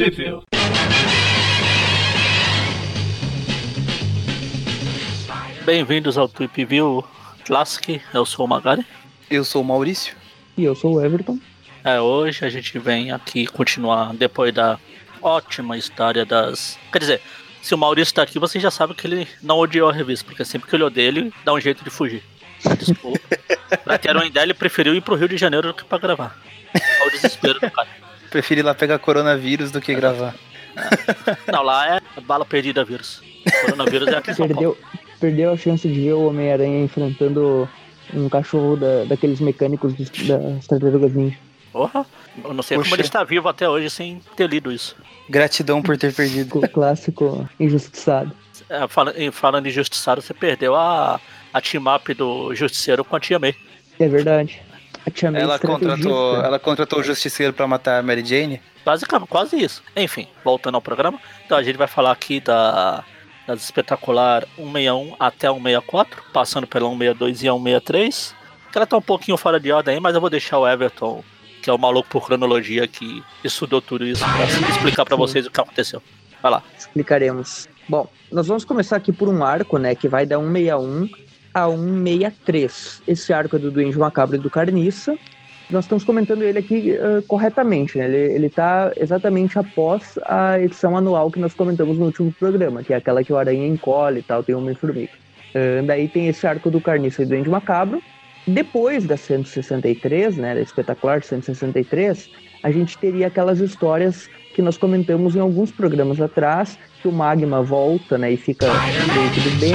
Trip 0.00 0.16
Bem-vindos 5.66 6.16
ao 6.16 6.26
Trip 6.26 6.64
View 6.64 7.04
Classic. 7.44 8.00
Eu 8.14 8.24
sou 8.24 8.46
o 8.46 8.48
Magari. 8.48 8.82
Eu 9.30 9.44
sou 9.44 9.60
o 9.60 9.64
Maurício. 9.64 10.16
E 10.56 10.64
eu 10.64 10.74
sou 10.74 10.94
o 10.94 11.04
Everton. 11.04 11.38
É, 11.84 12.00
hoje 12.00 12.46
a 12.46 12.48
gente 12.48 12.78
vem 12.78 13.12
aqui 13.12 13.46
continuar 13.46 14.14
depois 14.14 14.54
da 14.54 14.78
ótima 15.20 15.76
história 15.76 16.24
das. 16.24 16.78
Quer 16.90 16.98
dizer, 16.98 17.20
se 17.60 17.74
o 17.74 17.78
Maurício 17.78 18.14
tá 18.14 18.22
aqui, 18.22 18.38
você 18.38 18.58
já 18.58 18.70
sabe 18.70 18.94
que 18.94 19.06
ele 19.06 19.28
não 19.42 19.58
odiou 19.58 19.90
a 19.90 19.92
revista, 19.92 20.24
porque 20.24 20.46
sempre 20.46 20.66
que 20.66 20.74
ele 20.74 20.84
odeia, 20.84 21.08
ele 21.08 21.34
dá 21.44 21.52
um 21.52 21.60
jeito 21.60 21.84
de 21.84 21.90
fugir. 21.90 22.22
Desculpa. 22.78 23.20
pra 23.84 23.98
ter 23.98 24.16
uma 24.16 24.24
ideia, 24.24 24.44
ele 24.44 24.54
preferiu 24.54 24.94
ir 24.94 25.02
pro 25.02 25.14
Rio 25.14 25.28
de 25.28 25.36
Janeiro 25.36 25.68
do 25.68 25.74
que 25.74 25.84
pra 25.84 25.98
gravar. 25.98 26.40
Olha 26.74 27.08
o 27.08 27.10
desespero 27.10 27.60
do 27.60 27.70
cara. 27.70 27.88
Prefiro 28.30 28.60
ir 28.60 28.62
lá 28.62 28.74
pegar 28.74 28.98
coronavírus 28.98 29.70
do 29.70 29.80
que 29.80 29.94
gravar. 29.94 30.34
Não, 31.52 31.62
lá 31.62 31.96
é 31.96 32.20
bala 32.20 32.44
perdida 32.44 32.84
vírus. 32.84 33.20
Coronavírus 33.62 34.08
é 34.08 34.16
aqui. 34.16 34.34
Perdeu, 34.34 34.78
perdeu 35.18 35.52
a 35.52 35.56
chance 35.56 35.88
de 35.88 36.00
ver 36.00 36.12
o 36.12 36.26
Homem-Aranha 36.28 36.84
enfrentando 36.84 37.68
um 38.14 38.28
cachorro 38.28 38.76
da, 38.76 39.04
daqueles 39.04 39.40
mecânicos 39.40 39.94
das 39.94 40.66
tartarugas 40.66 41.12
ninja. 41.12 41.36
Porra, 41.72 42.04
eu 42.44 42.52
não 42.54 42.62
sei 42.62 42.76
Poxa. 42.76 42.88
como 42.88 42.96
ele 42.96 43.02
está 43.06 43.22
vivo 43.24 43.48
até 43.48 43.68
hoje 43.68 43.88
sem 43.90 44.20
ter 44.36 44.48
lido 44.48 44.72
isso. 44.72 44.96
Gratidão 45.28 45.80
por 45.80 45.96
ter 45.96 46.12
perdido. 46.12 46.58
O 46.58 46.68
clássico 46.68 47.48
injustiçado. 47.58 48.32
É, 48.68 48.86
fala- 48.88 49.14
em- 49.16 49.30
falando 49.30 49.66
em 49.66 49.70
Justiçado, 49.70 50.20
você 50.22 50.32
perdeu 50.34 50.74
a, 50.76 51.20
a 51.52 51.60
team-up 51.60 52.12
do 52.14 52.54
Justiceiro 52.54 53.04
com 53.04 53.16
a 53.16 53.20
Tia 53.20 53.38
May. 53.38 53.54
É 53.98 54.08
verdade. 54.08 54.60
A 55.06 55.10
Tia 55.10 55.30
May 55.30 55.42
Ela 55.42 55.58
contratou, 55.58 56.36
ela 56.36 56.58
contratou 56.58 57.00
o 57.00 57.02
Justiceiro 57.02 57.52
pra 57.52 57.66
matar 57.66 57.98
a 57.98 58.02
Mary 58.02 58.24
Jane. 58.24 58.60
Basicamente, 58.84 59.28
quase 59.28 59.62
isso. 59.62 59.82
Enfim, 59.96 60.26
voltando 60.44 60.74
ao 60.74 60.82
programa. 60.82 61.20
Então 61.44 61.56
a 61.56 61.62
gente 61.62 61.76
vai 61.76 61.86
falar 61.86 62.12
aqui 62.12 62.40
da, 62.40 63.04
das 63.46 63.62
espetacular 63.62 64.46
161 64.56 65.16
até 65.18 65.48
164, 65.48 66.22
passando 66.32 66.66
pela 66.66 66.88
162 66.88 67.42
e 67.42 67.48
a 67.48 67.52
163. 67.52 68.34
Que 68.70 68.78
ela 68.78 68.86
tá 68.86 68.96
um 68.96 69.02
pouquinho 69.02 69.36
fora 69.36 69.58
de 69.58 69.72
ordem 69.72 69.94
aí, 69.94 70.00
mas 70.00 70.14
eu 70.14 70.20
vou 70.20 70.30
deixar 70.30 70.58
o 70.58 70.68
Everton, 70.68 71.24
que 71.60 71.68
é 71.68 71.72
o 71.72 71.78
maluco 71.78 72.08
por 72.08 72.26
cronologia, 72.26 72.86
que 72.86 73.22
estudou 73.42 73.82
tudo 73.82 74.06
isso, 74.06 74.24
pra 74.24 74.44
explicar 74.70 75.04
pra 75.04 75.16
Sim. 75.16 75.20
vocês 75.20 75.46
o 75.46 75.50
que 75.50 75.60
aconteceu. 75.60 76.02
Vai 76.40 76.52
lá. 76.52 76.62
Explicaremos. 76.78 77.68
Bom, 77.88 78.08
nós 78.30 78.46
vamos 78.46 78.64
começar 78.64 78.96
aqui 78.96 79.12
por 79.12 79.28
um 79.28 79.44
arco, 79.44 79.76
né, 79.76 79.94
que 79.94 80.06
vai 80.06 80.24
da 80.24 80.38
161 80.38 81.08
a 81.54 81.68
163. 81.68 83.02
Esse 83.06 83.32
arco 83.32 83.56
é 83.56 83.58
do 83.58 83.70
Duende 83.70 83.98
Macabro 83.98 84.36
e 84.36 84.38
do 84.38 84.50
Carniça. 84.50 85.16
Nós 85.70 85.84
estamos 85.84 86.02
comentando 86.02 86.42
ele 86.42 86.58
aqui 86.58 86.92
eh, 86.92 87.22
corretamente, 87.28 87.96
né? 87.96 88.06
Ele, 88.06 88.34
ele 88.34 88.50
tá 88.50 88.92
exatamente 88.96 89.56
após 89.56 90.18
a 90.24 90.58
edição 90.58 90.96
anual 90.96 91.30
que 91.30 91.38
nós 91.38 91.54
comentamos 91.54 91.96
no 91.96 92.06
último 92.06 92.32
programa, 92.32 92.82
que 92.82 92.92
é 92.92 92.96
aquela 92.96 93.22
que 93.22 93.32
o 93.32 93.36
Aranha 93.36 93.66
encolhe 93.68 94.18
e 94.18 94.22
tal, 94.22 94.42
tem 94.42 94.54
uma 94.54 94.74
formiga. 94.74 95.12
Uh, 95.54 95.84
daí 95.84 96.08
tem 96.08 96.28
esse 96.28 96.46
arco 96.46 96.70
do 96.70 96.80
Carniça 96.80 97.22
e 97.22 97.24
do 97.24 97.30
Duende 97.30 97.48
Macabro. 97.48 98.02
Depois 98.46 99.04
da 99.04 99.16
163, 99.16 100.36
né, 100.36 100.54
da 100.54 100.60
espetacular 100.60 101.22
163, 101.22 102.30
a 102.62 102.70
gente 102.70 102.96
teria 102.98 103.26
aquelas 103.26 103.60
histórias 103.60 104.28
que 104.54 104.62
nós 104.62 104.76
comentamos 104.76 105.36
em 105.36 105.40
alguns 105.40 105.70
programas 105.70 106.20
atrás, 106.20 106.78
que 107.00 107.08
o 107.08 107.12
Magma 107.12 107.62
volta, 107.62 108.18
né, 108.18 108.32
e 108.32 108.36
fica 108.36 108.66
tudo 108.66 109.58
bem, 109.58 109.74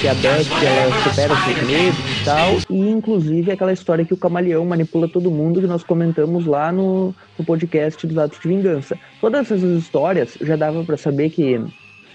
que, 0.00 0.08
a 0.08 0.14
Beth, 0.14 0.46
ela 0.64 1.02
supera 1.02 1.34
seus 1.36 1.62
medos 1.68 1.98
e 1.98 2.24
tal, 2.24 2.56
e 2.70 2.88
inclusive 2.90 3.52
aquela 3.52 3.72
história 3.72 4.04
que 4.04 4.14
o 4.14 4.16
Camaleão 4.16 4.64
manipula 4.64 5.08
todo 5.08 5.30
mundo, 5.30 5.60
que 5.60 5.66
nós 5.66 5.82
comentamos 5.82 6.46
lá 6.46 6.70
no, 6.70 7.14
no 7.38 7.44
podcast 7.44 8.06
dos 8.06 8.16
Atos 8.16 8.38
de 8.40 8.48
Vingança. 8.48 8.98
Todas 9.20 9.50
essas 9.50 9.62
histórias 9.62 10.36
já 10.40 10.56
dava 10.56 10.84
para 10.84 10.96
saber 10.96 11.30
que 11.30 11.60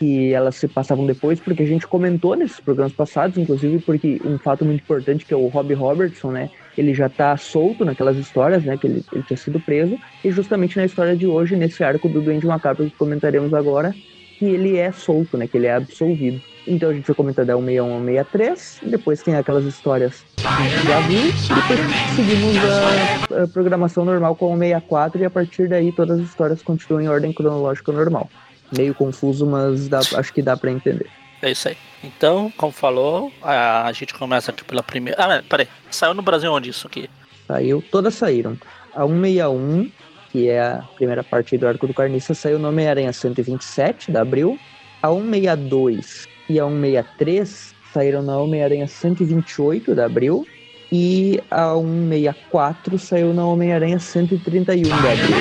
que 0.02 0.34
elas 0.34 0.56
se 0.56 0.68
passavam 0.68 1.06
depois, 1.06 1.40
porque 1.40 1.62
a 1.62 1.66
gente 1.68 1.86
comentou 1.86 2.36
nesses 2.36 2.60
programas 2.60 2.92
passados, 2.92 3.38
inclusive 3.38 3.78
porque 3.78 4.20
um 4.26 4.40
fato 4.40 4.66
muito 4.66 4.82
importante 4.82 5.24
que 5.24 5.32
é 5.32 5.38
o 5.38 5.46
Rob 5.46 5.72
Robertson, 5.76 6.32
né? 6.32 6.50
Ele 6.76 6.92
já 6.92 7.08
tá 7.08 7.38
solto 7.38 7.86
naquelas 7.86 8.18
histórias, 8.18 8.64
né? 8.64 8.76
Que 8.78 8.88
ele, 8.88 9.06
ele 9.14 9.22
tinha 9.22 9.38
sido 9.38 9.60
preso, 9.60 9.96
e 10.26 10.32
justamente 10.32 10.76
na 10.76 10.86
história 10.86 11.16
de 11.16 11.28
hoje, 11.28 11.56
nesse 11.56 11.84
arco 11.84 12.10
do 12.10 12.20
Duende 12.20 12.48
Macabro 12.48 12.86
que 12.86 12.98
comentaremos 12.98 13.54
agora, 13.54 13.94
que 14.42 14.46
ele 14.46 14.76
é 14.76 14.92
solto, 14.92 15.38
né? 15.38 15.46
Que 15.48 15.56
ele 15.56 15.68
é 15.68 15.76
absolvido. 15.76 16.42
Então 16.66 16.90
a 16.90 16.94
gente 16.96 17.06
vai 17.06 17.16
comentar 17.16 17.46
da 17.46 17.54
161 17.54 17.94
ao 17.94 18.00
163, 18.00 18.80
depois 18.88 19.22
tem 19.22 19.36
aquelas 19.36 19.66
histórias 19.66 20.24
que 20.36 20.48
a 20.48 20.68
gente 20.68 20.88
já 20.88 21.00
viu, 21.02 21.20
e 21.20 21.32
depois 21.32 21.80
seguimos 22.16 22.58
a, 23.38 23.44
a 23.44 23.48
programação 23.48 24.04
normal 24.04 24.36
com 24.36 24.48
o 24.48 24.58
164, 24.58 25.22
e 25.22 25.26
a 25.26 25.30
partir 25.30 25.70
daí 25.70 25.92
todas 25.92 26.20
as 26.20 26.26
histórias 26.26 26.64
continuam 26.64 27.04
em 27.04 27.08
ordem 27.08 27.32
cronológica 27.32 27.92
normal 27.92 28.28
meio 28.76 28.96
confuso, 28.96 29.46
mas 29.46 29.88
dá- 29.88 30.00
acho 30.16 30.34
que 30.34 30.42
dá 30.42 30.58
pra 30.58 30.72
entender. 30.72 31.06
É 31.42 31.52
isso 31.52 31.68
aí. 31.68 31.78
Então, 32.04 32.52
como 32.58 32.72
falou, 32.72 33.32
a, 33.44 33.86
a 33.88 33.92
gente 33.92 34.14
começa 34.16 34.50
aqui 34.50 34.64
pela 34.64 34.82
primeira. 34.82 35.22
Ah, 35.24 35.44
peraí. 35.48 35.68
Saiu 35.92 36.16
no 36.16 36.22
Brasil 36.24 36.52
onde 36.52 36.70
isso 36.72 36.88
aqui? 36.88 37.08
Saiu, 37.48 37.84
todas 37.92 38.16
saíram. 38.16 38.58
A 38.96 39.06
161, 39.06 39.92
que 40.32 40.50
é 40.50 40.62
a 40.62 40.84
primeira 40.96 41.24
parte 41.24 41.58
do 41.58 41.68
Arco 41.68 41.86
do 41.88 41.94
Carniça, 41.94 42.34
saiu 42.34 42.58
no 42.58 42.70
Homem-Aranha 42.70 43.12
127, 43.12 44.12
da 44.12 44.22
Abril. 44.22 44.58
A 45.04 45.10
162 45.10 46.28
e 46.50 46.60
a 46.60 46.64
163 46.66 47.74
saíram 47.94 48.22
na 48.22 48.38
Homem-Aranha 48.38 48.88
128, 48.88 49.94
da 49.96 50.06
Abril. 50.06 50.46
E 50.92 51.42
a 51.50 51.74
164 51.74 53.00
saiu 53.00 53.34
na 53.34 53.46
Homem-Aranha 53.46 54.00
131, 54.00 54.90
da 54.90 54.96
Abril. 54.96 55.36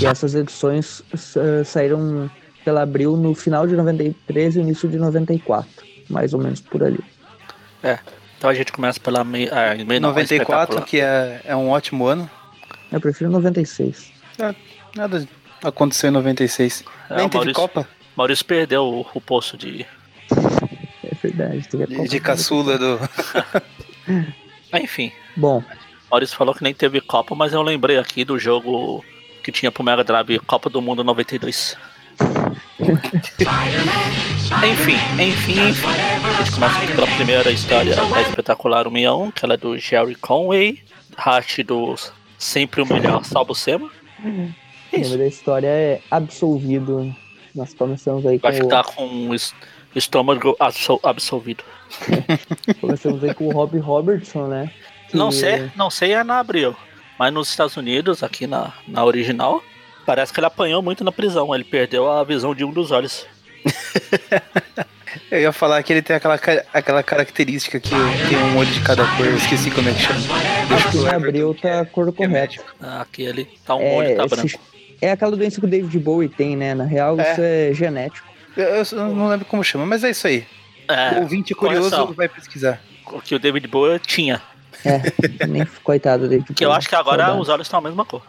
E 0.00 0.06
essas 0.06 0.34
edições 0.34 1.02
sa- 1.14 1.64
saíram 1.64 2.30
pela 2.64 2.82
Abril 2.82 3.16
no 3.16 3.34
final 3.34 3.66
de 3.66 3.74
93 3.74 4.56
e 4.56 4.60
início 4.60 4.88
de 4.88 4.98
94. 4.98 5.68
Mais 6.08 6.32
ou 6.34 6.40
menos 6.40 6.60
por 6.60 6.82
ali. 6.84 7.00
Então 8.38 8.48
a 8.50 8.54
gente 8.54 8.72
começa 8.72 8.98
pela 9.00 9.22
mei, 9.24 9.48
ah, 9.52 9.74
em 9.76 9.84
meio 9.84 10.00
94, 10.00 10.82
que 10.82 11.00
é, 11.00 11.40
é 11.44 11.54
um 11.56 11.68
ótimo 11.70 12.06
ano. 12.06 12.28
Eu 12.92 13.00
prefiro 13.00 13.30
96. 13.30 14.12
Nada 14.94 15.28
aconteceu 15.62 16.08
em 16.10 16.12
96. 16.12 16.84
É, 17.08 17.16
Nem 17.16 17.28
teve 17.28 17.36
Maurício- 17.36 17.54
Copa 17.62 17.88
Maurício 18.16 18.44
perdeu 18.44 18.84
o, 18.84 19.06
o 19.14 19.20
posto 19.20 19.56
de. 19.56 19.86
É 21.04 21.14
verdade. 21.22 21.66
Teve 21.68 21.84
a 21.84 21.86
de, 21.86 21.96
Copa 21.96 22.08
de 22.08 22.20
caçula 22.20 22.78
do. 22.78 22.98
Enfim, 24.74 25.12
Bom, 25.36 25.62
Maurício 26.10 26.36
falou 26.36 26.54
que 26.54 26.62
nem 26.62 26.74
teve 26.74 27.00
Copa, 27.00 27.34
mas 27.34 27.52
eu 27.52 27.62
lembrei 27.62 27.98
aqui 27.98 28.24
do 28.24 28.38
jogo 28.38 29.04
que 29.42 29.50
tinha 29.50 29.70
pro 29.72 29.82
Mega 29.82 30.04
Drive 30.04 30.38
Copa 30.40 30.68
do 30.68 30.80
Mundo 30.82 31.02
92. 31.02 31.76
enfim, 34.70 34.96
enfim, 35.18 35.68
enfim. 35.68 35.86
A 35.86 36.42
gente 36.42 36.52
começa 36.52 36.86
pela 36.94 37.06
primeira 37.06 37.50
história 37.50 37.94
da 37.96 38.20
espetacular 38.22 38.84
161, 38.84 39.30
que 39.30 39.44
ela 39.44 39.54
é 39.54 39.56
do 39.56 39.78
Jerry 39.78 40.14
Conway, 40.16 40.82
arte 41.16 41.62
do 41.62 41.94
Sempre 42.38 42.82
o 42.82 42.86
Melhor 42.86 43.24
Salvo 43.24 43.54
Sema. 43.54 43.90
O 44.24 44.98
nome 45.00 45.16
da 45.18 45.26
história 45.26 45.66
é 45.68 46.00
Absolvido. 46.10 47.14
Nós 47.54 47.74
começamos 47.74 48.24
aí 48.26 48.38
com, 48.38 48.48
Vai 48.48 48.52
ficar 48.56 48.84
com 48.84 49.28
o 49.28 49.34
es- 49.34 49.54
estômago 49.94 50.56
absol- 50.60 51.00
absolvido. 51.02 51.64
começamos 52.80 53.22
aí 53.24 53.34
com 53.34 53.46
o 53.48 53.50
Rob 53.52 53.76
Robertson, 53.78 54.46
né? 54.46 54.70
Que- 55.08 55.16
Não 55.16 55.32
sei, 55.32 55.70
não 55.76 55.90
sei 55.90 56.12
é 56.12 56.22
na 56.22 56.38
abril. 56.38 56.76
Mas 57.18 57.32
nos 57.32 57.48
Estados 57.50 57.76
Unidos, 57.76 58.22
aqui 58.22 58.46
na, 58.46 58.72
na 58.86 59.04
original, 59.04 59.62
parece 60.06 60.32
que 60.32 60.38
ele 60.40 60.46
apanhou 60.46 60.80
muito 60.80 61.02
na 61.04 61.10
prisão. 61.12 61.54
Ele 61.54 61.64
perdeu 61.64 62.08
a 62.10 62.22
visão 62.24 62.54
de 62.54 62.64
um 62.64 62.70
dos 62.72 62.90
olhos. 62.92 63.26
Eu 65.30 65.40
ia 65.40 65.52
falar 65.52 65.82
que 65.82 65.92
ele 65.92 66.02
tem 66.02 66.14
aquela, 66.16 66.38
aquela 66.72 67.02
característica 67.02 67.80
que 67.80 67.90
tem 67.90 68.38
um 68.38 68.56
olho 68.56 68.70
de 68.70 68.80
cada 68.80 69.04
cor, 69.16 69.26
eu 69.26 69.36
esqueci 69.36 69.70
como 69.70 69.88
é 69.88 69.92
que 69.92 70.00
chama. 70.00 70.20
Deixa 70.68 70.88
Aqui 70.88 70.98
Everton, 70.98 71.16
abril 71.16 71.54
que 71.54 71.62
tá 71.62 71.80
a 71.80 71.84
cor 71.86 72.08
é 72.08 72.12
correta. 72.12 72.32
médico. 72.32 72.64
Aqui 72.80 73.22
ele 73.22 73.48
tá 73.66 73.74
um 73.74 73.80
É, 73.82 73.94
olho, 73.96 74.16
tá 74.16 74.26
branco. 74.26 74.60
É 75.02 75.10
aquela 75.12 75.36
doença 75.36 75.60
que 75.60 75.66
o 75.66 75.70
David 75.70 75.98
Bowie 75.98 76.28
tem, 76.28 76.56
né? 76.56 76.74
Na 76.74 76.84
real, 76.84 77.18
É. 77.18 77.32
isso 77.32 77.40
é 77.40 77.70
genético. 77.74 78.26
Eu, 78.56 78.66
eu 78.66 79.14
não 79.14 79.28
lembro 79.28 79.46
como 79.46 79.64
chama, 79.64 79.86
mas 79.86 80.04
é 80.04 80.10
isso 80.10 80.26
aí. 80.26 80.46
o 80.88 80.92
É, 80.92 81.18
ouvinte 81.20 81.54
curioso 81.54 81.90
correção. 81.90 82.12
vai 82.14 82.28
pesquisar. 82.28 82.80
o 83.06 83.20
que 83.20 83.34
o 83.34 83.38
David 83.38 83.66
Bowie 83.68 83.98
tinha. 83.98 84.40
É, 84.84 85.46
nem 85.46 85.64
coitado 85.82 86.24
do 86.24 86.28
David 86.28 86.54
Que 86.54 86.64
eu 86.64 86.68
Bowie. 86.68 86.78
acho 86.78 86.88
que 86.88 86.94
agora 86.94 87.22
Saudade. 87.24 87.42
os 87.42 87.48
olhos 87.48 87.66
estão 87.66 87.78
a 87.78 87.82
mesma 87.82 88.04
cor. 88.04 88.22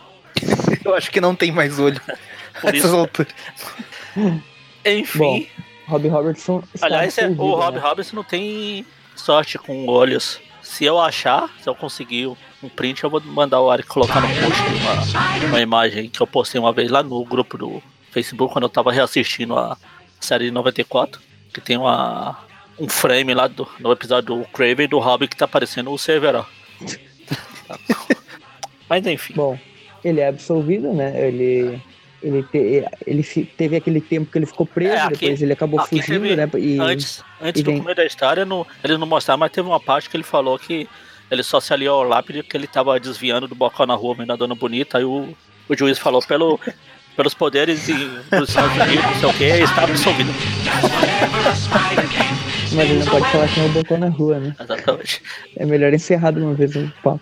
Eu 0.83 0.95
acho 0.95 1.11
que 1.11 1.21
não 1.21 1.35
tem 1.35 1.51
mais 1.51 1.77
olho. 1.79 1.99
Por 2.61 2.69
Essas 2.75 2.85
isso. 2.85 2.95
alturas. 2.95 3.33
Enfim, 4.85 5.47
Rob 5.91 6.07
Robertson 6.07 6.63
aliás, 6.81 7.17
é- 7.17 7.27
o 7.27 7.55
Rob 7.55 7.75
né? 7.75 7.81
Robinson 7.81 8.15
não 8.15 8.23
tem 8.23 8.85
sorte 9.15 9.57
com 9.57 9.87
olhos. 9.87 10.39
Se 10.61 10.85
eu 10.85 10.99
achar, 10.99 11.49
se 11.61 11.67
eu 11.67 11.75
conseguir 11.75 12.27
um 12.63 12.69
print, 12.69 13.03
eu 13.03 13.09
vou 13.09 13.19
mandar 13.21 13.59
o 13.59 13.69
Ari 13.69 13.83
colocar 13.83 14.21
no 14.21 14.27
post 14.27 14.61
uma, 15.41 15.47
uma 15.47 15.59
imagem 15.59 16.09
que 16.09 16.21
eu 16.21 16.27
postei 16.27 16.61
uma 16.61 16.71
vez 16.71 16.89
lá 16.89 17.03
no 17.03 17.23
grupo 17.25 17.57
do 17.57 17.83
Facebook, 18.11 18.53
quando 18.53 18.63
eu 18.63 18.69
tava 18.69 18.91
reassistindo 18.91 19.57
a 19.57 19.77
série 20.19 20.45
de 20.45 20.51
94, 20.51 21.19
que 21.53 21.59
tem 21.59 21.75
uma, 21.75 22.37
um 22.79 22.87
frame 22.87 23.33
lá 23.33 23.47
do, 23.47 23.67
no 23.79 23.91
episódio 23.91 24.35
do 24.35 24.45
Craven 24.45 24.87
do 24.87 24.99
Robin 24.99 25.27
que 25.27 25.35
tá 25.35 25.45
aparecendo 25.45 25.91
o 25.91 25.97
Severo. 25.97 26.45
Mas 28.87 29.05
enfim, 29.05 29.33
Bom, 29.35 29.57
ele 30.03 30.21
é 30.21 30.27
absolvido, 30.27 30.93
né? 30.93 31.27
Ele 31.27 31.81
Ele, 32.23 32.43
te, 32.43 32.85
ele 33.07 33.23
teve 33.57 33.75
aquele 33.75 33.99
tempo 33.99 34.31
que 34.31 34.37
ele 34.37 34.45
ficou 34.45 34.65
preso, 34.65 34.93
É, 34.93 34.99
aqui- 35.01 35.17
depois 35.21 35.41
ele 35.41 35.53
acabou 35.53 35.79
fugindo, 35.87 36.21
teve- 36.21 36.35
né? 36.35 36.49
E, 36.59 36.79
Antes, 36.79 37.23
antes 37.41 37.61
e 37.61 37.63
do 37.63 37.73
começo 37.73 37.95
da 37.95 38.05
história, 38.05 38.45
não, 38.45 38.65
eles 38.83 38.99
não 38.99 39.07
mostraram, 39.07 39.39
mas 39.39 39.51
teve 39.51 39.67
uma 39.67 39.79
parte 39.79 40.09
que 40.09 40.15
ele 40.15 40.23
falou 40.23 40.59
que 40.59 40.87
ele 41.31 41.41
só 41.43 41.59
se 41.59 41.73
aliou 41.73 41.95
ao 42.01 42.03
lápide 42.07 42.43
que 42.43 42.55
ele 42.55 42.67
tava 42.67 42.99
desviando 42.99 43.47
do 43.47 43.55
bocal 43.55 43.87
na 43.87 43.95
rua, 43.95 44.13
vendo 44.15 44.31
a 44.33 44.35
dona 44.35 44.53
bonita, 44.53 44.97
aí 44.99 45.03
o, 45.03 45.29
o 45.67 45.75
juiz 45.77 45.97
falou 45.97 46.21
pelo, 46.21 46.59
pelos 47.17 47.33
poderes 47.33 47.87
e, 47.89 47.93
dos 47.93 48.49
Estados 48.49 48.75
Unidos, 48.77 49.03
não 49.05 49.15
sei 49.19 49.29
o 49.29 49.33
que, 49.33 49.43
está 49.63 49.83
absolvido. 49.83 50.31
mas 52.73 52.89
ele 52.89 52.99
não 52.99 53.05
pode 53.07 53.25
falar 53.31 53.47
que 53.47 53.59
não 53.59 53.69
bocou 53.69 53.97
na 53.97 54.09
rua, 54.09 54.39
né? 54.39 54.55
Exatamente. 54.59 55.21
É 55.57 55.65
melhor 55.65 55.93
encerrar 55.93 56.31
de 56.31 56.39
uma 56.39 56.53
vez 56.53 56.75
o 56.75 56.91
papo. 57.03 57.21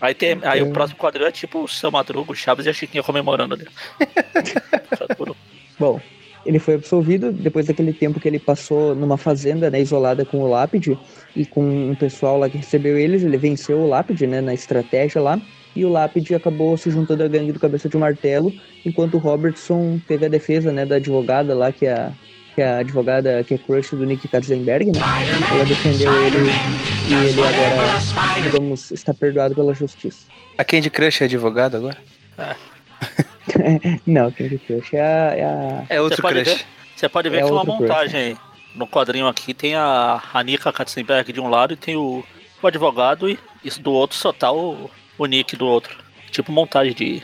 Aí, 0.00 0.14
tem, 0.14 0.38
aí 0.42 0.60
É. 0.60 0.62
o 0.62 0.70
próximo 0.72 0.98
quadril 0.98 1.26
é 1.26 1.32
tipo 1.32 1.62
o 1.62 1.68
seu 1.68 1.90
Madruga, 1.90 2.32
o 2.32 2.34
Chaves 2.34 2.66
e 2.66 2.70
a 2.70 2.72
Chiquinha 2.72 3.02
comemorando 3.02 3.54
ali. 3.54 3.66
Bom, 5.78 6.00
ele 6.44 6.58
foi 6.58 6.74
absolvido 6.74 7.32
depois 7.32 7.66
daquele 7.66 7.92
tempo 7.92 8.18
que 8.20 8.26
ele 8.28 8.38
passou 8.38 8.94
numa 8.94 9.16
fazenda, 9.16 9.70
né, 9.70 9.80
isolada 9.80 10.24
com 10.24 10.38
o 10.38 10.48
Lápide 10.48 10.98
e 11.36 11.44
com 11.44 11.62
um 11.90 11.94
pessoal 11.94 12.38
lá 12.38 12.48
que 12.48 12.58
recebeu 12.58 12.98
eles. 12.98 13.22
Ele 13.22 13.36
venceu 13.36 13.78
o 13.78 13.88
Lápide, 13.88 14.26
né, 14.26 14.40
na 14.40 14.54
estratégia 14.54 15.20
lá. 15.20 15.40
E 15.76 15.84
o 15.84 15.88
Lápide 15.88 16.34
acabou 16.34 16.76
se 16.76 16.90
juntando 16.90 17.22
à 17.22 17.28
gangue 17.28 17.52
do 17.52 17.60
Cabeça 17.60 17.88
de 17.88 17.96
Martelo, 17.96 18.52
enquanto 18.84 19.14
o 19.14 19.18
Robertson 19.18 20.00
teve 20.08 20.26
a 20.26 20.28
defesa, 20.28 20.72
né, 20.72 20.84
da 20.84 20.96
advogada 20.96 21.54
lá, 21.54 21.70
que 21.70 21.86
é 21.86 21.92
a, 21.92 22.12
que 22.60 22.64
é 22.64 22.68
a 22.68 22.78
advogada 22.80 23.42
que 23.42 23.54
é 23.54 23.58
crush 23.58 23.92
do 23.92 24.04
Nick 24.04 24.28
Katzenberg, 24.28 24.92
né? 24.92 25.00
Ela 25.50 25.64
defendeu 25.64 26.12
ele 26.26 26.50
e 27.08 27.14
ele 27.14 27.40
agora, 27.40 28.42
digamos, 28.42 28.90
está 28.90 29.14
perdoado 29.14 29.54
pela 29.54 29.72
justiça. 29.72 30.26
A 30.58 30.62
Candy 30.62 30.90
Crush 30.90 31.22
é 31.22 31.24
advogado 31.24 31.78
agora? 31.78 31.96
Não, 34.06 34.30
quem 34.30 34.50
que 34.50 34.58
crush 34.58 34.94
é 34.94 35.00
a, 35.00 35.34
é 35.34 35.44
a 35.44 35.84
É 35.88 36.00
outro 36.02 36.16
Você 36.16 36.22
pode 36.22 36.42
crush. 36.42 36.54
ver? 36.58 36.66
Você 36.94 37.08
pode 37.08 37.30
ver 37.30 37.36
É 37.38 37.40
que 37.40 37.48
é 37.48 37.50
uma 37.50 37.64
montagem 37.64 38.20
aí. 38.20 38.36
No 38.74 38.86
quadrinho 38.86 39.26
aqui 39.26 39.54
tem 39.54 39.74
a 39.74 40.22
Anika 40.34 40.70
Katzenberg 40.70 41.32
de 41.32 41.40
um 41.40 41.48
lado 41.48 41.72
e 41.72 41.76
tem 41.76 41.96
o, 41.96 42.22
o 42.62 42.66
advogado 42.66 43.26
e 43.26 43.38
isso 43.64 43.80
do 43.80 43.90
outro 43.90 44.18
só 44.18 44.34
tá 44.34 44.52
o, 44.52 44.90
o 45.16 45.24
Nick 45.24 45.56
do 45.56 45.66
outro. 45.66 45.96
Tipo 46.30 46.52
montagem 46.52 46.92
de, 46.92 47.22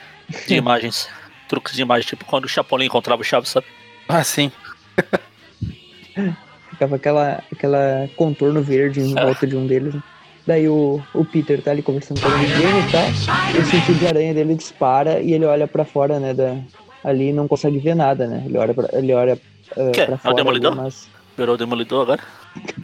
de 0.48 0.54
imagens. 0.56 1.10
Truques 1.46 1.74
de 1.74 1.82
imagem, 1.82 2.08
tipo 2.08 2.24
quando 2.24 2.46
o 2.46 2.48
Chapolin 2.48 2.86
encontrava 2.86 3.20
o 3.20 3.24
Chaves, 3.24 3.50
sabe? 3.50 3.66
Ah, 4.08 4.24
sim. 4.24 4.50
Ficava 6.70 6.96
aquela, 6.96 7.42
aquela 7.52 8.08
contorno 8.16 8.62
verde 8.62 9.00
em 9.00 9.16
Ah. 9.18 9.24
volta 9.26 9.46
de 9.46 9.56
um 9.56 9.66
deles. 9.66 9.94
né? 9.94 10.02
Daí 10.46 10.68
o, 10.68 11.02
o 11.12 11.24
Peter 11.24 11.60
tá 11.60 11.70
ali 11.72 11.82
conversando 11.82 12.20
com 12.20 12.28
o 12.28 12.30
e 12.30 12.92
tal. 12.92 13.54
E 13.54 13.58
o 13.58 13.64
sentido 13.66 13.98
de 13.98 14.06
aranha 14.06 14.32
dele 14.32 14.54
dispara 14.54 15.20
e 15.20 15.32
ele 15.32 15.44
olha 15.44 15.66
pra 15.66 15.84
fora, 15.84 16.20
né? 16.20 16.32
Da, 16.34 16.56
ali 17.02 17.30
e 17.30 17.32
não 17.32 17.48
consegue 17.48 17.78
ver 17.78 17.94
nada, 17.96 18.26
né? 18.28 18.42
Ele 18.46 18.56
olha 18.56 18.72
pra, 18.72 18.88
ele 18.92 19.12
olha, 19.12 19.38
ah, 19.72 19.90
Quê? 19.92 20.02
É 20.02 20.06
pra 20.06 20.14
o 20.14 20.18
fora. 20.18 20.28
ali, 20.34 20.36
Demolidor? 20.36 20.76
mas 20.76 21.08
Virou 21.36 21.54
o 21.54 21.58
demolidor 21.58 22.02
agora? 22.02 22.22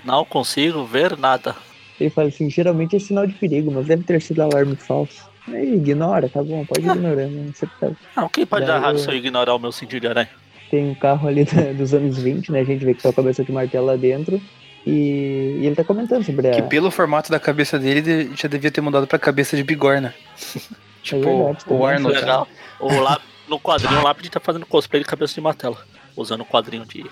Não 0.05 0.25
consigo 0.25 0.85
ver 0.85 1.17
nada. 1.17 1.55
ele 2.01 2.11
fala 2.11 2.29
assim: 2.29 2.51
geralmente 2.51 2.97
é 2.97 2.99
sinal 2.99 3.27
de 3.27 3.33
perigo, 3.35 3.71
mas 3.71 3.87
deve 3.87 4.03
ter 4.03 4.21
sido 4.21 4.43
alarme 4.43 4.77
falso. 4.77 5.23
Aí 5.49 5.75
ignora, 5.75 6.29
tá 6.29 6.43
bom, 6.43 6.65
pode 6.67 6.81
ignorar. 6.87 7.27
Né? 7.27 7.51
Você 7.55 7.67
tá- 7.81 7.91
Não, 8.17 8.29
quem 8.29 8.45
pode 8.45 8.67
Daí 8.67 8.81
dar 8.81 8.93
eu- 8.93 8.99
se 8.99 9.09
eu 9.09 9.15
ignorar 9.15 9.55
o 9.55 9.59
meu 9.59 9.73
sentido 9.73 10.01
de 10.01 10.07
aranha? 10.09 10.29
Tem 10.73 10.89
um 10.91 10.95
carro 10.95 11.29
ali 11.29 11.45
da- 11.53 11.73
dos 11.75 11.93
anos 11.93 12.19
20, 12.19 12.51
né? 12.51 12.61
A 12.61 12.65
gente 12.65 12.83
vê 12.85 12.95
que 12.95 13.03
tá 13.03 13.11
o 13.11 13.13
cabeça 13.13 13.45
de 13.45 13.53
martelo 13.53 13.87
lá 13.87 13.95
dentro. 13.97 14.41
E, 14.87 15.59
e 15.61 15.67
ele 15.67 15.77
tá 15.77 15.85
comentando 15.85 16.25
sobre 16.25 16.49
a. 16.49 16.51
Que 16.53 16.63
pelo 16.63 16.91
formato 16.91 17.31
da 17.31 17.39
cabeça 17.39 17.79
dele, 17.79 18.01
de- 18.01 18.31
já 18.35 18.49
devia 18.49 18.71
ter 18.71 18.81
mudado 18.81 19.07
pra 19.07 19.19
cabeça 19.19 19.55
de 19.57 19.63
bigorna. 19.63 20.13
tipo, 21.05 21.21
verdade, 21.23 21.59
o 21.67 21.69
também. 21.69 21.87
Arnold. 21.87 22.19
Legal. 22.19 22.49
O 22.81 22.89
lá, 23.01 23.21
no 23.49 23.61
quadrinho, 23.61 24.01
o 24.01 24.03
Lápide 24.03 24.31
tá 24.31 24.41
fazendo 24.41 24.67
cosplay 24.67 25.03
de 25.03 25.09
cabeça 25.09 25.35
de 25.35 25.41
martelo. 25.41 25.77
Usando 26.17 26.41
o 26.41 26.47
quadrinho 26.47 26.85
de, 26.87 27.05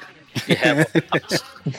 de 0.47 0.55
régua. 0.55 0.87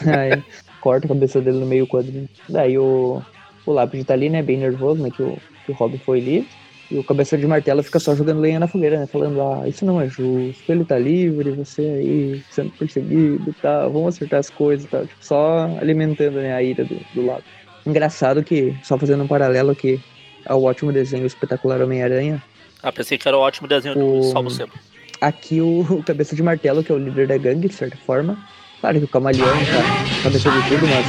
Aí 0.17 0.41
corta 0.79 1.07
a 1.07 1.09
cabeça 1.09 1.41
dele 1.41 1.57
no 1.57 1.65
meio 1.65 1.85
quadrinho. 1.87 2.29
Daí 2.47 2.77
o, 2.77 3.21
o 3.65 3.71
lápide 3.73 4.03
tá 4.03 4.13
ali, 4.13 4.29
né? 4.29 4.41
Bem 4.41 4.57
nervoso, 4.57 5.01
né? 5.03 5.09
Que 5.11 5.21
o, 5.21 5.37
que 5.65 5.71
o 5.71 5.75
Robin 5.75 5.97
foi 5.99 6.19
ali. 6.19 6.47
E 6.91 6.97
o 6.97 7.03
cabeça 7.03 7.37
de 7.37 7.47
martelo 7.47 7.81
fica 7.81 7.99
só 7.99 8.13
jogando 8.15 8.41
lenha 8.41 8.59
na 8.59 8.67
fogueira, 8.67 8.99
né? 8.99 9.07
Falando, 9.07 9.41
ah, 9.41 9.67
isso 9.67 9.85
não 9.85 10.01
é 10.01 10.07
justo, 10.09 10.69
ele 10.69 10.83
tá 10.83 10.99
livre, 10.99 11.51
você 11.51 11.81
aí 11.81 12.41
sendo 12.51 12.69
perseguido 12.71 13.49
e 13.49 13.53
tal, 13.61 13.91
vamos 13.91 14.15
acertar 14.15 14.39
as 14.41 14.49
coisas 14.49 14.85
e 14.85 14.89
tal. 14.89 15.05
Tipo, 15.07 15.23
só 15.25 15.65
alimentando 15.79 16.35
né, 16.35 16.53
a 16.53 16.61
ira 16.61 16.83
do, 16.83 16.99
do 17.15 17.25
lado. 17.25 17.43
Engraçado 17.85 18.43
que, 18.43 18.75
só 18.83 18.97
fazendo 18.97 19.23
um 19.23 19.27
paralelo 19.27 19.71
aqui 19.71 19.99
ao 20.45 20.61
ótimo 20.63 20.91
desenho 20.91 21.25
espetacular 21.25 21.81
Homem-Aranha, 21.81 22.41
Ah, 22.83 22.91
pensei 22.91 23.17
que 23.17 23.27
era 23.27 23.37
o 23.37 23.41
ótimo 23.41 23.67
desenho 23.67 23.95
do 23.95 24.19
O- 24.19 24.23
Salvo 24.23 24.49
Sebo. 24.49 24.73
aqui 25.21 25.61
o, 25.61 25.81
o 25.81 26.03
Cabeça 26.03 26.35
de 26.35 26.43
Martelo, 26.43 26.83
que 26.83 26.91
é 26.91 26.95
o 26.95 26.97
líder 26.97 27.27
da 27.27 27.37
gangue, 27.37 27.67
de 27.69 27.73
certa 27.73 27.95
forma. 27.97 28.37
Claro 28.81 28.97
que 28.97 29.05
o 29.05 29.07
Camaleão 29.07 29.47
tá 29.47 30.23
cabeça 30.23 30.49
de 30.49 30.69
tudo, 30.69 30.87
mas 30.87 31.05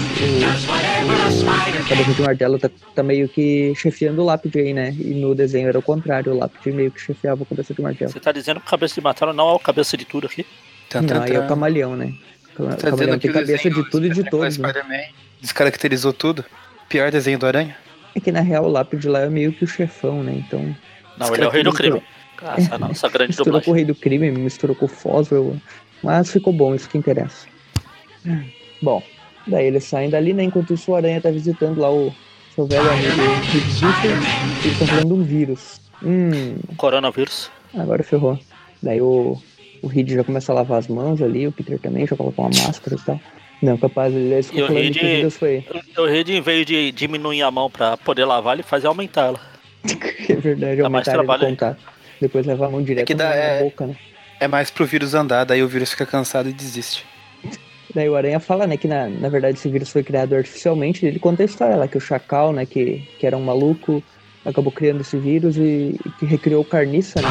o, 1.41 1.83
o 1.83 1.89
Cabeça 1.89 2.13
de 2.13 2.23
Martelo 2.23 2.59
tá, 2.59 2.71
tá 2.95 3.03
meio 3.03 3.27
que 3.31 3.75
chefiando 3.75 4.21
o 4.21 4.25
lápide 4.27 4.59
aí, 4.59 4.75
né? 4.75 4.95
E 4.99 5.15
no 5.15 5.35
desenho 5.35 5.69
era 5.69 5.79
o 5.79 5.83
contrário, 5.83 6.35
o 6.35 6.39
lápide 6.39 6.71
meio 6.71 6.91
que 6.91 7.01
chefiava 7.01 7.43
o 7.43 7.47
Cabeça 7.47 7.73
de 7.73 7.81
Martelo. 7.81 8.13
Você 8.13 8.21
tá 8.21 8.31
dizendo 8.31 8.61
que 8.61 8.67
o 8.67 8.71
cabeça 8.71 8.95
de 8.95 9.01
martelo 9.01 9.33
não 9.33 9.49
é 9.49 9.53
o 9.55 9.59
cabeça 9.59 9.97
de 9.97 10.05
tudo 10.05 10.27
aqui? 10.27 10.45
Tan, 10.91 11.01
Não, 11.01 11.09
tan, 11.09 11.23
aí 11.23 11.33
é 11.33 11.39
o 11.39 11.43
tan. 11.43 11.49
Camaleão, 11.49 11.97
né? 11.97 12.13
O 12.59 12.67
Tá 12.67 12.75
dizendo 12.75 12.91
Camaleão 12.91 13.19
que 13.19 13.29
tem 13.29 13.41
cabeça 13.41 13.71
de 13.71 13.91
tudo 13.91 14.07
e 14.07 14.11
de 14.11 14.25
todos. 14.25 14.59
Né? 14.59 15.09
Descaracterizou 15.41 16.13
tudo. 16.13 16.45
Pior 16.91 17.11
desenho 17.11 17.39
do 17.39 17.47
Aranha. 17.47 17.75
É 18.15 18.21
que 18.21 18.31
na 18.31 18.43
real 18.43 18.67
o 18.67 18.69
lápide 18.69 19.09
lá 19.09 19.21
é 19.21 19.31
meio 19.31 19.51
que 19.51 19.65
o 19.65 19.67
chefão, 19.67 20.23
né? 20.23 20.45
Então 20.47 20.77
Não, 21.17 21.35
ele 21.35 21.45
é 21.45 21.47
o 21.47 21.51
rei 21.51 21.63
do 21.63 21.73
crime. 21.73 22.03
Essa 22.59 22.77
nossa 22.77 23.09
grande 23.09 23.29
misturou 23.39 23.63
com 23.63 23.71
o 23.71 23.75
dublagem. 23.75 23.75
Rei 23.75 23.85
do 23.85 23.95
Crime, 23.95 24.31
misturou 24.31 24.77
com 24.77 24.85
o 24.85 24.89
Foswell. 24.89 25.57
Mas 26.03 26.31
ficou 26.31 26.53
bom, 26.53 26.75
isso 26.75 26.89
que 26.89 26.99
interessa. 26.99 27.52
Bom, 28.81 29.03
daí 29.47 29.67
eles 29.67 29.85
saem 29.85 30.11
dali, 30.11 30.33
né? 30.33 30.45
Enquanto 30.45 30.75
isso 30.75 30.91
o 30.93 30.95
Aranha 30.97 31.21
tá 31.21 31.31
visitando 31.31 31.81
lá 31.81 31.91
o 31.91 32.13
seu 32.55 32.67
velho 32.67 32.91
amigo 32.91 33.11
Reed 33.53 33.65
Richards. 33.65 34.65
Eles 34.65 34.73
estão 34.73 34.87
falando 34.87 35.07
de 35.09 35.13
um 35.15 35.23
vírus. 35.23 35.81
Hum, 36.03 36.57
Coronavírus. 36.77 37.51
agora 37.75 38.03
ferrou. 38.03 38.39
Daí 38.83 39.01
o, 39.01 39.41
o 39.83 39.87
Reed 39.87 40.11
já 40.11 40.25
começa 40.25 40.51
a 40.53 40.55
lavar 40.57 40.79
as 40.79 40.89
mãos 40.89 41.23
ali, 41.23 41.47
o 41.47 41.53
Peter 41.53 41.79
também 41.79 42.07
já 42.07 42.17
colocou 42.17 42.45
uma 42.45 42.51
máscara 42.67 42.97
e 42.97 43.05
tal. 43.05 43.21
Não, 43.63 43.79
capaz, 43.79 44.13
ele 44.13 44.35
E 44.35 44.61
o 44.63 44.67
falando 44.67 44.83
Reed- 44.83 44.99
que 44.99 45.05
o 45.05 45.09
vírus 45.09 45.37
foi. 45.37 45.65
O 45.97 46.07
rei, 46.07 46.25
em 46.27 46.41
vez 46.41 46.67
de 46.67 46.91
diminuir 46.91 47.43
a 47.43 47.51
mão 47.53 47.71
pra 47.71 47.97
poder 47.97 48.25
lavar, 48.25 48.55
ele 48.55 48.65
fazia 48.65 48.89
aumentar 48.89 49.27
ela. 49.27 49.41
É 50.29 50.35
verdade, 50.37 50.83
Dá 50.83 50.89
mais 50.89 51.07
aumentar 51.07 51.11
ele 51.11 51.17
trabalho 51.19 51.45
aí. 51.45 51.51
contato. 51.51 51.79
Depois 52.21 52.47
levar 52.47 52.67
a 52.67 52.71
mão 52.71 52.83
direto 52.83 53.07
que 53.07 53.15
dá- 53.15 53.29
na 53.29 53.35
é- 53.35 53.63
boca, 53.63 53.87
né? 53.87 53.97
É 54.41 54.49
mais 54.49 54.71
pro 54.71 54.85
vírus 54.87 55.15
andar, 55.15 55.45
daí 55.45 55.63
o 55.63 55.69
vírus 55.69 55.91
fica 55.91 56.05
cansado 56.07 56.49
e 56.49 56.53
desiste. 56.53 57.05
Daí 57.95 58.09
o 58.09 58.17
Aranha 58.17 58.41
fala, 58.41 58.67
né, 58.67 58.77
que 58.77 58.89
na, 58.89 59.09
na 59.09 59.29
verdade 59.29 59.59
esse 59.59 59.69
vírus 59.69 59.91
foi 59.91 60.03
criado 60.03 60.35
artificialmente. 60.35 61.05
Ele 61.05 61.19
conta 61.19 61.43
a 61.43 61.47
história 61.47 61.77
lá, 61.77 61.87
que 61.87 61.99
o 61.99 62.01
Chacal, 62.01 62.53
né, 62.53 62.65
que, 62.65 63.07
que 63.19 63.27
era 63.27 63.37
um 63.37 63.45
maluco, 63.45 64.03
acabou 64.45 64.73
criando 64.73 65.03
esse 65.03 65.17
vírus 65.17 65.57
e, 65.57 65.99
e 66.05 66.11
que 66.19 66.25
recriou 66.27 66.63
o 66.63 66.65
Carniça, 66.65 67.21
né, 67.21 67.29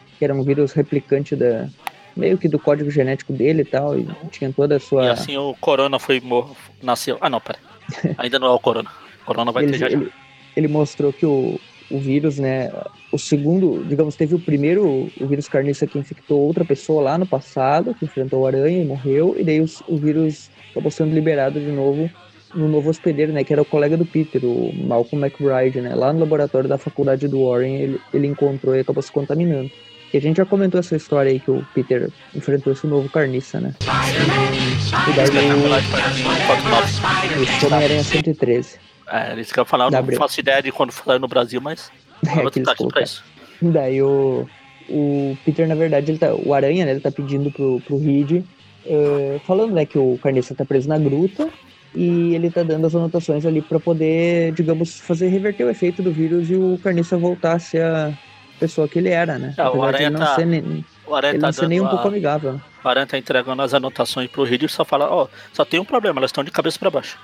que, 0.00 0.18
que 0.18 0.24
era 0.24 0.34
um 0.34 0.42
vírus 0.42 0.72
replicante 0.72 1.36
da 1.36 1.68
meio 2.16 2.36
que 2.36 2.48
do 2.48 2.58
código 2.58 2.90
genético 2.90 3.32
dele 3.32 3.62
e 3.62 3.64
tal, 3.64 3.98
e 3.98 4.06
tinha 4.30 4.52
toda 4.52 4.74
a 4.74 4.78
E 4.78 4.80
sua... 4.80 5.12
assim 5.12 5.36
o 5.36 5.54
Corona 5.60 5.98
foi 5.98 6.20
mor... 6.20 6.54
nasceu. 6.82 7.16
Ah 7.20 7.30
não, 7.30 7.40
pera. 7.40 7.58
Ainda 8.18 8.38
não 8.38 8.48
é 8.48 8.50
o 8.50 8.58
Corona. 8.58 8.90
O 9.22 9.26
Corona 9.26 9.52
vai 9.52 9.62
ele, 9.62 9.72
ter 9.72 9.78
já 9.78 9.88
já. 9.88 9.96
ele, 9.96 10.10
ele 10.56 10.68
mostrou 10.68 11.12
que 11.12 11.24
o, 11.24 11.58
o 11.90 11.98
vírus, 11.98 12.38
né, 12.38 12.70
o 13.12 13.18
segundo, 13.18 13.84
digamos, 13.88 14.14
teve 14.14 14.34
o 14.34 14.38
primeiro, 14.38 15.10
o 15.20 15.26
vírus 15.26 15.48
carniça 15.48 15.86
que 15.86 15.98
infectou 15.98 16.38
outra 16.40 16.64
pessoa 16.64 17.02
lá 17.02 17.18
no 17.18 17.26
passado, 17.26 17.94
que 17.94 18.04
enfrentou 18.04 18.40
o 18.42 18.46
aranha 18.46 18.82
e 18.82 18.84
morreu, 18.84 19.34
e 19.38 19.42
daí 19.44 19.60
os- 19.60 19.82
o 19.88 19.96
vírus 19.96 20.50
acabou 20.70 20.90
sendo 20.90 21.12
liberado 21.14 21.58
de 21.58 21.70
novo 21.72 22.08
no 22.54 22.68
novo 22.68 22.90
hospedeiro, 22.90 23.32
né, 23.32 23.44
que 23.44 23.52
era 23.52 23.62
o 23.62 23.64
colega 23.64 23.96
do 23.96 24.04
Peter, 24.04 24.44
o 24.44 24.72
Malcolm 24.74 25.24
McBride, 25.24 25.80
né, 25.80 25.94
lá 25.94 26.12
no 26.12 26.20
laboratório 26.20 26.68
da 26.68 26.78
faculdade 26.78 27.28
do 27.28 27.44
Warren, 27.48 27.76
ele, 27.76 28.00
ele 28.12 28.26
encontrou 28.26 28.74
e 28.74 28.80
acabou 28.80 29.02
se 29.02 29.12
contaminando. 29.12 29.70
E 30.12 30.16
a 30.16 30.20
gente 30.20 30.38
já 30.38 30.44
comentou 30.44 30.80
essa 30.80 30.96
história 30.96 31.30
aí 31.30 31.38
que 31.38 31.52
o 31.52 31.64
Peter 31.72 32.10
enfrentou 32.34 32.72
esse 32.72 32.84
novo 32.84 33.08
carniça, 33.08 33.60
né? 33.60 33.72
E 33.80 35.12
daí 35.14 35.24
Espetacular 35.26 35.80
de 35.80 35.86
Spider-Man 35.86 36.36
49. 36.46 37.34
o, 37.38 37.64
o 37.64 37.66
Homem-Aranha 37.66 38.02
113. 38.02 38.89
É, 39.10 39.32
eles 39.32 39.50
querem 39.52 39.66
falar, 39.66 39.86
eu 39.86 39.90
não 39.90 40.12
faço 40.12 40.38
ideia 40.40 40.62
de 40.62 40.70
quando 40.70 40.92
saiu 40.92 41.18
no 41.18 41.28
Brasil, 41.28 41.60
mas 41.60 41.90
É, 42.28 42.42
eu 42.42 42.48
aqui 42.48 42.86
pra 42.88 43.02
isso. 43.02 43.24
Daí 43.62 44.02
o, 44.02 44.46
o 44.88 45.36
Peter, 45.44 45.66
na 45.66 45.74
verdade, 45.74 46.10
ele 46.10 46.18
tá, 46.18 46.34
o 46.34 46.54
Aranha, 46.54 46.84
né, 46.84 46.92
ele 46.92 47.00
tá 47.00 47.10
pedindo 47.10 47.50
pro, 47.50 47.80
pro 47.80 47.98
Reed, 47.98 48.44
eh, 48.86 49.40
falando, 49.46 49.72
né, 49.74 49.84
que 49.84 49.98
o 49.98 50.18
Carniça 50.22 50.54
tá 50.54 50.64
preso 50.64 50.88
na 50.88 50.98
gruta 50.98 51.48
e 51.94 52.34
ele 52.34 52.50
tá 52.50 52.62
dando 52.62 52.86
as 52.86 52.94
anotações 52.94 53.44
ali 53.44 53.60
pra 53.60 53.80
poder, 53.80 54.52
digamos, 54.52 55.00
fazer 55.00 55.28
reverter 55.28 55.64
o 55.64 55.70
efeito 55.70 56.02
do 56.02 56.12
vírus 56.12 56.50
e 56.50 56.54
o 56.54 56.78
Carniça 56.82 57.16
voltar 57.18 57.54
a 57.56 57.58
ser 57.58 57.82
a 57.84 58.12
pessoa 58.58 58.86
que 58.88 58.98
ele 58.98 59.08
era, 59.08 59.38
né? 59.38 59.54
É, 59.56 59.68
o 59.68 59.82
Aranha 59.82 60.10
não 60.10 60.20
tá- 60.20 60.34
ser, 60.34 60.46
nem, 60.46 60.84
O 61.06 61.14
Aranha 61.14 61.32
ele 61.32 61.40
tá 61.40 61.46
não 61.48 61.52
ser 61.52 61.68
nem 61.68 61.80
um 61.80 61.84
dando 61.84 61.90
pouco 61.92 62.08
a... 62.08 62.10
amigável. 62.10 62.52
né? 62.54 62.60
O 62.84 62.88
Aranha 62.88 63.06
tá 63.06 63.18
entregando 63.18 63.62
as 63.62 63.74
anotações 63.74 64.30
pro 64.30 64.44
Reed 64.44 64.62
e 64.62 64.68
só 64.68 64.84
fala, 64.84 65.10
ó, 65.10 65.26
só 65.52 65.64
tem 65.64 65.80
um 65.80 65.84
problema, 65.84 66.18
elas 66.20 66.28
estão 66.30 66.44
de 66.44 66.50
cabeça 66.50 66.78
pra 66.78 66.90
baixo. 66.90 67.18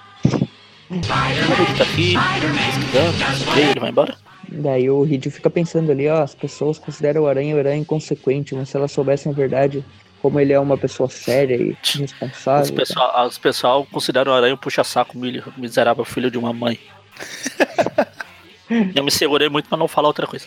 Reed 0.91 1.77
tá 1.79 1.85
aqui, 1.85 2.15
pesquisando, 2.15 3.61
ele 3.61 3.81
vai 3.81 3.91
embora. 3.91 4.17
Daí 4.49 4.89
o 4.89 5.03
Reed 5.03 5.27
fica 5.31 5.51
pensando 5.51 5.91
ali, 5.91 6.09
ó, 6.09 6.23
as 6.23 6.35
pessoas 6.35 6.79
consideram 6.79 7.23
o 7.23 7.27
Aranha 7.27 7.57
o 7.57 7.75
inconsequente, 7.75 8.55
mas 8.55 8.69
se 8.69 8.77
elas 8.77 8.93
soubessem 8.93 9.33
a 9.33 9.35
verdade, 9.35 9.85
como 10.23 10.39
ele 10.39 10.53
é 10.53 10.61
uma 10.61 10.79
pessoa 10.79 11.09
séria 11.09 11.57
e 11.57 11.77
Os 11.83 11.95
responsável. 11.95 12.75
pessoal, 12.75 13.27
os 13.27 13.39
pessoal 13.39 13.87
consideram 13.91 14.33
o 14.33 14.35
aranha 14.35 14.55
um 14.55 14.59
puxa-saco 14.59 15.19
milho- 15.19 15.53
miserável 15.57 16.05
filho 16.05 16.31
de 16.31 16.39
uma 16.39 16.53
mãe. 16.53 16.79
Eu 18.95 19.05
me 19.05 19.11
segurei 19.11 19.49
muito 19.49 19.69
pra 19.69 19.79
não 19.79 19.87
falar 19.87 20.09
outra 20.09 20.27
coisa. 20.27 20.47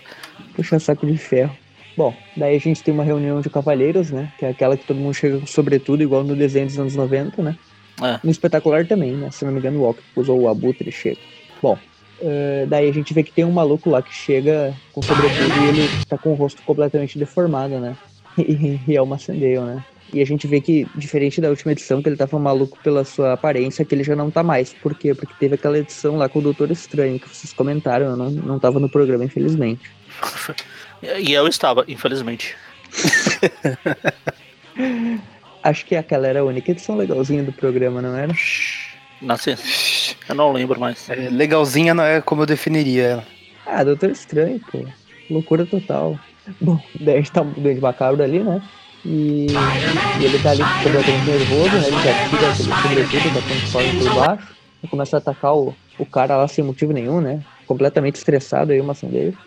Puxa 0.55 0.77
saco 0.79 1.05
de 1.05 1.17
ferro. 1.17 1.55
Bom, 1.95 2.13
daí 2.35 2.55
a 2.55 2.59
gente 2.59 2.83
tem 2.83 2.93
uma 2.93 3.03
reunião 3.03 3.39
de 3.41 3.49
cavaleiros, 3.49 4.11
né? 4.11 4.31
Que 4.37 4.45
é 4.45 4.49
aquela 4.49 4.75
que 4.77 4.85
todo 4.85 4.97
mundo 4.97 5.13
chega 5.13 5.39
com 5.39 5.45
sobretudo, 5.47 6.03
igual 6.03 6.23
no 6.23 6.35
desenho 6.35 6.67
dos 6.67 6.77
anos 6.79 6.95
90, 6.95 7.41
né? 7.41 7.57
É. 8.01 8.19
No 8.23 8.31
espetacular 8.31 8.87
também, 8.87 9.13
né? 9.13 9.29
Se 9.31 9.45
não 9.45 9.51
me 9.51 9.59
engano, 9.59 9.81
o 9.81 9.89
Octopus 9.89 10.29
ou 10.29 10.41
o 10.41 10.47
Abutre 10.47 10.91
chega. 10.91 11.19
Bom, 11.61 11.77
eh, 12.21 12.65
daí 12.67 12.89
a 12.89 12.93
gente 12.93 13.13
vê 13.13 13.23
que 13.23 13.31
tem 13.31 13.45
um 13.45 13.51
maluco 13.51 13.89
lá 13.89 14.01
que 14.01 14.13
chega 14.13 14.73
com 14.91 15.01
sobretudo 15.01 15.63
e 15.63 15.69
ele 15.69 16.05
tá 16.07 16.17
com 16.17 16.31
o 16.31 16.35
rosto 16.35 16.61
completamente 16.63 17.17
deformado, 17.17 17.79
né? 17.79 17.95
E, 18.37 18.79
e 18.87 18.95
é 18.95 19.01
o 19.01 19.05
Macendale, 19.05 19.59
né? 19.59 19.83
E 20.13 20.21
a 20.21 20.25
gente 20.25 20.47
vê 20.47 20.61
que, 20.61 20.87
diferente 20.95 21.41
da 21.41 21.49
última 21.49 21.73
edição, 21.73 22.01
que 22.01 22.07
ele 22.07 22.15
tava 22.15 22.39
maluco 22.39 22.77
pela 22.81 23.03
sua 23.03 23.33
aparência, 23.33 23.83
que 23.83 23.93
ele 23.93 24.03
já 24.03 24.15
não 24.15 24.31
tá 24.31 24.41
mais. 24.41 24.73
Por 24.73 24.95
quê? 24.95 25.13
Porque 25.13 25.33
teve 25.39 25.55
aquela 25.55 25.77
edição 25.77 26.15
lá 26.15 26.29
com 26.29 26.39
o 26.39 26.41
Doutor 26.41 26.71
Estranho, 26.71 27.19
que 27.19 27.29
vocês 27.29 27.53
comentaram, 27.53 28.07
eu 28.07 28.15
não, 28.15 28.29
não 28.29 28.59
tava 28.59 28.79
no 28.79 28.89
programa, 28.89 29.25
infelizmente. 29.25 29.89
E 31.01 31.31
eu 31.31 31.47
estava, 31.47 31.85
infelizmente. 31.87 32.57
Acho 35.63 35.85
que 35.85 35.95
aquela 35.95 36.27
era 36.27 36.39
a 36.39 36.43
única 36.43 36.71
edição 36.71 36.95
legalzinha 36.95 37.43
do 37.43 37.51
programa, 37.51 38.01
não 38.01 38.15
era? 38.15 38.33
Nasci. 39.21 39.57
Eu 40.27 40.35
não 40.35 40.51
lembro 40.51 40.79
mais. 40.79 41.09
É, 41.09 41.29
legalzinha 41.29 41.93
não 41.93 42.03
é 42.03 42.21
como 42.21 42.43
eu 42.43 42.45
definiria 42.45 43.03
ela. 43.03 43.23
Ah, 43.65 43.83
Doutor 43.83 44.09
Estranho, 44.09 44.59
pô. 44.71 44.85
Loucura 45.29 45.65
total. 45.65 46.17
Bom, 46.59 46.79
daí 46.99 47.15
a 47.15 47.17
gente 47.17 47.31
tá 47.31 47.41
um 47.41 47.51
doente 47.51 47.81
macabro 47.81 48.23
ali, 48.23 48.39
né? 48.39 48.61
E, 49.05 49.47
e 50.19 50.25
ele 50.25 50.39
tá 50.41 50.51
ali 50.51 50.63
completamente 50.83 51.25
nervoso, 51.25 51.75
né? 51.77 51.87
Ele 51.87 51.97
já 52.01 52.29
tira 52.29 53.05
aquele 53.05 53.05
sobretudo 53.05 53.33
da 53.33 53.41
plataforma 53.41 53.99
por 53.99 54.15
baixo 54.15 54.47
e 54.83 54.87
começa 54.87 55.17
a 55.17 55.19
atacar 55.19 55.55
o, 55.55 55.75
o 55.97 56.05
cara 56.05 56.37
lá 56.37 56.47
sem 56.47 56.63
motivo 56.63 56.91
nenhum, 56.91 57.21
né? 57.21 57.41
Completamente 57.67 58.15
estressado 58.15 58.71
aí, 58.71 58.81
o 58.81 58.83
maçã 58.83 59.07
dele. 59.07 59.37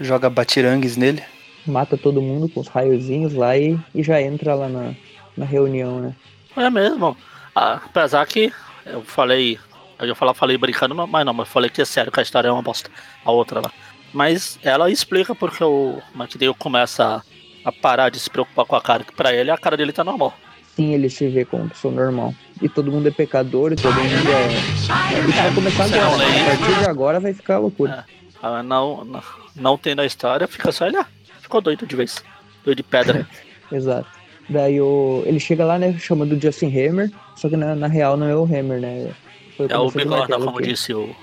Joga 0.00 0.30
batirangues 0.30 0.96
nele. 0.96 1.22
Mata 1.66 1.96
todo 1.96 2.22
mundo 2.22 2.48
com 2.48 2.60
os 2.60 2.68
raiozinhos 2.68 3.34
lá 3.34 3.56
e, 3.56 3.78
e 3.94 4.02
já 4.02 4.20
entra 4.20 4.54
lá 4.54 4.68
na, 4.68 4.94
na 5.36 5.44
reunião, 5.44 6.00
né? 6.00 6.14
É 6.56 6.68
mesmo. 6.70 7.16
Apesar 7.54 8.26
que 8.26 8.52
eu 8.86 9.02
falei. 9.02 9.58
Eu 9.98 10.08
ia 10.08 10.14
falar, 10.14 10.34
falei 10.34 10.58
brincando, 10.58 10.94
mas 11.06 11.24
não, 11.24 11.32
mas 11.32 11.48
falei 11.48 11.70
que 11.70 11.80
é 11.80 11.84
sério 11.84 12.10
que 12.10 12.18
a 12.18 12.22
história 12.22 12.48
é 12.48 12.52
uma 12.52 12.62
bosta. 12.62 12.90
A 13.24 13.30
outra 13.30 13.60
lá. 13.60 13.70
Mas 14.12 14.58
ela 14.62 14.90
explica 14.90 15.34
porque 15.34 15.62
o 15.62 16.02
McDale 16.14 16.54
começa 16.54 17.22
a, 17.64 17.68
a 17.68 17.72
parar 17.72 18.10
de 18.10 18.18
se 18.18 18.28
preocupar 18.28 18.66
com 18.66 18.74
a 18.74 18.80
cara, 18.82 19.04
que 19.04 19.12
pra 19.14 19.32
ele 19.32 19.50
a 19.50 19.56
cara 19.56 19.76
dele 19.76 19.92
tá 19.92 20.02
normal. 20.02 20.34
Sim, 20.74 20.92
ele 20.92 21.08
se 21.08 21.28
vê 21.28 21.44
como 21.44 21.68
pessoa 21.68 21.94
normal. 21.94 22.34
E 22.60 22.68
todo 22.68 22.90
mundo 22.90 23.06
é 23.06 23.10
pecador 23.10 23.72
e 23.72 23.76
todo 23.76 23.94
mundo 23.94 24.28
é. 24.32 24.48
Isso 24.74 24.88
vai 24.88 25.54
começar 25.54 25.84
agora. 25.84 26.16
né? 26.16 26.52
A 26.52 26.56
partir 26.56 26.78
de 26.78 26.84
agora 26.88 27.20
vai 27.20 27.32
ficar 27.34 27.58
loucura. 27.58 28.04
Ah, 28.42 28.62
não, 28.62 29.04
não, 29.04 29.22
não 29.54 29.78
tendo 29.78 30.00
a 30.00 30.06
história, 30.06 30.48
fica 30.48 30.72
só 30.72 30.86
ele. 30.86 30.96
Ah, 30.96 31.06
ficou 31.40 31.60
doido 31.60 31.86
de 31.86 31.94
vez. 31.94 32.24
Doido 32.64 32.78
de 32.78 32.82
pedra. 32.82 33.26
Exato. 33.70 34.08
Daí 34.52 34.80
o, 34.80 35.22
ele 35.26 35.40
chega 35.40 35.64
lá, 35.64 35.78
né, 35.78 35.96
chamando 35.98 36.32
o 36.36 36.40
Justin 36.40 36.66
Hammer, 36.66 37.10
só 37.36 37.48
que 37.48 37.56
na, 37.56 37.74
na 37.74 37.86
real 37.86 38.16
não 38.16 38.28
é 38.28 38.36
o 38.36 38.44
Hammer, 38.44 38.80
né? 38.80 39.10
Foi 39.56 39.66
É 39.66 39.76
o 39.76 39.86
cabeça 39.88 39.98
bigorna, 39.98 40.18
martelo 40.18 40.44
como 40.46 40.58
que- 40.58 40.68
disse 40.68 40.92
o. 40.94 41.14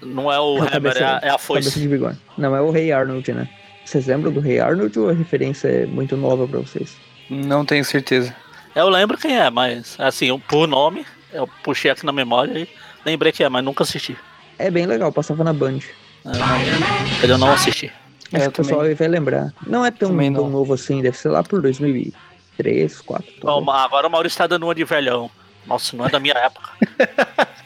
Não 0.00 0.32
é 0.32 0.38
o 0.40 0.56
É 0.58 0.60
o 0.60 0.62
Hammer, 0.62 0.70
cabeça- 0.70 0.98
é 0.98 1.04
a, 1.04 1.08
é 1.08 1.14
a 1.14 1.20
Cabeça 1.20 1.38
foice. 1.38 1.80
de 1.80 1.88
bigorna. 1.88 2.18
Não, 2.38 2.56
é 2.56 2.60
o 2.60 2.70
Rei 2.70 2.90
Arnold, 2.92 3.32
né? 3.32 3.48
Vocês 3.84 4.06
lembram 4.06 4.32
do 4.32 4.40
Rei 4.40 4.58
Arnold 4.60 4.98
ou 4.98 5.08
a 5.10 5.12
referência 5.12 5.68
é 5.68 5.86
muito 5.86 6.16
nova 6.16 6.46
pra 6.46 6.60
vocês? 6.60 6.96
Não 7.30 7.64
tenho 7.64 7.84
certeza. 7.84 8.34
Eu 8.74 8.88
lembro 8.88 9.18
quem 9.18 9.36
é, 9.38 9.50
mas 9.50 9.96
assim, 9.98 10.36
por 10.48 10.66
nome, 10.66 11.04
eu 11.32 11.48
puxei 11.62 11.90
aqui 11.90 12.04
na 12.06 12.12
memória 12.12 12.58
e 12.60 12.68
lembrei 13.04 13.30
quem 13.32 13.44
é, 13.44 13.48
mas 13.48 13.62
nunca 13.64 13.82
assisti. 13.84 14.16
É 14.58 14.70
bem 14.70 14.86
legal, 14.86 15.12
passava 15.12 15.44
na 15.44 15.52
Band. 15.52 15.78
Eu 16.24 16.32
não, 16.32 17.30
eu 17.30 17.38
não 17.38 17.52
assisti. 17.52 17.92
É, 18.32 18.36
Acho 18.38 18.50
que 18.50 18.60
o 18.60 18.64
pessoal 18.64 18.80
vai 18.94 19.08
lembrar. 19.08 19.52
Não 19.66 19.84
é 19.84 19.90
tão, 19.90 20.08
tão 20.32 20.48
novo 20.48 20.72
assim, 20.72 21.02
deve 21.02 21.18
ser 21.18 21.28
lá 21.28 21.42
por 21.42 21.60
2003, 21.60 22.14
2004. 22.58 23.24
Ó, 23.44 23.60
ma- 23.60 23.84
agora 23.84 24.06
o 24.06 24.10
Maurício 24.10 24.38
tá 24.38 24.46
dando 24.46 24.64
uma 24.64 24.74
de 24.74 24.84
velhão. 24.84 25.30
Nossa, 25.66 25.96
não 25.96 26.06
é 26.06 26.10
da 26.10 26.18
minha 26.20 26.34
época. 26.34 26.70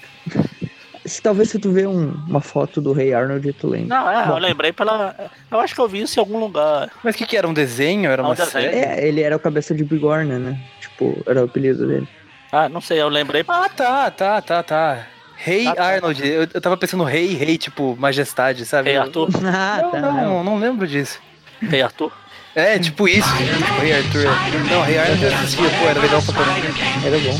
Se, 1.04 1.22
talvez 1.22 1.50
se 1.50 1.58
tu 1.60 1.70
vê 1.70 1.86
um- 1.86 2.10
uma 2.26 2.40
foto 2.40 2.80
do 2.80 2.92
Rei 2.92 3.14
Arnold, 3.14 3.52
tu 3.52 3.68
lembra. 3.68 3.96
Não, 3.96 4.10
é, 4.10 4.26
Bom. 4.26 4.32
eu 4.32 4.38
lembrei 4.38 4.72
pela. 4.72 5.14
Eu 5.48 5.60
acho 5.60 5.72
que 5.72 5.80
eu 5.80 5.88
vi 5.88 6.00
isso 6.02 6.18
em 6.18 6.20
algum 6.20 6.40
lugar. 6.40 6.90
Mas 7.04 7.14
o 7.14 7.18
que, 7.18 7.24
que 7.24 7.36
era? 7.36 7.46
Um 7.46 7.54
desenho? 7.54 8.10
Era 8.10 8.22
Não, 8.24 8.30
uma 8.30 8.34
desenho. 8.34 8.50
série? 8.72 8.76
É, 8.76 9.06
ele 9.06 9.22
era 9.22 9.36
o 9.36 9.38
cabeça 9.38 9.72
de 9.72 9.84
bigorna, 9.84 10.36
né? 10.40 10.58
Tipo, 10.80 11.16
era 11.24 11.42
o 11.42 11.44
apelido 11.44 11.86
dele. 11.86 12.08
Ah, 12.50 12.68
não 12.68 12.80
sei, 12.80 13.00
eu 13.00 13.08
lembrei. 13.08 13.44
Ah, 13.46 13.68
tá, 13.68 14.10
tá, 14.10 14.42
tá, 14.42 14.62
tá. 14.64 15.06
Rei 15.36 15.68
Ah, 15.68 15.74
tá. 15.76 15.84
Arnold. 15.84 16.26
Eu, 16.26 16.48
eu 16.52 16.60
tava 16.60 16.76
pensando 16.76 17.04
rei, 17.04 17.34
rei, 17.34 17.56
tipo, 17.56 17.94
majestade, 17.96 18.66
sabe? 18.66 18.88
Rei 18.90 18.98
Arthur. 18.98 19.28
Ah, 19.46 19.78
Não, 19.82 19.90
tá. 19.92 20.00
não, 20.00 20.12
não. 20.12 20.44
não, 20.44 20.58
lembro 20.58 20.88
disso. 20.88 21.20
Rei 21.60 21.82
Arthur. 21.82 22.10
É, 22.56 22.78
tipo 22.78 23.06
isso, 23.06 23.28
tipo, 23.36 23.80
Rei 23.82 23.92
Arthur. 23.92 24.24
Não, 24.70 24.80
Rei 24.82 24.96
Arnold 24.98 25.22
eu 25.24 25.28
assistia, 25.34 25.68
pô, 25.78 25.84
era 25.88 26.00
legal 26.00 26.22
pra 26.22 26.34
caramba. 26.34 26.66
Era 27.04 27.18
bom. 27.18 27.38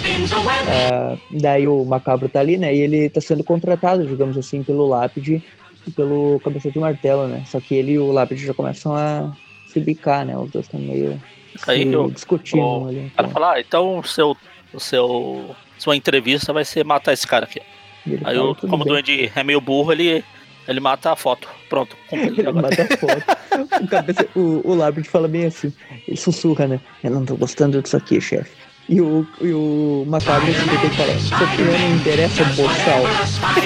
Ah, 0.69 1.17
daí 1.31 1.67
o 1.67 1.85
Macabro 1.87 2.29
tá 2.29 2.41
ali, 2.41 2.59
né? 2.59 2.75
E 2.75 2.81
ele 2.81 3.09
tá 3.09 3.21
sendo 3.23 3.43
contratado, 3.43 4.07
digamos 4.07 4.37
assim, 4.37 4.63
pelo 4.63 4.87
Lápide 4.87 5.43
e 5.87 5.91
pelo 5.91 6.39
Cabeça 6.45 6.71
de 6.71 6.79
Martelo, 6.79 7.27
né? 7.29 7.43
Só 7.47 7.59
que 7.61 7.75
ele 7.75 7.93
e 7.93 7.99
o 7.99 8.13
Lápide 8.13 8.45
já 8.45 8.53
começam 8.53 8.95
a 8.95 9.33
se 9.73 9.81
bicar, 9.81 10.27
né? 10.27 10.37
Os 10.37 10.51
dois 10.51 10.67
estão 10.67 10.79
meio 10.79 11.19
Aí 11.67 11.85
se 11.85 11.93
eu- 11.93 12.11
discutindo 12.11 12.61
o 12.63 12.89
ali. 12.89 13.07
O 13.07 13.11
cara 13.17 13.29
fala, 13.29 13.53
ah, 13.55 13.61
então 13.61 13.99
o 13.99 14.05
seu, 14.05 14.37
o 14.75 14.79
seu. 14.79 15.57
Sua 15.79 15.97
entrevista 15.97 16.53
vai 16.53 16.65
ser 16.67 16.85
matar 16.85 17.15
esse 17.15 17.27
cara 17.27 17.47
aqui. 17.47 17.61
Aí 18.07 18.19
fala, 18.19 18.35
eu, 18.35 18.55
"Tudo 18.55 18.69
como 18.71 18.83
o 18.83 18.85
bem." 18.85 18.93
duende 18.93 19.33
é 19.35 19.43
meio 19.43 19.61
burro, 19.63 19.93
ele, 19.93 20.23
ele 20.69 20.81
mata 20.81 21.13
a 21.13 21.17
foto. 21.17 21.49
Pronto, 21.69 21.97
Ele 22.11 22.41
agora. 22.47 22.69
mata 22.69 22.83
a 22.83 22.87
foto. 22.97 23.83
o, 23.83 23.87
cabeça, 23.89 24.27
o, 24.35 24.63
o 24.73 25.05
fala 25.05 25.29
bem 25.29 25.47
assim, 25.47 25.73
ele 26.07 26.17
sussurra, 26.17 26.67
né? 26.67 26.81
Eu 27.03 27.11
não 27.11 27.25
tô 27.25 27.37
gostando 27.37 27.81
disso 27.81 27.97
aqui, 27.97 28.21
chefe. 28.21 28.51
E 28.89 29.01
o, 29.01 29.27
e 29.41 29.53
o 29.53 30.05
Macabro 30.07 30.47
fica 30.53 30.91
falando, 30.91 31.21
sua 31.21 31.45
opinião 31.45 31.79
não 31.79 31.97
interessa, 31.97 32.45
boçal. 32.45 33.03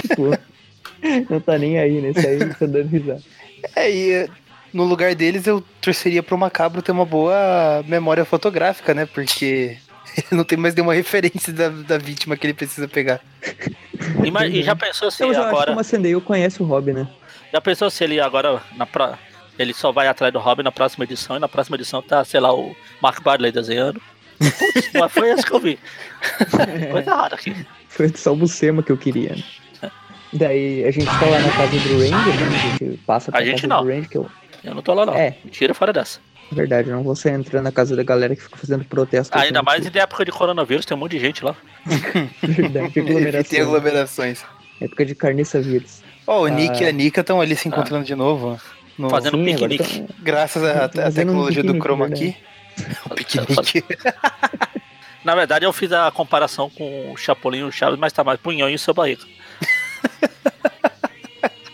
tipo, 0.00 0.30
não 1.30 1.40
tá 1.40 1.58
nem 1.58 1.78
aí, 1.78 2.00
né? 2.00 2.10
Isso 2.10 2.26
aí 2.26 2.38
tá 2.38 2.66
dando 2.66 2.88
risada. 2.88 3.22
É, 3.76 3.90
e 3.90 4.28
no 4.72 4.84
lugar 4.84 5.14
deles 5.14 5.46
eu 5.46 5.62
torceria 5.80 6.22
pro 6.22 6.38
Macabro 6.38 6.80
ter 6.80 6.92
uma 6.92 7.04
boa 7.04 7.84
memória 7.86 8.24
fotográfica, 8.24 8.94
né? 8.94 9.04
Porque 9.06 9.76
ele 10.16 10.26
não 10.32 10.44
tem 10.44 10.58
mais 10.58 10.74
nenhuma 10.74 10.94
referência 10.94 11.52
da, 11.52 11.68
da 11.68 11.98
vítima 11.98 12.36
que 12.36 12.46
ele 12.46 12.54
precisa 12.54 12.86
pegar. 12.88 13.20
Ima- 14.24 14.46
E 14.46 14.62
já 14.62 14.74
pensou 14.76 15.10
se 15.10 15.22
Eu 15.22 15.32
já 15.32 15.40
acho 15.40 15.48
que 15.48 15.54
agora. 15.54 15.72
o 15.72 15.76
Macendale 15.76 16.20
conhece 16.20 16.62
o 16.62 16.66
Rob, 16.66 16.92
né? 16.92 17.08
Já 17.52 17.60
pensou 17.60 17.90
se 17.90 18.02
ele 18.04 18.20
agora. 18.20 18.60
Na 18.76 18.86
pra, 18.86 19.18
ele 19.58 19.74
só 19.74 19.90
vai 19.92 20.06
atrás 20.08 20.32
do 20.32 20.38
Robin 20.38 20.62
na 20.62 20.72
próxima 20.72 21.04
edição 21.04 21.36
e 21.36 21.38
na 21.38 21.48
próxima 21.48 21.76
edição 21.76 22.00
tá, 22.02 22.24
sei 22.24 22.40
lá, 22.40 22.54
o 22.54 22.74
Mark 23.02 23.22
Barley 23.22 23.52
desenhando. 23.52 24.00
Putz, 24.38 24.90
mas 24.94 25.12
foi 25.12 25.30
esse 25.30 25.44
que 25.44 25.52
eu 25.52 25.60
vi. 25.60 25.78
Coisa 26.90 27.14
rara 27.14 27.34
aqui. 27.34 27.54
Foi 27.88 28.08
só 28.16 28.32
o 28.32 28.36
Bucema 28.36 28.82
que 28.82 28.90
eu 28.92 28.96
queria. 28.96 29.36
né? 29.82 29.90
Daí 30.32 30.84
a 30.84 30.90
gente 30.90 31.06
tá 31.06 31.26
lá 31.26 31.38
na 31.40 31.50
casa 31.52 31.70
do 31.72 31.98
Randy, 31.98 32.10
né? 32.10 32.46
A 32.46 32.78
gente 32.78 32.96
passa 33.06 33.30
pra 33.32 33.40
A 33.40 33.44
gente 33.44 33.62
casa 33.62 33.66
não. 33.66 33.82
do 33.84 33.88
Randy, 33.90 34.08
que 34.08 34.16
eu... 34.16 34.30
Eu 34.62 34.74
não 34.74 34.82
tô 34.82 34.92
lá 34.94 35.04
não. 35.06 35.14
É. 35.14 35.36
Tira 35.50 35.74
fora 35.74 35.92
dessa. 35.92 36.20
Verdade, 36.52 36.90
eu 36.90 36.96
não 36.96 37.02
vou 37.04 37.14
sair 37.14 37.32
entrando 37.34 37.64
na 37.64 37.72
casa 37.72 37.94
da 37.94 38.02
galera 38.02 38.34
que 38.34 38.42
fica 38.42 38.56
fazendo 38.56 38.84
protesto. 38.84 39.36
Ainda 39.38 39.58
sem 39.60 39.64
mais 39.64 39.86
em 39.86 39.98
época 39.98 40.24
de 40.24 40.32
coronavírus, 40.32 40.84
tem 40.84 40.96
um 40.96 41.00
monte 41.00 41.12
de 41.12 41.20
gente 41.20 41.44
lá. 41.44 41.54
Verdade, 42.42 42.92
Tem 42.92 43.02
aglomeração. 43.06 43.60
aglomerações. 43.62 44.42
Época 44.80 45.04
de 45.06 45.14
carniça 45.14 45.60
vírus. 45.60 46.02
Ó, 46.26 46.42
o 46.42 46.48
Nick 46.48 46.82
e 46.82 46.86
Ah. 46.86 46.88
a 46.88 46.92
Nika 46.92 47.20
estão 47.20 47.40
ali 47.40 47.54
se 47.54 47.68
encontrando 47.68 48.04
de 48.04 48.14
novo. 48.14 48.60
no- 48.98 49.08
Fazendo 49.10 49.36
Sim, 49.38 49.44
piquenique. 49.44 50.00
tá- 50.00 50.14
Graças 50.20 50.62
à, 50.64 50.88
Fazendo 50.88 51.08
um 51.08 51.12
tecnologia 51.34 51.62
do 51.62 51.74
Chroma. 51.78 52.08
Key. 52.10 52.36
O 53.10 53.14
piquenique. 53.14 53.84
Na 55.24 55.34
verdade, 55.34 55.64
eu 55.66 55.72
fiz 55.72 55.92
a 55.92 56.10
comparação 56.10 56.70
com 56.70 57.12
o 57.12 57.16
Chapolin 57.16 57.58
e 57.60 57.64
o 57.64 57.70
Chaves, 57.72 57.98
mas 57.98 58.12
tá 58.12 58.24
mais 58.24 58.40
punhão 58.40 58.68
e 58.70 58.74
o 58.74 58.78
seu 58.78 58.94
barriga. 58.94 59.22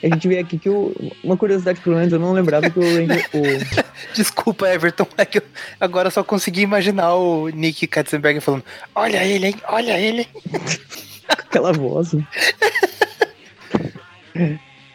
A 0.02 0.06
gente 0.08 0.28
vê 0.28 0.38
aqui 0.38 0.58
que 0.58 0.68
o... 0.68 0.94
uma 1.24 1.36
curiosidade, 1.36 1.80
pelo 1.80 1.96
menos, 1.96 2.12
eu 2.12 2.18
não 2.18 2.32
lembrava 2.32 2.68
que 2.70 2.78
o 2.78 2.82
Randy. 2.82 3.24
O... 3.32 3.42
Desculpa, 4.14 4.68
Everton, 4.68 5.06
é 5.16 5.24
que 5.24 5.38
eu 5.38 5.42
agora 5.80 6.10
só 6.10 6.22
consegui 6.22 6.60
imaginar 6.62 7.14
o 7.14 7.48
Nick 7.48 7.86
Katzenberger 7.86 8.42
falando: 8.42 8.64
Olha 8.94 9.24
ele, 9.24 9.46
hein? 9.48 9.54
Olha 9.68 9.98
ele. 9.98 10.28
aquela 11.28 11.72
voz. 11.72 12.12
né? 12.12 12.26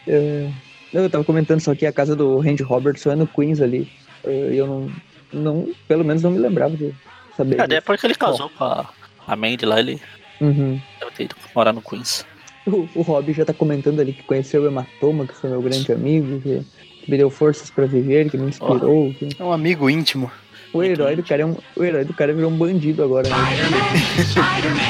É, 0.06 0.48
Eu 0.92 1.10
tava 1.10 1.24
comentando 1.24 1.60
só 1.60 1.74
que 1.74 1.86
a 1.86 1.92
casa 1.92 2.14
do 2.14 2.38
Randy 2.38 2.62
Robertson 2.62 3.12
é 3.12 3.16
no 3.16 3.26
Queens 3.26 3.60
ali. 3.60 3.90
É, 4.24 4.50
E 4.52 4.56
eu 4.56 4.66
não, 4.66 4.92
não. 5.32 5.74
Pelo 5.88 6.04
menos 6.04 6.22
não 6.22 6.30
me 6.30 6.38
lembrava 6.38 6.76
de 6.76 6.94
saber. 7.36 7.60
É, 7.60 7.66
depois 7.66 8.00
que 8.00 8.06
ele 8.06 8.14
casou 8.14 8.48
com 8.50 8.64
a, 8.64 8.88
a 9.26 9.36
Mandy 9.36 9.64
lá, 9.66 9.78
ele 9.80 10.00
Uhum. 10.40 10.80
deve 10.98 11.12
ter 11.12 11.24
ido 11.24 11.36
morar 11.54 11.72
no 11.72 11.80
Queens. 11.80 12.26
O, 12.66 12.88
o 12.94 13.02
Rob 13.02 13.32
já 13.32 13.44
tá 13.44 13.52
comentando 13.52 14.00
ali 14.00 14.12
que 14.12 14.22
conheceu 14.22 14.62
o 14.62 14.66
Hematoma, 14.66 15.26
que 15.26 15.34
foi 15.34 15.50
meu 15.50 15.60
grande 15.60 15.90
amigo, 15.92 16.40
que, 16.40 16.62
que 17.04 17.10
me 17.10 17.16
deu 17.16 17.28
forças 17.30 17.70
pra 17.70 17.86
viver, 17.86 18.30
que 18.30 18.36
me 18.38 18.48
inspirou. 18.50 19.12
que- 19.14 19.28
É 19.38 19.42
um 19.44 19.52
amigo 19.52 19.90
íntimo. 19.90 20.30
O 20.72 20.82
herói 20.82 21.16
do 21.16 21.22
cara 21.22 21.42
é 21.42 21.44
um, 21.46 21.56
o 21.76 21.84
herói 21.84 22.04
do 22.04 22.14
cara 22.14 22.32
virou 22.32 22.50
um 22.50 22.56
bandido 22.56 23.02
agora, 23.02 23.28
né? 23.28 23.36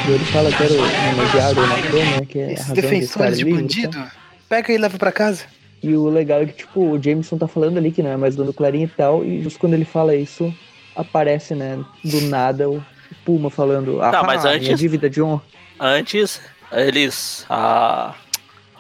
Ele 0.09 0.25
fala 0.27 0.51
que 0.53 0.63
era 0.63 0.73
o 0.73 0.77
homenageado 0.77 1.61
o 1.61 1.65
Hematoma, 1.65 2.17
né? 2.21 2.27
Que 2.29 2.39
é 2.39 2.45
a 2.47 2.53
Esses 2.53 2.67
razão 2.69 2.75
de 2.75 2.81
estar 2.81 2.91
defensores 2.91 3.39
de 3.39 3.45
livre, 3.45 3.61
bandido, 3.63 3.91
tá? 3.99 4.13
pega 4.49 4.73
e 4.73 4.79
leva 4.79 4.99
pra 4.99 5.11
casa. 5.13 5.45
E 5.83 5.95
o 5.95 6.09
legal 6.09 6.43
é 6.43 6.47
que, 6.47 6.53
tipo, 6.53 6.81
o 6.93 7.03
Jameson 7.03 7.37
tá 7.39 7.49
falando 7.49 7.79
ali 7.79 7.91
que 7.91 8.03
não 8.03 8.11
é 8.11 8.17
mais 8.17 8.37
dono 8.37 8.53
Clarim 8.53 8.83
e 8.85 8.89
tal, 8.89 9.25
e 9.25 9.43
justo 9.43 9.59
quando 9.59 9.75
ele 9.75 9.85
fala 9.85 10.15
isso, 10.15 10.55
aparece, 10.95 11.55
né, 11.55 11.83
do 12.05 12.21
nada 12.23 12.71
o 12.71 12.81
Puma 13.25 13.51
falando, 13.51 14.01
ah, 14.01 14.11
Tá, 14.11 14.23
mas 14.23 14.43
minha 14.45 14.55
antes- 14.57 14.79
dívida 14.79 15.11
de 15.11 15.21
honra. 15.21 15.43
Antes, 15.81 16.41
eles. 16.81 17.45
A, 17.49 18.15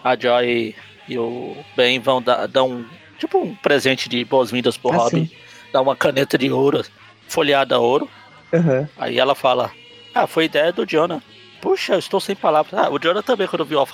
a 0.02 0.16
Joy 0.16 0.74
e 1.08 1.18
o 1.18 1.56
Ben 1.76 1.98
vão 2.00 2.22
dar, 2.22 2.46
dar 2.46 2.64
um. 2.64 2.84
Tipo 3.18 3.38
um 3.38 3.54
presente 3.54 4.08
de 4.08 4.24
boas-vindas 4.24 4.76
pro 4.76 4.92
Ah, 4.92 4.96
Robin. 4.96 5.26
sim. 5.26 5.30
Dá 5.72 5.80
uma 5.80 5.94
caneta 5.96 6.36
de 6.36 6.50
ouro, 6.50 6.84
folheada 7.28 7.76
a 7.76 7.78
ouro. 7.78 8.08
Aham. 8.52 8.88
Aí 8.98 9.18
ela 9.18 9.34
fala: 9.34 9.70
Ah, 10.14 10.26
foi 10.26 10.44
ideia 10.46 10.72
do 10.72 10.84
Jonah. 10.86 11.22
Puxa, 11.60 11.94
eu 11.94 11.98
estou 12.00 12.18
sem 12.20 12.34
palavras. 12.34 12.74
Ah, 12.74 12.90
o 12.90 12.98
Jonah 12.98 13.22
também, 13.22 13.46
quando 13.46 13.64
viu 13.64 13.78
a 13.80 13.84
a- 13.84 13.86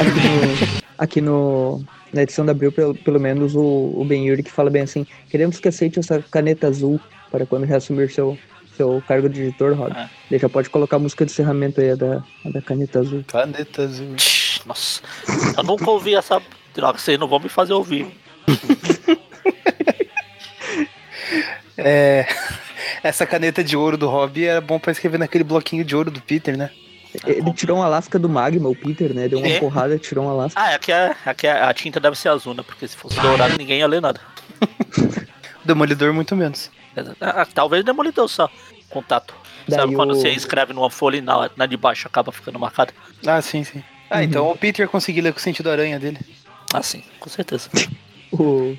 Aqui 0.00 0.20
no, 0.20 0.76
aqui 0.98 1.20
no, 1.20 1.84
na 2.12 2.22
edição 2.22 2.44
da 2.44 2.52
Abril, 2.52 2.72
pelo, 2.72 2.94
pelo 2.94 3.20
menos, 3.20 3.54
o, 3.54 3.60
o 3.96 4.04
Ben 4.04 4.26
Yuri 4.26 4.42
que 4.42 4.50
fala 4.50 4.68
bem 4.70 4.82
assim, 4.82 5.06
queremos 5.30 5.58
que 5.60 5.68
aceite 5.68 5.98
essa 6.00 6.20
caneta 6.30 6.66
azul 6.66 6.98
para 7.30 7.46
quando 7.46 7.64
reassumir 7.64 8.10
seu, 8.12 8.36
seu 8.76 9.02
cargo 9.06 9.28
de 9.28 9.42
editor, 9.42 9.74
Rob. 9.74 9.92
Ah. 9.94 10.08
Ele 10.30 10.38
já 10.40 10.48
pode 10.48 10.68
colocar 10.70 10.96
a 10.96 10.98
música 10.98 11.24
de 11.24 11.32
encerramento 11.32 11.80
aí, 11.80 11.90
a 11.90 11.94
da, 11.94 12.22
a 12.44 12.50
da 12.50 12.60
caneta 12.62 13.00
azul. 13.00 13.24
Caneta 13.26 13.82
azul. 13.82 14.14
Nossa, 14.66 15.00
eu 15.56 15.62
nunca 15.62 15.90
ouvi 15.90 16.14
essa 16.14 16.40
droga, 16.74 16.98
vocês 16.98 17.18
não 17.18 17.28
vão 17.28 17.38
me 17.40 17.48
fazer 17.48 17.72
ouvir. 17.72 18.06
É. 21.78 22.26
Essa 23.02 23.26
caneta 23.26 23.62
de 23.62 23.76
ouro 23.76 23.96
do 23.98 24.08
Rob 24.08 24.42
era 24.42 24.60
bom 24.60 24.78
pra 24.78 24.92
escrever 24.92 25.18
naquele 25.18 25.44
bloquinho 25.44 25.84
de 25.84 25.94
ouro 25.94 26.10
do 26.10 26.20
Peter, 26.22 26.56
né? 26.56 26.70
Ele 27.26 27.52
tirou 27.52 27.78
uma 27.78 27.88
lasca 27.88 28.18
do 28.18 28.28
Magma, 28.28 28.68
o 28.68 28.74
Peter, 28.74 29.14
né? 29.14 29.28
Deu 29.28 29.38
uma 29.38 29.46
É. 29.48 29.58
porrada, 29.60 29.98
tirou 29.98 30.24
uma 30.24 30.32
lasca. 30.34 30.60
Ah, 30.60 30.74
aqui, 30.74 30.92
é, 30.92 31.14
aqui 31.24 31.46
é, 31.46 31.52
a 31.52 31.72
tinta 31.74 31.98
deve 32.00 32.16
ser 32.16 32.28
azul, 32.28 32.54
né? 32.54 32.62
Porque 32.66 32.86
se 32.86 32.96
fosse 32.96 33.18
dourado 33.20 33.56
ninguém 33.58 33.78
ia 33.78 33.86
ler 33.86 34.00
nada. 34.00 34.20
Demolidor, 35.66 36.12
muito 36.14 36.34
menos. 36.36 36.70
Ah, 37.20 37.46
talvez 37.52 37.84
demolidor 37.84 38.28
só. 38.28 38.48
Contato. 38.88 39.34
Daí 39.68 39.78
Sabe 39.80 39.94
quando 39.94 40.12
o- 40.12 40.14
você 40.14 40.30
escreve 40.30 40.72
numa 40.72 40.90
folha 40.90 41.16
e 41.16 41.20
na, 41.20 41.50
na 41.56 41.66
de 41.66 41.76
baixo 41.76 42.06
acaba 42.06 42.30
ficando 42.32 42.58
marcada? 42.58 42.92
Ah, 43.26 43.42
sim, 43.42 43.64
sim. 43.64 43.82
Ah, 44.08 44.18
Uhum. 44.18 44.22
então 44.22 44.50
o 44.50 44.56
Peter 44.56 44.88
conseguiu 44.88 45.24
ler 45.24 45.32
com 45.32 45.38
o 45.38 45.42
sentido 45.42 45.68
aranha 45.70 45.98
dele. 45.98 46.18
Ah, 46.72 46.82
sim, 46.82 47.02
com 47.18 47.28
certeza. 47.28 47.68
o, 48.32 48.76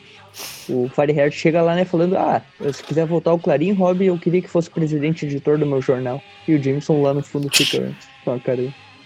o 0.70 0.90
Fireheart 0.96 1.34
chega 1.34 1.62
lá, 1.62 1.76
né, 1.76 1.84
falando, 1.84 2.18
ah, 2.18 2.42
se 2.74 2.82
quiser 2.84 3.06
voltar 3.06 3.32
ao 3.32 3.40
Clarim, 3.40 3.74
Rob, 3.74 4.04
eu 4.06 4.18
queria 4.18 4.42
que 4.42 4.48
fosse 4.48 4.70
presidente 4.70 5.24
e 5.24 5.28
editor 5.28 5.58
do 5.58 5.66
meu 5.66 5.82
jornal. 5.82 6.22
E 6.48 6.56
o 6.56 6.64
Jameson 6.64 7.02
lá 7.02 7.14
no 7.14 7.22
fundo 7.24 7.50
fica 7.54 7.94
com 8.24 8.32
a 8.34 8.40
cara. 8.40 8.62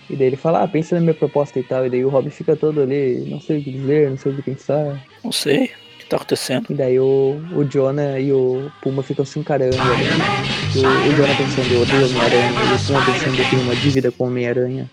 E 0.10 0.16
daí 0.16 0.28
ele 0.28 0.36
fala, 0.36 0.62
ah, 0.64 0.68
pensa 0.68 0.96
na 0.96 1.02
minha 1.02 1.14
proposta 1.14 1.58
e 1.60 1.64
tal. 1.64 1.86
E 1.86 1.90
daí 1.90 2.04
o 2.06 2.10
Rob 2.10 2.30
fica 2.30 2.56
todo 2.56 2.82
ali, 2.82 3.26
não 3.28 3.40
sei 3.42 3.60
o 3.60 3.64
que 3.64 3.72
dizer, 3.72 4.10
não 4.10 4.18
sei 4.18 4.32
o 4.32 4.36
que 4.36 4.42
pensar. 4.44 5.02
Não 5.24 5.32
sei 5.32 5.72
tá 6.12 6.18
acontecendo. 6.18 6.68
E 6.70 6.74
daí 6.74 7.00
o, 7.00 7.42
o 7.54 7.64
Jonah 7.66 8.20
e 8.20 8.32
o 8.32 8.72
Puma 8.82 9.02
ficam 9.02 9.26
se 9.26 9.40
encarando. 9.40 9.76
E 9.76 10.80
o, 10.80 10.88
o 11.10 11.14
Jonah 11.16 11.36
pensando, 11.36 11.72
eu 11.74 11.82
odeio 11.82 12.06
Homem-Aranha. 12.08 12.52
E 12.52 12.74
o 12.76 12.80
Puma 12.88 13.06
pensando, 13.06 13.40
eu 13.40 13.50
tenho 13.50 13.62
uma 13.64 13.76
dívida 13.76 14.12
com 14.12 14.24
o 14.26 14.28
Homem-Aranha. 14.28 14.90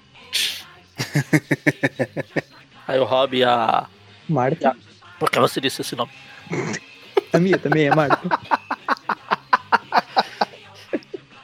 Aí 2.88 2.98
o 2.98 3.04
Rob 3.04 3.36
e 3.36 3.44
a. 3.44 3.86
Marta, 4.28 4.76
Por 5.18 5.30
que 5.30 5.38
você 5.40 5.58
disse 5.60 5.80
esse 5.80 5.96
nome? 5.96 6.10
a 7.32 7.38
minha 7.38 7.56
também 7.58 7.86
é 7.86 7.94
Marta. 7.94 8.20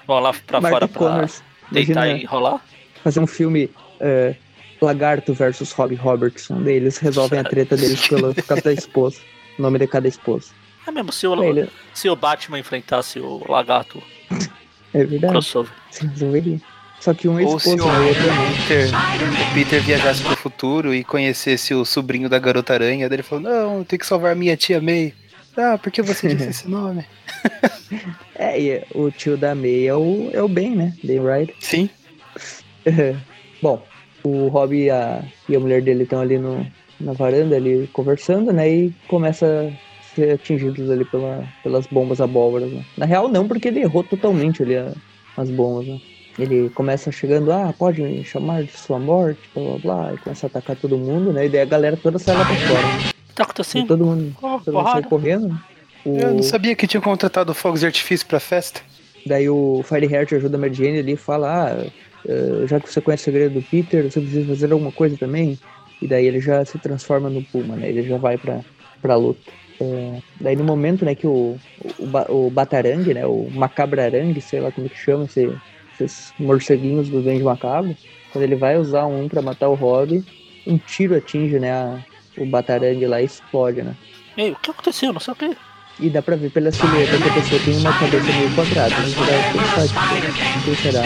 Vão 0.06 0.20
lá 0.20 0.32
pra 0.46 0.60
fora 0.60 0.72
Marta 0.72 0.88
pra 0.88 0.98
Connors. 0.98 1.42
deitar 1.72 1.92
Imagina- 2.06 2.18
e 2.18 2.24
rolar? 2.26 2.60
fazer 3.02 3.20
um 3.20 3.26
filme 3.26 3.70
é, 4.00 4.34
Lagarto 4.82 5.32
versus 5.32 5.72
Robbie 5.72 5.94
Robertson. 5.94 6.62
Daí 6.62 6.74
eles 6.74 6.98
resolvem 6.98 7.38
a 7.40 7.44
treta 7.44 7.74
deles 7.76 8.06
pelo 8.06 8.34
por 8.34 8.42
causa 8.44 8.62
da 8.64 8.72
esposa. 8.72 9.18
O 9.58 9.62
nome 9.62 9.78
de 9.78 9.86
cada 9.86 10.08
esposa. 10.08 10.50
É 10.86 10.90
mesmo, 10.90 11.12
se 11.12 11.26
o, 11.26 11.42
ele- 11.42 11.68
se 11.94 12.08
o 12.10 12.16
Batman 12.16 12.58
enfrentasse 12.58 13.18
o 13.18 13.42
lagarto 13.48 14.02
É 14.92 15.04
verdade, 15.04 15.32
crossover. 15.32 15.72
se 15.90 16.06
resolveria. 16.06 16.60
Só 17.00 17.12
que 17.14 17.28
um 17.28 17.38
é 17.38 17.44
Ou 17.44 17.58
se 17.58 17.70
esposa, 17.70 17.88
o. 17.88 18.14
Peter, 18.56 18.88
o 19.50 19.54
Peter 19.54 19.82
viajasse 19.82 20.22
pro 20.22 20.36
futuro 20.36 20.94
e 20.94 21.04
conhecesse 21.04 21.74
o 21.74 21.84
sobrinho 21.84 22.28
da 22.28 22.38
garota 22.38 22.72
aranha, 22.74 23.08
daí 23.08 23.16
ele 23.16 23.22
falou, 23.22 23.44
não, 23.44 23.78
eu 23.78 23.84
tenho 23.84 24.00
que 24.00 24.06
salvar 24.06 24.34
minha 24.34 24.56
tia 24.56 24.80
May. 24.80 25.12
Ah, 25.56 25.78
por 25.78 25.92
que 25.92 26.02
você 26.02 26.34
disse 26.34 26.48
esse 26.50 26.68
nome? 26.70 27.04
É, 28.34 28.60
e 28.60 28.84
o 28.94 29.10
tio 29.10 29.36
da 29.36 29.54
May 29.54 29.86
é 29.86 29.94
o, 29.94 30.30
é 30.32 30.42
o 30.42 30.48
Ben, 30.48 30.74
né? 30.74 30.94
Ben 31.04 31.20
Wright. 31.20 31.54
Sim. 31.60 31.88
Bom, 33.62 33.82
o 34.22 34.48
Rob 34.48 34.74
e 34.74 34.90
a, 34.90 35.22
e 35.48 35.54
a 35.56 35.60
mulher 35.60 35.82
dele 35.82 36.04
estão 36.04 36.20
ali 36.20 36.38
no, 36.38 36.66
na 37.00 37.12
varanda, 37.12 37.56
ali 37.56 37.88
conversando, 37.92 38.52
né? 38.52 38.68
E 38.70 38.92
começa 39.08 39.46
a 39.72 40.14
ser 40.14 40.32
atingidos 40.34 40.90
ali 40.90 41.04
pela, 41.04 41.44
pelas 41.62 41.86
bombas 41.86 42.20
abóboras. 42.20 42.70
Né? 42.70 42.84
Na 42.96 43.06
real, 43.06 43.28
não, 43.28 43.46
porque 43.48 43.68
ele 43.68 43.80
errou 43.80 44.02
totalmente 44.04 44.62
ali 44.62 44.76
a- 44.76 44.92
as 45.36 45.50
bombas, 45.50 45.86
né? 45.86 46.00
Ele 46.38 46.68
começa 46.70 47.12
chegando, 47.12 47.52
ah, 47.52 47.72
pode 47.78 48.02
me 48.02 48.24
chamar 48.24 48.64
de 48.64 48.72
sua 48.72 48.98
morte, 48.98 49.38
blá 49.54 49.62
blá 49.64 49.78
blá, 49.78 50.14
e 50.14 50.18
começa 50.18 50.46
a 50.46 50.48
atacar 50.48 50.74
todo 50.76 50.98
mundo, 50.98 51.32
né? 51.32 51.46
E 51.46 51.48
daí 51.48 51.60
a 51.60 51.64
galera 51.64 51.96
toda 51.96 52.18
sai 52.18 52.36
lá 52.36 52.44
pra 52.44 52.54
fora. 52.56 52.82
Né? 52.82 52.98
Tá 53.34 53.42
E 53.42 53.44
acontecendo? 53.44 53.86
todo 53.86 54.04
mundo, 54.04 54.36
Oh, 54.42 54.58
todo 54.64 54.74
mundo 54.74 54.90
sai 54.90 55.02
correndo. 55.04 55.48
né? 55.48 55.58
O- 56.04 56.18
Eu 56.18 56.34
não 56.34 56.42
sabia 56.42 56.74
que 56.74 56.86
tinha 56.86 57.00
contratado 57.00 57.54
fogos 57.54 57.80
de 57.80 57.86
artifício 57.86 58.26
pra 58.26 58.38
festa. 58.40 58.80
Daí 59.26 59.48
o 59.48 59.82
Fireheart 59.84 60.32
ajuda 60.34 60.56
a 60.56 60.60
Mary 60.60 60.74
Jane 60.74 60.98
ali 60.98 61.12
e 61.12 61.16
fala, 61.16 61.48
ah, 61.70 61.86
eh, 62.28 62.66
já 62.66 62.78
que 62.78 62.92
você 62.92 63.00
conhece 63.00 63.22
o 63.22 63.24
segredo 63.24 63.54
do 63.54 63.62
Peter, 63.62 64.02
você 64.10 64.20
precisa 64.20 64.46
fazer 64.46 64.72
alguma 64.72 64.92
coisa 64.92 65.16
também. 65.16 65.58
E 66.02 66.06
daí 66.06 66.26
ele 66.26 66.40
já 66.40 66.64
se 66.64 66.78
transforma 66.78 67.28
no 67.30 67.42
Puma, 67.42 67.76
né? 67.76 67.88
Ele 67.88 68.02
já 68.02 68.16
vai 68.18 68.36
pra, 68.36 68.60
pra 69.00 69.16
luta. 69.16 69.40
É, 69.80 70.18
daí 70.40 70.54
no 70.56 70.62
momento, 70.64 71.04
né, 71.04 71.14
que 71.14 71.26
o, 71.26 71.56
o, 71.98 72.46
o 72.46 72.50
Batarang, 72.50 73.12
né, 73.12 73.26
o 73.26 73.48
Macabrarang, 73.50 74.38
sei 74.40 74.60
lá 74.60 74.70
como 74.70 74.88
que 74.88 74.96
chama, 74.96 75.24
esse, 75.24 75.50
esses 76.00 76.32
morceguinhos 76.38 77.08
do 77.08 77.20
Duende 77.20 77.42
Macabro, 77.42 77.96
quando 78.32 78.44
ele 78.44 78.54
vai 78.54 78.76
usar 78.78 79.06
um 79.06 79.28
pra 79.28 79.42
matar 79.42 79.68
o 79.68 79.74
Rob, 79.74 80.22
um 80.66 80.78
tiro 80.78 81.16
atinge, 81.16 81.58
né, 81.58 81.72
a- 81.72 81.98
o 82.38 82.46
Batarang 82.46 83.04
lá 83.06 83.20
e 83.20 83.24
explode, 83.24 83.82
né? 83.82 83.96
Ei, 84.36 84.52
o 84.52 84.56
que 84.56 84.70
aconteceu? 84.70 85.12
Não 85.12 85.20
sei 85.20 85.32
o 85.32 85.36
que. 85.36 85.56
E 86.00 86.10
dá 86.10 86.20
pra 86.22 86.34
ver 86.36 86.50
pela 86.50 86.70
silhueta 86.72 87.16
que 87.16 87.28
a 87.28 87.32
pessoa 87.34 87.60
tem 87.64 87.76
uma 87.76 87.92
cabeça 87.98 88.32
meio 88.32 88.54
quadrada. 88.54 88.94
Tipo, 88.96 90.64
quem 90.64 90.74
será? 90.74 91.02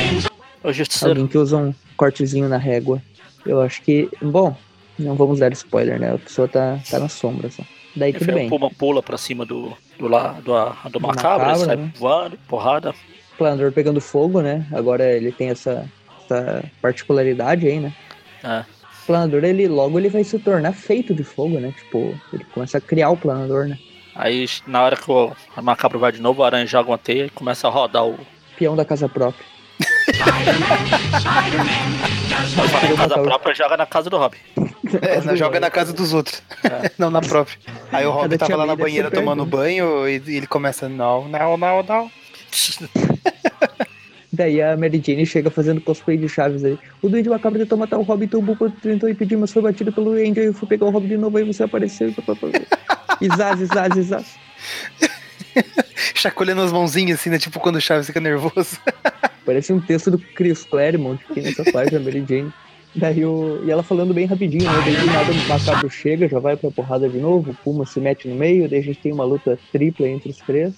Alguém 1.09 1.27
que 1.27 1.39
usa 1.39 1.57
um 1.59 1.75
cortezinho 1.97 2.49
na 2.49 2.57
régua. 2.57 3.03
Eu 3.45 3.61
acho 3.61 3.83
que. 3.83 4.09
Bom, 4.23 4.57
não 4.99 5.15
vamos 5.15 5.39
dar 5.39 5.53
spoiler, 5.53 5.99
né? 5.99 6.15
A 6.15 6.19
pessoa 6.19 6.49
tá, 6.49 6.79
tá 6.91 6.99
na 6.99 7.09
sombra 7.09 7.51
só. 7.51 7.63
Daí 7.97 8.13
tudo 8.13 8.25
Enfim, 8.25 8.35
bem. 8.35 8.47
o 8.47 8.51
Puma 8.51 8.71
pula 8.71 9.03
pra 9.03 9.19
cima 9.19 9.45
do, 9.45 9.73
do, 9.99 10.09
lá, 10.09 10.33
do, 10.33 10.53
do, 10.53 10.91
Do 10.91 11.01
macabro, 11.01 11.47
macabro, 11.47 11.67
sai 11.67 11.77
né? 11.77 11.93
voando, 11.97 12.39
porrada. 12.49 12.95
Planador 13.37 13.73
pegando 13.73 14.01
fogo, 14.01 14.41
né? 14.41 14.67
Agora 14.73 15.05
ele 15.05 15.33
tem 15.33 15.51
essa, 15.51 15.89
essa 16.25 16.65
particularidade 16.83 17.67
aí, 17.67 17.81
né? 17.81 17.93
É. 18.43 18.61
O 18.61 19.07
planador, 19.07 19.45
ele 19.45 19.67
logo 19.67 19.99
ele 19.99 20.09
vai 20.09 20.23
se 20.23 20.39
tornar 20.39 20.73
feito 20.73 21.15
de 21.15 21.25
fogo, 21.25 21.59
né? 21.59 21.73
Tipo, 21.77 22.15
ele 22.33 22.45
começa 22.53 22.79
a 22.79 22.81
criar 22.81 23.11
o 23.11 23.17
planador, 23.17 23.67
né? 23.67 23.79
Aí 24.15 24.47
na 24.67 24.83
hora 24.83 24.97
que 24.97 25.11
o 25.11 25.33
macabro 25.63 25.99
vai 25.99 26.13
de 26.13 26.21
novo, 26.21 26.43
o 26.43 26.45
aranha 26.45 26.67
joga 26.67 26.91
uma 26.91 26.99
teia 26.99 27.27
e 27.27 27.31
começa 27.31 27.69
a 27.69 27.71
rodar 27.71 28.05
o. 28.05 28.19
Peão 28.59 28.75
da 28.77 28.85
casa 28.85 29.09
própria. 29.09 29.47
Fala 32.71 32.93
em 32.93 32.97
casa 32.97 33.15
própria 33.19 33.55
joga 33.55 33.77
na 33.77 33.87
casa 33.87 34.11
do 34.11 34.19
Rob. 34.19 34.35
É, 35.03 35.21
na- 35.23 35.35
joga 35.35 35.61
na 35.61 35.71
casa 35.71 35.93
dos 35.93 36.13
outros. 36.13 36.43
não 36.99 37.11
na 37.11 37.21
própria. 37.21 37.59
Aí 37.93 38.07
o 38.07 38.11
Rob 38.11 38.23
Cada 38.31 38.39
tava 38.39 38.57
lá 38.57 38.67
na 38.67 38.77
banheira 38.77 39.11
tomando 39.11 39.45
banho 39.45 40.09
e 40.09 40.23
e 40.27 40.37
ele 40.37 40.47
começa, 40.47 40.89
não, 40.89 41.29
não, 41.29 41.57
não, 41.57 41.83
não. 41.83 42.11
Daí 44.31 44.61
a 44.61 44.77
Mary 44.77 45.03
Jane 45.05 45.25
chega 45.25 45.51
fazendo 45.51 45.81
cosplay 45.81 46.17
de 46.17 46.29
Chaves 46.29 46.63
aí. 46.65 46.79
O 47.03 47.09
Duende 47.09 47.29
Macabro 47.29 47.59
tentou 47.59 47.79
matar 47.79 47.99
o 47.99 48.03
Robin, 48.03 48.27
então 48.27 48.41
o 48.41 48.43
Buco 48.43 48.71
tentou 48.71 49.09
impedir, 49.09 49.37
mas 49.37 49.53
foi 49.53 49.63
batido 49.63 49.91
pelo 49.93 50.13
Andy. 50.13 50.41
Aí 50.41 50.47
eu 50.47 50.55
fui 50.55 50.69
pegar 50.69 50.87
o 50.87 50.91
Robin 50.91 51.09
de 51.09 51.17
novo, 51.17 51.39
aí 51.39 51.45
você 51.45 51.63
apareceu. 51.63 52.11
e. 52.11 52.15
Isaz, 53.25 53.61
Isaz, 53.61 53.97
Isaz. 53.97 54.27
Chacoalhando 56.15 56.63
as 56.63 56.73
mãozinhas 56.73 57.19
assim, 57.19 57.31
né? 57.31 57.39
Tipo 57.39 57.59
quando 57.59 57.77
o 57.77 57.81
Chaves 57.81 58.07
fica 58.07 58.21
nervoso. 58.21 58.79
Parece 59.45 59.73
um 59.73 59.81
texto 59.81 60.11
do 60.11 60.19
Chris 60.19 60.63
Claremont 60.63 61.25
aqui 61.31 61.41
nessa 61.41 61.65
da 61.91 61.99
Mary 61.99 62.25
Jane. 62.29 62.53
Daí 62.95 63.25
o... 63.25 63.63
E 63.65 63.71
ela 63.71 63.83
falando 63.83 64.13
bem 64.15 64.27
rapidinho, 64.27 64.65
né? 64.65 64.79
Daí 64.85 64.97
do 64.97 65.07
nada 65.07 65.31
o 65.33 65.49
Macabro 65.49 65.91
chega, 65.91 66.29
já 66.29 66.39
vai 66.39 66.57
pra 66.57 66.71
porrada 66.71 67.09
de 67.09 67.19
novo, 67.19 67.51
o 67.51 67.55
Puma 67.55 67.87
se 67.87 68.01
mete 68.01 68.27
no 68.27 68.35
meio, 68.35 68.69
daí 68.69 68.81
a 68.81 68.83
gente 68.83 68.99
tem 68.99 69.13
uma 69.13 69.25
luta 69.25 69.59
tripla 69.71 70.09
entre 70.09 70.31
os 70.31 70.39
três. 70.39 70.75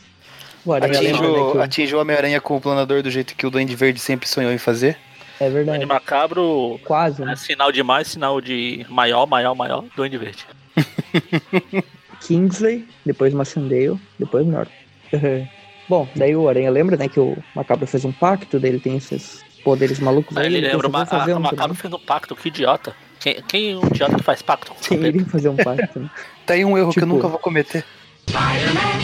O 0.64 0.72
Aranha 0.72 0.92
Atinge 0.98 1.12
lembra, 1.12 1.28
né, 1.28 1.38
o, 1.38 1.52
que 1.52 1.58
o- 1.58 1.62
atinge 1.62 1.94
o 1.94 2.00
Homem-Aranha 2.00 2.40
com 2.40 2.56
o 2.56 2.60
planador 2.60 3.02
do 3.02 3.10
jeito 3.10 3.34
que 3.34 3.46
o 3.46 3.50
Duende 3.50 3.74
Verde 3.74 3.98
sempre 4.00 4.28
sonhou 4.28 4.52
em 4.52 4.58
fazer. 4.58 4.98
É 5.38 5.44
Duende 5.48 5.54
verdade. 5.54 5.86
Macabro 5.86 6.78
Quase, 6.84 7.22
é 7.22 7.24
né? 7.24 7.36
sinal 7.36 7.72
de 7.72 7.82
mais, 7.82 8.08
sinal 8.08 8.40
de 8.42 8.84
maior, 8.90 9.26
maior, 9.26 9.54
maior, 9.54 9.84
Duende 9.96 10.18
Verde. 10.18 10.44
Kingsley, 12.20 12.86
depois 13.06 13.32
Macendale, 13.32 13.98
depois 14.18 14.46
Norton. 14.46 14.70
Bom, 15.88 16.06
daí 16.14 16.36
o 16.36 16.48
Aranha 16.48 16.70
lembra, 16.70 16.96
né, 16.96 17.08
que 17.08 17.18
o 17.18 17.36
Macabro 17.54 17.86
fez 17.86 18.04
um 18.04 18.12
pacto, 18.12 18.60
daí 18.60 18.70
ele 18.72 18.80
tem 18.80 18.96
esses 18.96 19.42
poderes 19.64 19.98
malucos 20.00 20.36
Aí 20.36 20.46
ele 20.46 20.60
lembra, 20.60 20.88
"Vou 20.88 21.06
fazer 21.06 21.32
Ma- 21.32 21.38
um 21.38 21.42
Macabro 21.42 21.62
também." 21.68 21.76
fez 21.76 21.92
um 21.94 21.98
pacto, 21.98 22.34
que 22.36 22.48
idiota. 22.48 22.94
Quem, 23.20 23.42
quem 23.46 23.72
é 23.72 23.76
um 23.76 23.86
idiota 23.86 24.16
que 24.16 24.22
faz 24.22 24.40
pacto 24.42 24.72
Quem 24.86 24.98
iria 25.04 25.24
fazer 25.26 25.48
um 25.50 25.56
pacto, 25.62 26.00
né? 26.00 26.10
Tá 26.46 26.54
aí 26.54 26.64
um 26.64 26.76
erro 26.78 26.90
que 26.92 26.98
eu 26.98 27.02
Tipo- 27.02 27.14
nunca 27.14 27.28
vou 27.28 27.38
cometer. 27.38 27.84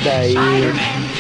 Daí, 0.05 0.35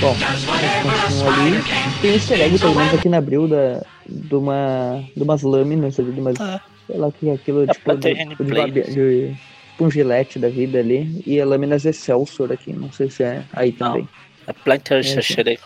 bom, 0.00 0.14
eles 0.14 0.44
continuam 0.82 1.34
ali. 1.34 1.62
Tem 2.00 2.10
um 2.10 2.14
easter 2.14 2.40
egg, 2.40 2.58
pelo 2.58 2.74
menos 2.74 2.94
aqui 2.94 3.08
na 3.08 3.18
abril, 3.18 3.48
da, 3.48 3.82
de, 4.08 4.34
uma, 4.34 5.02
de 5.16 5.22
umas 5.22 5.42
lâminas 5.42 5.98
ali, 5.98 6.12
de 6.12 6.20
umas, 6.20 6.40
Ah. 6.40 6.60
sei 6.86 6.96
lá 6.98 7.08
o 7.08 7.12
que 7.12 7.28
é 7.28 7.34
aquilo, 7.34 7.64
É 7.64 7.66
tipo, 7.66 7.96
de, 7.96 8.14
de, 8.14 8.82
de- 8.94 9.36
tipo 9.72 9.84
um 9.84 9.90
gilete 9.90 10.38
da 10.38 10.48
vida 10.48 10.78
ali. 10.78 11.22
E 11.26 11.40
a 11.40 11.44
lâminas 11.44 11.84
Excelsior 11.84 12.52
aqui, 12.52 12.72
não 12.72 12.92
sei 12.92 13.10
se 13.10 13.22
é 13.24 13.42
aí 13.52 13.74
Não. 13.78 13.88
também. 13.88 14.08
É 14.46 14.52
planta, 14.52 14.94
É, 14.94 15.00
que 15.02 15.40
é? 15.40 15.56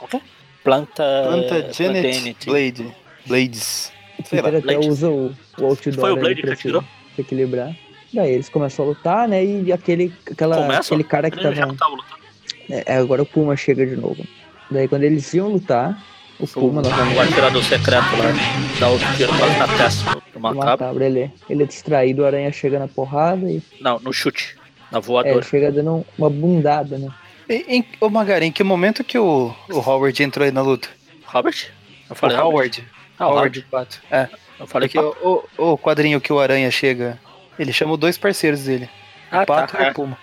Planta... 0.64 1.02
Planta 1.26 1.72
Janet 1.72 2.02
Plantainity. 2.02 2.46
Blade. 2.46 2.86
Blades. 3.26 3.92
Sei 4.24 4.40
lá. 4.40 4.48
Até 4.50 4.78
usa 4.78 5.08
o, 5.08 5.32
o 5.58 5.64
outdoor 5.64 5.94
Foi 5.94 6.12
o 6.12 6.16
Blade 6.16 6.42
pra 6.42 6.50
que 6.50 6.62
se, 6.62 6.68
atirou? 6.68 6.84
se 7.14 7.20
equilibrar. 7.22 7.74
Daí 8.12 8.32
eles 8.32 8.48
começam 8.48 8.84
a 8.84 8.88
lutar, 8.88 9.28
né? 9.28 9.44
E 9.44 9.72
aquele, 9.72 10.12
aquela, 10.30 10.56
Começa? 10.56 10.88
aquele 10.94 11.04
cara 11.04 11.30
que 11.30 11.40
tava. 11.40 11.54
tava 11.54 11.92
lutando. 11.94 12.20
É, 12.68 12.96
agora 12.96 13.22
o 13.22 13.26
Puma 13.26 13.56
chega 13.56 13.86
de 13.86 13.96
novo. 13.96 14.24
Daí 14.70 14.86
quando 14.88 15.04
eles 15.04 15.32
iam 15.34 15.48
lutar, 15.48 16.02
o 16.38 16.46
Puma 16.46 16.80
O, 16.80 16.84
novamente. 16.84 17.16
o 17.16 17.20
atirador 17.20 17.62
secreto 17.64 18.16
lá 18.16 18.32
dá 18.78 18.88
outro 18.88 19.06
tiro 19.16 19.36
quase 19.36 19.58
na 19.58 19.68
testa 19.76 20.10
do 20.12 20.22
O 20.38 20.40
macabro. 20.40 20.66
macabro, 20.70 21.04
ele, 21.04 21.30
ele 21.48 21.62
é 21.62 21.66
distraído, 21.66 22.22
o 22.22 22.26
aranha 22.26 22.50
chega 22.52 22.78
na 22.78 22.88
porrada 22.88 23.48
e 23.50 23.62
Não, 23.80 23.98
no 24.00 24.12
chute. 24.12 24.56
Na 24.90 24.98
é, 24.98 25.00
ele 25.00 25.06
voadora. 25.06 25.42
chega 25.42 25.70
dando 25.72 26.04
uma 26.18 26.28
bundada, 26.30 26.98
né? 26.98 27.08
Em, 27.48 27.84
ô 28.00 28.08
Magari, 28.08 28.46
em 28.46 28.52
que 28.52 28.62
momento 28.62 29.02
que 29.02 29.18
o, 29.18 29.52
o 29.68 29.78
Howard 29.78 30.22
entrou 30.22 30.44
aí 30.44 30.52
na 30.52 30.62
luta? 30.62 30.88
Robert? 31.26 31.66
Eu 32.08 32.12
O 32.12 32.14
falei 32.14 32.36
Robert. 32.36 32.52
Howard. 32.52 32.84
Ah, 33.20 33.28
o 33.28 33.32
Howard 33.32 33.60
Pato. 33.70 34.00
É. 34.10 34.28
Eu 34.58 34.66
falei 34.66 34.88
Porque 34.88 34.98
o, 35.22 35.44
o, 35.58 35.72
o 35.72 35.78
quadrinho 35.78 36.20
que 36.20 36.32
o 36.32 36.40
Aranha 36.40 36.70
chega, 36.70 37.18
ele 37.58 37.72
chama 37.72 37.96
dois 37.96 38.16
parceiros 38.18 38.64
dele. 38.64 38.88
Ah, 39.30 39.42
o 39.42 39.46
Pato 39.46 39.76
tá. 39.76 39.82
e 39.82 39.86
É. 39.86 39.90
o 39.90 39.94
Puma. 39.94 40.18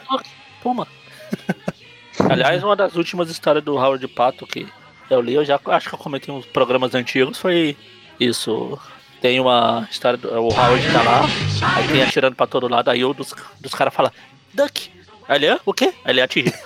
Puma. 0.62 0.88
Aliás, 2.28 2.62
uma 2.62 2.74
das 2.74 2.96
últimas 2.96 3.30
histórias 3.30 3.62
do 3.64 3.76
Howard 3.76 4.06
Pato 4.08 4.46
que 4.46 4.66
eu 5.08 5.20
li, 5.20 5.34
eu 5.34 5.44
já 5.44 5.60
acho 5.66 5.88
que 5.88 5.94
eu 5.94 5.98
comentei 5.98 6.32
em 6.34 6.36
uns 6.38 6.46
programas 6.46 6.94
antigos, 6.94 7.38
foi 7.38 7.76
isso. 8.18 8.78
Tem 9.20 9.38
uma 9.38 9.86
história 9.90 10.16
do 10.16 10.28
o 10.28 10.48
Howard 10.48 10.92
tá 10.92 11.02
lá, 11.02 11.22
aí 11.76 11.88
tem 11.88 12.02
atirando 12.02 12.34
pra 12.36 12.46
todo 12.46 12.68
lado, 12.68 12.88
aí 12.90 13.04
o 13.04 13.12
dos, 13.12 13.34
dos 13.60 13.74
caras 13.74 13.92
fala, 13.92 14.12
Duck! 14.54 14.90
Aí 15.28 15.36
ele, 15.38 15.48
"Hã? 15.48 15.60
o 15.66 15.74
quê? 15.74 15.92
Aí 16.04 16.12
ele 16.12 16.20
atinge. 16.22 16.52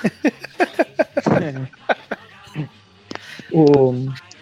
O... 3.52 3.94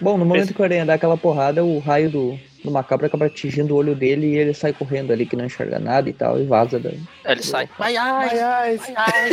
Bom, 0.03 0.19
no 0.19 0.25
momento 0.25 0.53
que 0.53 0.61
o 0.61 0.65
aranha 0.65 0.85
dá 0.85 0.95
aquela 0.95 1.17
porrada, 1.17 1.65
o 1.65 1.79
raio 1.79 2.11
do, 2.11 2.39
do 2.65 2.71
macabro 2.71 3.07
acaba 3.07 3.27
atingindo 3.27 3.73
o 3.75 3.77
olho 3.77 3.95
dele 3.95 4.27
e 4.27 4.37
ele 4.37 4.53
sai 4.53 4.73
correndo 4.73 5.13
ali 5.13 5.25
que 5.25 5.37
não 5.37 5.45
enxerga 5.47 5.79
nada 5.79 6.09
e 6.09 6.13
tal, 6.13 6.41
e 6.41 6.45
vaza 6.45 6.79
da. 6.79 6.91
Aí 6.91 6.99
ele 7.27 7.43
sai, 7.43 7.69
ai, 7.79 7.97
ai, 7.97 8.39
Ai, 8.41 8.81
ai. 8.97 9.31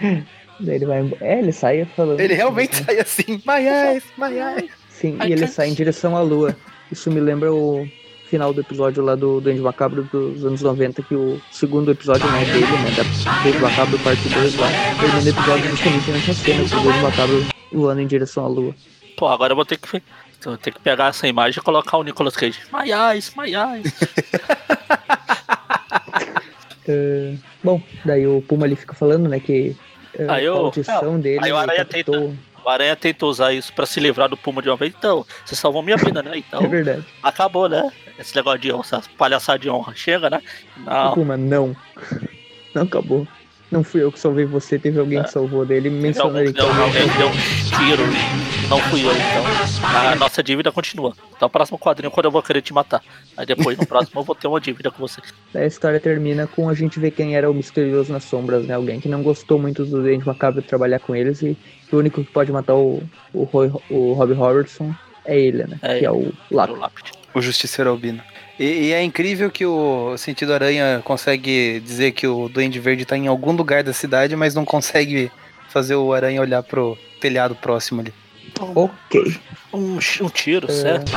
Daí 0.60 0.74
ele 0.76 0.86
vai 0.86 1.00
embora. 1.00 1.24
É, 1.24 1.38
ele 1.38 1.52
sai 1.52 1.84
falando. 1.96 2.20
Ele 2.20 2.34
realmente 2.34 2.76
sai 2.84 2.98
assim. 2.98 3.40
Maiais, 3.44 4.02
maiais. 4.16 4.70
Sim, 4.90 5.16
Ai, 5.20 5.28
e 5.28 5.32
ele 5.32 5.42
can't- 5.42 5.52
sai 5.54 5.68
em 5.68 5.74
direção 5.74 6.16
à 6.16 6.20
lua. 6.22 6.56
Isso 6.90 7.10
me 7.10 7.20
lembra 7.20 7.52
o 7.52 7.86
final 8.28 8.52
do 8.52 8.60
episódio 8.60 9.02
lá 9.02 9.14
do 9.14 9.40
Duende 9.40 9.60
Macabro 9.60 10.02
dos 10.04 10.44
anos 10.44 10.60
90, 10.62 11.02
que 11.02 11.14
o 11.14 11.40
segundo 11.50 11.90
episódio 11.90 12.26
né, 12.30 12.44
dele, 12.44 12.66
né, 12.66 12.90
da 12.96 13.42
Duende 13.42 13.58
Macabro 13.58 13.98
parte 14.00 14.28
2 14.28 14.54
lá, 14.56 14.68
termina 15.00 15.24
o 15.24 15.28
episódio 15.28 15.70
justamente 15.70 16.10
nessa 16.10 16.34
cena, 16.34 16.68
com 16.68 16.76
o 16.76 16.80
Duende 16.82 16.98
Macabro 17.02 17.46
voando 17.72 18.00
em 18.00 18.06
direção 18.06 18.44
à 18.44 18.48
lua. 18.48 18.74
Pô, 19.16 19.26
agora 19.28 19.52
eu 19.52 19.56
vou 19.56 19.64
ter 19.64 19.76
que, 19.78 19.96
eu 19.96 20.02
vou 20.44 20.56
ter 20.58 20.72
que 20.72 20.80
pegar 20.80 21.08
essa 21.08 21.26
imagem 21.26 21.60
e 21.60 21.62
colocar 21.64 21.96
o 21.96 22.02
Nicolas 22.02 22.36
Cage. 22.36 22.58
My 22.72 22.90
eyes, 22.92 23.32
my 23.36 23.52
eyes. 23.54 23.92
É, 26.86 27.34
bom, 27.62 27.82
daí 28.04 28.26
o 28.26 28.40
Puma 28.42 28.64
ali 28.64 28.74
fica 28.76 28.94
falando, 28.94 29.28
né, 29.28 29.38
que 29.40 29.76
é, 30.18 30.26
Aí 30.28 30.46
a 30.46 30.54
o- 30.54 30.56
audição 30.66 31.20
dele 31.20 31.40
aí 31.44 31.52
o 31.52 31.56
Aranha 31.56 31.84
captou- 31.84 32.34
O 32.64 32.68
Aranha 32.68 32.96
tentou 32.96 33.28
usar 33.30 33.52
isso 33.52 33.72
pra 33.72 33.84
se 33.86 34.00
livrar 34.00 34.28
do 34.28 34.36
Puma 34.36 34.60
de 34.62 34.68
uma 34.70 34.76
vez, 34.76 34.92
então, 34.96 35.24
você 35.44 35.54
salvou 35.54 35.82
minha 35.82 35.96
vida, 35.96 36.22
né? 36.22 36.32
Então, 36.48 36.62
É 36.62 36.66
verdade. 36.66 37.04
acabou, 37.22 37.68
né? 37.68 37.90
Esse 38.18 38.34
negócio 38.34 38.58
de 38.58 38.72
honra, 38.72 39.02
palhaçada 39.16 39.58
de 39.58 39.70
honra. 39.70 39.94
Chega, 39.94 40.28
né? 40.28 40.42
Não, 40.78 41.14
Puma, 41.14 41.36
não. 41.36 41.76
Não 42.74 42.82
acabou. 42.82 43.26
Não 43.70 43.84
fui 43.84 44.02
eu 44.02 44.10
que 44.10 44.18
salvei 44.18 44.46
você, 44.46 44.78
teve 44.78 44.98
alguém 44.98 45.22
que 45.22 45.30
salvou 45.30 45.64
dele, 45.64 45.88
ali 45.88 46.12
que 46.46 46.52
deu, 46.52 46.66
alguém 46.66 47.06
deu 47.18 47.28
um 47.28 47.32
tiro, 47.32 48.02
não 48.70 48.78
fui 48.78 49.04
eu, 49.04 49.12
então. 49.12 50.10
A 50.10 50.16
nossa 50.16 50.42
dívida 50.42 50.72
continua. 50.72 51.12
Então, 51.36 51.48
o 51.48 51.50
próximo 51.50 51.78
quadrinho, 51.78 52.10
quando 52.10 52.26
eu 52.26 52.30
vou 52.30 52.42
querer 52.42 52.62
te 52.62 52.72
matar. 52.72 53.02
Aí 53.36 53.44
depois, 53.44 53.76
no 53.76 53.86
próximo, 53.86 54.20
eu 54.20 54.24
vou 54.24 54.34
ter 54.34 54.46
uma 54.48 54.58
dívida 54.58 54.90
com 54.90 54.98
você. 54.98 55.20
A 55.54 55.66
história 55.66 56.00
termina 56.00 56.46
com 56.46 56.66
a 56.70 56.74
gente 56.74 56.98
ver 56.98 57.10
quem 57.10 57.36
era 57.36 57.50
o 57.50 57.52
misterioso 57.52 58.10
nas 58.10 58.24
sombras, 58.24 58.64
né? 58.64 58.74
Alguém 58.74 59.00
que 59.00 59.08
não 59.08 59.22
gostou 59.22 59.58
muito 59.58 59.84
do 59.84 60.02
Dente 60.02 60.26
Macabro 60.26 60.62
trabalhar 60.62 61.00
com 61.00 61.14
eles 61.14 61.42
e 61.42 61.54
que 61.88 61.94
o 61.94 61.98
único 61.98 62.24
que 62.24 62.30
pode 62.32 62.50
matar 62.50 62.74
o, 62.74 63.02
o, 63.34 63.44
Roy, 63.44 63.70
o 63.90 64.14
Rob 64.14 64.32
Robertson 64.32 64.94
é 65.26 65.38
ele, 65.38 65.64
né? 65.64 65.78
É 65.82 65.98
que 65.98 66.06
é 66.06 66.10
o 66.10 66.32
lápide. 66.50 67.17
O 67.38 67.42
Justiceiro 67.42 67.90
Albino. 67.90 68.20
E, 68.58 68.64
e 68.64 68.92
é 68.92 69.02
incrível 69.02 69.48
que 69.50 69.64
o 69.64 70.16
Sentido 70.18 70.52
Aranha 70.52 71.00
consegue 71.04 71.78
dizer 71.80 72.10
que 72.12 72.26
o 72.26 72.48
Duende 72.48 72.80
Verde 72.80 73.04
tá 73.04 73.16
em 73.16 73.28
algum 73.28 73.52
lugar 73.52 73.82
da 73.84 73.92
cidade, 73.92 74.34
mas 74.34 74.54
não 74.54 74.64
consegue 74.64 75.30
fazer 75.68 75.94
o 75.94 76.12
Aranha 76.12 76.40
olhar 76.40 76.62
pro 76.64 76.98
telhado 77.20 77.54
próximo 77.54 78.00
ali. 78.00 78.12
Ok. 78.74 79.36
Um, 79.72 79.96
um 79.96 80.28
tiro, 80.30 80.68
É. 80.68 80.72
certo? 80.72 81.12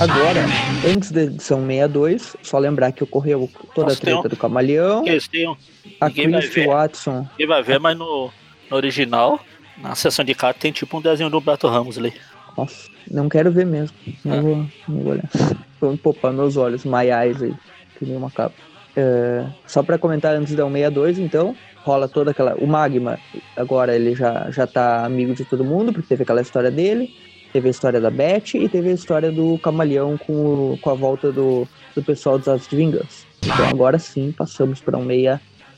Agora, 0.00 0.44
antes 0.88 1.10
da 1.10 1.22
edição 1.24 1.60
62, 1.66 2.36
só 2.42 2.58
lembrar 2.58 2.92
que 2.92 3.02
ocorreu 3.02 3.50
toda 3.74 3.88
Nossa, 3.88 3.98
a 3.98 4.00
treta 4.00 4.18
um- 4.26 4.30
do 4.30 4.36
Camaleão, 4.36 4.96
Porque 4.98 5.10
eles 5.10 5.28
têm 5.28 5.48
um- 5.48 5.56
a 6.00 6.08
ver. 6.08 6.66
Watson. 6.66 7.26
Ninguém 7.32 7.46
vai 7.46 7.62
ver, 7.62 7.80
mas 7.80 7.98
no, 7.98 8.30
no 8.70 8.76
original, 8.76 9.40
na 9.76 9.94
seção 9.94 10.24
de 10.24 10.34
carta, 10.34 10.60
tem 10.60 10.72
tipo 10.72 10.96
um 10.96 11.02
desenho 11.02 11.28
do 11.28 11.40
Beto 11.40 11.66
Ramos 11.68 11.98
ali. 11.98 12.14
Nossa, 12.56 12.88
não 13.10 13.28
quero 13.28 13.50
ver 13.50 13.66
mesmo. 13.66 13.96
Não, 14.24 14.38
Ah. 14.38 14.40
vou, 14.42 14.56
não 14.88 15.00
vou 15.02 15.12
olhar. 15.12 15.28
Vou 15.80 15.96
poupar 15.96 16.32
meus 16.32 16.56
olhos, 16.56 16.84
eyes 16.84 17.40
aí, 17.40 17.54
que 17.96 18.04
nem 18.04 18.16
uma 18.16 18.30
capa. 18.32 18.54
É, 18.96 19.44
só 19.64 19.80
pra 19.80 19.96
comentar 19.96 20.34
antes 20.34 20.56
da 20.56 20.64
162, 20.64 21.20
então, 21.20 21.54
rola 21.84 22.08
toda 22.08 22.32
aquela. 22.32 22.56
O 22.56 22.66
Magma, 22.66 23.16
agora 23.56 23.94
ele 23.94 24.12
já, 24.12 24.50
já 24.50 24.66
tá 24.66 25.04
amigo 25.04 25.34
de 25.34 25.44
todo 25.44 25.64
mundo, 25.64 25.92
porque 25.92 26.08
teve 26.08 26.24
aquela 26.24 26.40
história 26.40 26.68
dele, 26.68 27.14
teve 27.52 27.68
a 27.68 27.70
história 27.70 28.00
da 28.00 28.10
Beth 28.10 28.54
e 28.56 28.68
teve 28.68 28.88
a 28.88 28.92
história 28.92 29.30
do 29.30 29.56
Camaleão 29.58 30.18
com, 30.18 30.32
o- 30.32 30.78
com 30.82 30.90
a 30.90 30.94
volta 30.94 31.30
do, 31.30 31.68
do 31.94 32.02
pessoal 32.02 32.38
dos 32.40 32.48
Atos 32.48 32.66
de 32.66 32.74
Vingança. 32.74 33.24
Então 33.44 33.68
agora 33.68 34.00
sim 34.00 34.32
passamos 34.36 34.80
pra 34.80 34.98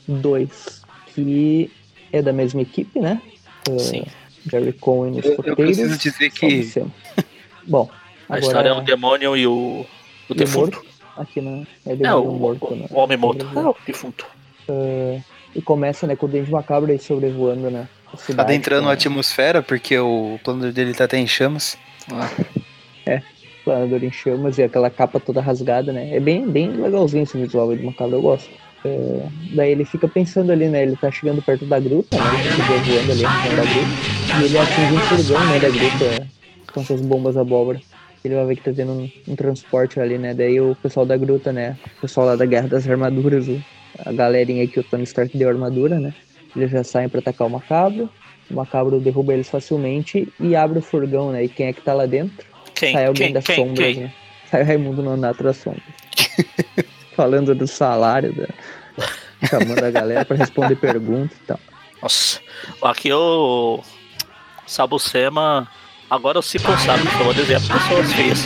162, 0.07 0.81
que 1.13 1.69
é 2.11 2.23
da 2.23 2.33
mesma 2.33 2.61
equipe, 2.63 2.99
né? 2.99 3.21
É, 3.69 3.77
Sim. 3.77 4.03
Jerry 4.49 4.73
Cohen 4.73 5.11
nos 5.15 5.25
Eu, 5.25 5.39
eu 5.43 5.55
preciso 5.55 5.97
dizer 5.97 6.29
que. 6.31 6.71
Bom, 7.67 7.89
A 8.27 8.35
agora 8.35 8.39
história 8.45 8.69
é 8.69 8.73
o 8.73 8.81
demônio 8.81 9.35
e 9.37 9.45
o, 9.45 9.85
o 10.29 10.33
e 10.33 10.35
defunto. 10.35 10.77
morto. 10.77 10.91
Aqui 11.17 11.41
na 11.41 11.51
é 11.85 11.91
É, 11.91 11.95
demônio 11.95 12.29
o, 12.29 12.39
morto, 12.39 12.75
né? 12.75 12.87
o 12.89 12.99
homem 12.99 13.17
morto. 13.17 13.47
É, 13.55 13.59
o 13.59 13.75
defunto. 13.85 14.25
E 15.53 15.61
começa, 15.61 16.07
né, 16.07 16.15
com 16.15 16.25
o 16.25 16.29
Dente 16.29 16.49
Macabro 16.49 16.91
aí 16.91 16.97
sobrevoando, 16.99 17.69
né? 17.69 17.87
a 18.13 18.17
cidade, 18.17 18.49
adentrando 18.49 18.83
com 18.83 18.89
a 18.89 18.93
atmosfera, 18.93 19.61
porque 19.61 19.97
o 19.97 20.39
plano 20.43 20.71
dele 20.71 20.93
tá 20.93 21.05
até 21.05 21.17
em 21.17 21.27
chamas. 21.27 21.77
o 22.07 23.63
planador 23.63 24.03
em 24.03 24.11
chamas 24.11 24.57
e 24.57 24.63
aquela 24.63 24.89
capa 24.89 25.19
toda 25.19 25.41
rasgada, 25.41 25.91
né? 25.93 26.15
É 26.15 26.19
bem, 26.19 26.47
bem 26.49 26.71
legalzinho 26.71 27.23
esse 27.23 27.37
visual 27.37 27.69
aí 27.69 27.77
do 27.77 27.85
Macabro, 27.85 28.15
eu 28.15 28.21
gosto. 28.21 28.49
É, 28.83 29.27
daí 29.55 29.71
ele 29.71 29.85
fica 29.85 30.07
pensando 30.07 30.51
ali, 30.51 30.67
né? 30.67 30.83
Ele 30.83 30.95
tá 30.95 31.11
chegando 31.11 31.41
perto 31.41 31.65
da 31.65 31.79
gruta, 31.79 32.17
né? 32.17 32.23
Ele 32.39 32.49
tá 32.49 32.55
sobrevoando 32.55 33.11
ali 33.11 33.21
na 33.21 33.29
da 33.29 33.63
gruta. 33.63 34.41
E 34.41 34.45
ele 34.45 34.57
atinge 34.57 34.93
um 34.93 34.99
furgão, 34.99 35.45
né, 35.47 35.59
da 35.59 35.69
gruta 35.69 36.27
com 36.73 36.83
suas 36.83 37.01
bombas 37.01 37.37
abóbora. 37.37 37.79
Ele 38.23 38.35
vai 38.35 38.45
ver 38.45 38.55
que 38.55 38.63
tá 38.63 38.71
tendo 38.71 38.91
um, 38.91 39.09
um 39.27 39.35
transporte 39.35 39.99
ali, 39.99 40.17
né? 40.17 40.33
Daí 40.33 40.59
o 40.61 40.75
pessoal 40.75 41.05
da 41.05 41.17
gruta, 41.17 41.51
né? 41.51 41.77
O 41.97 42.01
pessoal 42.01 42.27
lá 42.27 42.35
da 42.35 42.45
Guerra 42.45 42.67
das 42.67 42.87
Armaduras, 42.87 43.47
a 44.05 44.11
galerinha 44.11 44.67
que 44.67 44.79
o 44.79 44.83
Tony 44.83 45.03
Stark 45.03 45.35
deu 45.37 45.49
armadura, 45.49 45.99
né? 45.99 46.13
Eles 46.55 46.69
já 46.71 46.83
saem 46.83 47.09
pra 47.09 47.19
atacar 47.19 47.47
o 47.47 47.49
Macabro. 47.49 48.09
O 48.49 48.53
Macabro 48.55 48.99
derruba 48.99 49.33
eles 49.33 49.49
facilmente 49.49 50.27
e 50.39 50.55
abre 50.55 50.79
o 50.79 50.81
furgão, 50.81 51.31
né? 51.31 51.43
E 51.43 51.49
quem 51.49 51.67
é 51.67 51.73
que 51.73 51.81
tá 51.81 51.93
lá 51.93 52.05
dentro? 52.05 52.45
Quem? 52.75 52.93
Sai 52.93 53.05
alguém 53.05 53.27
Quem? 53.27 53.33
das 53.33 53.45
Quem? 53.45 53.55
sombras, 53.55 53.77
Quem? 53.93 54.03
né? 54.03 54.13
Sai 54.49 54.63
o 54.63 54.65
Raimundo 54.65 55.01
Nonato 55.01 55.43
das 55.43 55.57
sombras. 55.57 55.83
Falando 57.15 57.53
do 57.53 57.67
salário, 57.67 58.33
da... 58.33 58.47
chamando 59.47 59.83
a 59.83 59.91
galera 59.91 60.25
pra 60.25 60.37
responder 60.37 60.75
perguntas 60.75 61.37
e 61.37 61.41
tal. 61.41 61.59
Nossa. 62.01 62.39
Aqui 62.81 63.11
o 63.11 63.81
Sabucema 64.65 65.67
agora 66.09 66.37
eu 66.37 66.41
se 66.41 66.59
consagro, 66.59 67.09
só 67.11 67.23
vou 67.23 67.33
desenhar 67.33 67.61
pessoas 67.61 68.13
feias. 68.13 68.45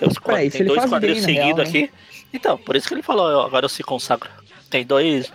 Eu, 0.00 0.10
se 0.10 0.58
tem 0.58 0.66
dois 0.66 0.84
quadrinhos 0.84 1.24
seguidos 1.24 1.56
né? 1.56 1.62
aqui. 1.64 1.90
Então, 2.32 2.58
por 2.58 2.76
isso 2.76 2.88
que 2.88 2.94
ele 2.94 3.02
falou, 3.02 3.42
agora 3.42 3.64
eu 3.64 3.68
se 3.68 3.82
consagro. 3.82 4.28
Tem 4.68 4.84
dois 4.84 5.32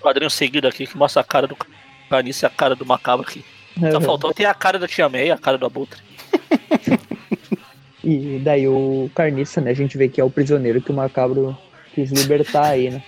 quadrinhos 0.00 0.34
seguidos 0.34 0.70
aqui 0.70 0.86
que 0.86 0.96
mostra 0.96 1.20
a 1.20 1.24
cara 1.24 1.46
do 1.46 1.56
Canice 2.08 2.44
e 2.44 2.46
a 2.46 2.50
cara 2.50 2.74
do 2.74 2.86
Macabro 2.86 3.26
aqui. 3.28 3.44
Só 3.78 3.98
Uhum. 3.98 4.00
faltou 4.00 4.34
ter 4.34 4.46
a 4.46 4.54
cara 4.54 4.78
da 4.78 4.88
Tia 4.88 5.08
May 5.08 5.28
e 5.28 5.30
a 5.30 5.38
cara 5.38 5.56
do 5.56 5.66
Abutre. 5.66 6.00
E 8.10 8.38
daí 8.38 8.66
o 8.66 9.10
Carniça, 9.14 9.60
né? 9.60 9.70
A 9.70 9.74
gente 9.74 9.98
vê 9.98 10.08
que 10.08 10.20
é 10.20 10.24
o 10.24 10.30
prisioneiro 10.30 10.80
que 10.80 10.90
o 10.90 10.94
Macabro 10.94 11.56
quis 11.94 12.10
libertar 12.10 12.66
aí, 12.68 12.90
né? 12.90 13.02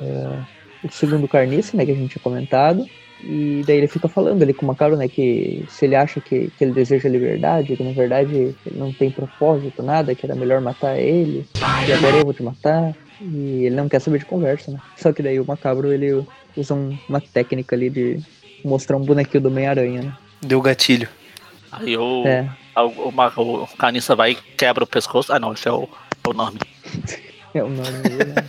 É, 0.00 0.38
o 0.84 0.90
segundo 0.90 1.26
Carniça, 1.28 1.76
né? 1.76 1.84
Que 1.86 1.92
a 1.92 1.94
gente 1.94 2.10
tinha 2.12 2.22
comentado. 2.22 2.84
E 3.24 3.62
daí 3.66 3.76
ele 3.76 3.86
fica 3.86 4.08
falando 4.08 4.42
ali 4.42 4.52
com 4.52 4.64
o 4.64 4.68
Macabro, 4.68 4.96
né? 4.96 5.06
Que 5.08 5.64
se 5.68 5.84
ele 5.86 5.94
acha 5.94 6.20
que, 6.20 6.50
que 6.58 6.64
ele 6.64 6.72
deseja 6.72 7.08
liberdade, 7.08 7.76
que 7.76 7.82
na 7.84 7.92
verdade 7.92 8.34
ele 8.34 8.56
não 8.72 8.92
tem 8.92 9.10
propósito, 9.10 9.82
nada, 9.82 10.14
que 10.14 10.26
era 10.26 10.34
melhor 10.34 10.60
matar 10.60 10.98
ele. 10.98 11.46
E 11.88 11.92
agora 11.92 12.16
eu 12.16 12.24
vou 12.24 12.34
te 12.34 12.42
matar. 12.42 12.94
E 13.20 13.64
ele 13.66 13.76
não 13.76 13.88
quer 13.88 14.00
saber 14.00 14.18
de 14.18 14.24
conversa, 14.24 14.72
né? 14.72 14.78
Só 14.96 15.12
que 15.12 15.22
daí 15.22 15.38
o 15.38 15.44
Macabro, 15.46 15.92
ele 15.92 16.24
usa 16.56 16.74
um- 16.74 16.98
uma 17.08 17.20
técnica 17.20 17.76
ali 17.76 17.88
de 17.88 18.18
mostrar 18.64 18.96
um 18.96 19.00
bonequinho 19.04 19.42
do 19.44 19.48
Homem-Aranha, 19.48 20.02
né? 20.02 20.12
Deu 20.40 20.60
gatilho. 20.60 21.08
Aí 21.70 21.96
o, 21.96 22.26
É. 22.26 22.48
o, 22.76 23.08
o, 23.08 23.68
Caniça 23.76 24.14
vai 24.16 24.32
e 24.32 24.34
quebra 24.34 24.84
o 24.84 24.86
pescoço. 24.86 25.32
Ah 25.32 25.38
não, 25.38 25.52
esse 25.52 25.68
é 25.68 25.72
o, 25.72 25.88
o 26.26 26.32
nome. 26.32 26.58
É 27.54 27.62
o 27.62 27.68
nome 27.68 27.98
dele, 27.98 28.32
né? 28.32 28.44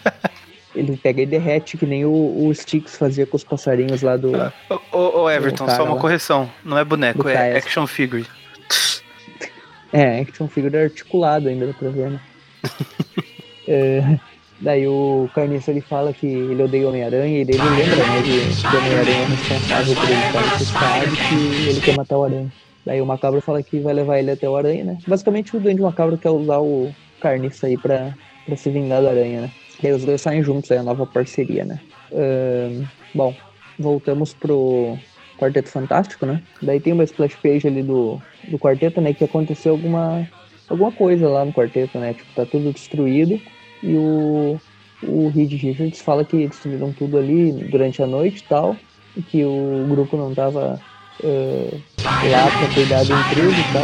Ele 0.74 0.96
pega 0.96 1.22
e 1.22 1.26
derrete, 1.26 1.78
que 1.78 1.86
nem 1.86 2.06
o, 2.06 2.48
o 2.48 2.56
Sticks 2.56 2.96
fazia 2.96 3.26
com 3.26 3.36
os 3.36 3.44
passarinhos 3.44 4.02
lá 4.02 4.16
do. 4.16 4.32
Ô, 4.70 4.98
ô, 4.98 5.22
ô, 5.24 5.30
Everton, 5.30 5.66
O 5.66 5.68
cara 5.68 5.78
só 5.78 5.84
uma 5.84 5.96
lá. 5.96 6.00
correção. 6.00 6.50
Não 6.64 6.78
é 6.78 6.86
boneco, 6.86 7.24
Do 7.24 7.30
é 7.30 7.58
action 7.58 7.86
figure. 7.86 8.26
É, 9.96 10.22
action 10.22 10.48
figure 10.48 10.76
articulado 10.76 11.48
ainda, 11.48 11.68
dá 11.68 11.74
pra 11.74 11.90
ver, 11.90 12.12
né? 12.12 12.20
É, 13.68 14.20
daí 14.60 14.88
o 14.88 15.30
Carniça 15.34 15.72
ele 15.72 15.80
fala 15.80 16.12
que 16.12 16.26
ele 16.26 16.62
odeia 16.64 16.90
Homem-Aranha 16.90 17.42
e 17.42 17.46
daí 17.46 17.56
ele 17.56 17.70
lembra, 17.70 18.08
né, 18.08 18.22
de 18.22 18.62
que 18.62 18.76
o 18.76 18.80
Homem-Aranha 18.80 19.22
é 19.22 19.26
responsável 19.26 19.96
por 19.96 20.10
ele 20.10 20.26
estar 20.26 20.42
nesse 20.42 20.64
estado 20.64 21.14
e 21.14 21.18
que 21.18 21.70
ele 21.70 21.82
quer 21.82 21.96
matar 21.96 22.18
o 22.18 22.24
Aranha. 22.26 22.52
Daí 22.86 23.02
o 23.02 23.06
Macabro 23.06 23.42
fala 23.42 23.64
que 23.64 23.80
vai 23.80 23.94
levar 23.94 24.20
ele 24.20 24.32
até 24.32 24.50
o 24.50 24.56
Aranha, 24.56 24.84
né? 24.84 24.98
Basicamente 25.08 25.56
o 25.56 25.60
Duende 25.60 25.82
Macabro 25.82 26.18
quer 26.18 26.30
usar 26.30 26.60
o 26.60 26.94
Carniça 27.22 27.68
aí 27.68 27.78
pra, 27.78 28.14
pra 28.46 28.56
se 28.56 28.70
vingar 28.70 29.02
do 29.02 29.08
Aranha, 29.08 29.42
né? 29.42 29.52
Daí 29.82 29.94
os 29.94 30.06
dois 30.06 30.22
saem 30.22 30.44
juntos, 30.44 30.70
é 30.72 30.78
a 30.78 30.84
nova 30.84 31.06
parceria, 31.06 31.66
né? 31.66 31.80
Ahn, 32.12 32.86
bom, 33.14 33.34
voltamos 33.80 34.34
pro 34.34 34.98
Quarteto 35.38 35.70
Fantástico, 35.70 36.26
né? 36.26 36.42
Daí 36.62 36.80
tem 36.80 36.94
uma 36.94 37.04
splash 37.04 37.36
page 37.36 37.68
ali 37.68 37.82
do, 37.82 38.22
do 38.48 38.60
quarteto, 38.60 39.02
né? 39.02 39.14
Que 39.14 39.24
aconteceu 39.24 39.74
alguma, 39.74 40.28
alguma 40.70 40.92
coisa 40.92 41.28
lá 41.28 41.44
no 41.44 41.54
quarteto, 41.54 41.98
né? 41.98 42.14
Tipo, 42.14 42.34
tá 42.36 42.46
tudo 42.46 42.72
destruído. 42.72 43.40
E 43.82 43.96
o, 43.96 44.60
o 45.04 45.30
Reed 45.30 45.52
Richards 45.54 46.02
fala 46.02 46.24
que 46.24 46.48
destruíram 46.48 46.94
tudo 46.94 47.18
ali 47.18 47.52
durante 47.52 48.02
a 48.02 48.08
noite 48.08 48.40
e 48.40 48.44
tal. 48.44 48.76
E 49.18 49.22
que 49.22 49.44
o 49.44 49.86
grupo 49.90 50.16
não 50.18 50.34
tava 50.34 50.80
eh, 51.24 51.78
lá 52.30 52.50
pra 52.50 52.74
cuidar 52.74 53.04
do 53.04 53.14
intruso 53.14 53.60
e 53.60 53.74
tal. 53.74 53.84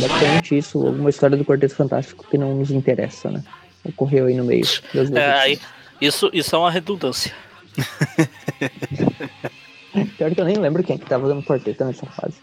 Basicamente 0.00 0.58
isso, 0.58 0.86
alguma 0.86 1.10
história 1.10 1.36
do 1.36 1.44
Quarteto 1.44 1.74
Fantástico 1.74 2.24
que 2.30 2.38
não 2.38 2.54
nos 2.54 2.70
interessa, 2.70 3.30
né? 3.30 3.42
Ocorreu 3.84 4.26
aí 4.26 4.34
no 4.34 4.44
meio 4.44 4.64
das 4.94 5.10
É, 5.12 5.58
isso, 6.00 6.30
isso 6.32 6.54
é 6.54 6.58
uma 6.58 6.70
redundância. 6.70 7.34
Pior 10.16 10.34
que 10.34 10.40
eu 10.40 10.44
nem 10.44 10.56
lembro 10.56 10.84
quem 10.84 10.96
é 10.96 10.98
que 10.98 11.06
tava 11.06 11.26
dando 11.26 11.42
quarteto 11.42 11.84
nessa 11.84 12.06
fase. 12.06 12.34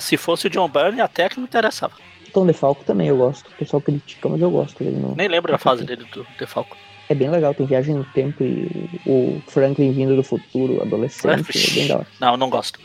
Se 0.00 0.16
fosse 0.16 0.46
o 0.46 0.50
John 0.50 0.68
Byrne, 0.68 1.00
até 1.00 1.28
que 1.28 1.38
me 1.38 1.44
interessava. 1.44 1.94
Tom 2.32 2.46
DeFalco 2.46 2.82
também 2.84 3.08
eu 3.08 3.16
gosto. 3.16 3.48
O 3.48 3.52
pessoal 3.52 3.80
critica, 3.80 4.28
mas 4.28 4.40
eu 4.40 4.50
gosto 4.50 4.82
dele. 4.82 4.96
No... 4.96 5.14
Nem 5.14 5.28
lembro 5.28 5.52
da 5.52 5.58
fase 5.58 5.84
dele 5.84 6.04
do 6.12 6.26
Defalco. 6.38 6.76
É 7.08 7.14
bem 7.14 7.28
legal, 7.28 7.54
tem 7.54 7.66
viagem 7.66 7.94
no 7.94 8.04
tempo 8.04 8.42
e 8.42 8.88
o 9.06 9.40
Franklin 9.46 9.92
vindo 9.92 10.16
do 10.16 10.22
futuro, 10.22 10.80
adolescente, 10.80 11.50
é 11.54 11.74
bem 11.74 11.86
da 11.86 11.96
hora. 11.96 12.06
Não, 12.18 12.36
não 12.36 12.48
gosto. 12.48 12.80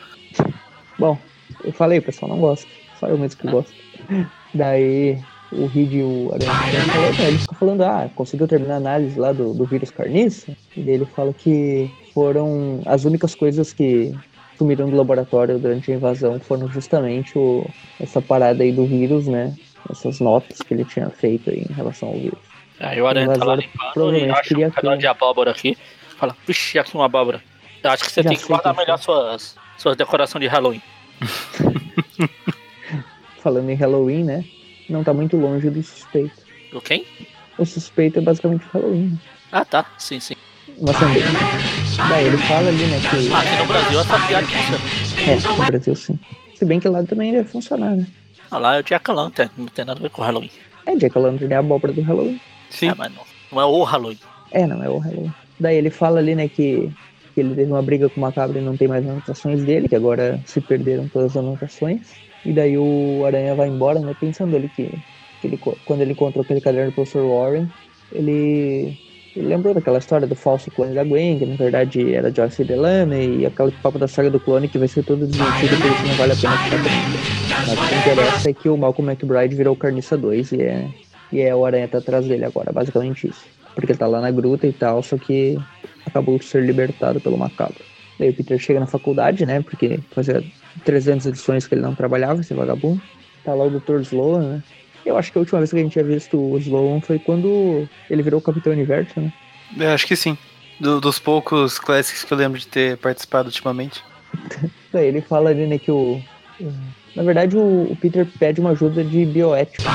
Bom, 0.98 1.18
eu 1.64 1.74
falei, 1.74 2.00
o 2.00 2.04
pessoal 2.04 2.32
não 2.32 2.40
gosta. 2.40 2.68
Só 3.00 3.08
eu 3.08 3.18
mesmo 3.18 3.40
que 3.40 3.48
gosto. 3.48 3.74
Daí 4.54 5.22
o 5.52 5.66
Reed 5.66 5.94
e 5.94 6.04
o 6.04 6.32
Aranha 6.34 6.54
ficam 6.54 6.94
falando, 6.94 7.20
ele 7.20 7.38
fica 7.38 7.56
falando, 7.56 7.82
ah, 7.84 8.10
conseguiu 8.16 8.48
terminar 8.48 8.76
a 8.76 8.78
análise 8.78 9.20
lá 9.20 9.32
do, 9.32 9.54
do 9.54 9.66
vírus 9.66 9.90
carniça. 9.90 10.56
E 10.76 10.90
ele 10.90 11.06
fala 11.06 11.34
que 11.34 11.90
foram 12.14 12.82
as 12.86 13.06
únicas 13.06 13.34
coisas 13.36 13.74
que 13.74 14.14
sumiram 14.58 14.90
do 14.90 14.96
laboratório 14.98 15.58
durante 15.58 15.92
a 15.92 15.96
invasão 15.96 16.38
foram 16.40 16.68
justamente 16.68 17.38
o, 17.38 17.66
essa 18.00 18.22
parada 18.22 18.62
aí 18.62 18.72
do 18.72 18.86
vírus, 18.86 19.28
né? 19.28 19.56
Essas 19.90 20.20
notas 20.20 20.60
que 20.60 20.74
ele 20.74 20.84
tinha 20.84 21.10
feito 21.10 21.50
aí 21.50 21.66
em 21.70 21.74
relação 21.74 22.10
ao 22.10 22.16
vírus. 22.16 22.40
Aí 22.80 23.02
o 23.02 23.08
Aranha 23.08 23.34
tá 23.34 23.46
lá 23.46 23.56
limpando 23.56 24.16
e 24.18 24.30
acha 24.30 24.58
um 24.58 24.72
pedaço 24.72 24.98
de 24.98 25.08
abóbora 25.08 25.52
aqui. 25.52 25.78
Fala, 26.18 26.36
vixi, 26.46 26.78
aqui 26.78 26.94
uma 26.96 27.06
abóbora. 27.06 27.42
Acho 27.84 28.04
que 28.04 28.12
você 28.12 28.22
Já 28.22 28.30
tem 28.30 28.38
que 28.38 28.46
guardar 28.46 28.76
melhor 28.76 28.98
suas, 28.98 29.56
suas 29.78 29.96
decorações 29.96 30.42
de 30.42 30.48
Halloween. 30.48 30.82
Falando 33.42 33.70
em 33.70 33.76
Halloween, 33.76 34.24
né? 34.24 34.46
Não 34.90 35.04
tá 35.04 35.14
muito 35.14 35.38
longe 35.38 35.70
do 35.70 35.82
suspeito. 35.84 36.36
Do 36.72 36.82
quem? 36.82 37.06
O 37.58 37.66
suspeito 37.66 38.20
é 38.20 38.22
basicamente 38.22 38.66
o 38.66 38.70
Halloween. 38.78 39.20
Ah, 39.52 39.66
tá. 39.66 39.86
Sim, 39.98 40.20
sim. 40.20 40.36
Sandeira. 40.88 41.28
Daí 42.10 42.28
ele 42.28 42.38
fala 42.38 42.70
ali, 42.70 42.86
né, 42.86 43.00
que 43.02 43.34
Ah, 43.34 43.40
aqui 43.40 43.56
no 43.58 43.66
Brasil 43.66 44.00
essa 44.00 44.28
piada 44.28 44.48
funciona. 44.48 45.32
É, 45.32 45.36
no 45.36 45.66
Brasil 45.66 45.96
sim. 45.96 46.20
Se 46.56 46.66
bem 46.66 46.80
que 46.80 46.88
lá 46.88 47.04
também 47.04 47.32
deve 47.32 47.50
funcionar, 47.50 47.96
né? 47.96 48.08
Ah, 48.50 48.58
lá 48.58 48.78
é 48.78 48.80
o 48.80 48.84
Jack 48.84 49.12
Lantern, 49.12 49.52
não 49.58 49.68
tem 49.68 49.86
nada 49.86 50.00
a 50.00 50.04
ver 50.04 50.10
com 50.10 50.22
Halloween. 50.22 50.52
É, 50.86 50.96
Jack 50.96 51.18
Lantern 51.18 51.54
é 51.54 51.58
a 51.58 51.60
abóbora 51.60 51.94
do 51.94 52.02
Halloween. 52.02 52.40
Sim. 52.70 52.90
É, 52.90 52.96
mas 52.96 53.12
não, 53.14 53.24
não 53.52 53.62
é 53.62 53.66
o 53.66 53.84
Halloween. 53.84 54.20
É, 54.52 54.66
não, 54.66 54.84
é 54.84 54.90
o 54.90 54.98
Halloween. 54.98 55.34
Daí 55.60 55.76
ele 55.76 55.90
fala 55.90 56.20
ali, 56.20 56.36
né, 56.36 56.48
que, 56.48 56.92
que 57.34 57.40
ele 57.40 57.56
teve 57.56 57.72
uma 57.72 57.82
briga 57.82 58.10
com 58.10 58.18
o 58.18 58.22
Macabro 58.22 58.58
e 58.58 58.62
não 58.62 58.76
tem 58.76 58.88
mais 58.88 59.08
anotações 59.08 59.64
dele, 59.64 59.88
que 59.88 59.96
agora 59.96 60.40
se 60.46 60.62
perderam 60.62 61.08
todas 61.08 61.32
as 61.32 61.38
anotações. 61.38 62.02
E 62.46 62.54
daí 62.54 62.78
o 62.78 63.24
Aranha 63.26 63.56
vai 63.56 63.68
embora, 63.68 64.00
né, 64.00 64.16
pensando 64.20 64.56
ali 64.56 64.70
que, 64.70 64.90
que 65.42 65.48
ele, 65.48 65.60
quando 65.86 66.02
ele 66.02 66.14
encontrou 66.14 66.44
aquele 66.44 66.62
caderno 66.62 66.92
do 66.92 66.96
Professor 66.96 67.28
Warren, 67.28 67.68
ele, 68.12 68.98
ele 69.36 69.48
lembrou 69.48 69.74
daquela 69.74 69.98
história 69.98 70.26
do 70.26 70.36
falso 70.36 70.72
clone 70.72 70.94
da 70.94 71.04
Gwen, 71.04 71.38
que 71.38 71.46
na 71.46 71.56
verdade 71.56 72.14
era 72.14 72.34
Joyce 72.34 72.64
Delaney, 72.64 73.42
e 73.42 73.46
aquele 73.46 73.72
papo 73.84 74.00
da 74.00 74.08
saga 74.08 74.30
do 74.30 74.40
clone 74.40 74.68
que 74.68 74.78
vai 74.78 74.88
ser 74.88 75.04
todo 75.04 75.28
desmentido, 75.28 75.78
por 75.78 75.92
isso 75.92 76.08
não 76.08 76.16
vale 76.16 76.34
a 76.34 76.36
pena 76.36 76.58
ficar. 76.58 76.80
Mas 77.68 77.78
o 77.78 77.88
que 77.88 77.96
interessa 77.96 78.50
é 78.50 78.54
que 78.54 78.70
o 78.70 78.78
Malcolm 78.78 79.12
McBride 79.12 79.56
virou 79.56 79.76
Carniça 79.76 80.18
2 80.18 80.54
e 80.54 80.62
é, 80.62 80.88
e 81.32 81.42
é 81.42 81.56
o 81.56 81.66
Aranha 81.66 81.88
tá 81.88 81.98
atrás 81.98 82.26
dele 82.26 82.46
agora, 82.46 82.72
basicamente 82.72 83.28
isso. 83.28 83.46
Porque 83.76 83.92
ele 83.92 84.00
tá 84.00 84.08
lá 84.08 84.20
na 84.22 84.32
gruta 84.32 84.66
e 84.66 84.74
tal, 84.74 85.04
só 85.04 85.18
que 85.18 85.58
acabou 86.06 86.38
de 86.38 86.46
ser 86.46 86.64
libertado 86.64 87.20
pelo 87.20 87.38
macabro. 87.38 87.84
Daí 88.18 88.30
o 88.30 88.34
Peter 88.34 88.58
chega 88.60 88.80
na 88.80 88.88
faculdade, 88.88 89.46
né? 89.46 89.62
Porque 89.62 90.00
fazia 90.12 90.44
300 90.84 91.26
edições 91.26 91.68
que 91.68 91.76
ele 91.76 91.82
não 91.82 91.96
trabalhava, 91.96 92.42
esse 92.42 92.54
vagabundo. 92.54 93.02
Tá 93.44 93.54
lá 93.54 93.66
o 93.66 93.80
Dr. 93.80 94.02
Sloan, 94.02 94.58
né? 94.58 94.64
Eu 95.06 95.18
acho 95.18 95.32
que 95.32 95.38
a 95.38 95.42
última 95.42 95.60
vez 95.60 95.72
que 95.72 95.78
a 95.78 95.82
gente 95.82 95.94
tinha 95.94 96.04
visto 96.04 96.38
o 96.38 96.58
Sloan 96.58 97.00
foi 97.02 97.18
quando 97.18 97.88
ele 98.10 98.22
virou 98.22 98.40
o 98.40 98.44
Capitão 98.44 98.74
Universo, 98.74 99.20
né? 99.20 99.32
Eu 99.78 99.90
acho 99.92 100.06
que 100.06 100.16
sim. 100.16 100.38
Do- 100.80 101.00
dos 101.00 101.20
poucos 101.20 101.80
classics 101.80 102.24
que 102.24 102.34
eu 102.34 102.38
lembro 102.38 102.60
de 102.60 102.68
ter 102.68 102.98
participado 102.98 103.48
ultimamente. 103.48 104.04
Daí 104.92 105.08
ele 105.08 105.22
fala 105.22 105.50
ali, 105.50 105.66
né, 105.66 105.78
que 105.78 105.92
o. 105.92 106.20
Na 107.16 107.24
verdade, 107.24 107.58
o, 107.58 107.92
o 107.92 107.96
Peter 107.96 108.26
pede 108.38 108.60
uma 108.62 108.72
ajuda 108.72 109.04
de 109.04 109.26
bioética 109.26 109.90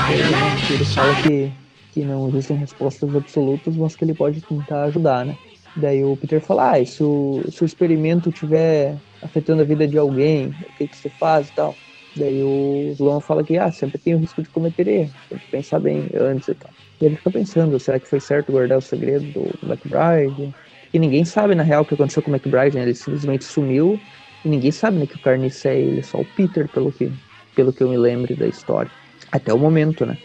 ele 0.69 0.85
fala 0.85 1.15
que, 1.21 1.51
que 1.93 2.03
não 2.03 2.27
existem 2.29 2.57
respostas 2.57 3.15
absolutas, 3.15 3.75
mas 3.75 3.95
que 3.95 4.03
ele 4.03 4.13
pode 4.13 4.41
tentar 4.41 4.85
ajudar, 4.85 5.25
né? 5.25 5.35
Daí 5.75 6.03
o 6.03 6.15
Peter 6.15 6.39
fala, 6.39 6.71
ah, 6.71 6.85
se 6.85 7.03
o, 7.03 7.43
se 7.51 7.63
o 7.63 7.65
experimento 7.65 8.29
estiver 8.29 8.95
afetando 9.21 9.61
a 9.61 9.65
vida 9.65 9.87
de 9.87 9.97
alguém, 9.97 10.47
o 10.47 10.77
que, 10.77 10.87
que 10.87 10.95
você 10.95 11.09
faz 11.09 11.49
e 11.49 11.51
tal? 11.51 11.75
Daí 12.15 12.41
o 12.41 12.91
Sloan 12.93 13.19
fala 13.19 13.43
que, 13.43 13.57
ah, 13.57 13.71
sempre 13.71 13.97
tem 13.97 14.15
o 14.15 14.19
risco 14.19 14.41
de 14.41 14.49
cometer 14.49 14.87
erro, 14.87 15.13
tem 15.29 15.37
que 15.37 15.51
pensar 15.51 15.79
bem 15.79 16.09
antes 16.17 16.47
e 16.47 16.53
tal. 16.53 16.71
E 17.01 17.05
ele 17.05 17.17
fica 17.17 17.31
pensando, 17.31 17.77
será 17.77 17.99
que 17.99 18.07
foi 18.07 18.21
certo 18.21 18.53
guardar 18.53 18.77
o 18.77 18.81
segredo 18.81 19.25
do 19.33 19.67
McBride? 19.67 20.53
E 20.93 20.99
ninguém 20.99 21.25
sabe, 21.25 21.55
na 21.55 21.63
real, 21.63 21.81
o 21.81 21.85
que 21.85 21.93
aconteceu 21.93 22.23
com 22.23 22.31
o 22.31 22.33
McBride, 22.33 22.77
né? 22.77 22.83
Ele 22.83 22.95
simplesmente 22.95 23.43
sumiu 23.43 23.99
e 24.45 24.47
ninguém 24.47 24.71
sabe 24.71 24.97
né, 24.97 25.05
que 25.07 25.15
o 25.15 25.19
Carniça 25.19 25.69
é 25.69 25.79
ele, 25.79 26.03
só 26.03 26.19
o 26.19 26.25
Peter, 26.25 26.69
pelo 26.69 26.91
que, 26.91 27.11
pelo 27.53 27.73
que 27.73 27.81
eu 27.81 27.89
me 27.89 27.97
lembro 27.97 28.33
da 28.35 28.47
história. 28.47 28.91
Até 29.31 29.51
o 29.51 29.57
momento, 29.57 30.05
né? 30.05 30.17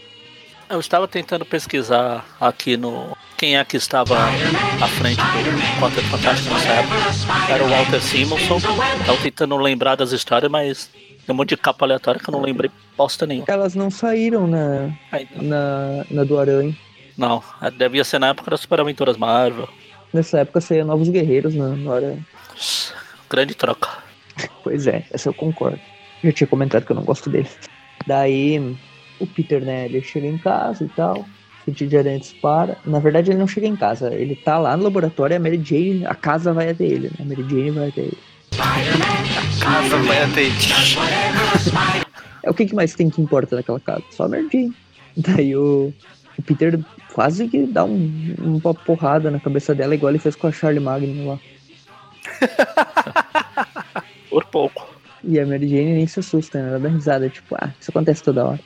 Eu 0.69 0.79
estava 0.79 1.09
tentando 1.09 1.45
pesquisar 1.45 2.25
aqui 2.41 2.77
no. 2.77 3.17
Quem 3.41 3.57
é 3.57 3.65
que 3.65 3.79
estava 3.79 4.19
à 4.19 4.87
frente 4.87 5.17
do 5.17 5.81
Quarteto 5.81 6.07
Fantástico 6.09 6.53
nessa 6.53 6.69
época? 6.73 7.51
Era 7.51 7.65
o 7.65 7.71
Walter 7.71 8.03
Simonson. 8.03 8.59
Estava 8.59 9.17
tentando 9.23 9.57
lembrar 9.57 9.95
das 9.97 10.13
histórias, 10.13 10.53
mas 10.53 10.91
tem 11.25 11.35
um 11.35 11.35
monte 11.35 11.49
de 11.49 11.57
capa 11.57 11.87
aleatória 11.87 12.21
que 12.21 12.29
eu 12.29 12.33
não 12.33 12.43
lembrei 12.43 12.71
bosta 12.99 13.27
nenhuma. 13.27 13.47
Elas 13.49 13.75
não 13.75 13.91
saíram 13.91 14.47
na, 14.47 14.95
na, 15.37 16.05
na 16.11 16.23
do 16.23 16.39
Aranha. 16.39 16.77
Não, 17.17 17.43
devia 17.79 18.05
ser 18.05 18.19
na 18.19 18.29
época 18.29 18.51
das 18.51 18.61
Super 18.61 18.81
Aventuras 18.81 19.17
Marvel. 19.17 19.71
Nessa 20.13 20.41
época 20.41 20.61
saía 20.61 20.85
Novos 20.85 21.09
Guerreiros 21.09 21.55
na, 21.55 21.69
na 21.69 21.95
Aranha. 21.95 22.27
Grande 23.31 23.55
troca. 23.55 23.89
Pois 24.63 24.87
é, 24.87 25.07
essa 25.11 25.31
eu 25.31 25.35
concordo. 25.35 25.81
Já 26.23 26.31
tinha 26.31 26.47
comentado 26.47 26.85
que 26.85 26.93
eu 26.93 26.97
não 26.97 27.05
gosto 27.05 27.31
dele. 27.31 27.49
Daí 28.07 28.77
o 29.19 29.27
Peter, 29.27 29.65
né, 29.65 29.87
ele 29.87 30.03
chega 30.03 30.27
em 30.27 30.37
casa 30.37 30.85
e 30.85 30.89
tal. 30.91 31.25
O 31.67 31.71
de 31.71 31.97
aranha 31.97 32.19
dispara. 32.19 32.77
Na 32.85 32.99
verdade, 32.99 33.31
ele 33.31 33.39
não 33.39 33.47
chega 33.47 33.67
em 33.67 33.77
casa. 33.77 34.13
Ele 34.15 34.35
tá 34.35 34.59
lá 34.59 34.77
no 34.77 34.85
laboratório 34.85 35.35
e 35.35 35.37
a 35.37 35.41
Mary 35.41 35.61
Jane, 35.63 36.07
a 36.07 36.15
casa 36.15 36.53
vai 36.53 36.71
até 36.71 36.85
ele. 36.85 37.09
Né? 37.09 37.17
A 37.21 37.25
Mary 37.25 37.43
Jane 37.49 37.71
vai 37.71 37.89
até 37.89 38.01
ele. 38.01 38.19
Casa 39.61 39.97
vai 39.99 40.23
até 40.23 40.43
ele. 40.45 40.55
É 42.43 42.51
o 42.51 42.55
que, 42.55 42.67
que 42.67 42.75
mais 42.75 42.95
tem 42.95 43.11
que 43.11 43.21
importa 43.21 43.57
naquela 43.57 43.79
casa? 43.79 44.03
Só 44.11 44.25
a 44.25 44.29
Mary 44.29 44.49
Jane. 44.51 44.75
Daí 45.17 45.55
o, 45.55 45.93
o 46.39 46.43
Peter 46.43 46.81
quase 47.13 47.49
que 47.49 47.67
dá 47.67 47.85
um, 47.85 48.35
uma 48.39 48.75
porrada 48.75 49.31
na 49.31 49.39
cabeça 49.39 49.75
dela, 49.75 49.95
igual 49.95 50.11
ele 50.11 50.19
fez 50.19 50.35
com 50.37 50.47
a 50.47 50.53
Charlie 50.53 50.81
Magno 50.81 51.29
lá. 51.29 51.39
Por 54.31 54.45
pouco. 54.47 54.89
E 55.23 55.39
a 55.39 55.47
Mary 55.47 55.69
Jane 55.69 55.93
nem 55.93 56.07
se 56.07 56.21
assusta, 56.21 56.63
né? 56.63 56.69
Ela 56.71 56.79
dá 56.79 56.89
risada, 56.89 57.29
tipo, 57.29 57.55
ah, 57.57 57.71
isso 57.79 57.91
acontece 57.91 58.23
toda 58.23 58.47
hora. 58.47 58.61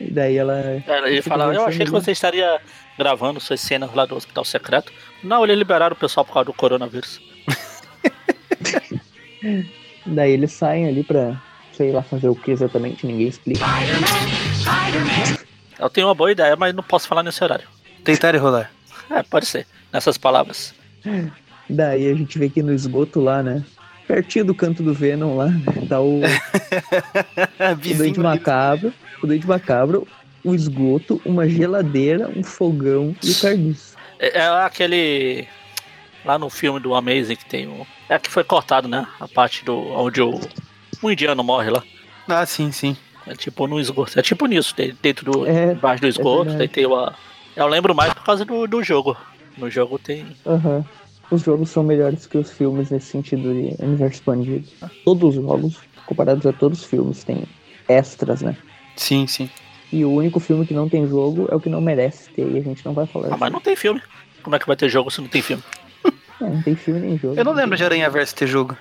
E 0.00 0.10
daí 0.10 0.36
ela. 0.36 0.82
Ele 1.04 1.22
fala, 1.22 1.54
eu 1.54 1.64
achei 1.64 1.84
que 1.84 1.90
você 1.90 2.12
estaria 2.12 2.60
gravando 2.98 3.40
suas 3.40 3.60
cenas 3.60 3.92
lá 3.94 4.04
do 4.04 4.16
hospital 4.16 4.44
secreto. 4.44 4.92
Não, 5.22 5.44
eles 5.44 5.58
liberaram 5.58 5.94
o 5.94 5.98
pessoal 5.98 6.24
por 6.24 6.32
causa 6.32 6.46
do 6.46 6.52
coronavírus. 6.52 7.20
daí 10.06 10.32
eles 10.32 10.52
saem 10.52 10.86
ali 10.86 11.02
pra, 11.02 11.40
sei 11.72 11.92
lá, 11.92 12.02
fazer 12.02 12.28
o 12.28 12.34
que 12.34 12.50
exatamente, 12.50 13.06
ninguém 13.06 13.28
explica. 13.28 13.64
Eu 15.78 15.90
tenho 15.90 16.06
uma 16.06 16.14
boa 16.14 16.32
ideia, 16.32 16.56
mas 16.56 16.74
não 16.74 16.82
posso 16.82 17.06
falar 17.06 17.22
nesse 17.22 17.42
horário. 17.42 17.66
Tentar 18.04 18.34
e 18.34 18.38
rolar. 18.38 18.70
É, 19.10 19.22
pode 19.22 19.46
ser. 19.46 19.66
Nessas 19.92 20.18
palavras. 20.18 20.74
Daí 21.68 22.10
a 22.10 22.14
gente 22.14 22.38
vê 22.38 22.46
aqui 22.46 22.62
no 22.62 22.72
esgoto 22.72 23.20
lá, 23.20 23.42
né? 23.42 23.64
Pertinho 24.06 24.44
do 24.44 24.54
canto 24.54 24.82
do 24.82 24.94
Venom 24.94 25.36
lá, 25.36 25.48
tá 25.88 26.00
o. 26.00 26.20
o 27.72 27.94
Dente 27.96 28.20
Macabro. 28.20 28.92
O 29.22 29.26
Dente 29.26 29.46
Macabro, 29.46 30.06
o 30.44 30.54
esgoto, 30.54 31.20
uma 31.24 31.48
geladeira, 31.48 32.30
um 32.34 32.42
fogão 32.42 33.14
e 33.22 33.30
o 33.30 33.40
carniço. 33.40 33.96
É, 34.18 34.38
é 34.38 34.46
aquele. 34.46 35.46
Lá 36.24 36.38
no 36.38 36.50
filme 36.50 36.80
do 36.80 36.94
Amazing 36.94 37.36
que 37.36 37.44
tem 37.44 37.66
o. 37.66 37.86
É 38.08 38.18
que 38.18 38.30
foi 38.30 38.44
cortado, 38.44 38.88
né? 38.88 39.06
A 39.20 39.28
parte 39.28 39.64
do. 39.64 39.76
onde 39.76 40.20
o. 40.20 40.40
O 41.02 41.10
indiano 41.10 41.42
morre 41.44 41.70
lá. 41.70 41.82
Ah, 42.28 42.46
sim, 42.46 42.72
sim. 42.72 42.96
É 43.26 43.34
tipo 43.34 43.66
no 43.66 43.80
esgoto. 43.80 44.18
É 44.18 44.22
tipo 44.22 44.46
nisso, 44.46 44.74
dentro 45.02 45.30
do. 45.30 45.46
É, 45.46 45.72
embaixo 45.72 46.00
do 46.00 46.08
esgoto. 46.08 46.50
É 46.50 46.56
daí 46.56 46.68
tem 46.68 46.86
uma. 46.86 47.14
Eu 47.54 47.66
lembro 47.66 47.94
mais 47.94 48.12
por 48.14 48.24
causa 48.24 48.44
do, 48.44 48.66
do 48.66 48.82
jogo. 48.82 49.16
No 49.56 49.70
jogo 49.70 49.98
tem. 49.98 50.26
Aham. 50.46 50.76
Uhum. 50.76 50.84
Os 51.28 51.42
jogos 51.42 51.70
são 51.70 51.82
melhores 51.82 52.24
que 52.24 52.38
os 52.38 52.52
filmes 52.52 52.90
nesse 52.90 53.06
sentido 53.06 53.52
de 53.52 53.74
universo 53.82 54.18
expandido. 54.18 54.64
Todos 55.04 55.36
os 55.36 55.42
jogos, 55.42 55.76
comparados 56.06 56.46
a 56.46 56.52
todos 56.52 56.80
os 56.80 56.84
filmes, 56.84 57.24
tem 57.24 57.42
extras, 57.88 58.42
né? 58.42 58.56
Sim, 58.96 59.26
sim. 59.26 59.50
E 59.92 60.04
o 60.04 60.10
único 60.10 60.40
filme 60.40 60.66
que 60.66 60.74
não 60.74 60.88
tem 60.88 61.06
jogo 61.06 61.48
é 61.50 61.54
o 61.54 61.60
que 61.60 61.68
não 61.68 61.80
merece 61.80 62.28
ter, 62.30 62.50
e 62.50 62.58
a 62.58 62.62
gente 62.62 62.84
não 62.84 62.92
vai 62.92 63.06
falar. 63.06 63.26
Ah, 63.26 63.30
assim. 63.30 63.40
mas 63.40 63.52
não 63.52 63.60
tem 63.60 63.76
filme. 63.76 64.02
Como 64.42 64.56
é 64.56 64.58
que 64.58 64.66
vai 64.66 64.76
ter 64.76 64.88
jogo 64.88 65.10
se 65.10 65.20
não 65.20 65.28
tem 65.28 65.42
filme? 65.42 65.62
É, 66.40 66.44
não 66.44 66.62
tem 66.62 66.74
filme 66.74 67.00
nem 67.00 67.18
jogo. 67.18 67.34
Eu 67.34 67.44
não, 67.44 67.52
não 67.52 67.60
lembro 67.60 67.76
de 67.76 67.84
Aranha 67.84 68.10
Verso 68.10 68.34
ter 68.34 68.46
jogo. 68.46 68.76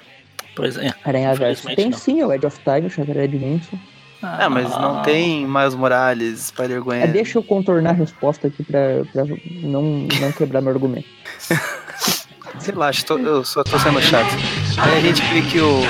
Pois 0.55 0.77
é. 0.77 0.93
Aranha 1.03 1.33
Verso 1.35 1.67
tem 1.75 1.89
não. 1.89 1.97
sim, 1.97 2.23
o 2.23 2.33
Edge 2.33 2.45
of 2.45 2.59
Time, 2.63 2.87
o 2.87 2.89
Shattered 2.89 3.37
Dimension. 3.37 3.77
Ah, 4.21 4.49
mas 4.49 4.69
não 4.71 5.01
tem 5.03 5.45
Miles 5.45 5.75
Morales, 5.75 6.39
Spider-Gwen. 6.47 7.01
É, 7.01 7.07
deixa 7.07 7.37
eu 7.37 7.43
contornar 7.43 7.91
a 7.91 7.93
resposta 7.93 8.47
aqui 8.47 8.63
pra, 8.63 9.03
pra 9.11 9.23
não, 9.61 10.07
não 10.19 10.31
quebrar 10.31 10.61
meu 10.61 10.71
argumento. 10.71 11.07
Relaxa, 12.65 13.05
tô, 13.05 13.17
eu 13.17 13.43
só 13.43 13.63
tô 13.63 13.77
sendo 13.77 14.01
chato. 14.01 14.33
Aí 14.77 14.97
a 14.97 15.01
gente 15.01 15.21
vê 15.25 15.41
que 15.41 15.59
o, 15.59 15.81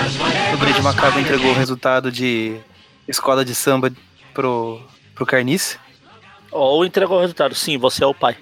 o 0.53 0.57
Brinde 0.57 0.81
Macabro 0.81 1.19
entregou 1.19 1.51
o 1.51 1.53
resultado 1.53 2.11
de 2.11 2.57
escola 3.07 3.45
de 3.45 3.53
samba 3.53 3.91
pro, 4.35 4.79
pro 5.15 5.25
Carnice. 5.25 5.79
Ou 6.51 6.85
entregou 6.85 7.17
o 7.17 7.21
resultado, 7.21 7.55
sim, 7.55 7.77
você 7.77 8.03
é 8.03 8.07
o 8.07 8.13
pai. 8.13 8.35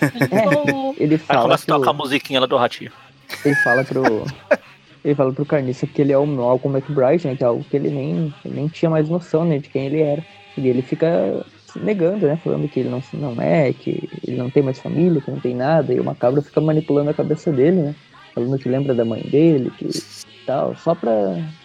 É, 0.00 0.94
ele 1.02 1.18
fala. 1.18 1.40
Aí 1.40 1.44
começa 1.44 1.64
a 1.64 1.76
tocar 1.76 1.90
a 1.90 1.94
musiquinha 1.94 2.40
lá 2.40 2.46
do 2.46 2.56
ratinho. 2.56 2.90
Ele 3.44 3.54
fala 3.56 3.84
pro. 3.84 4.02
Ele 5.04 5.16
fala 5.16 5.32
pro 5.32 5.44
Carniça 5.44 5.84
que 5.84 6.00
ele 6.00 6.12
é 6.12 6.16
o 6.16 6.24
Malcolm 6.24 6.78
McBride, 6.78 7.26
né? 7.26 7.34
Que 7.34 7.42
é 7.42 7.46
algo 7.48 7.64
que 7.64 7.76
ele 7.76 7.90
nem, 7.90 8.32
ele 8.44 8.54
nem 8.54 8.68
tinha 8.68 8.88
mais 8.88 9.08
noção 9.08 9.44
né, 9.44 9.58
de 9.58 9.68
quem 9.68 9.86
ele 9.86 10.00
era. 10.00 10.24
E 10.56 10.68
ele 10.68 10.80
fica 10.80 11.44
negando, 11.74 12.24
né? 12.24 12.36
Falando 12.36 12.68
que 12.68 12.78
ele 12.78 12.88
não, 12.88 13.02
não 13.14 13.42
é, 13.42 13.72
que 13.72 14.08
ele 14.24 14.36
não 14.36 14.48
tem 14.48 14.62
mais 14.62 14.78
família, 14.78 15.20
que 15.20 15.28
não 15.28 15.40
tem 15.40 15.56
nada. 15.56 15.92
E 15.92 15.98
o 15.98 16.04
Macabro 16.04 16.40
fica 16.40 16.60
manipulando 16.60 17.10
a 17.10 17.14
cabeça 17.14 17.50
dele, 17.50 17.82
né? 17.82 17.94
Falando 18.32 18.56
que 18.60 18.68
lembra 18.68 18.94
da 18.94 19.04
mãe 19.04 19.22
dele, 19.22 19.72
que 19.76 19.88
tal. 20.46 20.74
Só 20.76 20.94
pra, 20.94 21.12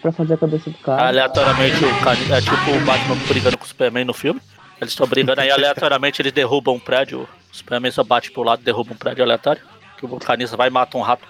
pra 0.00 0.12
fazer 0.12 0.34
a 0.34 0.38
cabeça 0.38 0.70
do 0.70 0.78
cara. 0.78 1.08
Aleatoriamente 1.08 1.84
o 1.84 2.00
cara 2.00 2.18
é 2.18 2.40
tipo 2.40 2.70
o 2.70 2.84
Batman 2.84 3.16
brigando 3.28 3.58
com 3.58 3.64
o 3.64 3.68
Superman 3.68 4.04
no 4.04 4.14
filme. 4.14 4.40
Eles 4.80 4.92
estão 4.92 5.06
brigando 5.06 5.40
aí, 5.40 5.50
aleatoriamente 5.52 6.22
eles 6.22 6.32
derrubam 6.32 6.74
um 6.74 6.80
prédio. 6.80 7.28
O 7.52 7.56
Superman 7.56 7.90
só 7.90 8.04
bate 8.04 8.30
pro 8.30 8.42
lado 8.42 8.60
e 8.62 8.64
derruba 8.64 8.92
um 8.92 8.96
prédio 8.96 9.24
aleatório. 9.24 9.62
Que 9.96 10.06
o 10.06 10.18
Canissa 10.18 10.56
vai 10.56 10.68
e 10.68 10.70
mata 10.70 10.96
um 10.96 11.00
rato. 11.00 11.26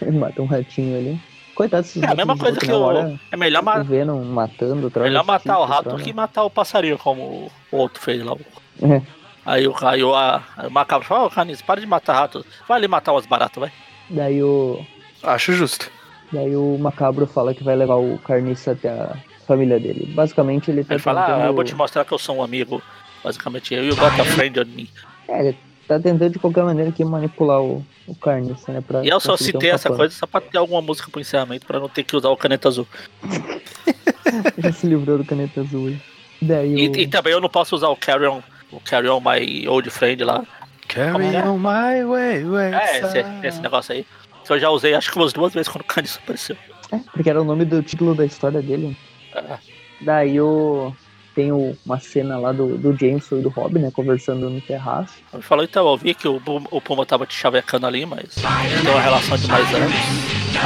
Ele 0.00 0.18
mata 0.18 0.40
um 0.40 0.46
ratinho 0.46 0.96
ali. 0.96 1.20
Coitado 1.54 1.82
desses 1.82 2.02
É 2.02 2.06
a 2.06 2.14
mesma 2.14 2.38
coisa 2.38 2.58
que 2.58 2.70
o. 2.70 3.18
É 3.32 3.36
melhor 3.36 3.62
matar. 3.62 3.84
Vendo 3.84 4.14
matando, 4.16 4.92
Melhor 5.00 5.24
matar 5.24 5.58
o 5.58 5.64
rato 5.64 5.96
que 5.96 6.12
matar 6.12 6.44
o 6.44 6.50
passarinho, 6.50 6.96
como 6.96 7.50
o 7.72 7.76
outro 7.76 8.00
fez 8.00 8.22
lá. 8.24 8.36
É. 8.80 9.02
Aí 9.44 9.66
o, 9.66 9.74
aí 9.82 10.04
o, 10.04 10.14
a, 10.14 10.42
o 10.66 10.70
macabro 10.70 11.08
fala, 11.08 11.24
ô 11.24 11.26
oh, 11.26 11.30
Canis, 11.30 11.60
para 11.60 11.80
de 11.80 11.86
matar 11.86 12.14
rato. 12.14 12.46
Vai 12.68 12.78
ali 12.78 12.86
matar 12.86 13.12
umas 13.12 13.26
baratas, 13.26 13.60
vai. 13.60 13.72
Daí 14.08 14.42
o. 14.42 14.84
Acho 15.22 15.52
justo. 15.52 15.90
Daí 16.32 16.54
o 16.54 16.76
macabro 16.78 17.26
fala 17.26 17.54
que 17.54 17.64
vai 17.64 17.74
levar 17.74 17.96
o 17.96 18.18
carniça 18.18 18.72
até 18.72 18.90
a 18.90 19.16
família 19.46 19.80
dele. 19.80 20.06
Basicamente 20.14 20.70
ele 20.70 20.84
tá. 20.84 20.94
Ele 20.94 21.02
fala, 21.02 21.22
tentando... 21.22 21.42
ah, 21.42 21.46
eu 21.46 21.54
vou 21.54 21.64
te 21.64 21.74
mostrar 21.74 22.04
que 22.04 22.12
eu 22.12 22.18
sou 22.18 22.36
um 22.36 22.42
amigo. 22.42 22.82
Basicamente, 23.24 23.74
eu 23.74 23.84
e 23.84 23.90
o 23.90 23.96
got 23.96 24.20
a 24.20 24.24
friend 24.24 24.60
on 24.60 24.64
me. 24.66 24.90
É, 25.26 25.40
ele 25.40 25.58
tá 25.88 25.98
tentando 25.98 26.30
de 26.30 26.38
qualquer 26.38 26.62
maneira 26.62 26.90
aqui 26.90 27.04
manipular 27.04 27.60
o, 27.60 27.84
o 28.06 28.14
Carniça, 28.14 28.72
né? 28.72 28.80
Pra, 28.86 29.04
e 29.04 29.08
eu 29.08 29.18
só 29.18 29.36
citei 29.36 29.72
um 29.72 29.74
essa 29.74 29.88
coisa 29.88 30.14
só 30.14 30.26
pra 30.26 30.40
ter 30.40 30.58
alguma 30.58 30.82
música 30.82 31.10
pro 31.10 31.20
encerramento, 31.20 31.66
pra 31.66 31.80
não 31.80 31.88
ter 31.88 32.04
que 32.04 32.14
usar 32.14 32.28
o 32.28 32.36
caneta 32.36 32.68
azul. 32.68 32.86
Já 34.58 34.72
se 34.72 34.86
livrou 34.86 35.18
do 35.18 35.24
caneta 35.24 35.60
azul. 35.60 35.96
Daí 36.40 36.74
e, 36.74 36.88
o... 36.88 36.96
e, 37.00 37.08
também 37.08 37.32
eu 37.32 37.40
não 37.40 37.48
posso 37.48 37.74
usar 37.74 37.88
o 37.88 37.96
Carry 37.96 38.26
On, 38.26 38.42
o 38.70 38.80
Carry 38.80 39.08
On 39.08 39.20
My 39.20 39.66
Old 39.66 39.90
Friend 39.90 40.22
lá. 40.22 40.44
Carry 40.86 41.34
é? 41.34 41.42
on 41.42 41.58
my 41.58 42.04
way, 42.04 42.44
way 42.44 42.72
É, 42.72 43.00
esse, 43.00 43.24
esse 43.46 43.60
negócio 43.60 43.94
aí. 43.94 44.06
Eu 44.48 44.58
já 44.58 44.70
usei 44.70 44.94
acho 44.94 45.10
que 45.10 45.18
umas 45.18 45.32
duas 45.32 45.52
vezes 45.52 45.68
quando 45.68 45.82
o 45.82 45.86
Carniça 45.86 46.18
apareceu. 46.22 46.56
É, 46.92 46.98
porque 47.12 47.28
era 47.28 47.40
o 47.40 47.44
nome 47.44 47.64
do 47.64 47.82
título 47.82 48.14
da 48.14 48.24
história 48.24 48.62
dele. 48.62 48.96
É. 49.34 49.58
Daí 50.00 50.40
o 50.40 50.92
tem 51.38 51.52
o, 51.52 51.76
uma 51.86 52.00
cena 52.00 52.36
lá 52.36 52.50
do, 52.50 52.76
do 52.76 52.96
Jameson 52.98 53.36
e 53.36 53.42
do 53.42 53.48
Rob, 53.48 53.78
né, 53.78 53.92
conversando 53.92 54.50
no 54.50 54.60
terraço. 54.60 55.14
Ele 55.32 55.40
falou, 55.40 55.64
então, 55.64 55.88
eu 55.88 55.96
vi 55.96 56.12
que 56.12 56.26
o, 56.26 56.42
o 56.68 56.80
Puma 56.80 57.06
tava 57.06 57.26
te 57.26 57.34
chavecando 57.34 57.86
ali, 57.86 58.04
mas 58.04 58.34
tem 58.34 58.90
uma 58.90 59.00
relação 59.00 59.36
de 59.36 59.46
mais 59.46 59.72
anos. 59.72 59.94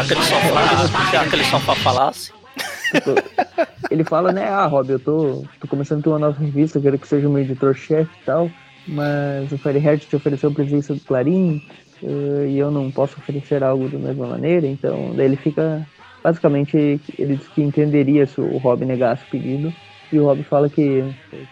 Aquele 0.00 0.22
sofá, 0.22 1.20
aquele 1.20 1.44
sofá 1.44 1.74
falasse. 1.74 2.32
Ele 3.90 4.02
fala, 4.02 4.32
né, 4.32 4.48
ah, 4.48 4.64
Rob, 4.64 4.88
eu 4.88 4.98
tô, 4.98 5.44
tô 5.60 5.68
começando 5.68 6.00
a 6.00 6.02
ter 6.04 6.08
uma 6.08 6.18
nova 6.18 6.40
revista, 6.42 6.80
quero 6.80 6.98
que 6.98 7.06
seja 7.06 7.28
um 7.28 7.38
editor-chefe 7.38 8.10
e 8.22 8.24
tal, 8.24 8.50
mas 8.86 9.52
o 9.52 9.58
Fireheart 9.58 10.06
te 10.06 10.16
ofereceu 10.16 10.48
a 10.48 10.54
presença 10.54 10.94
do 10.94 11.00
Clarim, 11.00 11.62
uh, 12.02 12.46
e 12.46 12.58
eu 12.58 12.70
não 12.70 12.90
posso 12.90 13.18
oferecer 13.18 13.62
algo 13.62 13.88
da 13.88 13.98
mesma 13.98 14.26
maneira, 14.26 14.66
então 14.66 15.12
daí 15.14 15.26
ele 15.26 15.36
fica, 15.36 15.86
basicamente, 16.22 17.00
ele 17.18 17.36
disse 17.36 17.50
que 17.50 17.62
entenderia 17.62 18.26
se 18.26 18.40
o 18.40 18.58
Rob 18.58 18.84
negasse 18.84 19.24
o 19.24 19.30
pedido, 19.30 19.72
e 20.12 20.18
o 20.18 20.24
Rob 20.26 20.42
fala 20.42 20.68
que, 20.68 21.04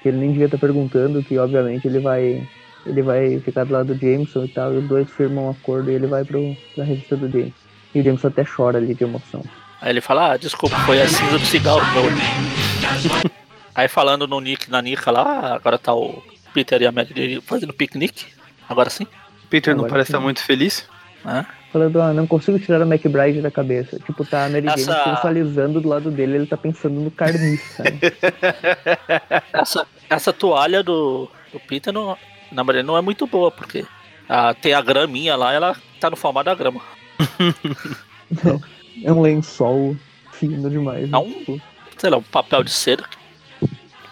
que 0.03 0.09
ele 0.09 0.19
nem 0.19 0.33
devia 0.33 0.47
estar 0.47 0.59
perguntando, 0.59 1.23
que 1.23 1.39
obviamente 1.39 1.87
ele 1.87 1.99
vai 1.99 2.47
ele 2.87 3.03
vai 3.03 3.39
ficar 3.41 3.65
do 3.65 3.73
lado 3.73 3.95
do 3.95 4.01
Jameson 4.01 4.45
e 4.45 4.49
tal, 4.49 4.73
e 4.75 4.79
os 4.79 4.89
dois 4.89 5.11
firmam 5.11 5.47
um 5.47 5.51
acordo 5.51 5.91
e 5.91 5.95
ele 5.95 6.07
vai 6.07 6.25
pro, 6.25 6.57
pra 6.75 6.85
revista 6.85 7.17
do 7.17 7.29
Jameson. 7.29 7.53
E 7.95 8.01
o 8.01 8.03
Jameson 8.03 8.29
até 8.29 8.45
chora 8.45 8.79
ali 8.79 8.95
de 8.95 9.05
emoção. 9.05 9.45
Aí 9.81 9.91
ele 9.91 10.01
fala, 10.01 10.33
ah, 10.33 10.37
desculpa, 10.37 10.77
foi 10.81 11.01
a 11.01 11.07
cinza 11.07 11.39
do 11.39 11.45
cigarro 11.45 11.81
meu. 11.93 12.05
Aí 13.75 13.89
falando 13.89 14.27
no 14.27 14.41
Nick, 14.41 14.71
na 14.71 14.83
Nika 14.83 15.11
lá, 15.11 15.55
agora 15.55 15.79
tá 15.79 15.95
o 15.95 16.23
Peter 16.53 16.81
e 16.83 16.87
a 16.87 16.93
Mary 16.93 17.41
fazendo 17.41 17.73
piquenique. 17.73 18.27
Agora 18.69 18.91
sim. 18.91 19.07
Peter 19.51 19.75
não 19.75 19.81
agora 19.81 19.91
parece 19.93 20.09
sim. 20.09 20.13
estar 20.13 20.25
muito 20.25 20.43
feliz? 20.43 20.89
É 21.27 21.61
falando, 21.73 22.01
ah, 22.01 22.13
não 22.13 22.27
consigo 22.27 22.59
tirar 22.59 22.83
a 22.83 22.87
McBride 22.87 23.41
da 23.41 23.51
cabeça. 23.51 23.99
Tipo, 24.01 24.25
tá 24.25 24.45
a 24.45 24.49
Mary 24.49 24.67
Jane 24.67 24.83
essa... 24.83 25.05
sensualizando 25.05 25.81
do 25.81 25.89
lado 25.89 26.11
dele, 26.11 26.37
ele 26.37 26.47
tá 26.47 26.57
pensando 26.57 27.01
no 27.01 27.11
carniça. 27.11 27.85
Né? 27.85 27.91
essa, 29.53 29.87
essa 30.09 30.33
toalha 30.33 30.83
do, 30.83 31.29
do 31.53 31.61
Peter, 31.61 31.93
não, 31.93 32.17
na 32.51 32.63
verdade, 32.63 32.87
não 32.87 32.97
é 32.97 33.01
muito 33.01 33.27
boa, 33.27 33.51
porque 33.51 33.87
ah, 34.29 34.55
tem 34.55 34.75
a 34.75 34.83
graminha 34.83 35.37
lá, 35.37 35.53
ela 35.53 35.77
tá 36.01 36.11
no 36.11 36.17
formato 36.17 36.47
da 36.47 36.55
grama. 36.55 36.81
é 39.05 39.13
um 39.13 39.21
lençol 39.21 39.97
fino 40.33 40.69
demais. 40.69 41.13
É 41.13 41.17
um, 41.17 41.61
sei 41.97 42.11
lá, 42.11 42.17
um 42.17 42.23
papel 42.23 42.65
de 42.65 42.71
seda. 42.71 43.05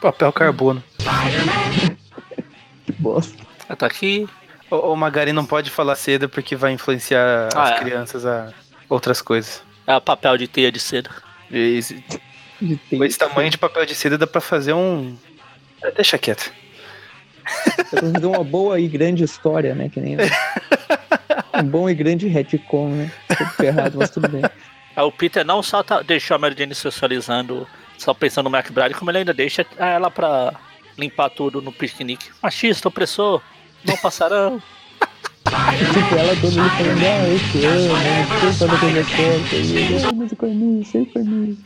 Papel 0.01 0.33
carbono. 0.33 0.83
que 2.87 2.93
bosta. 2.93 3.37
Tá 3.77 3.87
aqui 3.87 4.27
o, 4.71 4.93
o 4.93 4.97
Magari 4.97 5.33
não 5.33 5.45
pode 5.45 5.71
falar 5.71 5.97
cedo 5.97 6.29
porque 6.29 6.57
vai 6.57 6.73
influenciar 6.73 7.49
ah, 7.55 7.63
as 7.63 7.71
é. 7.73 7.79
crianças 7.79 8.27
a 8.27 8.53
outras 8.89 9.21
coisas. 9.21 9.63
É 9.87 9.97
o 9.97 10.01
papel 10.01 10.37
de 10.37 10.49
teia 10.49 10.71
de 10.71 10.81
seda. 10.81 11.11
Esse... 11.51 12.05
De 12.61 12.77
Com 12.91 13.05
esse 13.05 13.17
tamanho 13.17 13.51
de 13.51 13.59
papel 13.59 13.87
de 13.87 13.95
seda 13.95 14.19
dá 14.19 14.27
pra 14.27 14.41
fazer 14.41 14.73
um. 14.73 15.17
É, 15.81 15.93
Deixa 15.93 16.19
quieto. 16.19 16.53
Dá 17.93 18.01
fazer 18.01 18.27
uma 18.27 18.43
boa 18.43 18.81
e 18.81 18.89
grande 18.89 19.23
história, 19.23 19.75
né? 19.75 19.89
Que 19.89 20.01
nem. 20.01 20.17
um 21.55 21.63
bom 21.63 21.89
e 21.89 21.95
grande 21.95 22.27
retcon, 22.27 22.89
né? 22.89 23.13
Tudo 23.29 23.51
ferrado, 23.51 23.99
mas 23.99 24.11
tudo 24.11 24.29
bem. 24.29 24.43
Aí 24.97 25.05
o 25.05 25.13
Peter 25.13 25.45
não 25.45 25.63
só 25.63 25.85
tá, 25.85 26.03
deixou 26.03 26.35
a 26.35 26.39
Mary 26.39 26.57
Jane 26.59 26.75
socializando, 26.75 27.67
só 27.97 28.13
pensando 28.13 28.51
no 28.51 28.57
McBride, 28.57 28.95
como 28.95 29.11
ele 29.11 29.19
ainda 29.19 29.33
deixa 29.33 29.65
ela 29.79 30.11
pra 30.11 30.53
limpar 30.99 31.31
tudo 31.31 31.63
no 31.63 31.73
piquenique. 31.73 32.29
Machista, 32.43 32.89
opressor, 32.89 33.41
não 33.85 33.97
passarão. 33.97 34.63
Tipo, 35.45 36.15
ela 36.15 36.37
toda 36.41 36.61
ali 36.61 36.71
falando, 36.71 37.03
ah, 37.05 37.29
eu 37.29 37.39
te 37.39 37.67
amo, 37.67 38.45
eu 38.45 38.53
sei 38.53 38.69
quando 38.69 38.81
coisa 38.81 39.05
certa. 39.05 39.57
E 39.57 39.77
ele, 39.77 40.05
ah, 40.05 40.13
mas 40.15 40.33
o 40.33 40.37
carniça, 40.37 40.99
e 40.99 41.03
o 41.03 41.07
carniça. 41.07 41.63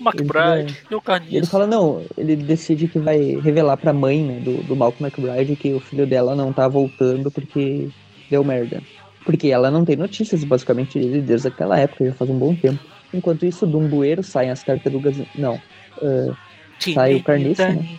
McBride 0.00 0.76
e 0.90 0.94
o 0.94 1.02
E 1.30 1.36
ele 1.36 1.46
fala, 1.46 1.66
não, 1.66 2.02
ele 2.18 2.34
decide 2.36 2.88
que 2.88 2.98
vai 2.98 3.36
revelar 3.36 3.76
pra 3.76 3.92
mãe, 3.92 4.22
né, 4.22 4.40
do, 4.40 4.62
do 4.64 4.76
Malcolm 4.76 5.06
McBride 5.06 5.56
que 5.56 5.72
o 5.72 5.80
filho 5.80 6.06
dela 6.06 6.34
não 6.34 6.52
tá 6.52 6.66
voltando 6.66 7.30
porque 7.30 7.88
deu 8.28 8.42
merda. 8.42 8.82
Porque 9.24 9.48
ela 9.48 9.70
não 9.70 9.84
tem 9.84 9.96
notícias, 9.96 10.44
basicamente, 10.44 10.98
dele 10.98 11.22
desde 11.22 11.48
aquela 11.48 11.78
época, 11.78 12.04
já 12.04 12.12
faz 12.12 12.28
um 12.28 12.38
bom 12.38 12.54
tempo. 12.54 12.78
Enquanto 13.12 13.46
isso, 13.46 13.64
um 13.64 13.88
bueiro 13.88 14.22
saem 14.22 14.50
as 14.50 14.62
tartarugas. 14.62 15.16
Não. 15.36 15.60
ah, 16.02 16.36
Sai 16.78 17.14
o 17.14 17.22
Carniça, 17.22 17.68
né? 17.68 17.96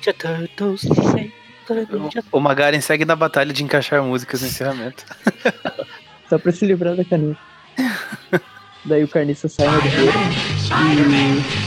O 2.32 2.40
Magaren 2.40 2.82
segue 2.82 3.06
na 3.06 3.16
batalha 3.16 3.54
de 3.54 3.64
encaixar 3.64 4.04
músicas 4.04 4.42
no 4.42 4.48
encerramento. 4.48 5.04
só 6.30 6.38
pra 6.38 6.52
se 6.52 6.66
livrar 6.66 6.96
da 6.96 7.04
caneta. 7.04 7.40
daí 8.84 9.04
o 9.04 9.08
carniça 9.08 9.50
sai 9.50 9.68
no 9.68 9.82
bueiro 9.82 10.20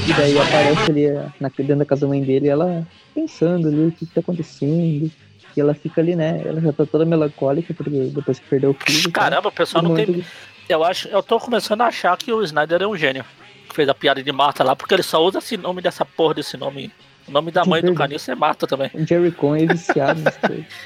e, 0.06 0.10
e 0.10 0.14
daí 0.14 0.38
aparece 0.38 0.90
ali 0.90 1.08
na, 1.40 1.48
dentro 1.48 1.76
da 1.76 1.84
casa 1.84 2.02
da 2.02 2.08
mãe 2.08 2.22
dele, 2.22 2.48
ela 2.48 2.86
pensando 3.14 3.68
ali 3.68 3.86
o 3.86 3.92
que, 3.92 4.06
que 4.06 4.14
tá 4.14 4.20
acontecendo. 4.20 5.10
E 5.56 5.60
ela 5.60 5.74
fica 5.74 6.00
ali, 6.00 6.14
né? 6.14 6.40
Ela 6.44 6.60
já 6.60 6.72
tá 6.72 6.86
toda 6.86 7.04
melancólica, 7.04 7.74
porque 7.74 7.90
depois 7.90 8.38
que 8.38 8.46
perdeu 8.46 8.70
o 8.70 8.74
filho. 8.74 9.08
e 9.08 9.12
tal. 9.12 9.24
Caramba, 9.24 9.48
o 9.48 9.52
pessoal 9.52 9.82
não 9.82 9.94
tem. 9.94 10.24
Eu 10.68 10.84
acho, 10.84 11.08
eu 11.08 11.22
tô 11.22 11.40
começando 11.40 11.80
a 11.80 11.86
achar 11.86 12.16
que 12.16 12.32
o 12.32 12.42
Snyder 12.44 12.82
é 12.82 12.86
um 12.86 12.96
gênio. 12.96 13.24
Que 13.68 13.74
fez 13.74 13.88
a 13.88 13.94
piada 13.94 14.22
de 14.22 14.30
Marta 14.30 14.62
lá, 14.62 14.76
porque 14.76 14.94
ele 14.94 15.02
só 15.02 15.22
usa 15.24 15.38
esse 15.38 15.56
nome 15.56 15.82
dessa 15.82 16.04
porra 16.04 16.34
desse 16.34 16.56
nome. 16.56 16.92
O 17.28 17.30
nome 17.32 17.50
da 17.50 17.64
mãe 17.64 17.82
do. 17.82 17.94
Carniça 17.94 18.32
é 18.32 18.34
Marta 18.34 18.66
também. 18.66 18.90
O 18.94 19.06
Jerry 19.06 19.30
Cohen 19.32 19.64
é 19.64 19.66
viciado. 19.74 20.22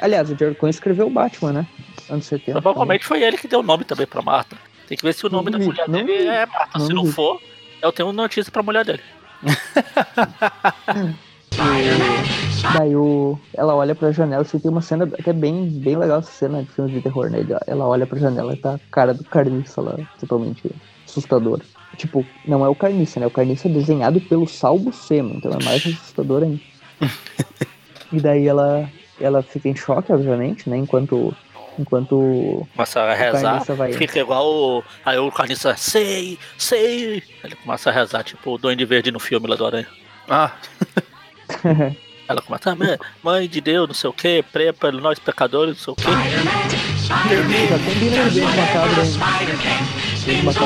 Aliás, 0.00 0.30
o 0.30 0.36
Jerry 0.36 0.54
Cohen 0.54 0.70
escreveu 0.70 1.06
o 1.06 1.10
Batman, 1.10 1.52
né? 1.52 1.66
Anos 2.10 2.26
70. 2.26 2.60
Provavelmente 2.60 3.04
foi 3.04 3.22
ele 3.22 3.36
que 3.38 3.46
deu 3.48 3.60
o 3.60 3.62
nome 3.62 3.84
também 3.84 4.06
pra 4.06 4.20
Marta. 4.22 4.56
Tem 4.88 4.96
que 4.98 5.04
ver 5.04 5.14
se 5.14 5.24
o 5.24 5.30
Não 5.30 5.38
nome 5.38 5.50
da 5.50 5.58
duvido, 5.58 5.72
mulher 5.72 5.88
não 5.88 6.04
dele 6.04 6.28
é 6.28 6.46
Marta. 6.46 6.78
não 6.78 6.86
Se 6.86 6.92
não 6.92 7.06
for, 7.06 7.40
eu 7.80 7.92
tenho 7.92 8.12
notícia 8.12 8.50
pra 8.52 8.62
mulher 8.62 8.84
dele. 8.84 9.00
E 11.52 12.72
daí 12.78 12.94
o, 12.96 13.38
ela 13.54 13.74
olha 13.74 13.94
pra 13.94 14.10
janela, 14.12 14.42
assim, 14.42 14.58
tem 14.58 14.70
uma 14.70 14.80
cena 14.80 15.04
até 15.04 15.32
bem, 15.32 15.68
bem 15.68 15.96
legal 15.96 16.18
essa 16.18 16.30
cena 16.32 16.62
de 16.62 16.70
filmes 16.70 16.92
de 16.92 17.00
terror, 17.00 17.30
né? 17.30 17.38
Ela 17.66 17.86
olha 17.86 18.06
pra 18.06 18.18
janela 18.18 18.52
e 18.52 18.56
tá 18.56 18.74
a 18.74 18.80
cara 18.90 19.14
do 19.14 19.24
carniça 19.24 19.80
lá, 19.80 19.96
totalmente 20.18 20.70
assustadora. 21.06 21.62
Tipo, 21.96 22.24
não 22.46 22.64
é 22.64 22.68
o 22.68 22.74
carniça, 22.74 23.20
né? 23.20 23.26
O 23.26 23.30
carniça 23.30 23.68
é 23.68 23.70
desenhado 23.70 24.20
pelo 24.20 24.48
Sal 24.48 24.78
Buscema, 24.78 25.34
então 25.34 25.52
é 25.52 25.64
mais 25.64 25.86
assustador 25.86 26.42
ainda. 26.42 26.60
e 28.12 28.20
daí 28.20 28.46
ela, 28.46 28.88
ela 29.20 29.42
fica 29.42 29.68
em 29.68 29.76
choque, 29.76 30.12
obviamente, 30.12 30.68
né? 30.68 30.76
Enquanto, 30.76 31.34
enquanto 31.78 32.66
Começa 32.74 33.00
a 33.00 33.14
rezar. 33.14 33.62
Fica 33.96 34.18
igual 34.18 34.46
o. 34.46 34.84
Aí 35.04 35.18
o 35.18 35.30
Carniça, 35.30 35.76
sei, 35.76 36.38
sei. 36.56 37.22
Ele 37.44 37.56
começa 37.56 37.90
a 37.90 37.92
rezar, 37.92 38.22
tipo 38.22 38.54
o 38.54 38.58
Duende 38.58 38.84
Verde 38.84 39.10
no 39.10 39.20
filme 39.20 39.46
lá 39.46 39.56
do 39.56 39.66
Aranha. 39.66 39.88
Ah, 40.28 40.52
Ela 42.28 42.40
começa, 42.40 42.70
ah, 42.70 42.74
mãe, 42.76 42.98
mãe 43.22 43.48
de 43.48 43.60
Deus, 43.60 43.88
não 43.88 43.94
sei 43.94 44.08
o 44.08 44.12
que, 44.12 44.42
prepa, 44.52 44.90
nós 44.92 45.18
pecadores, 45.18 45.74
não 45.76 45.82
sei 45.82 45.92
o 45.92 45.96
que. 45.96 46.02
já 47.68 47.78
tem 47.78 47.94
bem 47.98 48.12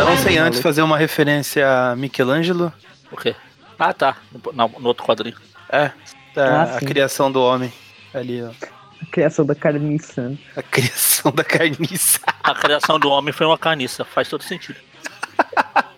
não 0.05 0.17
sem 0.19 0.39
antes 0.39 0.61
fazer 0.61 0.83
uma 0.83 0.99
referência 0.99 1.67
a 1.69 1.97
Michelangelo. 1.97 2.73
O 3.11 3.17
quê? 3.17 3.35
Ah, 3.79 3.93
tá. 3.93 4.17
No, 4.33 4.69
no- 4.79 4.89
outro 4.89 5.05
quadrinho. 5.05 5.37
É, 5.71 5.91
da- 6.35 6.63
Ah, 6.63 6.77
a 6.77 6.81
criação 6.81 7.31
do 7.33 7.41
homem. 7.43 7.73
Ali, 8.15 8.43
ó. 8.43 8.51
A 9.03 9.07
criação 9.11 9.45
da 9.45 9.55
carniça. 9.55 10.33
A 10.57 10.63
criação 10.63 11.33
da 11.33 11.45
carniça. 11.45 12.21
A 12.43 12.55
criação 12.55 12.99
do 12.99 13.09
homem 13.11 13.33
foi 13.33 13.47
uma 13.47 13.59
carniça, 13.59 14.05
faz 14.05 14.29
todo 14.29 14.43
sentido. 14.43 14.79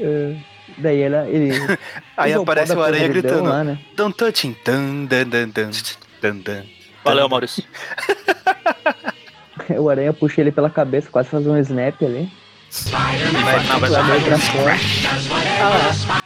É, 0.00 0.36
daí 0.78 1.02
ela, 1.02 1.28
ele. 1.28 1.52
Aí 2.16 2.32
aparece 2.32 2.72
o 2.72 2.82
aranha 2.82 3.08
gritando. 3.08 3.48
Lá, 3.48 3.64
né? 3.64 3.78
Don't 3.96 4.16
touch 4.16 4.46
him. 4.46 4.56
Dun, 4.64 5.06
dun, 5.06 5.24
dun, 5.28 5.48
dun, 5.48 5.70
dun, 6.22 6.38
dun. 6.40 6.62
Valeu, 7.04 7.28
Maurício. 7.28 7.64
O 9.78 9.88
aranha 9.88 10.12
puxa 10.12 10.40
ele 10.40 10.52
pela 10.52 10.68
cabeça, 10.68 11.08
quase 11.10 11.28
faz 11.28 11.46
um 11.46 11.56
snap 11.58 12.02
ali. 12.02 12.30
Não, 12.90 13.86
Joga 13.86 14.16
ele 14.16 14.24
pra 14.24 14.38
fora. 14.38 14.76
Ah, 15.60 16.20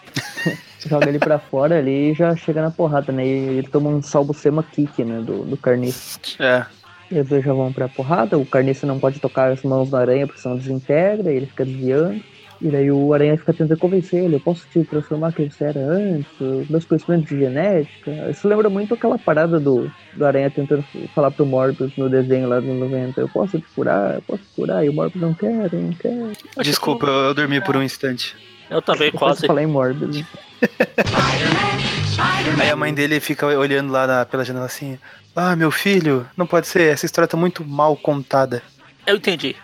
Joga 0.88 1.08
ele 1.08 1.18
pra 1.18 1.38
fora 1.38 1.78
ali 1.78 2.10
e 2.10 2.14
já 2.14 2.34
chega 2.34 2.62
na 2.62 2.70
porrada, 2.70 3.12
né? 3.12 3.24
E 3.26 3.58
ele 3.58 3.68
toma 3.68 3.90
um 3.90 4.02
salvo-sema 4.02 4.62
kick, 4.62 5.04
né? 5.04 5.20
Do, 5.20 5.44
do 5.44 5.56
carniça. 5.56 6.18
É. 6.40 6.64
E 7.10 7.20
os 7.20 7.28
dois 7.28 7.44
já 7.44 7.52
vão 7.52 7.72
pra 7.72 7.88
porrada. 7.88 8.38
O 8.38 8.46
carniça 8.46 8.86
não 8.86 8.98
pode 8.98 9.20
tocar 9.20 9.52
as 9.52 9.62
mãos 9.62 9.90
na 9.90 9.98
aranha 10.00 10.26
porque 10.26 10.40
senão 10.40 10.56
desintegra. 10.56 11.30
Ele 11.30 11.46
fica 11.46 11.64
desviando. 11.64 12.22
E 12.60 12.68
daí 12.68 12.90
o 12.90 13.14
aranha 13.14 13.38
fica 13.38 13.52
tentando 13.52 13.78
convencer 13.78 14.24
ele. 14.24 14.34
Eu 14.36 14.40
posso 14.40 14.66
te 14.72 14.82
transformar 14.82 15.32
quem 15.32 15.48
você 15.48 15.64
era 15.66 15.78
antes. 15.78 16.26
os 16.40 16.68
Meus 16.68 16.84
conhecimentos 16.84 17.28
de 17.28 17.38
genética. 17.38 18.10
Isso 18.30 18.48
lembra 18.48 18.68
muito 18.68 18.94
aquela 18.94 19.16
parada 19.16 19.60
do, 19.60 19.88
do 20.14 20.26
aranha 20.26 20.50
tentando 20.50 20.84
falar 21.14 21.30
pro 21.30 21.46
Morbius 21.46 21.92
no 21.96 22.08
desenho 22.10 22.48
lá 22.48 22.58
dos 22.58 22.68
90. 22.68 23.20
Eu 23.20 23.28
posso 23.28 23.60
te 23.60 23.66
curar? 23.76 24.16
Eu 24.16 24.22
posso 24.22 24.42
te 24.42 24.48
curar? 24.56 24.84
E 24.84 24.88
o 24.88 24.92
Morbius 24.92 25.22
não 25.22 25.34
quer, 25.34 25.72
não 25.72 25.92
quer. 25.92 26.32
Desculpa, 26.62 27.06
eu, 27.06 27.12
eu 27.26 27.34
dormi 27.34 27.60
por 27.60 27.76
um 27.76 27.82
instante. 27.82 28.34
Eu 28.68 28.82
também 28.82 29.06
Eu 29.06 29.12
posso 29.12 29.42
quase. 29.42 29.46
falar 29.46 29.62
em 29.62 29.66
Morbius. 29.66 30.24
Aí 32.60 32.70
a 32.70 32.76
mãe 32.76 32.92
dele 32.92 33.20
fica 33.20 33.46
olhando 33.46 33.92
lá 33.92 34.06
na- 34.06 34.26
pela 34.26 34.44
janela 34.44 34.66
assim. 34.66 34.98
Ah, 35.36 35.54
meu 35.54 35.70
filho, 35.70 36.26
não 36.36 36.46
pode 36.46 36.66
ser. 36.66 36.92
Essa 36.92 37.06
história 37.06 37.28
tá 37.28 37.36
muito 37.36 37.64
mal 37.64 37.96
contada. 37.96 38.62
Eu 39.06 39.16
entendi. 39.16 39.54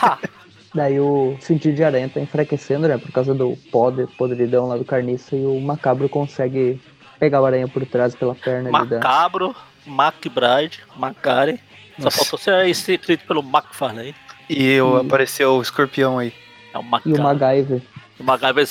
Ha! 0.00 0.18
Daí 0.74 1.00
o 1.00 1.36
sentido 1.40 1.74
de 1.74 1.82
aranha 1.84 2.08
tá 2.08 2.20
enfraquecendo, 2.20 2.86
né? 2.86 2.96
Por 2.96 3.10
causa 3.10 3.34
do 3.34 3.56
pó 3.72 3.90
de 3.90 4.06
podridão 4.06 4.68
lá 4.68 4.76
do 4.76 4.84
carniça. 4.84 5.34
E 5.34 5.44
o 5.44 5.60
macabro 5.60 6.08
consegue 6.08 6.80
pegar 7.18 7.40
o 7.42 7.46
aranha 7.46 7.66
por 7.66 7.84
trás 7.84 8.14
pela 8.14 8.34
perna. 8.34 8.70
Macabro, 8.70 9.54
McBride, 9.86 10.80
Macaren. 10.96 11.56
Só 11.98 12.04
Nossa. 12.04 12.18
faltou 12.18 12.38
ser 12.38 12.66
escrito 12.68 13.26
pelo 13.26 13.40
McFarlane. 13.42 14.14
E 14.48 14.64
eu, 14.72 14.96
E- 15.02 15.06
apareceu 15.06 15.56
o 15.56 15.62
escorpião 15.62 16.18
aí. 16.18 16.32
É 16.72 16.78
o 16.78 16.82
E 17.04 17.12
o. 17.12 17.22
MacGyver. 17.22 17.82
O 18.18 18.24
MacGyver 18.24 18.66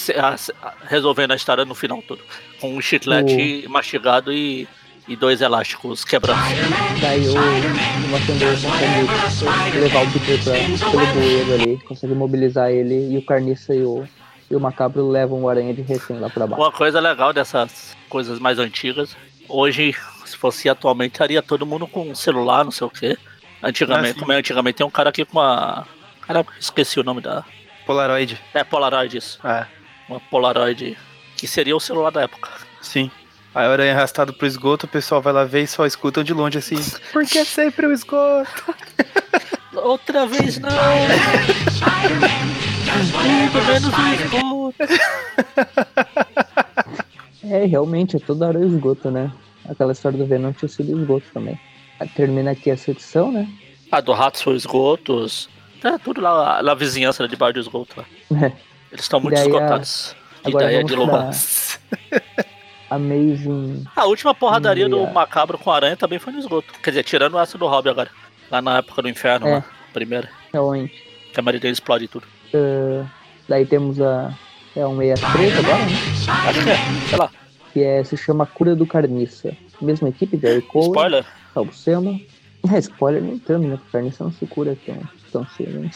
resolvendo 0.88 1.32
a 1.32 1.36
história 1.36 1.66
no 1.66 1.76
final 1.76 2.02
todo. 2.02 2.22
Com 2.62 2.76
um 2.76 2.82
chiclete 2.82 3.66
mastigado 3.68 4.32
e, 4.32 4.68
e 5.10 5.16
dois 5.16 5.42
elásticos 5.42 6.06
quebrados. 6.06 6.44
Daí 7.02 7.28
o, 7.28 7.34
Macandor 8.12 8.52
consegue 8.62 9.78
levar 9.80 10.04
o 10.04 10.12
Peter 10.12 10.44
pra, 10.44 10.92
pelo 10.92 11.06
bueiro 11.14 11.54
ali, 11.56 11.78
consegue 11.80 12.14
mobilizar 12.14 12.70
ele 12.70 13.14
e 13.14 13.18
o 13.18 13.26
Carniça 13.26 13.74
e 13.74 13.84
o, 13.84 14.08
e 14.50 14.56
o 14.56 14.60
Macabro 14.60 15.10
levam 15.10 15.42
o 15.44 15.50
aranha 15.50 15.74
de 15.74 15.82
refém 15.82 16.20
lá 16.20 16.30
pra 16.30 16.46
baixo. 16.46 16.62
Uma 16.62 16.72
coisa 16.72 17.00
legal 17.00 17.34
dessas 17.34 17.98
coisas 18.08 18.40
mais 18.40 18.60
antigas, 18.60 19.18
hoje, 19.48 19.96
se 20.26 20.38
fosse 20.38 20.70
atualmente, 20.70 21.14
estaria 21.14 21.42
todo 21.42 21.66
mundo 21.66 21.88
com 21.88 22.10
um 22.10 22.16
celular, 22.16 22.64
não 22.64 22.72
sei 22.72 22.86
o 22.88 22.90
quê. 22.90 23.18
Antigamente, 23.62 24.18
Ah, 24.18 24.20
como 24.22 24.32
é 24.32 24.38
antigamente, 24.38 24.78
tem 24.78 24.86
um 24.86 24.92
cara 24.92 25.10
aqui 25.10 25.26
com 25.26 25.38
uma. 25.40 25.86
Caramba, 26.22 26.52
esqueci 26.60 27.00
o 27.00 27.04
nome 27.04 27.20
da. 27.20 27.44
Polaroid. 27.86 28.40
É 28.54 28.64
Polaroid 28.64 29.18
isso. 29.18 29.40
Ah, 29.44 29.66
Uma 30.08 30.20
Polaroid. 30.20 30.96
Que 31.36 31.48
seria 31.48 31.76
o 31.76 31.80
celular 31.80 32.12
da 32.12 32.22
época. 32.22 32.50
sim. 32.82 33.10
Aí 33.56 33.66
a 33.66 33.72
aranha 33.72 33.94
arrastado 33.94 34.32
pro 34.34 34.46
esgoto, 34.48 34.86
o 34.86 34.90
pessoal 34.90 35.22
vai 35.22 35.34
lá 35.34 35.44
ver 35.44 35.64
e 35.64 35.68
só 35.68 35.86
escutam 35.86 36.24
de 36.24 36.34
longe 36.34 36.58
assim. 36.58 36.76
Por 37.12 37.26
que 37.26 37.44
sempre 37.44 37.88
o 37.88 37.92
esgoto? 37.92 38.76
Outra 39.74 40.26
vez 40.28 40.60
não! 40.60 40.70
Tudo 43.52 43.66
menos 43.66 43.94
o 43.94 44.14
esgoto. 44.14 44.76
É, 47.44 47.66
realmente, 47.66 48.16
é 48.18 48.20
toda 48.20 48.48
hora 48.48 48.60
o 48.60 48.68
esgoto, 48.68 49.10
né? 49.10 49.32
Aquela 49.68 49.92
história 49.94 50.18
do 50.18 50.26
Venom 50.26 50.52
tinha 50.54 50.70
sido 50.70 51.00
esgoto 51.00 51.26
também. 51.34 51.60
Termina 52.16 52.52
aqui 52.52 52.70
essa 52.70 52.92
edição, 52.92 53.32
né? 53.32 53.48
Ah, 53.92 54.02
do 54.02 54.14
Ratos 54.14 54.42
foi 54.42 54.56
esgotos. 54.56 55.50
É 55.84 55.98
tudo 55.98 56.22
lá 56.22 56.62
na 56.62 56.74
vizinhança 56.76 57.24
de 57.24 57.30
debaixo 57.32 57.54
do 57.56 57.60
esgoto. 57.62 57.96
Lá. 57.98 58.06
É. 58.46 58.52
Eles 58.92 59.02
estão 59.06 59.20
muito 59.20 59.36
daí 59.36 59.44
a- 59.44 59.48
esgotados. 59.48 60.16
agora 60.44 60.66
Ideia 60.66 60.86
vamos 60.86 60.92
de 60.92 60.98
pra-. 62.10 62.46
Amazing. 62.90 63.84
A 63.96 64.06
última 64.06 64.34
porradaria 64.34 64.88
do 64.90 64.96
Yeah. 64.98 65.14
Macabro 65.14 65.58
com 65.58 65.72
a 65.72 65.76
aranha 65.76 65.96
também 65.98 66.20
foi 66.20 66.34
no 66.34 66.40
esgoto. 66.40 66.74
Quer 66.82 66.90
dizer, 66.92 67.04
tirando 67.04 67.38
essa 67.40 67.58
do 67.58 67.68
Hobby 67.68 67.90
agora. 67.90 68.10
Lá 68.50 68.62
na 68.62 68.78
época 68.80 69.02
do 69.02 69.10
inferno, 69.10 69.48
É. 69.48 69.56
lá, 69.56 69.66
primeira. 69.94 70.30
Realmente. 70.52 70.94
Que 71.34 71.40
a 71.40 71.44
Maria 71.44 71.70
explode 71.70 72.08
tudo. 72.08 72.26
Ah, 72.54 73.06
daí 73.48 73.66
temos 73.66 74.02
a, 74.02 74.34
É 74.76 74.86
um 74.86 74.98
63 74.98 75.58
agora, 75.60 75.86
né? 75.86 75.92
Acho 76.48 76.64
que 76.64 76.70
é, 76.70 76.78
sei 77.10 77.18
lá. 77.18 77.32
Que 77.74 77.84
é, 77.84 78.04
se 78.04 78.18
chama 78.18 78.46
Cura 78.46 78.76
do 78.76 78.86
Carniça. 78.88 79.56
Mesma 79.82 80.10
equipe, 80.10 80.38
Jerry 80.38 80.62
Cole, 80.64 80.88
Spoiler. 80.88 81.26
Salbucema. 81.54 82.20
É, 82.74 82.78
spoiler 82.80 83.22
nem 83.22 83.38
tanto, 83.40 83.68
né? 83.68 83.78
Porque 83.78 83.92
Carniça 83.92 84.24
não 84.24 84.32
se 84.34 84.46
cura 84.46 84.76
tão, 84.86 84.98
tão 85.32 85.48
cedo. 85.56 85.80
né? 85.80 85.90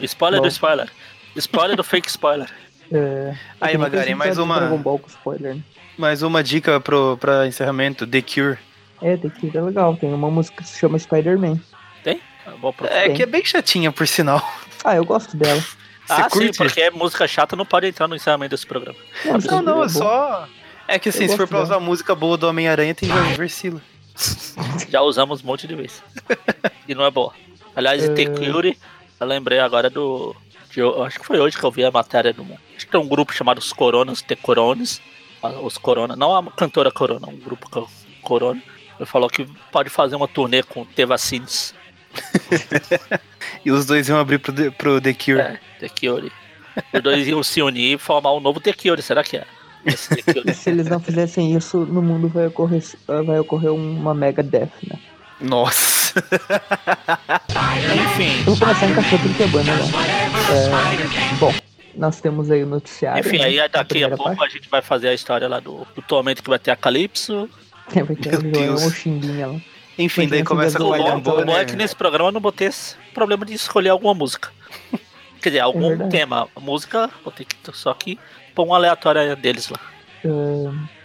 Spoiler 0.00 0.40
Bom. 0.40 0.46
do 0.46 0.50
spoiler. 0.50 0.88
Spoiler 1.36 1.76
do 1.76 1.84
fake 1.84 2.08
spoiler. 2.08 2.48
É, 2.92 3.34
Aí, 3.60 3.76
Magari, 3.78 4.14
mais 4.14 4.36
uma- 4.38 4.58
Dragon 4.58 4.78
Ball 4.78 4.98
com 4.98 5.08
spoiler, 5.08 5.54
né? 5.56 5.62
Mais 5.96 6.22
uma 6.22 6.42
dica 6.42 6.80
pro, 6.80 7.16
pra 7.18 7.46
encerramento: 7.46 8.06
The 8.06 8.22
Cure. 8.22 8.58
É, 9.02 9.16
tem 9.16 9.30
que 9.30 9.56
é 9.56 9.60
legal. 9.60 9.96
Tem 9.96 10.12
uma 10.12 10.30
música 10.30 10.62
que 10.62 10.68
se 10.68 10.78
chama 10.78 10.98
Spider-Man. 10.98 11.58
Tem? 12.02 12.20
Ah. 12.46 12.52
É 12.84 13.04
Tem. 13.06 13.14
que 13.14 13.22
é 13.22 13.26
bem 13.26 13.44
chatinha, 13.44 13.92
por 13.92 14.06
sinal. 14.06 14.42
Ah, 14.84 14.96
eu 14.96 15.04
gosto 15.04 15.36
dela. 15.36 15.62
Ah, 16.08 16.24
sim, 16.24 16.28
curte? 16.30 16.58
porque 16.58 16.80
é 16.80 16.90
música 16.90 17.28
chata 17.28 17.54
não 17.54 17.64
pode 17.64 17.86
entrar 17.86 18.08
no 18.08 18.16
encerramento 18.16 18.50
desse 18.50 18.66
programa. 18.66 18.98
Não, 19.24 19.38
Não, 19.38 19.62
não, 19.62 19.82
é 19.82 19.86
é 19.86 19.88
só. 19.88 20.48
É 20.88 20.98
que 20.98 21.10
assim, 21.10 21.24
Eu 21.24 21.28
se 21.30 21.36
for 21.36 21.46
pra 21.46 21.58
dela. 21.58 21.64
usar 21.76 21.80
música 21.80 22.14
boa 22.16 22.36
do 22.36 22.48
Homem-Aranha, 22.48 22.94
tem 22.94 23.08
Jorge 23.08 23.34
Versilo. 23.34 23.80
Já 24.90 25.00
usamos 25.02 25.42
um 25.42 25.46
monte 25.46 25.66
de 25.68 25.74
vezes. 25.76 26.02
e 26.88 26.94
não 26.94 27.04
é 27.04 27.10
boa. 27.10 27.32
Aliás, 27.76 28.02
É. 28.02 28.08
The 28.12 28.26
Cure, 28.26 28.76
eu 29.20 29.26
lembrei 29.26 29.60
agora 29.60 29.88
do. 29.88 30.34
De- 30.70 30.80
eu 30.80 31.02
acho 31.02 31.18
que 31.20 31.26
foi 31.26 31.38
hoje 31.38 31.56
que 31.58 31.64
eu 31.64 31.70
vi 31.70 31.84
a 31.84 31.90
matéria 31.90 32.32
do. 32.32 32.42
Acho 32.76 32.86
que 32.86 32.92
tem 32.92 33.00
um 33.00 33.08
grupo 33.08 33.32
chamado 33.32 33.58
Os 33.58 33.72
Coronas, 33.72 34.22
The 34.22 34.36
Coronas. 34.36 35.00
ah, 35.42 35.48
Os 35.60 35.76
Corona, 35.78 36.14
não 36.16 36.36
a 36.36 36.42
cantora 36.52 36.90
Corona, 36.90 37.26
um 37.28 37.36
grupo 37.36 37.68
co- 37.70 37.88
Corona. 38.22 38.62
Ele 38.98 39.06
falou 39.06 39.28
que 39.30 39.46
pode 39.72 39.88
fazer 39.88 40.14
uma 40.16 40.28
turnê 40.28 40.62
com 40.62 40.84
The 40.84 41.06
Vaccines. 41.06 41.74
E 43.64 43.70
os 43.70 43.84
dois 43.86 44.08
iam 44.08 44.18
abrir 44.18 44.38
pro, 44.38 44.52
The- 44.52 44.70
pro 44.70 45.00
The 45.00 45.12
Cure. 45.12 45.40
É, 45.40 45.60
The 45.80 45.88
Cure. 45.88 46.32
Os 46.94 47.02
dois 47.02 47.26
iam 47.26 47.42
se 47.42 47.60
unir 47.62 47.94
e 47.94 47.98
formar 47.98 48.32
um 48.32 48.40
novo 48.40 48.58
The 48.60 48.72
Cure, 48.72 49.02
será 49.02 49.22
que 49.22 49.36
é? 49.36 49.44
Se 50.54 50.70
eles 50.70 50.86
não 50.88 51.00
fizessem 51.00 51.54
isso, 51.56 51.78
no 51.78 52.02
mundo 52.02 52.28
vai 52.28 52.46
ocorrer, 52.46 52.82
vai 53.24 53.38
ocorrer 53.38 53.72
uma 53.72 54.14
mega 54.14 54.42
death, 54.42 54.70
né? 54.86 54.98
Nossa. 55.40 55.99
Enfim, 58.04 58.38
Eu 58.40 58.44
vou 58.54 58.58
começar 58.58 58.86
a 58.86 58.88
encaixar 58.90 59.20
tudo 59.20 59.34
que 59.34 59.42
é 59.42 59.46
banda 59.46 59.72
lá. 59.72 59.78
É, 60.52 61.34
bom, 61.38 61.54
nós 61.94 62.20
temos 62.20 62.50
aí 62.50 62.62
o 62.62 62.66
noticiário. 62.66 63.20
enfim, 63.20 63.38
né, 63.38 63.44
aí 63.44 63.56
daqui 63.56 63.76
a 63.78 63.84
primeira 63.84 64.16
pouco 64.16 64.36
parte. 64.36 64.50
a 64.50 64.56
gente 64.58 64.68
vai 64.68 64.82
fazer 64.82 65.08
a 65.08 65.14
história 65.14 65.48
lá 65.48 65.60
do, 65.60 65.86
do 65.94 66.02
tormento 66.02 66.42
que 66.42 66.50
vai 66.50 66.58
ter 66.58 66.70
a 66.70 66.76
Calypso. 66.76 67.48
É, 67.94 68.02
vai 68.02 68.16
ter 68.16 68.30
Meu 68.42 68.52
Deus. 68.52 68.84
ou 68.84 68.90
Chimbinha 68.90 69.46
lá. 69.48 69.60
Enfim, 69.98 70.28
daí 70.28 70.42
começa 70.42 70.78
com 70.78 70.84
O 70.84 70.88
bom, 70.88 70.96
é 70.96 71.20
que 71.20 71.72
Bonner. 71.72 71.76
nesse 71.76 71.94
programa 71.94 72.28
eu 72.28 72.32
não 72.32 72.40
botei 72.40 72.68
esse 72.68 72.96
problema 73.12 73.44
de 73.44 73.54
escolher 73.54 73.90
alguma 73.90 74.14
música. 74.14 74.50
Quer 75.42 75.50
dizer, 75.50 75.60
algum 75.60 75.88
verdade. 75.88 76.10
tema. 76.10 76.48
A 76.54 76.60
música, 76.60 77.10
vou 77.24 77.32
ter 77.32 77.44
que 77.44 77.56
só 77.72 77.92
que 77.94 78.18
pôr 78.54 78.66
um 78.66 78.74
aleatório 78.74 79.34
deles 79.36 79.68
lá. 79.68 79.78
É, 80.24 80.28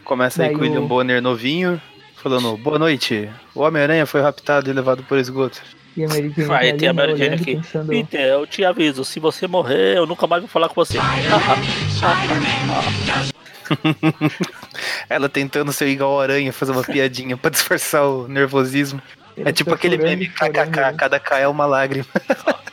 Começa 0.03 0.43
aí 0.43 0.51
com 0.53 0.60
o 0.60 0.62
William 0.62 0.86
Bonner 0.86 1.22
novinho, 1.22 1.82
falando: 2.26 2.58
Boa 2.58 2.80
noite. 2.80 3.30
O 3.54 3.62
Homem-Aranha 3.62 4.06
foi 4.08 4.20
raptado 4.20 4.68
e 4.68 4.74
levado 4.74 5.04
por 5.04 5.18
esgoto. 5.20 5.62
e 5.96 6.04
a 6.04 6.08
Mary 6.08 6.34
Jane 6.36 6.48
Vai 6.48 6.74
ter 6.74 6.88
a 6.88 6.94
Mary 6.94 7.16
Jane 7.16 7.36
aqui. 7.36 7.56
pensando, 7.58 7.88
Peter, 7.90 8.20
eu 8.22 8.48
te 8.48 8.66
aviso, 8.66 9.06
se 9.06 9.20
você 9.20 9.48
morrer, 9.48 9.96
eu 9.98 10.08
nunca 10.08 10.26
mais 10.26 10.42
vou 10.42 10.50
falar 10.50 10.68
com 10.70 10.74
você. 10.76 10.98
Ela 15.10 15.30
tentando 15.30 15.72
ser 15.72 15.88
igual 15.88 16.12
ao 16.14 16.22
Aranha, 16.22 16.52
fazer 16.52 16.72
uma 16.72 16.84
piadinha 16.84 17.38
pra 17.38 17.50
disfarçar 17.52 18.04
o 18.08 18.28
nervosismo. 18.28 19.00
ele 19.38 19.50
É 19.50 19.52
tipo 19.54 19.74
aquele 19.74 19.96
chorando, 19.98 20.10
meme 20.10 20.28
kkk, 20.30 20.98
cada 20.98 21.20
K 21.20 21.40
é 21.40 21.48
uma 21.48 21.66
lágrima. 21.66 22.06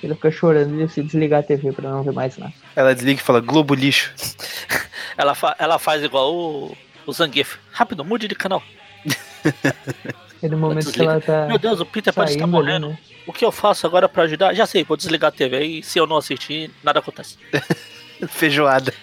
Ele 0.00 0.14
fica 0.14 0.30
chorando 0.30 0.76
e 0.76 0.86
decide 0.86 1.08
desligar 1.08 1.40
a 1.40 1.42
TV 1.42 1.72
pra 1.72 1.90
não 1.90 2.04
ver 2.04 2.12
mais 2.12 2.38
nada. 2.38 2.52
Ela 2.76 2.94
desliga 2.94 3.20
e 3.20 3.24
fala: 3.24 3.40
Globo 3.40 3.74
lixo. 3.74 4.12
ela, 5.16 5.34
fa- 5.34 5.56
ela 5.58 5.76
faz 5.76 6.04
igual 6.04 6.32
o, 6.32 6.76
o 7.08 7.12
Zangief. 7.12 7.56
Rápido, 7.72 8.04
mude 8.04 8.28
de 8.28 8.34
canal. 8.34 8.62
E 10.40 10.48
no 10.48 10.56
momento 10.56 10.92
que 10.92 11.00
ela 11.00 11.20
tá 11.20 11.46
Meu 11.48 11.58
Deus, 11.58 11.80
o 11.80 11.84
Peter 11.84 12.14
pode 12.14 12.30
estar 12.30 12.44
ali, 12.44 12.52
morrendo. 12.52 12.90
né? 12.90 12.98
O 13.26 13.32
que 13.32 13.44
eu 13.44 13.50
faço 13.50 13.84
agora 13.88 14.08
pra 14.08 14.22
ajudar? 14.22 14.54
Já 14.54 14.66
sei, 14.66 14.84
vou 14.84 14.96
desligar 14.96 15.30
a 15.30 15.32
TV 15.32 15.64
e 15.64 15.82
se 15.82 15.98
eu 15.98 16.06
não 16.06 16.16
assistir, 16.16 16.70
nada 16.84 17.00
acontece. 17.00 17.36
Feijoada. 18.28 18.92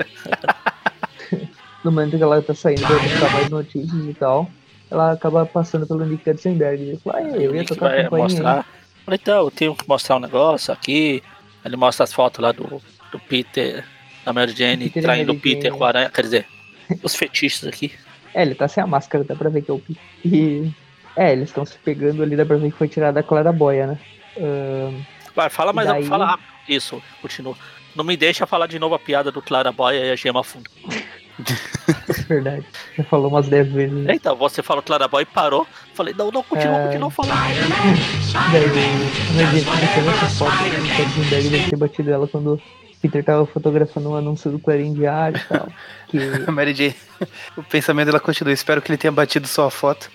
No 1.84 1.92
momento 1.92 2.18
que 2.18 2.24
ela 2.24 2.42
tá 2.42 2.56
saindo 2.56 2.82
pra 2.82 2.98
buscar 2.98 3.32
mais 3.32 3.50
notícias 3.50 4.06
e 4.06 4.14
tal, 4.16 4.50
ela 4.90 5.12
acaba 5.12 5.46
passando 5.46 5.86
pelo 5.86 6.04
Nick 6.04 6.24
Katzenberg. 6.24 6.82
Ele 6.82 6.98
fala, 6.98 7.18
ah, 7.20 7.38
eu 7.38 7.56
ia 7.56 7.64
tocar 7.64 7.90
vai 7.90 8.04
companhia. 8.06 8.26
hein?" 8.26 8.34
mostrar. 8.34 8.66
Falei, 9.06 9.20
então, 9.22 9.38
eu 9.44 9.52
tenho 9.52 9.76
que 9.76 9.88
mostrar 9.88 10.16
um 10.16 10.20
negócio 10.20 10.74
aqui. 10.74 11.22
Ele 11.64 11.76
mostra 11.76 12.04
as 12.04 12.12
fotos 12.12 12.40
lá 12.42 12.52
do, 12.52 12.82
do 13.12 13.20
Peter, 13.20 13.86
da 14.26 14.34
Mary 14.34 14.52
Jane, 14.56 14.86
Peter 14.86 15.00
e 15.00 15.06
traindo 15.06 15.32
o 15.34 15.40
Peter 15.40 15.72
com 15.72 15.84
a 15.84 15.88
aranha. 15.90 16.10
Quer 16.10 16.22
dizer, 16.24 16.48
os 17.04 17.16
fetiches 17.16 17.66
aqui. 17.66 17.92
É, 18.34 18.42
ele 18.42 18.56
tá 18.56 18.68
sem 18.68 18.84
a 18.84 18.88
máscara, 18.88 19.24
dá 19.24 19.36
pra 19.36 19.50
ver 19.50 19.62
que 19.62 19.72
é 19.72 19.74
o. 19.74 19.82
E. 20.24 20.72
É, 21.16 21.32
eles 21.32 21.50
estão 21.50 21.66
se 21.66 21.78
pegando 21.78 22.22
ali, 22.22 22.36
dá 22.36 22.46
pra 22.46 22.58
ver 22.58 22.72
que 22.72 22.78
foi 22.78 22.88
tirada 22.90 23.20
a 23.20 23.24
claraboia, 23.24 23.88
né? 23.88 24.00
Vai, 25.34 25.50
fala 25.50 25.72
mais 25.72 25.88
Daí- 25.88 26.04
fala 26.06 26.26
rápido. 26.26 26.48
Isso, 26.68 27.02
continua. 27.22 27.56
Não 27.96 28.04
me 28.04 28.18
deixa 28.18 28.46
falar 28.46 28.68
de 28.68 28.78
novo 28.78 28.96
a 28.96 29.00
piada 29.00 29.32
do 29.32 29.42
Clara 29.42 29.72
Boia 29.72 30.04
e 30.06 30.12
a 30.12 30.16
Gema 30.18 30.44
Fundo. 30.44 30.70
verdade. 32.28 32.66
Já 32.98 33.04
falou 33.06 33.30
umas 33.30 33.48
10 33.48 33.72
vezes. 33.72 33.96
né? 34.04 34.14
Eita, 34.14 34.34
você 34.34 34.62
falou 34.64 34.82
Clara 34.84 35.08
Boy 35.08 35.24
e 35.24 35.26
parou. 35.26 35.66
Falei, 35.94 36.14
não, 36.18 36.32
não, 36.32 36.44
continua, 36.44 36.78
É. 36.78 36.86
continua 36.88 37.12
falando. 37.12 37.36
Daí 38.52 38.64
o 38.64 38.68
Emergente 39.40 39.66
mostrando 39.66 40.10
essa 40.10 40.30
foto 40.30 40.64
Nick 40.82 40.98
Katzenberg 40.98 41.50
deve 41.50 41.70
ter 41.70 41.76
batido 41.78 42.12
ela 42.12 42.28
quando 42.28 42.62
Peter 43.08 43.24
tava 43.24 43.46
fotografando 43.46 44.10
um 44.10 44.16
anúncio 44.16 44.50
do 44.50 44.58
Clarim 44.58 44.94
Diário 44.94 45.38
e 45.38 45.44
tal. 45.48 45.68
Que 46.08 46.18
A 46.48 46.52
Mary 46.52 46.74
Jane. 46.74 46.96
O 47.56 47.64
pensamento 47.64 48.08
dela 48.08 48.20
continua. 48.20 48.52
Espero 48.52 48.82
que 48.82 48.92
ele 48.92 48.98
tenha 48.98 49.12
batido 49.12 49.48
só 49.48 49.68
a 49.68 49.72
foto. 49.72 50.10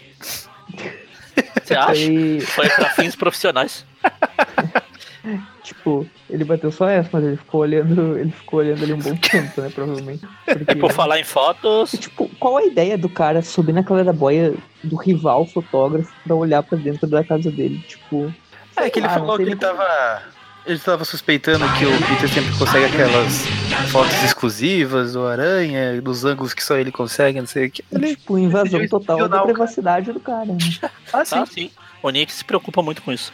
Você 1.62 1.74
acha? 1.74 1.95
foi, 1.95 2.41
Foi 2.41 2.68
pra 2.68 2.91
fins 2.91 3.14
profissionais. 3.14 3.86
tipo, 5.62 6.07
ele 6.28 6.45
bateu 6.45 6.72
só 6.72 6.88
essa, 6.88 7.09
mas 7.12 7.24
ele 7.24 7.36
ficou 7.36 7.61
olhando, 7.61 8.18
ele 8.18 8.32
ficou 8.32 8.59
olhando 8.59 8.82
ali 8.82 8.93
um 8.93 8.99
bom 8.99 9.14
tempo, 9.16 9.61
né, 9.61 9.70
provavelmente. 9.72 10.26
Porque, 10.45 10.72
E 10.72 10.74
por 10.74 10.93
falar 10.93 11.20
em 11.20 11.24
fotos, 11.24 11.95
E, 11.95 11.99
tipo, 11.99 12.28
qual 12.41 12.57
a 12.57 12.64
ideia 12.64 12.99
do 12.99 13.09
cara 13.09 13.41
subir 13.43 13.72
na 13.72 13.84
claraboia 13.84 14.55
do 14.82 14.97
rival 14.97 15.47
fotógrafo 15.47 16.12
pra 16.24 16.34
olhar 16.34 16.62
pra 16.62 16.76
dentro 16.76 17.07
da 17.07 17.22
casa 17.22 17.51
dele? 17.51 17.78
Tipo. 17.86 18.32
É 18.76 18.91
que 18.91 18.99
ele 18.99 19.07
não 19.07 19.14
falou 19.14 19.36
que 19.36 19.43
ele 19.43 19.57
tava. 19.57 20.22
Ele 20.67 20.79
tava 20.79 21.05
suspeitando 21.05 21.65
que 21.79 21.87
o 21.87 21.91
Peter 22.07 22.29
sempre 22.29 22.57
consegue 22.59 22.85
aquelas 22.85 23.47
fotos 23.91 24.23
exclusivas 24.23 25.15
do 25.15 25.27
Aranha, 25.27 26.01
dos 26.01 26.25
ângulos 26.25 26.53
que 26.53 26.63
só 26.63 26.77
ele 26.77 26.93
consegue, 26.93 27.41
não 27.41 27.47
sei 27.47 27.67
o 27.67 27.71
que. 27.71 27.85
Ele... 27.91 28.15
Tipo, 28.15 28.39
invasão 28.39 28.79
ele 28.79 28.89
total 28.89 29.29
da 29.29 29.43
privacidade 29.43 30.13
do 30.13 30.21
cara. 30.21 30.47
Né? 30.47 30.59
Ah, 31.13 31.25
sim. 31.25 31.35
ah, 31.39 31.47
sim. 31.47 31.71
O 32.03 32.11
Nick 32.11 32.33
se 32.33 32.45
preocupa 32.45 32.83
muito 32.83 33.03
com 33.03 33.11
isso. 33.13 33.33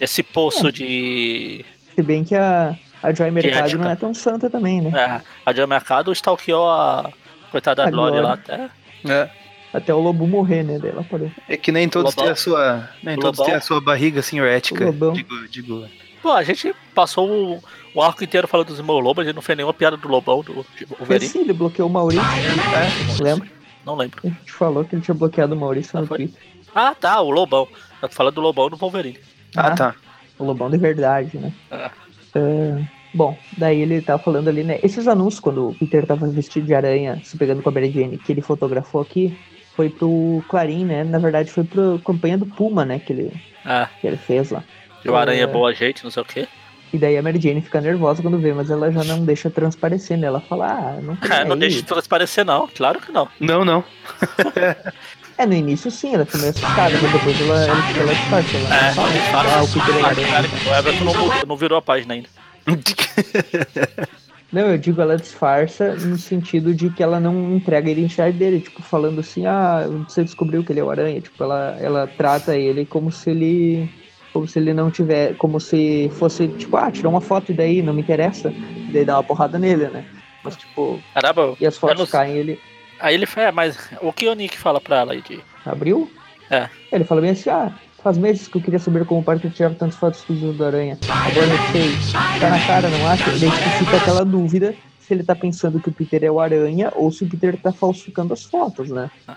Esse 0.00 0.22
poço 0.22 0.68
É. 0.68 0.72
de. 0.72 1.64
Se 1.94 2.02
bem 2.02 2.24
que 2.24 2.34
a, 2.34 2.74
a 3.02 3.12
Joy 3.12 3.30
Mercado 3.30 3.76
não 3.78 3.90
é 3.90 3.96
tão 3.96 4.14
santa 4.14 4.48
também, 4.48 4.80
né? 4.80 4.90
É, 4.98 5.20
a 5.44 5.52
Joy 5.52 5.66
Mercado 5.66 6.10
stalkeou 6.12 6.68
a 6.70 7.10
coitada 7.50 7.82
da 7.82 7.88
A 7.88 7.90
Glória 7.90 8.20
Glória. 8.20 8.22
lá 8.22 8.34
até. 8.34 8.70
É. 9.12 9.30
Até 9.72 9.94
o 9.94 10.00
lobo 10.00 10.26
morrer, 10.26 10.64
né? 10.64 10.78
Daí 10.80 10.90
ela 10.90 11.04
parou. 11.04 11.30
É 11.48 11.56
que 11.56 11.70
nem 11.70 11.88
todos 11.88 12.14
têm 12.14 12.28
a 12.28 12.34
sua. 12.34 12.88
Nem 13.02 13.16
todos 13.16 13.38
têm 13.44 13.54
a 13.54 13.60
sua 13.60 13.80
barriga 13.80 14.22
senhorética. 14.22 14.86
Lobão. 14.86 15.12
Digo, 15.12 15.48
digo. 15.48 15.84
Pô, 16.22 16.30
a 16.32 16.42
gente 16.42 16.74
passou 16.94 17.28
o, 17.54 17.62
o 17.94 18.02
arco 18.02 18.22
inteiro 18.22 18.46
falando 18.46 18.66
dos 18.68 18.78
irmãos 18.78 19.00
Lobo, 19.00 19.20
a 19.20 19.24
gente 19.24 19.34
não 19.34 19.42
fez 19.42 19.56
nenhuma 19.56 19.72
piada 19.72 19.96
do 19.96 20.06
Lobão, 20.08 20.42
do 20.42 20.64
Wolverine. 20.98 21.28
sim, 21.30 21.40
ele 21.40 21.52
bloqueou 21.52 21.88
o 21.88 21.92
Maurício. 21.92 22.22
É, 22.24 23.22
Lembra? 23.22 23.48
Não 23.86 23.96
lembro. 23.96 24.20
A 24.24 24.28
gente 24.28 24.52
falou 24.52 24.84
que 24.84 24.94
ele 24.94 25.02
tinha 25.02 25.14
bloqueado 25.14 25.54
o 25.54 25.58
Maurício 25.58 25.98
Ah, 25.98 26.02
no? 26.02 26.06
Twitter. 26.08 26.40
Ah, 26.74 26.94
tá, 26.94 27.20
o 27.22 27.30
Lobão. 27.30 27.66
Tô 28.00 28.08
falando 28.10 28.34
do 28.34 28.40
Lobão 28.42 28.68
do 28.68 28.76
Wolverine. 28.76 29.18
Ah, 29.56 29.68
Ah. 29.68 29.74
tá. 29.74 29.94
O 30.38 30.44
Lobão 30.44 30.70
de 30.70 30.76
verdade, 30.78 31.36
né? 31.38 31.52
Ah. 31.70 31.90
É, 32.34 32.82
bom, 33.14 33.36
daí 33.58 33.80
ele 33.80 34.00
tava 34.02 34.22
falando 34.22 34.48
ali, 34.48 34.62
né? 34.62 34.78
Esses 34.82 35.08
anúncios, 35.08 35.40
quando 35.40 35.68
o 35.70 35.74
Peter 35.74 36.06
tava 36.06 36.26
vestido 36.28 36.66
de 36.66 36.74
aranha, 36.74 37.20
se 37.24 37.36
pegando 37.36 37.62
com 37.62 37.68
a 37.70 37.72
Mary 37.72 37.90
Jane, 37.90 38.18
que 38.18 38.30
ele 38.32 38.40
fotografou 38.42 39.00
aqui, 39.00 39.36
foi 39.74 39.88
pro 39.88 40.44
Clarim, 40.48 40.84
né? 40.84 41.02
Na 41.04 41.18
verdade, 41.18 41.50
foi 41.50 41.64
pro 41.64 41.98
campanha 42.04 42.36
do 42.38 42.46
Puma, 42.46 42.84
né? 42.84 42.98
Que 42.98 43.12
ele, 43.12 43.32
Ah, 43.64 43.88
que 44.00 44.06
ele 44.06 44.16
fez 44.18 44.50
lá. 44.50 44.62
E 45.04 45.08
o 45.08 45.16
Aranha 45.16 45.44
é 45.44 45.46
boa 45.46 45.72
gente, 45.74 46.04
não 46.04 46.10
sei 46.10 46.22
o 46.22 46.26
quê. 46.26 46.48
E 46.92 46.98
daí 46.98 47.16
a 47.16 47.22
Mary 47.22 47.40
Jane 47.40 47.60
fica 47.60 47.80
nervosa 47.80 48.20
quando 48.20 48.38
vê, 48.38 48.52
mas 48.52 48.68
ela 48.68 48.90
já 48.90 49.04
não 49.04 49.24
deixa 49.24 49.48
transparecer, 49.48 50.18
né? 50.18 50.26
Ela 50.26 50.40
fala, 50.40 50.66
ah, 50.66 51.00
não 51.00 51.14
tem 51.14 51.30
Ah, 51.30 51.44
não 51.44 51.56
deixa 51.56 51.76
de 51.76 51.84
transparecer, 51.84 52.44
não. 52.44 52.66
Claro 52.68 53.00
que 53.00 53.12
não. 53.12 53.28
Não, 53.38 53.64
não. 53.64 53.84
É, 55.38 55.46
no 55.46 55.54
início 55.54 55.90
sim, 55.90 56.14
ela 56.14 56.26
foi 56.26 56.38
meio 56.38 56.50
assustada, 56.50 56.94
mas 57.00 57.12
depois 57.12 57.40
ela, 57.40 57.64
ela, 57.64 57.98
ela 57.98 58.14
disfarça. 58.14 58.56
Ela 58.58 58.76
É, 58.76 58.92
fala, 58.92 59.54
ah, 59.54 59.62
o 59.62 59.68
Peter 59.68 59.96
é 59.96 60.36
Ah, 60.36 60.70
o 60.70 60.78
Everton 60.78 61.04
não, 61.04 61.46
não 61.46 61.56
virou 61.56 61.78
a 61.78 61.82
página 61.82 62.12
ainda. 62.12 62.28
Não, 64.52 64.62
eu 64.62 64.76
digo 64.76 65.00
ela 65.00 65.16
disfarça 65.16 65.94
no 65.94 66.18
sentido 66.18 66.74
de 66.74 66.90
que 66.90 67.02
ela 67.02 67.20
não 67.20 67.54
entrega 67.54 67.88
a 67.88 67.92
identidade 67.92 68.36
dele, 68.36 68.60
tipo, 68.60 68.82
falando 68.82 69.20
assim, 69.20 69.46
ah, 69.46 69.86
você 70.08 70.24
descobriu 70.24 70.64
que 70.64 70.72
ele 70.72 70.80
é 70.80 70.84
o 70.84 70.90
aranha, 70.90 71.20
tipo, 71.20 71.40
ela, 71.42 71.76
ela 71.80 72.06
trata 72.08 72.56
ele 72.56 72.84
como 72.84 73.12
se 73.12 73.30
ele. 73.30 73.88
Como 74.32 74.46
se 74.46 74.58
ele 74.58 74.72
não 74.72 74.90
tiver. 74.90 75.34
Como 75.36 75.58
se 75.60 76.10
fosse, 76.14 76.48
tipo, 76.48 76.76
ah, 76.76 76.90
tirou 76.90 77.12
uma 77.12 77.20
foto 77.20 77.50
e 77.50 77.54
daí 77.54 77.82
não 77.82 77.92
me 77.92 78.00
interessa. 78.02 78.50
E 78.50 78.90
daí 78.92 79.04
dá 79.04 79.16
uma 79.16 79.24
porrada 79.24 79.58
nele, 79.58 79.88
né? 79.88 80.04
Mas, 80.44 80.56
tipo, 80.56 81.00
Caramba, 81.14 81.54
e 81.60 81.66
as 81.66 81.76
fotos 81.76 81.98
não- 81.98 82.06
caem, 82.06 82.36
ele 82.36 82.60
aí 82.98 83.14
ele 83.14 83.26
fala, 83.26 83.48
é, 83.48 83.52
mas 83.52 83.78
o 84.02 84.12
que 84.12 84.28
o 84.28 84.34
Nick 84.34 84.56
fala 84.58 84.80
pra 84.80 84.98
ela 85.00 85.12
aí 85.12 85.22
de. 85.22 85.40
abriu. 85.66 86.10
É. 86.50 86.68
Ele 86.92 87.04
fala 87.04 87.20
bem 87.20 87.30
assim, 87.30 87.48
ah, 87.50 87.72
faz 88.02 88.16
meses 88.18 88.48
que 88.48 88.56
eu 88.58 88.62
queria 88.62 88.78
saber 88.78 89.04
como 89.04 89.20
o 89.20 89.24
Parker 89.24 89.50
tirava 89.50 89.74
tantas 89.74 89.96
fotos 89.96 90.20
exclusivas 90.20 90.56
do 90.56 90.64
Aranha. 90.64 90.98
Agora 91.08 91.46
eu 91.46 91.72
sei. 91.72 92.40
Tá 92.40 92.50
na 92.50 92.66
cara, 92.66 92.88
não 92.88 93.06
acha? 93.08 93.24
Daí 93.38 93.50
fica 93.78 93.96
aquela 93.96 94.24
dúvida 94.24 94.74
se 95.10 95.14
ele 95.14 95.24
tá 95.24 95.34
pensando 95.34 95.80
que 95.80 95.88
o 95.88 95.92
Peter 95.92 96.22
é 96.22 96.30
o 96.30 96.38
Aranha 96.38 96.92
ou 96.94 97.10
se 97.10 97.24
o 97.24 97.28
Peter 97.28 97.56
tá 97.56 97.72
falsificando 97.72 98.32
as 98.32 98.44
fotos, 98.44 98.88
né? 98.90 99.10
Ah, 99.26 99.34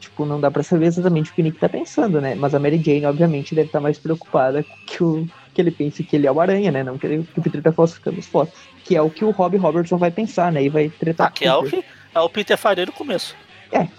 tipo, 0.00 0.26
não 0.26 0.40
dá 0.40 0.50
pra 0.50 0.64
saber 0.64 0.86
exatamente 0.86 1.30
o 1.30 1.34
que 1.34 1.40
o 1.40 1.44
Nick 1.44 1.56
tá 1.58 1.68
pensando, 1.68 2.20
né? 2.20 2.34
Mas 2.34 2.52
a 2.52 2.58
Mary 2.58 2.82
Jane, 2.82 3.06
obviamente, 3.06 3.54
deve 3.54 3.68
estar 3.68 3.78
mais 3.80 3.96
preocupada 3.96 4.64
que, 4.86 5.04
o, 5.04 5.24
que 5.54 5.60
ele 5.60 5.70
pense 5.70 6.02
que 6.02 6.16
ele 6.16 6.26
é 6.26 6.32
o 6.32 6.40
Aranha, 6.40 6.72
né? 6.72 6.82
Não 6.82 6.98
que, 6.98 7.06
ele- 7.06 7.22
que 7.32 7.38
o 7.38 7.42
Peter 7.42 7.62
tá 7.62 7.70
falsificando 7.70 8.18
as 8.18 8.26
fotos. 8.26 8.54
Que 8.84 8.96
é 8.96 9.02
o 9.02 9.08
que 9.08 9.24
o 9.24 9.30
Rob 9.30 9.56
Robertson 9.56 9.98
vai 9.98 10.10
pensar, 10.10 10.50
né? 10.50 10.64
E 10.64 10.68
vai 10.68 10.88
tretar 10.88 11.28
Ah, 11.28 11.30
que 11.30 11.44
é 11.46 11.54
o 11.54 11.62
Peter. 11.62 11.82
que 11.82 11.86
é 12.16 12.20
o 12.20 12.28
Peter 12.28 12.58
faria 12.58 12.84
no 12.86 12.92
começo. 12.92 13.36
É, 13.70 13.84
Sim, 13.84 13.90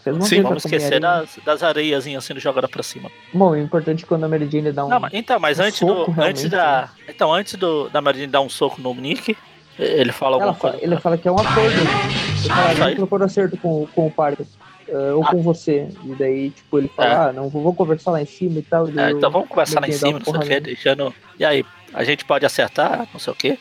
Vamos 0.42 0.44
Mary 0.44 0.58
esquecer 0.58 0.90
Jane. 0.94 1.00
das, 1.02 1.38
das 1.46 1.62
areiazinhas 1.62 2.24
sendo 2.26 2.40
jogadas 2.40 2.72
pra 2.72 2.82
cima. 2.82 3.12
Bom, 3.32 3.52
o 3.52 3.56
importante 3.56 4.04
é 4.04 4.08
quando 4.08 4.24
a 4.24 4.28
Mary 4.28 4.50
Jane 4.52 4.72
dá 4.72 4.84
um. 4.84 4.90
Não, 4.90 5.00
mas, 5.00 5.14
então, 5.14 5.40
mas 5.40 5.60
um 5.60 5.64
antes, 5.64 5.78
soco, 5.78 6.12
do, 6.12 6.22
antes 6.24 6.50
da. 6.50 6.82
né? 6.82 6.90
Então, 7.08 7.32
antes 7.32 7.54
do, 7.54 7.88
da 7.88 8.02
Marina 8.02 8.28
dar 8.28 8.42
um 8.42 8.50
soco 8.50 8.82
no 8.82 8.96
Nick, 8.96 9.38
ele 9.80 10.12
fala 10.12 10.36
alguma 10.36 10.54
coisa. 10.56 10.78
ele 10.82 10.98
fala 10.98 11.18
que 11.18 11.28
é 11.28 11.32
um 11.32 11.40
acordo. 11.40 11.72
Ele 11.72 12.50
fala, 12.50 12.90
não 12.90 12.96
procura 12.96 13.26
acerto 13.26 13.58
com, 13.58 13.88
com 13.94 14.08
o 14.08 14.12
Parker. 14.12 14.46
eh, 14.88 15.12
ou 15.14 15.24
Ah. 15.24 15.32
com 15.32 15.42
você. 15.44 15.88
E 16.04 16.16
daí, 16.16 16.50
tipo, 16.50 16.80
ele 16.80 16.88
fala, 16.96 17.10
É. 17.10 17.16
ah, 17.30 17.34
não, 17.34 17.48
vou, 17.50 17.62
vou 17.62 17.74
conversar 17.76 18.10
lá 18.12 18.22
em 18.22 18.26
cima 18.26 18.58
e 18.60 18.62
tal. 18.64 18.90
e 18.90 19.00
É, 19.00 19.12
então 19.12 19.30
vamos 19.30 19.48
conversar 19.48 19.80
lá 19.82 19.88
em 19.88 19.92
cima, 19.92 20.14
não 20.20 20.26
sei 20.26 20.34
o 20.36 20.40
que, 20.40 20.60
deixando. 20.60 21.14
E 21.40 21.46
aí, 21.46 21.64
a 21.94 22.04
gente 22.04 22.26
pode 22.26 22.46
acertar, 22.46 23.08
não 23.14 23.20
sei 23.20 23.32
o 23.32 23.36
que. 23.36 23.60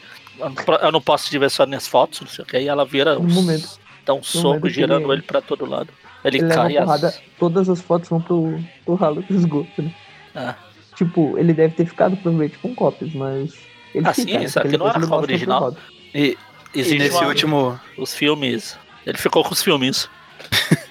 Eu 0.83 0.91
não 0.93 1.01
posso 1.03 1.29
te 1.29 1.37
ver 1.39 1.51
só 1.51 1.67
nas 1.67 1.87
fotos, 1.87 2.21
não 2.23 2.29
sei 2.29 2.45
o 2.45 2.47
que. 2.47 2.59
E 2.59 2.69
ela 2.69 2.85
vira, 2.85 3.19
uns- 3.19 3.35
momento. 3.35 3.69
dá 4.07 4.15
um 4.15 4.23
soco 4.23 4.69
girando 4.71 5.05
ele- 5.07 5.15
ele 5.15 5.23
pra 5.23 5.41
todo 5.43 5.67
lado. 5.67 5.91
Ele, 6.25 6.39
Ele 6.39 6.49
cai 6.49 6.75
porrada, 6.75 7.09
as... 7.09 7.21
todas 7.39 7.69
as 7.69 7.81
fotos 7.81 8.09
vão 8.09 8.21
pro, 8.21 8.59
pro 8.85 8.95
ralo 8.95 9.21
do 9.23 9.35
esgoto, 9.35 9.83
né? 9.83 9.93
Ah. 10.35 10.55
Tipo, 10.97 11.37
ele 11.39 11.53
deve 11.53 11.75
ter 11.75 11.85
ficado 11.87 12.17
provavelmente 12.17 12.57
com 12.59 12.75
cópias, 12.75 13.13
mas. 13.15 13.53
Ele 13.95 14.07
Ah, 14.09 14.13
fica, 14.15 14.29
sim, 14.33 14.39
né? 14.39 14.45
isso 14.45 14.59
aqui 14.59 14.77
não 14.79 14.89
era 14.89 14.99
ele 14.99 15.07
cópia 15.07 15.23
original. 15.35 15.77
E, 16.15 16.37
e 16.75 16.81
Existe 16.81 16.99
nesse 16.99 17.25
último. 17.25 17.81
Os 17.97 18.15
filmes. 18.15 18.77
Ele 19.07 19.19
ficou 19.19 19.43
com 19.43 19.53
os 19.53 19.63
filmes. 19.63 20.09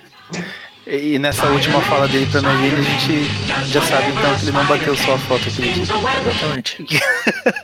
E 0.90 1.20
nessa 1.20 1.46
última 1.48 1.82
fala 1.82 2.08
dele 2.08 2.26
pra 2.28 2.40
Jane, 2.40 2.70
a 2.70 2.82
gente 2.82 3.26
já 3.70 3.82
sabe 3.82 4.10
então 4.10 4.36
que 4.36 4.46
ele 4.46 4.52
não 4.54 4.66
bateu 4.66 4.96
só 4.96 5.16
a 5.16 5.18
foto 5.18 5.52
dia. 5.52 5.70
Exatamente. 5.70 6.86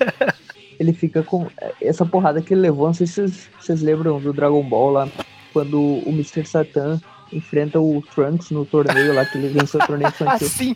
ele 0.77 0.91
fica 0.91 1.23
com 1.23 1.47
essa 1.81 2.05
porrada 2.05 2.41
que 2.41 2.53
ele 2.53 2.59
levou. 2.59 2.87
Não 2.87 2.93
sei 2.93 3.07
se 3.07 3.13
vocês, 3.13 3.49
vocês 3.57 3.81
lembram 3.81 4.19
do 4.19 4.33
Dragon 4.33 4.61
Ball 4.61 4.91
lá, 4.91 5.07
quando 5.53 5.79
o 5.79 6.09
Mr. 6.09 6.45
Satan 6.45 6.99
enfrenta 7.31 7.79
o 7.79 8.03
Trunks 8.13 8.49
no 8.51 8.65
torneio 8.65 9.15
lá, 9.15 9.23
que 9.23 9.37
ele 9.37 9.47
venceu 9.47 9.79
o 9.79 9.87
torneio 9.87 10.09
infantil. 10.09 10.47
Assim. 10.47 10.75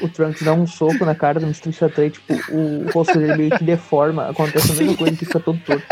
O 0.00 0.08
Trunks 0.08 0.42
dá 0.42 0.52
um 0.52 0.66
soco 0.66 1.04
na 1.04 1.14
cara 1.14 1.38
do 1.38 1.46
Mr. 1.46 1.72
Satan 1.72 2.06
e, 2.06 2.10
tipo, 2.10 2.34
o 2.52 2.90
rosto 2.92 3.18
dele 3.18 3.36
meio 3.36 3.58
que 3.58 3.64
deforma. 3.64 4.28
Acontece 4.28 4.72
a 4.72 4.74
mesma 4.74 4.96
coisa, 4.96 5.10
ele 5.10 5.16
fica 5.16 5.40
todo 5.40 5.58
torto. 5.60 5.84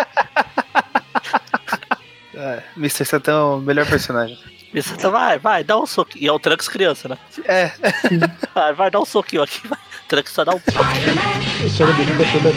É, 2.34 2.62
Mr. 2.76 3.04
Satan 3.04 3.32
é 3.32 3.42
o 3.42 3.58
melhor 3.58 3.86
personagem. 3.86 4.38
Isso, 4.72 4.94
então 4.94 5.10
vai, 5.10 5.38
vai, 5.38 5.64
dá 5.64 5.78
um 5.78 5.86
soquinho. 5.86 6.24
E 6.24 6.28
é 6.28 6.32
o 6.32 6.38
Trunks 6.38 6.68
criança, 6.68 7.08
né? 7.08 7.18
É, 7.44 7.72
Vai, 8.54 8.74
vai 8.74 8.90
dar 8.90 9.00
um 9.00 9.04
soquinho 9.04 9.42
aqui. 9.42 9.66
Vai. 9.66 9.78
Trunks 10.08 10.32
só 10.32 10.44
dá 10.44 10.54
um 10.54 10.58
A 10.58 11.66
história 11.66 11.94
dele 11.94 12.12
fica 12.12 12.32
toda 12.32 12.48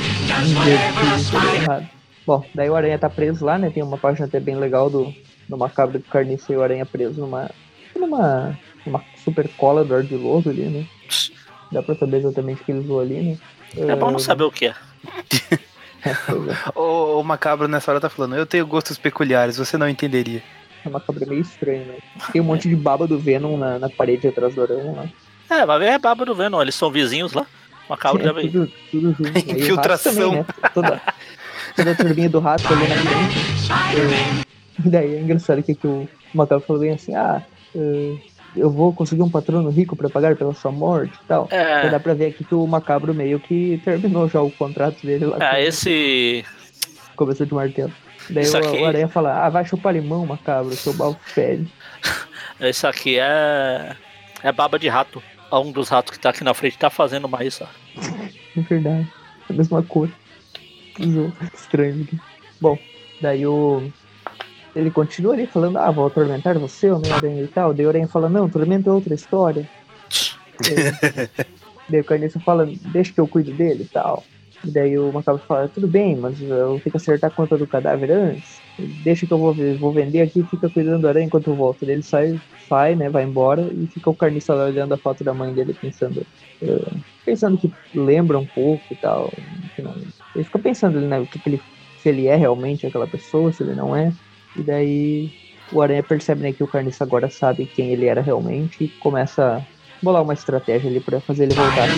invertida, 0.43 1.31
toda 1.31 1.55
errada. 1.55 1.89
Bom, 2.25 2.45
daí 2.53 2.69
o 2.69 2.75
Aranha 2.75 2.99
tá 2.99 3.09
preso 3.09 3.43
lá, 3.43 3.57
né? 3.57 3.69
Tem 3.69 3.81
uma 3.81 3.97
página 3.97 4.25
até 4.25 4.39
bem 4.39 4.55
legal 4.55 4.89
do, 4.89 5.13
do 5.49 5.57
Macabro 5.57 5.99
do 5.99 6.05
Carniça 6.05 6.53
e 6.53 6.55
o 6.55 6.61
Aranha 6.61 6.85
preso 6.85 7.19
numa, 7.19 7.49
numa, 7.95 8.57
numa 8.85 9.03
super 9.23 9.49
cola 9.57 9.83
do 9.83 9.95
ardiloso 9.95 10.49
ali, 10.49 10.63
né? 10.63 10.85
Dá 11.71 11.81
pra 11.81 11.95
saber 11.95 12.17
exatamente 12.17 12.61
o 12.61 12.65
que 12.65 12.71
ele 12.71 12.79
usou 12.79 12.99
ali, 13.01 13.21
né? 13.21 13.37
É 13.91 13.95
bom 13.95 14.11
não 14.11 14.19
saber 14.19 14.43
o 14.43 14.51
que 14.51 14.67
é. 14.67 14.75
É, 16.03 16.15
pois 16.25 16.47
é. 16.47 16.55
o, 16.75 17.19
o 17.19 17.23
Macabro 17.23 17.67
nessa 17.67 17.91
hora 17.91 17.99
tá 18.01 18.09
falando, 18.09 18.35
eu 18.35 18.43
tenho 18.47 18.65
gostos 18.65 18.97
peculiares, 18.97 19.57
você 19.57 19.77
não 19.77 19.87
entenderia. 19.87 20.41
É 20.83 20.89
uma 20.89 20.99
cabra 20.99 21.27
meio 21.27 21.41
estranha, 21.41 21.85
né? 21.85 21.93
Tem 22.33 22.41
um 22.41 22.43
monte 22.43 22.67
de 22.67 22.75
baba 22.75 23.05
do 23.05 23.19
Venom 23.19 23.55
na, 23.55 23.77
na 23.77 23.87
parede 23.87 24.27
atrás 24.27 24.55
do 24.55 24.63
Aranha 24.63 24.91
lá. 24.93 25.05
É, 25.55 25.63
vai 25.63 25.77
ver 25.77 25.85
é 25.89 25.99
baba 25.99 26.25
do 26.25 26.33
Venom. 26.33 26.59
Eles 26.59 26.73
são 26.73 26.89
vizinhos 26.89 27.33
lá. 27.33 27.45
Uma 27.87 27.95
cabra 27.97 28.23
É, 28.23 28.25
já 28.25 28.31
veio. 28.31 28.51
tudo, 28.51 28.71
tudo 28.89 29.07
junto. 29.09 29.23
né? 29.23 29.31
O 29.35 29.59
Infiltração. 29.59 30.13
Também, 30.13 30.31
né? 30.39 30.45
Toda, 30.73 31.01
toda 31.75 31.91
a 31.91 31.95
turbinha 31.95 32.29
do 32.29 32.39
rato 32.39 32.65
ali 32.73 32.87
na 32.87 32.95
frente. 32.95 34.47
E 34.83 34.89
daí 34.89 35.15
é 35.17 35.19
engraçado 35.19 35.61
que, 35.61 35.75
que 35.75 35.85
o 35.85 36.09
Macabro 36.33 36.65
falou 36.65 36.81
bem 36.81 36.93
assim, 36.93 37.13
ah, 37.13 37.43
é, 37.75 38.15
eu 38.55 38.69
vou 38.69 38.93
conseguir 38.93 39.21
um 39.21 39.29
patrono 39.29 39.69
rico 39.69 39.95
pra 39.95 40.09
pagar 40.09 40.35
pela 40.35 40.53
sua 40.53 40.71
morte 40.71 41.13
e 41.23 41.27
tal. 41.27 41.47
É, 41.51 41.89
dá 41.89 41.99
pra 41.99 42.13
ver 42.13 42.27
aqui 42.27 42.43
que 42.43 42.55
o 42.55 42.65
Macabro 42.67 43.13
meio 43.13 43.39
que 43.39 43.81
terminou 43.83 44.27
já 44.27 44.41
o 44.41 44.51
contrato 44.51 45.05
dele 45.05 45.25
lá 45.25 45.37
é 45.57 45.63
esse. 45.65 46.43
Cabeça 47.17 47.45
de 47.45 47.53
Martelo. 47.53 47.91
Daí 48.29 48.43
Isso 48.43 48.57
o, 48.57 48.59
aqui- 48.59 48.77
o 48.77 48.85
Aranha 48.85 49.07
fala, 49.07 49.45
ah, 49.45 49.49
vai 49.49 49.65
chupar 49.65 49.93
limão, 49.93 50.25
Macabro, 50.25 50.73
seu 50.73 50.93
fede. 51.23 51.71
Esse 52.59 52.85
aqui 52.87 53.17
é. 53.19 53.95
É 54.43 54.51
baba 54.51 54.79
de 54.79 54.87
rato. 54.87 55.21
Um 55.51 55.71
dos 55.71 55.89
ratos 55.89 56.11
que 56.15 56.19
tá 56.19 56.29
aqui 56.29 56.43
na 56.43 56.53
frente 56.53 56.77
tá 56.77 56.89
fazendo 56.89 57.25
uma 57.25 57.43
isso. 57.43 57.63
ó. 57.97 58.59
É 58.59 58.61
verdade. 58.61 59.07
A 59.49 59.53
mesma 59.53 59.83
cor. 59.83 60.09
Estranho 61.53 62.03
aqui. 62.03 62.19
Bom, 62.59 62.77
daí 63.21 63.45
o. 63.45 63.91
Ele 64.75 64.89
continua 64.89 65.33
ali 65.33 65.45
falando, 65.45 65.77
ah, 65.77 65.91
vou 65.91 66.07
atormentar 66.07 66.57
você, 66.57 66.89
Homem-Aranha 66.89 67.43
e 67.43 67.47
tal. 67.47 67.73
Daí 67.73 67.85
o 67.85 67.89
Aranha 67.89 68.07
fala, 68.07 68.29
não, 68.29 68.49
tormento 68.49 68.89
é 68.89 68.93
outra 68.93 69.13
história. 69.13 69.67
daí, 70.59 71.29
daí 71.89 72.01
o 72.01 72.05
Carniça 72.05 72.39
fala, 72.39 72.69
deixa 72.91 73.11
que 73.11 73.19
eu 73.19 73.27
cuido 73.27 73.51
dele 73.51 73.83
e 73.83 73.87
tal. 73.87 74.23
E 74.63 74.69
daí 74.69 74.97
o 74.97 75.11
Macabro 75.11 75.41
fala, 75.47 75.67
tudo 75.67 75.87
bem, 75.87 76.15
mas 76.15 76.39
eu 76.41 76.79
tenho 76.83 76.91
que 76.91 76.97
acertar 76.97 77.31
a 77.31 77.33
conta 77.33 77.57
do 77.57 77.67
cadáver 77.67 78.11
antes. 78.11 78.61
Deixa 79.03 79.25
que 79.25 79.33
eu 79.33 79.37
vou, 79.37 79.53
vou 79.77 79.91
vender 79.91 80.21
aqui 80.21 80.43
fica 80.43 80.69
cuidando 80.69 81.01
do 81.01 81.07
aranha 81.07 81.25
enquanto 81.25 81.47
eu 81.47 81.55
volto. 81.55 81.85
Daí 81.85 81.95
ele 81.95 82.03
sai, 82.03 82.39
sai, 82.69 82.95
né, 82.95 83.09
vai 83.09 83.23
embora 83.23 83.61
e 83.61 83.87
fica 83.87 84.09
o 84.09 84.15
Carniça 84.15 84.53
lá 84.53 84.65
olhando 84.65 84.93
a 84.93 84.97
foto 84.97 85.23
da 85.23 85.33
mãe 85.33 85.53
dele, 85.53 85.73
pensando, 85.73 86.25
eh, 86.61 86.93
pensando 87.25 87.57
que 87.57 87.73
lembra 87.93 88.37
um 88.37 88.45
pouco 88.45 88.83
e 88.91 88.95
tal. 88.95 89.31
Ele 90.35 90.43
fica 90.43 90.59
pensando 90.59 91.01
né, 91.01 91.19
o 91.19 91.25
que, 91.25 91.39
que 91.39 91.49
ele, 91.49 91.61
se 92.01 92.09
ele 92.09 92.27
é 92.27 92.35
realmente 92.35 92.85
aquela 92.85 93.07
pessoa, 93.07 93.51
se 93.51 93.63
ele 93.63 93.73
não 93.73 93.95
é. 93.95 94.13
E 94.55 94.63
daí 94.63 95.31
o 95.69 95.81
Aranha 95.81 96.03
percebe 96.03 96.41
né, 96.43 96.53
que 96.53 96.63
o 96.63 96.67
Carniça 96.67 97.03
agora 97.03 97.29
sabe 97.29 97.67
quem 97.67 97.91
ele 97.93 98.05
era 98.07 98.21
realmente 98.21 98.83
e 98.83 98.89
começa 98.99 99.57
a 99.59 99.67
bolar 100.01 100.23
uma 100.23 100.33
estratégia 100.33 100.89
ali 100.89 100.99
pra 101.01 101.21
fazer 101.21 101.43
ele 101.43 101.53
voltar. 101.53 101.95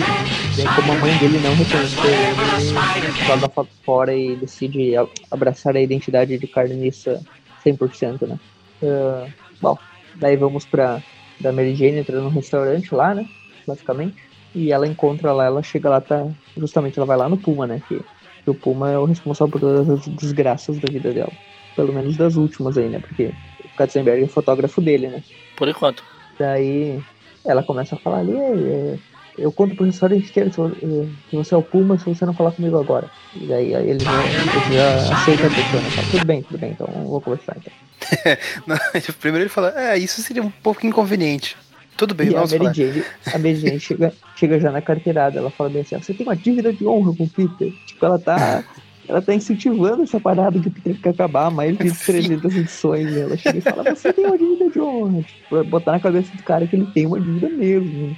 Daí, 0.56 0.70
como 0.70 0.92
a 0.92 0.96
mãe 0.96 1.16
dele 1.16 1.40
não 1.40 1.54
reconheceu 1.56 2.22
ele, 2.22 2.88
joga 3.20 3.50
fora 3.84 4.14
e 4.14 4.36
decide 4.36 4.92
abraçar 5.30 5.76
a 5.76 5.80
identidade 5.80 6.38
de 6.38 6.46
Carniça 6.48 7.26
100%, 7.56 8.26
né? 8.26 8.38
Ah, 8.82 9.28
bom, 9.60 9.78
daí 10.12 10.36
vamos 10.36 10.66
pra 10.66 11.04
da 11.38 11.52
Mary 11.52 11.74
Jane 11.74 11.98
entrando 11.98 12.24
no 12.24 12.30
restaurante 12.30 12.94
lá, 12.94 13.14
né? 13.14 13.28
Basicamente. 13.66 14.22
E 14.54 14.70
ela 14.72 14.86
encontra 14.86 15.32
lá, 15.32 15.44
ela 15.46 15.62
chega 15.62 15.88
lá, 15.90 16.00
tá. 16.00 16.32
Justamente 16.56 16.98
ela 16.98 17.06
vai 17.06 17.16
lá 17.16 17.28
no 17.28 17.40
Puma, 17.40 17.66
né? 17.66 17.80
Que, 17.80 18.04
que 18.44 18.50
o 18.50 18.54
Puma 18.54 18.90
é 18.90 18.98
o 18.98 19.04
responsável 19.04 19.50
por 19.50 19.60
todas 19.60 19.88
as 19.90 20.06
desgraças 20.08 20.78
da 20.78 20.88
vida 20.92 21.12
dela. 21.12 21.36
Pelo 21.76 21.92
menos 21.92 22.16
das 22.16 22.36
últimas 22.36 22.76
aí, 22.78 22.88
né? 22.88 22.98
Porque 23.00 23.32
o 23.64 23.76
Katzenberg 23.76 24.22
é 24.24 24.26
fotógrafo 24.28 24.80
dele, 24.80 25.08
né? 25.08 25.22
Por 25.56 25.68
enquanto. 25.68 26.02
Daí 26.38 27.00
ela 27.44 27.62
começa 27.62 27.94
a 27.94 27.98
falar 27.98 28.18
ali, 28.18 28.36
"É, 28.36 28.96
eu 29.36 29.50
conto 29.52 29.74
pro 29.74 29.84
restaurante 29.84 30.28
inteiro 30.28 30.50
eh, 30.82 31.06
que 31.28 31.36
você 31.36 31.54
é 31.54 31.56
o 31.56 31.62
Puma 31.62 31.98
se 31.98 32.04
você 32.04 32.24
não 32.24 32.32
falar 32.34 32.52
comigo 32.52 32.78
agora. 32.78 33.10
E 33.34 33.46
daí 33.46 33.74
aí 33.74 33.90
ele 33.90 33.98
já, 34.00 34.12
ele 34.12 34.74
já 34.76 35.12
aceita 35.16 35.46
a 35.46 35.50
pessoa, 35.50 35.82
né? 35.82 35.90
Fala, 35.90 36.08
tudo 36.10 36.24
bem, 36.24 36.42
tudo 36.42 36.58
bem, 36.58 36.70
então 36.70 36.88
eu 36.94 37.02
vou 37.08 37.20
conversar 37.20 37.56
então. 37.56 37.72
Não, 38.66 38.76
Primeiro 39.20 39.44
ele 39.44 39.48
fala, 39.50 39.72
é, 39.76 39.98
isso 39.98 40.20
seria 40.22 40.42
um 40.42 40.50
pouco 40.50 40.86
inconveniente. 40.86 41.56
Tudo 41.96 42.14
bem, 42.14 42.28
E 42.28 42.30
a 42.30 42.34
vamos 42.34 42.50
Mary 42.52 42.62
falar. 42.64 42.74
Jane, 42.74 43.04
a 43.32 43.38
Mary 43.38 43.54
Jane 43.56 43.78
chega, 43.80 44.12
chega 44.36 44.60
já 44.60 44.70
na 44.72 44.82
carteirada, 44.82 45.38
ela 45.38 45.50
fala 45.50 45.70
bem 45.70 45.82
assim, 45.82 45.94
"Ah, 45.94 46.00
você 46.00 46.12
tem 46.12 46.26
uma 46.26 46.36
dívida 46.36 46.72
de 46.72 46.84
honra 46.86 47.14
com 47.16 47.24
o 47.24 47.28
Peter. 47.28 47.72
Tipo, 47.86 48.04
ela 48.06 48.18
tá. 48.18 48.64
Ela 49.06 49.20
tá 49.20 49.34
incentivando 49.34 50.02
essa 50.02 50.18
parada 50.18 50.58
que 50.58 50.68
o 50.68 50.70
Peter 50.70 50.96
quer 51.00 51.10
acabar, 51.10 51.50
mais 51.50 51.76
de 51.76 51.90
Sim. 51.90 52.12
300 52.22 52.56
edições. 52.56 53.10
né? 53.12 53.20
Ela 53.20 53.36
chega 53.36 53.58
e 53.58 53.60
fala, 53.60 53.82
você 53.94 54.12
tem 54.12 54.24
uma 54.26 54.38
dívida 54.38 54.70
de 54.70 54.80
honra. 54.80 55.22
Tipo, 55.22 55.64
botar 55.64 55.92
na 55.92 56.00
cabeça 56.00 56.34
do 56.34 56.42
cara 56.42 56.66
que 56.66 56.74
ele 56.76 56.86
tem 56.86 57.06
uma 57.06 57.20
dívida 57.20 57.48
mesmo. 57.50 58.08
né? 58.08 58.16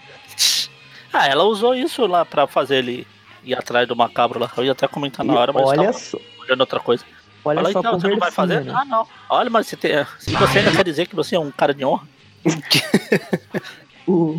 Ah, 1.13 1.27
ela 1.27 1.45
usou 1.45 1.75
isso 1.75 2.07
lá 2.07 2.25
pra 2.25 2.47
fazer 2.47 2.77
ele 2.77 3.07
ir 3.43 3.55
atrás 3.55 3.89
do 3.89 3.97
macabro 3.97 4.39
lá. 4.39 4.51
Eu 4.57 4.65
ia 4.65 4.73
até 4.73 4.87
comentar 4.87 5.25
na 5.25 5.35
hora, 5.35 5.53
mas 5.53 5.65
olha 5.65 5.93
só, 5.93 6.19
olhando 6.41 6.61
outra 6.61 6.79
coisa. 6.79 7.05
olha 7.45 7.57
Fala, 7.61 7.73
só 7.73 7.79
então, 7.81 7.99
você 8.01 8.09
não 8.09 8.19
vai 8.19 8.31
fazer? 8.31 8.65
né? 8.65 8.73
Ah, 8.77 8.85
não. 8.85 9.07
Olha, 9.29 9.51
mas 9.51 9.67
você, 9.67 9.77
tem, 9.77 9.91
se 10.19 10.31
você 10.33 10.59
ainda 10.61 10.73
quer 10.73 10.85
dizer 10.85 11.07
que 11.09 11.17
você 11.17 11.35
é 11.35 11.41
um 11.41 11.51
cara 11.51 11.75
de 11.75 11.85
honra, 11.85 12.07
o, 14.07 14.39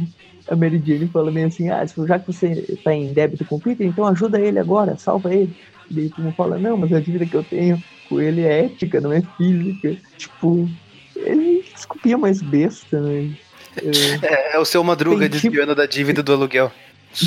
a 0.50 0.56
Mary 0.56 0.82
Jane 0.86 1.08
fala 1.08 1.32
meio 1.32 1.48
assim, 1.48 1.70
ah, 1.70 1.86
se- 1.86 2.06
já 2.08 2.18
que 2.20 2.28
você 2.32 2.78
tá 2.84 2.94
em 2.94 3.12
débito 3.12 3.44
com 3.46 3.56
o 3.56 3.60
Peter, 3.60 3.86
então 3.86 4.06
ajuda 4.08 4.40
ele 4.40 4.60
agora, 4.60 4.98
salva 4.98 5.34
ele. 5.34 5.56
Daí 5.90 6.10
tu 6.10 6.32
fala, 6.36 6.58
não, 6.58 6.78
mas 6.78 6.92
a 6.94 7.00
dívida 7.00 7.26
que 7.26 7.36
eu 7.36 7.44
tenho 7.44 7.82
com 8.10 8.22
ele 8.22 8.42
é 8.42 8.66
ética, 8.66 9.00
não 9.02 9.12
é 9.12 9.22
física. 9.38 9.96
Tipo, 10.18 10.70
ele 11.16 11.64
desculpia 11.74 12.18
mais 12.18 12.42
besta, 12.42 13.00
né? 13.00 13.32
É, 14.24 14.56
é 14.56 14.60
o 14.60 14.66
seu 14.66 14.84
Madruga 14.84 15.20
Tem 15.20 15.30
tipo- 15.30 15.42
desviando 15.52 15.76
da 15.76 15.86
dívida 15.86 16.24
do 16.24 16.34
aluguel. 16.34 16.72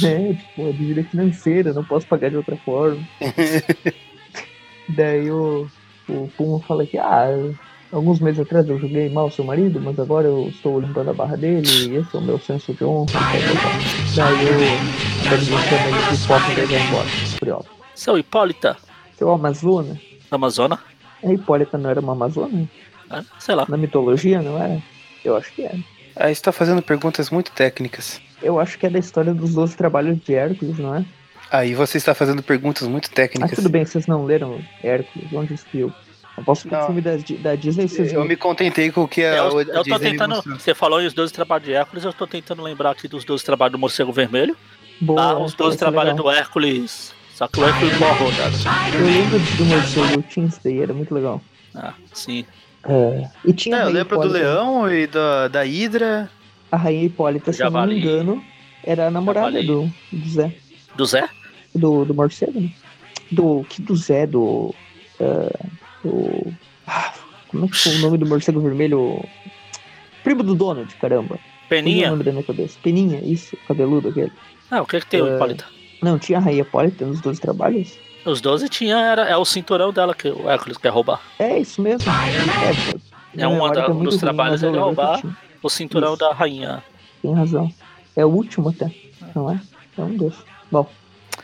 É, 0.05 0.35
tipo, 0.35 0.69
a 0.69 0.73
dívida 0.73 1.03
financeira, 1.05 1.73
não 1.73 1.85
posso 1.85 2.07
pagar 2.07 2.31
de 2.31 2.37
outra 2.37 2.57
forma. 2.57 2.99
Daí 4.89 5.31
o, 5.31 5.69
o 6.09 6.31
Puma 6.37 6.61
fala 6.61 6.85
que, 6.85 6.99
ah, 6.99 7.29
alguns 7.93 8.21
meses 8.21 8.41
atrás 8.41 8.69
eu 8.69 8.79
julguei 8.79 9.09
mal 9.09 9.31
seu 9.31 9.45
marido, 9.45 9.81
mas 9.81 9.99
agora 9.99 10.27
eu 10.27 10.49
estou 10.49 10.81
limpando 10.81 11.11
a 11.11 11.15
barra 11.15 11.37
dele, 11.37 11.67
e 11.89 11.97
esse 11.97 12.15
é 12.15 12.19
o 12.19 12.23
meu 12.23 12.39
senso 12.39 12.75
de 12.75 12.85
honra. 12.85 13.13
Daí 14.17 14.45
o 14.45 15.29
Berlim 15.29 15.47
chama 15.47 15.89
ele 15.89 16.11
de 16.11 16.27
foto 16.27 16.51
e 16.51 16.55
daí 16.57 16.67
vai 16.67 16.87
embora. 16.89 17.09
Curioso. 17.39 17.80
Seu 18.01 18.17
Hipólita, 18.17 18.79
Seu 19.19 19.31
Amazona? 19.31 20.01
da 20.31 20.37
Amazônia? 20.37 20.79
A 21.23 21.31
Hipólita 21.35 21.77
não 21.77 21.91
era 21.91 22.01
uma 22.01 22.13
Amazona? 22.13 22.67
Ah, 23.11 23.23
Sei 23.39 23.55
lá. 23.55 23.67
Na 23.69 23.77
mitologia, 23.77 24.41
não 24.41 24.57
era? 24.57 24.81
Eu 25.23 25.37
acho 25.37 25.53
que 25.53 25.65
é. 25.67 25.75
Aí 26.17 26.35
você 26.35 26.41
tá 26.41 26.51
fazendo 26.51 26.81
perguntas 26.81 27.29
muito 27.29 27.53
técnicas. 27.53 28.19
Eu 28.43 28.59
acho 28.59 28.79
que 28.79 28.87
é 28.87 28.89
da 28.91 28.99
história 28.99 29.35
dos 29.35 29.53
12 29.53 29.77
trabalhos 29.77 30.19
de 30.19 30.35
Hércules, 30.35 30.79
não 30.79 30.95
é? 30.95 31.05
Aí 31.53 31.75
você 31.75 31.99
está 31.99 32.15
fazendo 32.15 32.43
perguntas 32.43 32.89
muito 32.89 33.11
Ah, 33.13 33.15
técnicas. 33.15 33.55
tudo 33.55 33.69
bem, 33.69 33.85
vocês 33.85 34.07
não 34.07 34.25
leram 34.25 34.59
Hércules, 34.83 35.31
onde 35.35 35.53
escreveu? 35.53 35.93
Eu 36.39 36.43
posso 36.45 36.71
ver 36.71 36.83
filme 36.87 37.03
da, 37.03 37.17
da 37.43 37.55
Disney, 37.55 37.87
vocês 37.87 38.15
Eu 38.15 38.25
me 38.25 38.35
contentei 38.35 38.91
com 38.91 39.03
o 39.03 39.09
que 39.09 39.23
a, 39.23 39.37
Eu, 39.37 39.59
a 39.59 39.63
eu 39.63 39.85
tô 39.85 39.99
tentando. 39.99 40.41
Você 40.59 40.75
falou 40.75 41.03
em 41.03 41.07
os 41.07 41.13
12 41.13 41.35
trabalhos 41.35 41.67
de 41.67 41.75
Hércules, 41.75 42.03
eu 42.07 42.15
tô 42.15 42.27
tentando 42.27 42.63
lembrar 42.63 42.93
aqui 42.93 43.07
dos 43.07 43.25
12 43.27 43.45
trabalhos 43.45 43.73
do 43.73 43.79
Morcego 43.79 44.11
Vermelho. 44.11 44.57
Boa, 45.03 45.21
Ah, 45.21 45.39
os 45.39 45.53
12 45.53 45.75
esse 45.75 45.85
é 45.85 45.87
trabalhos 45.87 46.15
legal. 46.17 46.33
do 46.33 46.39
Hércules. 46.39 47.13
Só 47.41 47.49
que 47.49 47.59
o 47.59 47.65
Hércules 47.65 47.99
morreu, 47.99 48.29
né? 48.33 48.51
Eu 48.93 49.07
lembro 49.07 49.39
do 49.57 49.65
morcego 49.65 50.23
Tuesday, 50.25 50.83
era 50.83 50.93
muito 50.93 51.15
legal. 51.15 51.41
Ah, 51.75 51.95
sim. 52.13 52.45
É, 52.87 53.31
e 53.47 53.55
tinha 53.55 53.79
É, 53.79 53.83
eu 53.85 53.89
lembro 53.89 54.19
do 54.19 54.27
Hipólita. 54.27 54.39
leão 54.39 54.93
e 54.93 55.07
da, 55.07 55.49
da 55.49 55.65
hidra. 55.65 56.31
A 56.71 56.77
Rainha 56.77 57.05
Hipólita, 57.05 57.51
se 57.51 57.63
eu 57.63 57.71
não 57.71 57.87
me 57.87 57.99
engano, 57.99 58.45
era 58.85 59.07
a 59.07 59.11
namorada 59.11 59.63
do, 59.63 59.91
do 60.13 60.29
Zé. 60.29 60.55
Do 60.95 61.07
Zé? 61.07 61.31
Do, 61.75 62.05
do 62.05 62.13
morcego, 62.13 62.61
né? 62.61 62.71
Do. 63.33 63.65
Que 63.71 63.81
do 63.81 63.97
Zé? 63.97 64.27
Do. 64.27 64.75
ah, 65.19 65.67
do. 66.05 66.53
ah, 66.87 67.15
como 67.49 67.65
é 67.65 67.69
que 67.69 67.77
foi 67.79 67.95
o 67.95 67.99
nome 68.01 68.19
do 68.19 68.27
morcego 68.27 68.61
vermelho? 68.61 69.25
Primo 70.23 70.43
do 70.43 70.55
Donald, 70.55 70.95
caramba. 70.97 71.37
Fugiu 71.39 71.65
o 71.65 71.69
Peninha? 71.71 72.11
nome 72.11 72.23
da 72.23 72.33
minha 72.33 72.45
cabeça. 72.45 72.79
Peninha, 72.83 73.19
isso, 73.25 73.57
cabeludo 73.67 74.11
aquele. 74.11 74.31
Ah, 74.71 74.83
o 74.83 74.87
que 74.87 75.01
que 75.01 75.07
tem 75.07 75.23
o 75.23 75.27
É. 75.27 75.37
Hipólita? 75.37 75.65
Não, 76.03 76.19
tinha 76.19 76.39
a 76.39 76.41
Rainha 76.41 76.63
Hipólita 76.63 77.05
nos 77.05 77.21
dois 77.21 77.39
trabalhos? 77.39 77.99
Os 78.25 78.41
12 78.41 78.69
tinha, 78.69 78.99
era, 78.99 79.23
é 79.29 79.37
o 79.37 79.45
cinturão 79.45 79.93
dela 79.93 80.15
que 80.15 80.29
o 80.29 80.49
Hércules 80.49 80.77
quer 80.77 80.91
roubar. 80.91 81.21
É 81.39 81.59
isso 81.59 81.81
mesmo. 81.81 82.11
É, 83.35 83.43
É 83.43 83.49
um 83.49 83.59
da- 83.69 83.83
tá 83.87 83.89
muito 83.89 84.05
dos 84.05 84.15
ruim, 84.15 84.21
trabalhos 84.21 84.63
ele 84.63 84.79
roubar. 84.79 85.21
O 85.63 85.69
cinturão 85.71 86.11
Isso. 86.15 86.21
da 86.21 86.33
rainha. 86.33 86.83
Tem 87.23 87.33
razão. 87.35 87.73
É 88.17 88.25
o 88.25 88.29
último 88.29 88.71
até, 88.71 88.91
não 89.35 89.51
é? 89.51 89.61
É 89.97 90.03
um 90.03 90.17
desses. 90.17 90.43
Bom, 90.71 90.87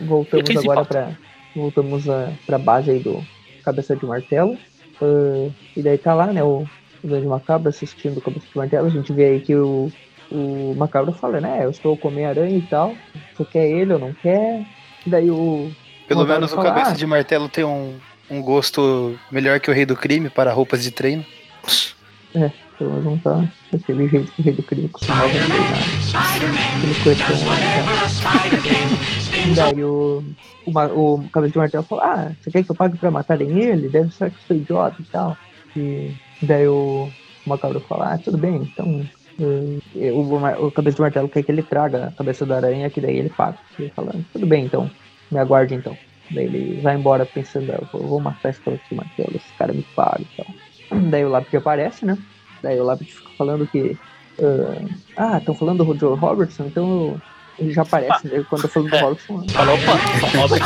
voltamos 0.01 0.57
agora 0.57 0.85
pra. 0.85 1.11
Voltamos 1.55 2.09
a, 2.09 2.31
pra 2.47 2.59
base 2.59 2.91
aí 2.91 2.99
do 2.99 3.25
Cabeça 3.65 3.97
de 3.97 4.05
Martelo. 4.05 4.57
Ah, 5.01 5.51
e 5.77 5.83
daí 5.83 5.97
tá 5.99 6.13
lá, 6.15 6.27
né, 6.27 6.43
o, 6.43 6.67
o 7.03 7.09
Grande 7.09 7.27
Macabro 7.27 7.69
assistindo 7.69 8.19
o 8.19 8.21
Cabeça 8.21 8.47
de 8.51 8.57
Martelo. 8.57 8.87
A 8.87 8.91
gente 8.91 9.13
vê 9.13 9.25
aí 9.27 9.41
que 9.41 9.55
o, 9.55 9.91
o 10.31 10.74
Macabro 10.77 11.12
fala, 11.12 11.41
né? 11.41 11.64
Eu 11.64 11.70
estou 11.70 11.97
com 11.97 12.09
Homem-Aranha 12.09 12.59
e 12.59 12.62
tal. 12.62 12.95
Você 13.37 13.45
quer 13.45 13.66
ele 13.68 13.93
ou 13.93 13.99
não 13.99 14.12
quer? 14.12 14.66
E 15.07 15.11
daí 15.11 15.31
o. 15.31 15.70
Pelo 16.09 16.20
Macabro 16.20 16.41
menos 16.41 16.53
o 16.53 16.57
fala, 16.57 16.68
cabeça 16.68 16.91
"Ah, 16.91 16.95
de 16.95 17.07
martelo 17.07 17.49
tem 17.49 17.64
um, 17.64 17.95
um 18.31 18.43
gosto 18.43 19.18
melhor 19.31 19.61
que 19.61 19.70
o 19.70 19.74
rei 19.74 19.87
do 19.87 19.97
crime 19.97 20.29
para 20.31 20.53
roupas 20.53 20.83
de 20.83 20.91
treino. 20.91 21.24
Pelo 22.79 22.91
menos 22.91 23.05
não 23.05 23.18
tá 23.18 23.49
daquele 23.72 24.07
jeito 24.09 24.31
que 24.33 24.41
o 24.43 24.45
rei 24.45 24.53
do 24.55 24.62
crime 24.62 24.89
costumava. 24.89 25.27
Aquele 25.27 25.45
lá. 27.45 27.57
Tá? 28.22 29.47
E 29.47 29.55
daí 29.55 29.85
o, 29.85 30.22
o, 30.66 30.70
o 30.70 31.29
cabeça 31.31 31.53
de 31.53 31.59
martelo 31.59 31.85
falou, 31.85 32.05
ah, 32.05 32.33
você 32.41 32.51
quer 32.51 32.64
que 32.64 32.70
eu 32.70 32.74
pague 32.74 32.99
pra 32.99 33.11
matarem 33.11 33.59
ele? 33.59 33.89
Deve 33.89 34.12
ser 34.12 34.31
que 34.31 34.37
eu 34.37 34.41
sou 34.47 34.57
idiota 34.57 34.97
e 35.01 35.05
tal. 35.05 35.37
E 35.74 36.14
daí 36.43 36.66
o, 36.68 37.09
o 37.47 37.49
macabro 37.49 37.81
fala, 37.81 38.12
ah, 38.14 38.18
tudo 38.18 38.37
bem, 38.37 38.57
então. 38.57 39.07
O, 39.39 40.66
o 40.66 40.70
cabeça 40.72 40.97
de 40.97 41.03
martelo 41.03 41.28
quer 41.28 41.43
que 41.43 41.53
ele 41.53 41.62
traga 41.62 42.07
a 42.09 42.12
cabeça 42.12 42.47
da 42.47 42.57
aranha, 42.57 42.91
que 42.91 43.01
daí 43.01 43.18
ele 43.18 43.30
paga. 43.30 43.59
Ele 43.78 43.91
fala, 43.91 44.12
tudo 44.32 44.47
bem, 44.47 44.64
então, 44.64 44.91
me 45.30 45.39
aguarde 45.39 45.74
então. 45.74 45.97
Daí 46.30 46.45
ele 46.45 46.80
vai 46.80 46.97
embora 46.97 47.24
pensando, 47.24 47.70
"Ah, 47.72 47.80
eu 47.95 48.01
vou 48.01 48.20
matar 48.20 48.51
esse 48.51 48.61
cabeça 48.61 48.82
de 48.89 48.97
martelo, 48.97 49.37
esse 49.37 49.53
cara 49.59 49.72
me 49.72 49.82
paga 49.95 50.22
e 50.22 50.37
tal. 50.37 51.01
Daí 51.11 51.24
o 51.24 51.28
Lápide 51.28 51.57
aparece, 51.57 52.05
né? 52.05 52.18
Daí 52.62 52.80
o 52.80 52.84
Lápide 52.84 53.12
fica 53.12 53.30
falando 53.39 53.66
que. 53.66 53.97
ah, 55.16 55.39
estão 55.39 55.55
falando 55.55 55.84
do 55.84 55.99
Joe 55.99 56.16
Robertson, 56.16 56.64
então 56.66 57.20
ele 57.59 57.72
já 57.72 57.82
aparece, 57.82 58.26
né? 58.28 58.45
Quando 58.49 58.64
eu 58.64 58.68
falo 58.68 58.89
do 58.89 58.95
É. 58.97 59.01
Robertson. 59.01 59.49
Falou, 59.49 59.74
opa, 59.74 60.39
Robert. 60.39 60.62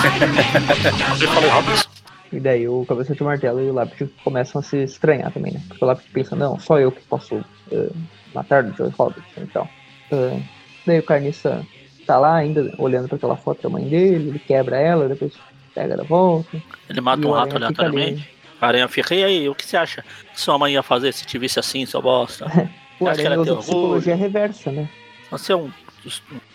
Ele 1.17 1.27
falou 1.27 1.51
Robert. 1.51 1.87
E 2.33 2.39
daí 2.39 2.69
o 2.69 2.85
Cabeça 2.87 3.15
de 3.15 3.23
Martelo 3.25 3.61
e 3.61 3.71
o 3.71 3.75
Lápide 3.75 4.11
começam 4.23 4.61
a 4.61 4.63
se 4.63 4.85
estranhar 4.85 5.33
também, 5.33 5.53
né? 5.53 5.61
Porque 5.69 5.85
o 5.85 5.87
Lápide 5.89 6.11
pensa, 6.13 6.37
não, 6.37 6.59
só 6.61 6.79
eu 6.79 6.93
que 6.93 7.01
posso 7.03 7.45
eh, 7.73 7.91
matar 8.35 8.65
o 8.65 8.75
Joe 8.75 8.91
Robertson 8.91 9.41
e 9.43 9.47
tal. 9.47 9.69
Eh, 10.13 10.41
daí 10.87 10.99
o 10.99 11.03
Carniça 11.03 11.67
tá 12.07 12.19
lá 12.19 12.37
ainda 12.37 12.73
olhando 12.79 13.09
para 13.09 13.17
aquela 13.17 13.37
foto 13.37 13.63
da 13.63 13.69
mãe 13.69 13.85
dele, 13.85 14.31
ele 14.31 14.39
quebra 14.39 14.79
ela, 14.79 15.09
depois 15.09 15.33
pega 15.75 15.95
ela 15.95 16.05
volta. 16.05 16.61
Ele 16.89 17.01
mata 17.01 17.27
um 17.27 17.33
rato 17.33 17.57
aleatoriamente. 17.57 18.29
A 18.61 18.67
aranha 18.67 18.89
fica, 18.89 19.15
e 19.15 19.25
aí, 19.25 19.49
o 19.49 19.55
que 19.55 19.65
você 19.65 19.77
acha 19.77 20.05
que 20.35 20.41
sua 20.41 20.59
mãe 20.59 20.75
ia 20.75 20.83
fazer 20.83 21.13
se 21.13 21.25
te 21.25 21.39
visse 21.39 21.59
assim, 21.59 21.87
seu 21.87 22.03
bosta? 22.03 22.47
O 23.01 23.09
Acho 23.09 23.23
que 23.23 23.27
Aranha 23.27 23.43
ela 23.43 23.43
usa 23.43 23.57
psicologia 23.57 24.15
reversa, 24.15 24.71
né? 24.71 24.87
Você 25.31 25.53
é 25.53 25.57
um, 25.57 25.71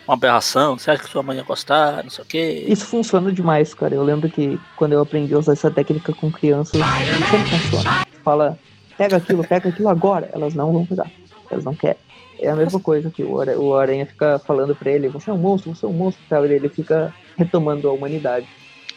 uma 0.08 0.14
aberração, 0.14 0.78
você 0.78 0.92
acha 0.92 1.02
que 1.04 1.10
sua 1.10 1.24
mãe 1.24 1.38
ia 1.38 1.44
gostar, 1.44 2.04
não 2.04 2.10
sei 2.12 2.24
o 2.24 2.28
quê. 2.28 2.66
Isso 2.68 2.86
funciona 2.86 3.32
demais, 3.32 3.74
cara. 3.74 3.96
Eu 3.96 4.04
lembro 4.04 4.30
que 4.30 4.60
quando 4.76 4.94
eu 4.94 5.02
aprendi 5.02 5.34
a 5.34 5.40
usar 5.40 5.54
essa 5.54 5.72
técnica 5.72 6.14
com 6.14 6.32
crianças, 6.32 6.80
sempre 7.32 7.50
funciona. 7.50 8.06
Fala, 8.24 8.60
pega 8.96 9.18
aquilo, 9.18 9.44
pega 9.44 9.70
aquilo 9.70 9.90
agora. 9.90 10.30
Elas 10.34 10.54
não 10.54 10.72
vão 10.72 10.86
pegar. 10.86 11.10
Elas 11.56 11.66
não 11.66 11.74
querem. 11.74 11.98
É 12.40 12.50
a 12.50 12.56
mesma 12.56 12.80
coisa 12.80 13.10
que 13.10 13.24
o 13.24 13.36
o 13.36 13.76
Aranha 13.76 14.06
fica 14.06 14.40
falando 14.40 14.76
pra 14.76 14.92
ele, 14.92 15.08
você 15.08 15.30
é 15.30 15.34
um 15.34 15.38
monstro, 15.38 15.74
você 15.74 15.86
é 15.86 15.90
um 15.90 15.94
monstro 15.94 16.24
e 16.26 16.30
tal. 16.30 16.46
E 16.46 16.52
ele 16.52 16.68
fica 16.68 17.14
retomando 17.38 17.88
a 17.88 17.94
humanidade. 17.94 18.46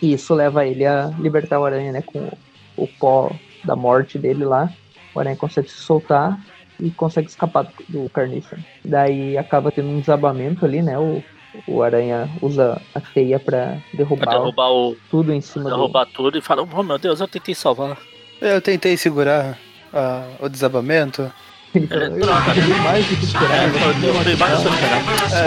E 0.02 0.12
isso 0.12 0.34
leva 0.34 0.66
ele 0.66 0.84
a 0.84 1.06
libertar 1.18 1.60
o 1.60 1.64
Aranha, 1.64 1.92
né? 1.92 2.02
Com 2.02 2.30
o, 2.76 2.86
pó 2.86 3.30
da 3.64 3.76
morte 3.76 4.18
dele 4.18 4.44
lá. 4.44 4.72
O 5.14 5.20
Aranha 5.20 5.36
consegue 5.36 5.68
se 5.68 5.78
soltar 5.78 6.38
e 6.80 6.90
consegue 6.90 7.28
escapar 7.28 7.64
do, 7.64 8.02
do 8.02 8.10
Carniça. 8.10 8.58
Daí 8.84 9.38
acaba 9.38 9.70
tendo 9.70 9.88
um 9.88 10.00
desabamento 10.00 10.64
ali, 10.64 10.82
né? 10.82 10.98
O, 10.98 11.22
o 11.66 11.82
Aranha 11.82 12.28
usa 12.42 12.80
a 12.94 13.00
teia 13.00 13.38
pra 13.38 13.78
derrubar, 13.94 14.26
Pra 14.26 14.38
derrubar, 14.38 14.70
o, 14.70 14.96
tudo 15.10 15.32
em 15.32 15.40
cima 15.40 15.70
derrubar 15.70 16.06
tudo 16.06 16.38
e 16.38 16.40
fala, 16.40 16.62
oh 16.62 16.82
meu 16.82 16.98
Deus, 16.98 17.20
eu 17.20 17.28
tentei 17.28 17.54
salvar. 17.54 17.96
Eu 18.40 18.60
tentei 18.60 18.96
segurar 18.96 19.58
ah, 19.92 20.28
o 20.40 20.48
desabamento. 20.48 21.32
Ele 21.74 21.86
Ele 21.90 22.04
eu 22.04 22.20
troca. 22.20 22.50
É, 22.50 22.50
eu 22.50 22.54
derrubei 22.54 22.76
mais 22.82 23.06
do 23.06 23.16
que 23.16 23.24
esperava. 23.24 23.72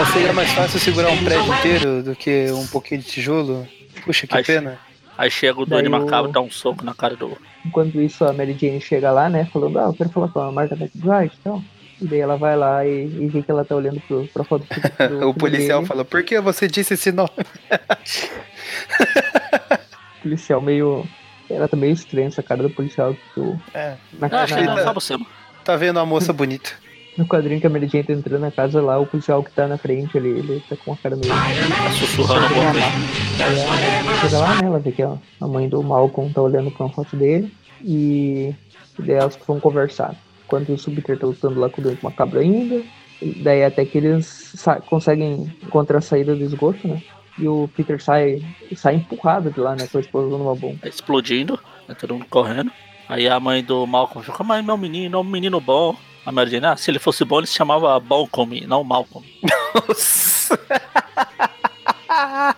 Ah, 0.02 0.06
seria 0.12 0.32
mais 0.32 0.50
fácil 0.52 0.78
segurar 0.80 1.10
um 1.10 1.24
prédio 1.24 1.54
inteiro 1.54 2.02
do 2.02 2.14
que 2.16 2.46
um 2.52 2.66
pouquinho 2.68 3.00
de 3.00 3.06
tijolo. 3.08 3.66
Puxa, 4.04 4.26
que 4.26 4.34
Acho- 4.36 4.46
pena. 4.46 4.78
Aí 5.18 5.30
chega 5.30 5.60
o 5.60 5.64
o- 5.64 5.90
Macabro 5.90 6.30
e 6.30 6.32
dá 6.32 6.40
um 6.40 6.50
soco 6.50 6.84
na 6.84 6.94
cara 6.94 7.14
do. 7.16 7.36
Enquanto 7.66 8.00
isso, 8.00 8.24
a 8.24 8.32
Mary 8.32 8.56
Jane 8.58 8.80
chega 8.80 9.10
lá, 9.12 9.28
né? 9.28 9.46
Falando, 9.52 9.78
ah, 9.78 9.82
eu 9.84 9.92
quero 9.94 10.10
falar 10.10 10.28
com 10.28 10.40
a 10.40 10.50
Martha 10.50 10.74
McBride 10.74 11.34
e 11.34 11.38
tal. 11.44 11.62
E 12.00 12.06
daí 12.06 12.18
ela 12.20 12.36
vai 12.36 12.56
lá 12.56 12.84
e, 12.86 13.04
e 13.04 13.28
vê 13.28 13.42
que 13.42 13.50
ela 13.50 13.64
tá 13.64 13.76
olhando 13.76 14.00
pro, 14.00 14.26
pra 14.28 14.42
foto 14.42 14.64
do, 14.64 15.08
do 15.20 15.28
o 15.30 15.34
policial 15.34 15.80
dele. 15.80 15.88
fala, 15.88 16.04
por 16.04 16.22
que 16.24 16.40
você 16.40 16.66
disse 16.66 16.94
esse 16.94 17.12
nome? 17.12 17.30
O 20.18 20.22
policial 20.22 20.60
meio... 20.60 21.06
Ela 21.50 21.68
tá 21.68 21.76
meio 21.76 21.92
estranha 21.92 22.28
essa 22.28 22.42
cara 22.42 22.62
do 22.62 22.70
policial. 22.70 23.14
Do, 23.36 23.60
É, 23.74 23.94
na, 24.18 24.26
Ah, 24.32 24.42
Acho 24.44 24.56
que 24.56 24.62
não, 24.62 24.74
tá-. 24.76 24.94
Tá 25.62 25.76
vendo 25.76 25.98
a 25.98 26.06
moça 26.06 26.32
bonita. 26.32 26.70
no 27.16 27.26
quadrinho 27.26 27.60
que 27.60 27.66
a 27.66 27.70
Mary 27.70 27.88
Jane 27.88 28.04
tá 28.04 28.12
entrando 28.12 28.40
na 28.40 28.50
casa 28.50 28.80
lá, 28.80 28.98
o 28.98 29.06
policial 29.06 29.42
que 29.42 29.50
tá 29.52 29.66
na 29.68 29.76
frente 29.78 30.16
ali, 30.16 30.30
ele 30.30 30.62
tá 30.68 30.76
com 30.76 30.90
uma 30.90 30.96
cara 30.96 31.16
meio... 31.16 31.28
Tá 31.28 31.90
sussurrando 31.92 32.48
Tem 32.48 32.48
alguma 32.48 32.62
uma 32.62 32.72
coisa. 32.72 32.86
máscara. 32.86 33.48
Aí 33.48 33.98
a 33.98 34.04
Mary 34.04 34.18
chega 34.20 34.38
lá, 34.38 34.54
né? 34.56 34.66
Ela 34.66 34.78
vê 34.78 34.92
que 34.92 35.02
ó, 35.04 35.16
a 35.40 35.46
mãe 35.48 35.68
do 35.68 35.82
Malcolm 35.82 36.32
tá 36.32 36.40
olhando 36.42 36.70
pra 36.70 36.86
uma 36.86 36.92
foto 36.92 37.16
dele. 37.16 37.52
E, 37.84 38.54
e 38.98 39.02
daí 39.02 39.16
elas 39.16 39.38
vão 39.46 39.60
conversar. 39.60 40.14
Enquanto 40.46 40.72
o 40.72 40.94
Peter 40.94 41.18
tá 41.18 41.26
lutando 41.26 41.58
lá 41.60 41.68
com 41.68 41.80
o 41.80 41.84
Dente 41.84 42.02
Macabro 42.04 42.38
ainda. 42.40 42.82
Daí 43.42 43.64
até 43.64 43.84
que 43.84 43.98
eles 43.98 44.54
conseguem 44.86 45.52
encontrar 45.62 45.98
a 45.98 46.02
saída 46.02 46.34
do 46.34 46.42
esgoto, 46.42 46.86
né? 46.88 47.02
E 47.38 47.46
o 47.48 47.68
Peter 47.76 48.02
sai, 48.02 48.42
sai 48.76 48.96
empurrado 48.96 49.50
de 49.50 49.60
lá, 49.60 49.74
né? 49.76 49.86
Com 49.90 49.98
a 49.98 50.00
explosão 50.00 50.38
numa 50.38 50.54
bomba. 50.54 50.78
Tá 50.82 50.88
explodindo, 50.88 51.58
tá 51.86 51.94
todo 51.94 52.14
mundo 52.14 52.26
correndo. 52.28 52.70
Aí 53.12 53.28
a 53.28 53.38
mãe 53.38 53.62
do 53.62 53.86
Malcolm 53.86 54.24
fica, 54.24 54.42
mas 54.42 54.64
meu 54.64 54.76
menino 54.78 55.18
é 55.18 55.20
um 55.20 55.24
menino 55.24 55.60
bom. 55.60 55.94
A 56.24 56.32
Mary 56.32 56.50
Jane, 56.50 56.66
ah, 56.66 56.76
se 56.76 56.90
ele 56.90 56.98
fosse 56.98 57.24
bom, 57.24 57.38
ele 57.38 57.46
se 57.46 57.54
chamava 57.54 57.98
Balcom, 58.00 58.46
não 58.66 58.82
Malcolm. 58.84 59.26
Nossa. 59.88 60.58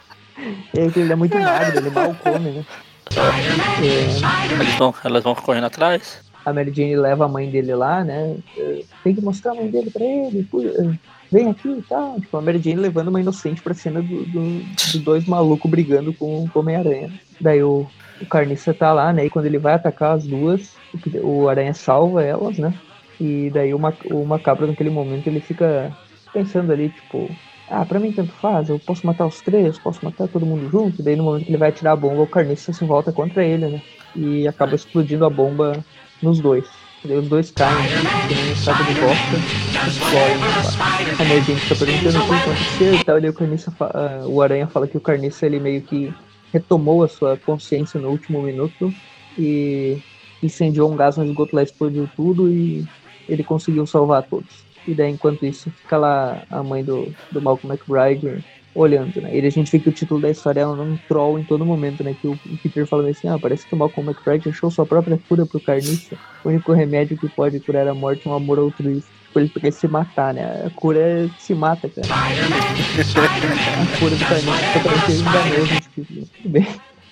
Ele 0.75 1.13
é 1.13 1.17
muito 1.17 1.39
magro, 1.39 1.79
ele 1.79 1.91
mal 1.91 2.15
come, 2.23 2.51
né? 2.51 2.65
É, 3.81 4.55
Eles 4.55 4.75
vão, 4.75 4.93
elas 5.05 5.23
vão 5.23 5.35
correndo 5.35 5.65
atrás. 5.65 6.19
a 6.45 6.53
Mary 6.53 6.73
Jane 6.75 6.97
leva 6.97 7.25
a 7.25 7.29
mãe 7.29 7.49
dele 7.49 7.75
lá, 7.75 8.05
né? 8.05 8.37
É, 8.59 8.83
Tem 9.03 9.15
que 9.15 9.21
mostrar 9.23 9.53
a 9.53 9.55
mãe 9.55 9.69
dele 9.71 9.91
pra 9.91 10.05
ele. 10.05 10.47
é, 10.65 10.99
Vem 11.33 11.49
aqui 11.51 11.69
e 11.69 11.83
tal. 11.89 12.21
Tipo, 12.21 12.37
a 12.37 12.43
Mary 12.43 12.61
Jane 12.61 12.77
levando 12.77 13.09
uma 13.09 13.21
inocente 13.21 13.63
pra 13.63 13.73
cena 13.75 14.03
do, 14.03 14.25
do- 14.27 14.63
dos 14.75 14.95
dois 14.97 15.25
malucos 15.27 15.71
brigando 15.71 16.13
com 16.13 16.47
com 16.49 16.59
o 16.59 16.63
Homem-Aranha. 16.63 17.11
Daí 17.41 17.63
o, 17.63 17.87
o 18.25 18.29
Carniça 18.29 18.75
tá 18.75 18.93
lá, 18.93 19.13
né? 19.13 19.27
E 19.27 19.31
quando 19.31 19.47
ele 19.47 19.59
vai 19.59 19.75
atacar 19.75 20.17
as 20.17 20.27
duas, 20.27 20.77
o, 21.23 21.43
o 21.43 21.49
Aranha 21.49 21.75
salva 21.75 22.23
elas, 22.23 22.59
né? 22.59 22.75
E 23.21 23.51
daí 23.53 23.73
o, 23.73 23.81
o 24.11 24.27
Macabro, 24.27 24.67
naquele 24.67 24.91
momento, 24.91 25.27
ele 25.27 25.41
fica 25.41 25.97
pensando 26.33 26.73
ali, 26.73 26.89
tipo... 26.89 27.31
Ah, 27.71 27.85
pra 27.87 27.99
mim 27.99 28.13
tanto 28.13 28.31
faz, 28.33 28.69
eu 28.69 28.79
posso 28.79 29.07
matar 29.07 29.25
os 29.27 29.41
três, 29.41 29.79
posso 29.79 30.05
matar 30.05 30.29
todo 30.29 30.45
mundo 30.45 30.69
junto. 30.71 31.03
Daí 31.03 31.17
no 31.17 31.25
momento 31.25 31.45
que 31.47 31.51
ele 31.51 31.57
vai 31.57 31.71
atirar 31.71 31.95
a 31.95 31.97
bomba, 31.97 32.21
o 32.21 32.27
Carniça 32.27 32.75
se 32.75 32.85
volta 32.85 33.11
contra 33.11 33.43
ele, 33.43 33.67
né? 33.67 33.83
E 34.15 34.47
acaba 34.47 34.75
explodindo 34.75 35.25
a 35.25 35.31
bomba 35.31 35.83
nos 36.23 36.41
dois. 36.41 36.67
Daí 37.03 37.17
os 37.17 37.27
dois 37.27 37.51
caem, 37.51 37.75
que 38.29 38.35
nem 38.35 38.53
um 38.53 38.57
saco 38.57 38.85
de 38.85 39.01
bosta, 39.01 39.37
explodem. 39.87 40.37
né? 40.39 41.53
A 41.53 41.57
fica 41.57 41.75
perguntando 41.75 42.19
o 42.19 42.27
que 42.27 42.35
aconteceu 42.35 42.95
e 42.95 43.05
tal. 43.05 43.19
E 43.19 43.21
daí 43.23 43.31
o 43.31 43.35
Carniça, 43.35 43.73
ah, 43.81 44.25
o 44.27 44.43
Aranha 44.43 44.67
fala 44.67 44.87
que 44.87 44.97
o 44.99 45.01
Carniça 45.01 45.47
ele 45.47 45.59
meio 45.59 45.81
que 45.81 46.13
retomou 46.55 47.03
a 47.03 47.09
sua 47.09 47.37
consciência 47.37 47.99
no 47.99 48.11
último 48.11 48.41
minuto 48.41 48.95
e 49.37 49.99
incendiou 50.41 50.91
um 50.91 50.95
gás 50.95 51.17
no 51.17 51.25
esgoto 51.25 51.57
lá, 51.57 51.65
explodiu 51.65 52.09
tudo 52.15 52.49
e 52.49 52.87
ele 53.29 53.43
conseguiu 53.43 53.85
salvar 53.87 54.23
todos. 54.23 54.65
E 54.87 54.95
daí, 54.95 55.11
enquanto 55.11 55.45
isso, 55.45 55.69
fica 55.71 55.97
lá 55.97 56.45
a 56.49 56.63
mãe 56.63 56.85
do, 56.85 57.13
do 57.33 57.43
Malcolm 57.43 57.75
McBride 57.75 58.45
olhando, 58.73 59.21
né? 59.21 59.37
E 59.37 59.45
a 59.45 59.51
gente 59.51 59.73
vê 59.73 59.81
que 59.81 59.89
o 59.89 59.93
título 59.93 60.21
da 60.21 60.31
história 60.31 60.61
é 60.61 60.67
um 60.67 60.97
troll 61.09 61.41
em 61.41 61.45
todo 61.45 61.65
momento, 61.65 62.05
né? 62.05 62.15
Que 62.21 62.29
o, 62.29 62.39
Peter 62.63 62.87
fala 62.87 63.09
assim, 63.09 63.27
ah, 63.27 63.39
parece 63.39 63.67
que 63.67 63.75
o 63.75 63.79
Malcolm 63.79 64.09
McBride 64.09 64.49
achou 64.49 64.71
sua 64.71 64.87
própria 64.87 65.19
cura 65.29 65.45
pro 65.45 65.59
carniça. 65.59 66.17
O 66.45 66.49
único 66.51 66.73
remédio 66.73 67.17
que 67.19 67.29
pode 67.29 67.59
curar 67.59 67.89
a 67.89 67.95
morte 67.95 68.29
é 68.29 68.31
um 68.31 68.35
amor 68.35 68.61
altruísta. 68.61 69.11
Ele 69.41 69.49
quer 69.49 69.73
se 69.73 69.89
matar, 69.89 70.35
né? 70.35 70.65
A 70.67 70.71
cura 70.71 70.99
é 70.99 71.29
se 71.39 71.55
mata, 71.55 71.89
cara. 71.89 72.07
a 72.07 73.99
cura 73.99 74.17
do 74.17 74.25
carniça 74.25 75.13
é 75.13 75.15
enganoso 75.15 76.29
bem. 76.45 76.67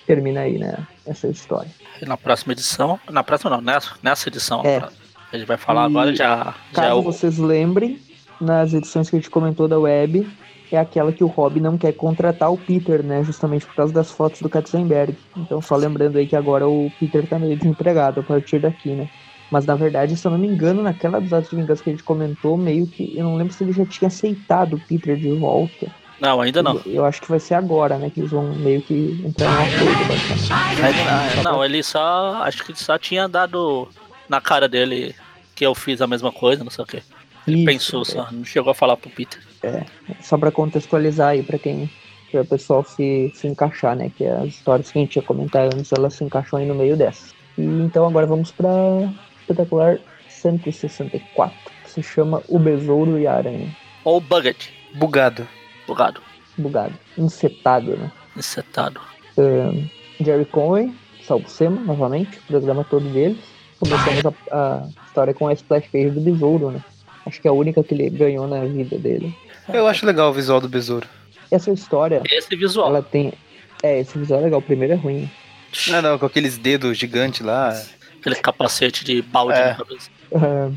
Termina 0.05 0.41
aí, 0.41 0.57
né? 0.57 0.85
Essa 1.05 1.27
história. 1.27 1.69
E 2.01 2.05
na 2.05 2.17
próxima 2.17 2.53
edição. 2.53 2.99
Na 3.09 3.23
próxima 3.23 3.51
não, 3.51 3.61
nessa, 3.61 3.91
nessa 4.01 4.29
edição. 4.29 4.61
É. 4.65 4.83
A 5.31 5.37
gente 5.37 5.47
vai 5.47 5.57
falar 5.57 5.83
E 5.83 5.85
agora 5.85 6.15
já. 6.15 6.53
já 6.73 6.83
é 6.83 6.87
Caso 6.87 6.99
o, 6.99 7.01
vocês 7.01 7.37
lembrem, 7.37 7.99
nas 8.39 8.73
edições 8.73 9.09
que 9.09 9.15
a 9.15 9.19
gente 9.19 9.29
comentou 9.29 9.67
da 9.67 9.79
web, 9.79 10.27
é 10.71 10.77
aquela 10.77 11.11
que 11.11 11.23
o 11.23 11.27
Rob 11.27 11.59
não 11.59 11.77
quer 11.77 11.93
contratar 11.93 12.51
o 12.51 12.57
Peter, 12.57 13.03
né? 13.03 13.23
Justamente 13.23 13.65
por 13.65 13.75
causa 13.75 13.93
das 13.93 14.11
fotos 14.11 14.41
do 14.41 14.49
Katzenberg. 14.49 15.15
Então, 15.37 15.61
só 15.61 15.75
lembrando 15.75 16.17
aí 16.17 16.27
que 16.27 16.35
agora 16.35 16.67
o 16.67 16.91
Peter 16.99 17.25
tá 17.27 17.39
meio 17.39 17.55
desempregado 17.55 18.19
a 18.19 18.23
partir 18.23 18.59
daqui, 18.59 18.89
né? 18.89 19.09
Mas 19.53 19.67
na 19.67 19.75
verdade, 19.75 20.17
se 20.17 20.25
eu 20.25 20.31
não 20.31 20.37
me 20.39 20.47
engano, 20.47 20.81
naquela 20.81 21.21
dos 21.21 21.31
atos 21.31 21.51
de 21.51 21.55
vingança 21.55 21.83
que 21.83 21.91
a 21.91 21.93
gente 21.93 22.03
comentou, 22.03 22.57
meio 22.57 22.87
que. 22.87 23.15
Eu 23.15 23.23
não 23.23 23.35
lembro 23.35 23.53
se 23.53 23.63
ele 23.63 23.71
já 23.71 23.85
tinha 23.85 24.07
aceitado 24.07 24.73
o 24.73 24.79
Peter 24.79 25.15
de 25.15 25.29
volta. 25.29 25.91
Não, 26.19 26.41
ainda 26.41 26.63
não. 26.63 26.81
Eu, 26.87 26.93
eu 26.93 27.05
acho 27.05 27.21
que 27.21 27.29
vai 27.29 27.39
ser 27.39 27.53
agora, 27.53 27.99
né? 27.99 28.09
Que 28.09 28.21
eles 28.21 28.31
vão 28.31 28.51
meio 28.55 28.81
que 28.81 29.21
entrar 29.23 29.51
em 29.51 29.75
acordo, 29.75 30.07
basicamente. 30.07 31.35
Não. 31.35 31.43
Não, 31.43 31.63
ele 31.63 31.83
só. 31.83 32.41
Acho 32.41 32.63
que 32.63 32.71
ele 32.71 32.79
só 32.79 32.97
tinha 32.97 33.27
dado 33.27 33.87
na 34.27 34.41
cara 34.41 34.67
dele 34.67 35.13
que 35.53 35.63
eu 35.63 35.75
fiz 35.75 36.01
a 36.01 36.07
mesma 36.07 36.31
coisa, 36.31 36.63
não 36.63 36.71
sei 36.71 36.83
o 36.83 36.87
quê. 36.87 37.03
Ele 37.47 37.57
Isso, 37.57 37.65
pensou 37.65 38.01
é. 38.01 38.05
só, 38.05 38.31
não 38.31 38.43
chegou 38.43 38.71
a 38.71 38.73
falar 38.73 38.97
pro 38.97 39.11
Peter. 39.11 39.39
só 40.19 40.35
para 40.35 40.49
contextualizar 40.49 41.29
aí 41.29 41.43
para 41.43 41.59
quem 41.59 41.87
para 42.31 42.41
o 42.41 42.45
pessoal 42.45 42.83
se, 42.83 43.31
se 43.35 43.47
encaixar, 43.47 43.95
né? 43.95 44.11
Que 44.17 44.25
as 44.25 44.47
histórias 44.47 44.91
que 44.91 44.97
a 44.97 45.01
gente 45.03 45.15
ia 45.17 45.21
comentar 45.21 45.65
antes, 45.65 45.91
elas 45.91 46.15
se 46.15 46.23
encaixam 46.23 46.57
aí 46.57 46.65
no 46.65 46.73
meio 46.73 46.97
dessas. 46.97 47.35
E 47.55 47.61
então 47.61 48.07
agora 48.07 48.25
vamos 48.25 48.51
para 48.51 48.71
espetacular 49.43 49.99
164, 50.29 51.53
que 51.83 51.89
se 51.91 52.03
chama 52.03 52.41
O 52.47 52.57
Besouro 52.59 53.19
e 53.19 53.27
a 53.27 53.33
Aranha. 53.35 53.75
Ou 54.03 54.19
Bugged, 54.19 54.69
Bugado. 54.95 55.47
bugado, 55.87 56.21
Bugado, 56.57 56.93
encetado, 57.17 57.95
né? 57.97 58.11
insetado. 58.35 58.99
Ahn, 59.37 59.85
Jerry 60.23 60.45
Conway, 60.45 60.93
Salvo 61.25 61.49
Sema, 61.49 61.81
novamente, 61.81 62.37
o 62.37 62.41
programa 62.43 62.83
todo 62.83 63.05
deles. 63.11 63.37
Começamos 63.79 64.25
a, 64.25 64.33
a 64.51 64.87
história 65.07 65.33
com 65.33 65.47
a 65.47 65.53
splash 65.53 65.87
page 65.91 66.09
do 66.11 66.21
Besouro, 66.21 66.71
né? 66.71 66.83
Acho 67.25 67.41
que 67.41 67.47
é 67.47 67.51
a 67.51 67.53
única 67.53 67.83
que 67.83 67.93
ele 67.93 68.09
ganhou 68.09 68.47
na 68.47 68.63
vida 68.65 68.97
dele. 68.97 69.33
Eu 69.73 69.87
acho 69.87 70.05
legal 70.05 70.29
o 70.29 70.33
visual 70.33 70.59
do 70.59 70.67
besouro. 70.67 71.07
Essa 71.49 71.71
história, 71.71 72.21
Esse 72.29 72.53
visual. 72.55 72.87
ela 72.89 73.01
tem. 73.01 73.31
É, 73.81 73.99
esse 73.99 74.17
visual 74.17 74.41
é 74.41 74.43
legal. 74.43 74.59
O 74.59 74.63
primeiro 74.63 74.93
é 74.93 74.97
ruim. 74.97 75.29
Não, 75.87 76.01
não, 76.01 76.19
com 76.19 76.25
aqueles 76.25 76.57
dedos 76.57 76.97
gigantes 76.97 77.41
lá. 77.41 77.73
Aquele 78.23 78.35
capacete 78.37 79.03
de 79.03 79.21
balde 79.21 79.59
É. 79.59 79.67
na 79.71 79.75
cabeça. 79.75 80.09
Ah, 80.33 80.71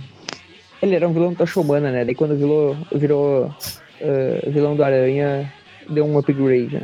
ele 0.83 0.97
era 0.97 1.09
um 1.09 1.13
vilão 1.13 1.33
da 1.33 1.47
Showmana, 1.47 1.93
né? 1.93 2.05
Daí 2.05 2.15
quando 2.15 2.37
virou, 2.37 2.77
virou 2.93 3.55
ah, 4.03 4.51
vilão 4.51 4.75
do 4.75 4.83
Aranha, 4.83 5.53
deu 5.89 6.05
um 6.05 6.19
upgrade, 6.19 6.75
né? 6.75 6.83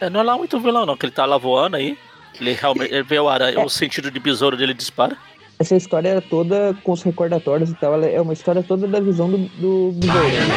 É, 0.00 0.10
não 0.10 0.18
é 0.18 0.22
lá 0.24 0.36
muito 0.36 0.58
vilão, 0.58 0.84
não, 0.84 0.96
que 0.96 1.06
ele 1.06 1.12
tá 1.12 1.24
lá 1.24 1.38
voando 1.38 1.76
aí. 1.76 1.96
Ele 2.40 2.52
realmente 2.52 2.92
ele 2.92 3.04
vê 3.04 3.20
o 3.20 3.28
aranha, 3.28 3.56
É. 3.60 3.64
o 3.64 3.68
sentido 3.68 4.10
de 4.10 4.18
besouro 4.18 4.56
dele 4.56 4.74
dispara. 4.74 5.16
Essa 5.60 5.76
história 5.76 6.08
é 6.08 6.20
toda 6.20 6.74
com 6.82 6.90
os 6.90 7.00
recordatórios 7.04 7.70
e 7.70 7.74
tal. 7.76 7.94
Ela 7.94 8.06
é 8.06 8.20
uma 8.20 8.32
história 8.32 8.60
toda 8.64 8.88
da 8.88 8.98
visão 8.98 9.30
do, 9.30 9.38
do 9.38 9.92
Besouro, 9.92 10.26
né? 10.28 10.54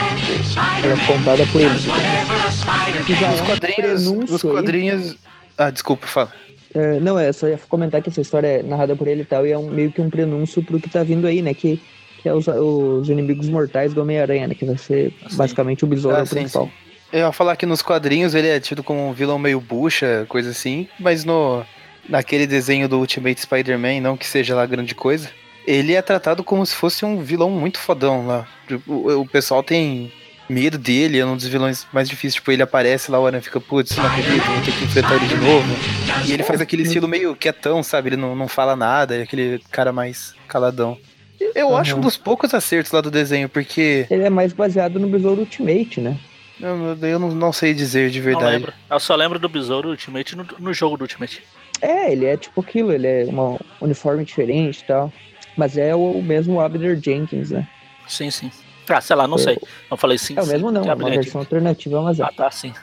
Ela 0.84 0.94
é 0.94 1.06
contada 1.06 1.46
por 1.52 1.62
ele. 1.62 1.76
Os 1.76 3.42
quadrinhos. 3.42 4.32
Os 4.32 4.42
quadrinhos. 4.42 5.16
Ah, 5.56 5.70
desculpa, 5.70 6.08
fala. 6.08 6.34
É, 6.78 7.00
não, 7.00 7.18
é 7.18 7.32
só 7.34 7.48
ia 7.48 7.60
comentar 7.70 8.02
que 8.02 8.10
essa 8.10 8.22
história 8.22 8.48
é 8.48 8.64
narrada 8.64 8.96
por 8.96 9.08
ele 9.08 9.22
e 9.22 9.26
tal, 9.26 9.46
e 9.48 9.52
é 9.52 9.58
um, 9.58 9.70
meio 9.70 9.92
que 9.92 10.02
um 10.02 10.10
prenúncio 10.10 10.62
pro 10.64 10.80
que 10.80 10.90
tá 10.90 11.02
vindo 11.04 11.26
aí, 11.26 11.42
né? 11.42 11.54
Que, 11.54 11.82
que 12.22 12.30
é 12.30 12.34
os, 12.34 12.48
os 12.48 13.10
inimigos 13.10 13.50
mortais 13.50 13.94
do 13.94 14.02
Homem-Aranha, 14.02 14.48
né? 14.48 14.54
Que 14.56 14.66
vai 14.66 14.78
ser 14.78 15.14
Assim. 15.26 15.38
basicamente 15.38 15.84
o 15.84 15.88
besouro 15.88 16.18
Ah, 16.18 16.26
sim, 16.26 16.36
principal. 16.36 16.66
sim. 16.66 16.72
Eu 17.14 17.20
ia 17.20 17.32
falar 17.32 17.56
que 17.56 17.66
nos 17.66 17.82
quadrinhos 17.82 18.36
ele 18.36 18.50
é 18.50 18.60
tido 18.60 18.84
como 18.84 19.08
um 19.10 19.14
vilão 19.14 19.40
meio 19.40 19.62
bucha, 19.62 20.26
coisa 20.28 20.50
assim, 20.50 20.88
mas 21.00 21.24
no 21.24 21.64
naquele 22.10 22.46
desenho 22.48 22.88
do 22.88 23.00
Ultimate 23.00 23.40
Spider-Man, 23.42 24.02
não 24.02 24.16
que 24.16 24.26
seja 24.28 24.56
lá 24.56 24.66
grande 24.66 24.94
coisa, 24.96 25.30
ele 25.66 25.94
é 25.94 26.02
tratado 26.02 26.44
como 26.44 26.66
se 26.66 26.74
fosse 26.76 27.04
um 27.06 27.22
vilão 27.22 27.50
muito 27.50 27.80
fodão 27.80 28.26
lá. 28.28 28.48
O, 28.86 29.22
o 29.22 29.26
pessoal 29.28 29.62
tem 29.64 30.12
medo 30.50 30.78
dele, 30.78 31.20
é 31.20 31.26
um 31.26 31.36
dos 31.36 31.48
vilões 31.48 31.86
mais 31.92 32.08
difíceis. 32.10 32.36
Tipo, 32.36 32.52
ele 32.52 32.62
aparece 32.62 33.12
lá, 33.12 33.20
o 33.20 33.26
Aranha 33.26 33.42
fica, 33.42 33.60
putz, 33.60 33.96
não 33.98 34.06
acredito, 34.06 34.46
vou 34.46 34.62
ter 34.64 34.72
que 34.72 34.84
enfrentar 34.86 35.16
ele 35.16 35.28
de 35.28 35.36
novo. 35.36 35.68
E 36.26 36.32
ele 36.34 36.44
faz 36.44 36.62
aquele 36.62 36.84
estilo 36.84 37.08
meio 37.08 37.36
quietão, 37.36 37.84
sabe? 37.84 38.10
Ele 38.10 38.18
não, 38.18 38.36
não 38.36 38.48
fala 38.48 38.76
nada, 38.76 39.16
é 39.16 39.24
aquele 39.24 39.60
cara 39.72 39.92
mais 39.92 40.34
caladão. 40.48 40.98
Eu 41.54 41.76
acho 41.76 41.92
Aham. 41.92 42.00
um 42.00 42.02
dos 42.02 42.18
poucos 42.18 42.54
acertos 42.54 42.92
lá 42.92 43.02
do 43.02 43.12
desenho, 43.12 43.48
porque 43.48 44.08
Ele 44.10 44.24
é 44.24 44.30
mais 44.30 44.54
baseado 44.54 45.00
no 45.00 45.08
besouro 45.08 45.42
Ultimate, 45.42 46.02
né? 46.02 46.18
eu, 46.60 46.98
eu 47.08 47.20
não, 47.20 47.30
não 47.30 47.54
sei 47.54 47.74
dizer 47.74 48.10
de 48.10 48.20
Não 48.20 48.26
verdade. 48.26 48.52
lembro. 48.54 48.74
Eu 48.90 49.00
só 49.00 49.16
lembro 49.16 49.38
do 49.38 49.48
besouro 49.48 49.90
Ultimate 49.90 50.36
no, 50.36 50.46
no 50.60 50.74
jogo 50.74 50.98
do 50.98 51.02
Ultimate. 51.02 51.44
É, 51.82 52.12
ele 52.12 52.26
é 52.26 52.36
tipo 52.36 52.62
aquilo, 52.62 52.92
ele 52.92 53.06
é 53.06 53.26
um 53.26 53.58
uniforme 53.80 54.26
diferente 54.26 54.80
e 54.80 54.84
tal. 54.86 55.14
Mas 55.56 55.78
é 55.78 55.96
o 55.96 56.22
mesmo 56.22 56.60
Abner 56.60 57.00
Jenkins, 57.00 57.52
né? 57.52 57.68
Sim, 58.08 58.32
sim. 58.32 58.52
Ah, 58.98 59.02
sei 59.02 59.16
lá, 59.16 59.28
não 59.28 59.38
sei. 59.38 59.58
Eu 59.92 59.98
falei 59.98 60.18
sim. 60.18 60.36
É 60.38 60.42
o 60.42 60.46
sim, 60.46 60.52
mesmo 60.54 60.72
não, 60.72 60.84
é 60.84 60.88
é 60.90 60.94
uma 60.94 61.10
versão 61.10 61.42
alternativa, 61.42 62.02
mas 62.02 62.20
é. 62.20 62.24
Ah, 62.24 62.32
tá, 62.36 62.50
sim. 62.52 62.74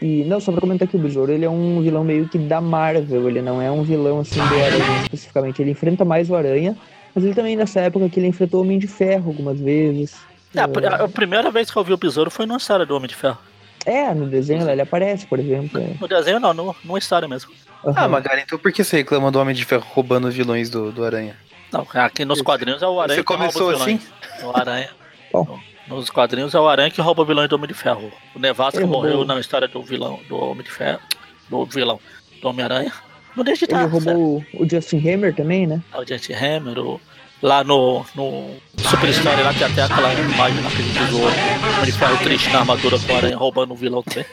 E 0.00 0.24
não, 0.24 0.40
só 0.40 0.50
pra 0.50 0.60
comentar 0.60 0.88
que 0.88 0.96
o 0.96 0.98
Besouro 0.98 1.30
ele 1.30 1.44
é 1.44 1.50
um 1.50 1.80
vilão 1.80 2.02
meio 2.02 2.26
que 2.28 2.36
da 2.36 2.60
Marvel, 2.60 3.28
ele 3.28 3.40
não 3.40 3.62
é 3.62 3.70
um 3.70 3.82
vilão 3.84 4.18
assim 4.20 4.34
do 4.40 4.54
Aranha 4.64 5.02
especificamente. 5.04 5.62
Ele 5.62 5.70
enfrenta 5.70 6.04
mais 6.04 6.28
o 6.28 6.34
Aranha, 6.34 6.76
mas 7.14 7.22
ele 7.24 7.34
também 7.34 7.54
nessa 7.56 7.80
época 7.80 8.08
que 8.08 8.18
ele 8.18 8.26
enfrentou 8.26 8.60
o 8.60 8.64
Homem 8.64 8.78
de 8.80 8.88
Ferro 8.88 9.28
algumas 9.28 9.60
vezes. 9.60 10.16
É, 10.54 10.60
a, 10.60 10.68
pri- 10.68 10.86
a 10.86 11.08
primeira 11.08 11.50
vez 11.50 11.70
que 11.70 11.76
eu 11.76 11.84
vi 11.84 11.92
o 11.92 11.96
besouro 11.96 12.30
foi 12.30 12.46
numa 12.46 12.56
história 12.58 12.84
do 12.84 12.96
Homem 12.96 13.08
de 13.08 13.14
Ferro. 13.14 13.38
É, 13.86 14.12
no 14.12 14.26
desenho 14.26 14.64
lá 14.64 14.72
ele 14.72 14.82
aparece, 14.82 15.26
por 15.26 15.38
exemplo. 15.38 15.80
é. 15.80 15.94
No 16.00 16.08
desenho 16.08 16.40
não, 16.40 16.52
no, 16.52 16.74
numa 16.84 16.98
história 16.98 17.28
mesmo. 17.28 17.52
Ah, 17.84 17.90
Aham. 17.90 18.08
Magari, 18.08 18.42
então 18.42 18.58
por 18.58 18.72
que 18.72 18.82
você 18.82 18.98
reclama 18.98 19.30
do 19.30 19.38
Homem 19.40 19.54
de 19.54 19.64
Ferro 19.64 19.84
roubando 19.92 20.26
os 20.26 20.34
vilões 20.34 20.68
do, 20.68 20.90
do 20.90 21.04
Aranha? 21.04 21.36
Não, 21.72 21.86
aqui 21.94 22.24
nos 22.24 22.42
quadrinhos 22.42 22.82
é 22.82 22.86
o 22.86 23.00
Aranha 23.00 23.16
Você 23.18 23.24
que 23.24 23.32
rouba 23.32 23.44
começou 23.52 23.70
os 23.72 23.78
vilões. 23.84 24.02
O 24.42 24.56
Aranha. 24.56 24.90
Bom. 25.32 25.58
Nos 25.88 26.10
quadrinhos 26.10 26.54
é 26.54 26.60
o 26.60 26.68
Aranha 26.68 26.90
que 26.90 27.00
rouba 27.00 27.24
vilões 27.24 27.48
do 27.48 27.56
Homem 27.56 27.68
de 27.68 27.74
Ferro. 27.74 28.12
O 28.34 28.38
Nevasca 28.38 28.86
morreu 28.86 29.16
roubou- 29.18 29.26
na 29.34 29.40
história 29.40 29.66
do 29.68 29.82
vilão 29.82 30.20
do 30.28 30.36
Homem 30.36 30.62
de 30.64 30.70
Ferro. 30.70 31.00
Do 31.48 31.64
vilão 31.66 31.98
do 32.40 32.48
Homem-Aranha. 32.48 32.92
Não 33.36 33.42
deixa 33.44 33.66
de 33.66 33.74
Ele 33.74 33.84
estar. 33.84 33.90
roubou 33.92 34.44
o, 34.54 34.62
o 34.64 34.68
Justin 34.68 34.98
Hammer 34.98 35.34
também, 35.34 35.66
né? 35.66 35.80
O 35.94 36.04
Gente 36.04 36.32
Hammer, 36.32 36.78
o- 36.78 37.00
lá 37.42 37.64
no, 37.64 38.04
no 38.14 38.54
Super 38.78 39.08
Story 39.10 39.42
lá 39.42 39.52
tem 39.54 39.64
até 39.66 39.82
aquela 39.82 40.12
imagem 40.14 40.62
lá 40.62 40.70
que 40.70 40.76
ele 40.82 40.90
diz 40.92 41.10
o 41.12 41.20
Homem 41.22 41.84
de 41.84 41.92
Ferro 41.92 42.18
triste 42.18 42.50
na 42.50 42.60
armadura 42.60 42.98
com 42.98 43.12
o 43.12 43.16
Aranha 43.16 43.36
roubando 43.36 43.72
o 43.72 43.76
vilão 43.76 44.02
também. 44.02 44.24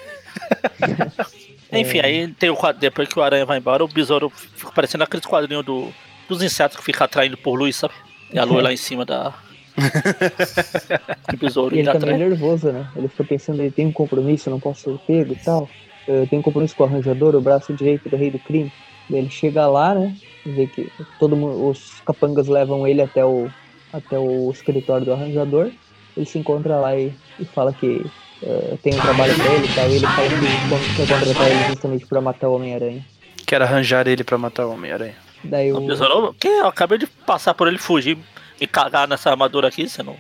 Enfim, 1.72 2.00
aí 2.00 2.28
tem 2.34 2.50
o 2.50 2.56
quadro, 2.56 2.80
depois 2.82 3.08
que 3.08 3.20
o 3.20 3.22
Aranha 3.24 3.46
vai 3.46 3.58
embora, 3.60 3.84
o 3.84 3.88
besouro 3.88 4.30
fica 4.30 4.72
parecendo 4.72 5.04
aqueles 5.04 5.26
quadrinhos 5.26 5.64
do, 5.66 5.94
dos 6.28 6.42
insetos 6.42 6.78
que 6.78 6.84
fica 6.84 7.06
atraindo 7.06 7.38
por 7.38 7.56
luz, 7.56 7.76
sabe? 7.76 7.94
E 8.34 8.40
a 8.40 8.44
lua 8.44 8.62
lá 8.62 8.74
em 8.74 8.78
cima 8.78 9.06
da. 9.06 9.34
o 11.34 11.38
besouro 11.38 11.76
E 11.76 11.80
ele 11.80 11.90
é 11.90 11.92
atrás. 11.92 12.18
nervoso, 12.18 12.72
né? 12.72 12.88
Ele 12.96 13.08
fica 13.08 13.24
pensando, 13.24 13.62
ele 13.62 13.72
tem 13.72 13.88
um 13.88 13.92
compromisso, 13.92 14.50
eu 14.50 14.52
não 14.52 14.60
posso 14.60 14.82
ser 14.82 14.98
pego 15.06 15.34
e 15.34 15.36
tal. 15.38 15.70
eu 16.08 16.28
tenho 16.28 16.42
compromisso 16.42 16.76
com 16.76 16.84
o 16.84 16.86
arranjador, 16.86 17.36
o 17.36 17.42
braço 17.42 17.74
direito 17.74 18.10
do 18.10 18.16
rei 18.16 18.32
do 18.32 18.40
crime. 18.40 18.72
Ele 19.10 19.30
chega 19.30 19.68
lá, 19.68 19.96
né? 19.96 20.16
Vê 20.46 20.68
que 20.68 20.92
todo 21.20 21.36
mundo, 21.36 21.70
os 21.70 22.00
capangas 22.06 22.48
levam 22.48 22.88
ele 22.88 23.02
até 23.02 23.26
o, 23.26 23.50
até 23.92 24.18
o 24.18 24.52
escritório 24.52 25.06
do 25.06 25.14
arranjador. 25.14 25.72
Ele 26.16 26.26
se 26.26 26.38
encontra 26.38 26.78
lá 26.78 26.96
e, 26.96 27.12
e 27.40 27.46
fala 27.46 27.74
que 27.74 28.06
uh, 28.44 28.78
tem 28.84 28.94
um 28.94 29.00
trabalho 29.00 29.34
pra 29.36 29.54
ele 29.54 29.66
e 29.66 29.74
tal. 29.76 29.90
E 29.90 29.96
ele 29.96 30.06
fala 30.06 30.30
que 30.30 30.96
quer 30.96 31.08
contratar 31.08 31.48
ele 31.50 31.64
justamente 31.70 32.06
pra 32.06 32.22
matar 32.22 32.50
o 32.50 32.56
Homem-Aranha. 32.56 33.06
Quero 33.46 33.64
arranjar 33.64 34.08
ele 34.08 34.24
pra 34.24 34.38
matar 34.38 34.68
o 34.68 34.74
Homem-Aranha. 34.74 35.16
Daí 35.44 35.72
o. 35.74 35.82
Besouro, 35.82 36.36
que 36.40 36.48
eu 36.48 36.68
acabei 36.68 36.98
de 36.98 37.08
passar 37.08 37.54
por 37.54 37.68
ele 37.68 37.78
fugir 37.78 38.18
e 38.60 38.68
cagar 38.68 39.08
nessa 39.08 39.30
armadura 39.30 39.68
aqui, 39.68 39.88
você 39.88 40.04
não. 40.04 40.16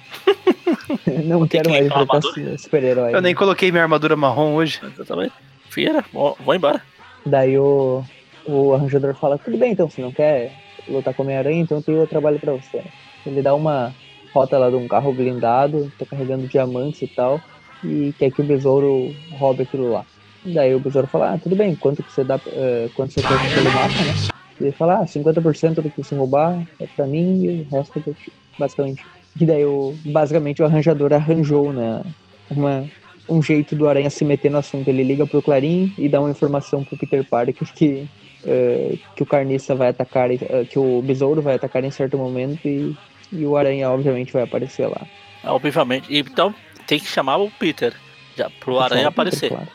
não 1.25 1.47
quero 1.47 1.65
que 1.65 1.69
mais 1.69 1.83
a 1.83 1.85
enfrentar 1.87 2.17
armadura? 2.17 2.57
super-herói. 2.57 3.15
Eu 3.15 3.21
nem 3.21 3.35
coloquei 3.35 3.71
minha 3.71 3.83
armadura 3.83 4.15
marrom 4.15 4.55
hoje. 4.55 4.79
Exatamente. 4.83 5.33
Fieira, 5.69 6.03
vou, 6.11 6.37
vou 6.43 6.55
embora. 6.55 6.81
Daí 7.25 7.57
o, 7.57 8.03
o 8.45 8.73
arranjador 8.73 9.13
fala, 9.15 9.37
tudo 9.37 9.57
bem 9.57 9.71
então, 9.71 9.89
se 9.89 10.01
não 10.01 10.11
quer 10.11 10.51
lutar 10.87 11.13
com 11.13 11.21
o 11.21 11.25
Homem-Aranha, 11.25 11.61
então 11.61 11.81
tem 11.81 11.95
outro 11.95 12.09
trabalho 12.09 12.39
pra 12.39 12.53
você. 12.53 12.83
Ele 13.25 13.41
dá 13.41 13.53
uma 13.53 13.93
rota 14.33 14.57
lá 14.57 14.69
de 14.69 14.75
um 14.75 14.87
carro 14.87 15.13
blindado, 15.13 15.91
tá 15.97 16.05
carregando 16.05 16.47
diamantes 16.47 17.01
e 17.01 17.07
tal, 17.07 17.41
e 17.83 18.13
quer 18.17 18.31
que 18.31 18.41
o 18.41 18.45
besouro 18.45 19.13
roube 19.37 19.63
aquilo 19.63 19.91
lá. 19.91 20.05
Daí 20.43 20.73
o 20.73 20.79
besouro 20.79 21.07
fala, 21.07 21.33
ah, 21.33 21.37
tudo 21.37 21.55
bem, 21.55 21.75
quanto 21.75 22.01
que 22.01 22.11
você 22.11 22.23
dá, 22.23 22.39
eh, 22.47 22.89
quanto 22.95 23.13
você 23.13 23.21
quer 23.21 23.37
que 23.37 23.59
ele 23.59 23.69
mata, 23.69 23.89
né? 23.89 24.39
Ele 24.59 24.71
fala, 24.71 24.99
ah, 24.99 25.05
50% 25.05 25.75
do 25.75 25.89
que 25.89 26.03
você 26.03 26.15
roubar 26.15 26.67
é 26.79 26.87
pra 26.95 27.05
mim 27.05 27.43
e 27.43 27.61
o 27.61 27.75
resto 27.75 27.99
é 27.99 28.01
pra 28.01 28.13
ti, 28.13 28.31
basicamente. 28.57 29.05
E 29.39 29.45
daí 29.45 29.65
o, 29.65 29.95
basicamente 30.05 30.61
o 30.61 30.65
arranjador 30.65 31.13
arranjou, 31.13 31.71
né, 31.71 32.03
uma, 32.49 32.85
um 33.29 33.41
jeito 33.41 33.75
do 33.75 33.87
Aranha 33.87 34.09
se 34.09 34.25
meter 34.25 34.49
no 34.51 34.57
assunto. 34.57 34.87
Ele 34.87 35.03
liga 35.03 35.25
pro 35.25 35.41
Clarim 35.41 35.93
e 35.97 36.09
dá 36.09 36.19
uma 36.19 36.31
informação 36.31 36.83
pro 36.83 36.97
Peter 36.97 37.23
Parker 37.23 37.67
que, 37.73 38.07
eh, 38.45 38.97
que 39.15 39.23
o 39.23 39.25
Carniça 39.25 39.75
vai 39.75 39.89
atacar, 39.89 40.31
eh, 40.31 40.65
que 40.69 40.79
o 40.79 41.01
Besouro 41.01 41.41
vai 41.41 41.55
atacar 41.55 41.83
em 41.83 41.91
certo 41.91 42.17
momento 42.17 42.67
e, 42.67 42.97
e 43.31 43.45
o 43.45 43.55
Aranha 43.55 43.89
obviamente 43.89 44.33
vai 44.33 44.43
aparecer 44.43 44.87
lá. 44.87 45.01
É, 45.43 45.49
Obviamente. 45.49 46.07
Então 46.09 46.53
tem 46.87 46.99
que 46.99 47.07
chamar 47.07 47.37
o 47.37 47.49
Peter. 47.51 47.93
Já, 48.35 48.49
pro 48.59 48.79
Aranha 48.79 49.07
o 49.07 49.11
Peter, 49.11 49.21
aparecer. 49.21 49.49
claro. 49.49 49.67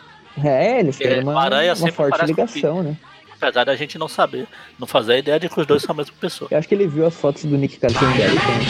É, 0.43 0.81
eles 0.81 0.99
têm 0.99 1.21
uma, 1.21 1.47
uma 1.47 1.93
forte 1.93 2.27
ligação, 2.27 2.83
né? 2.83 2.97
Apesar 3.45 3.65
da 3.65 3.77
gente 3.77 3.99
não 3.99 4.09
saber. 4.09 4.47
Não 4.79 4.87
fazer 4.87 5.13
a 5.13 5.19
ideia 5.19 5.39
de 5.39 5.49
que 5.49 5.61
os 5.61 5.67
dois 5.67 5.83
são 5.83 5.93
a 5.93 5.97
mesma 5.97 6.15
pessoa. 6.19 6.49
Eu 6.51 6.59
acho 6.59 6.67
que 6.67 6.75
ele 6.75 6.87
viu 6.87 7.07
as 7.07 7.15
fotos 7.15 7.45
do 7.45 7.57
Nick 7.59 7.77
Cassiandeli 7.79 8.37
também. 8.39 8.67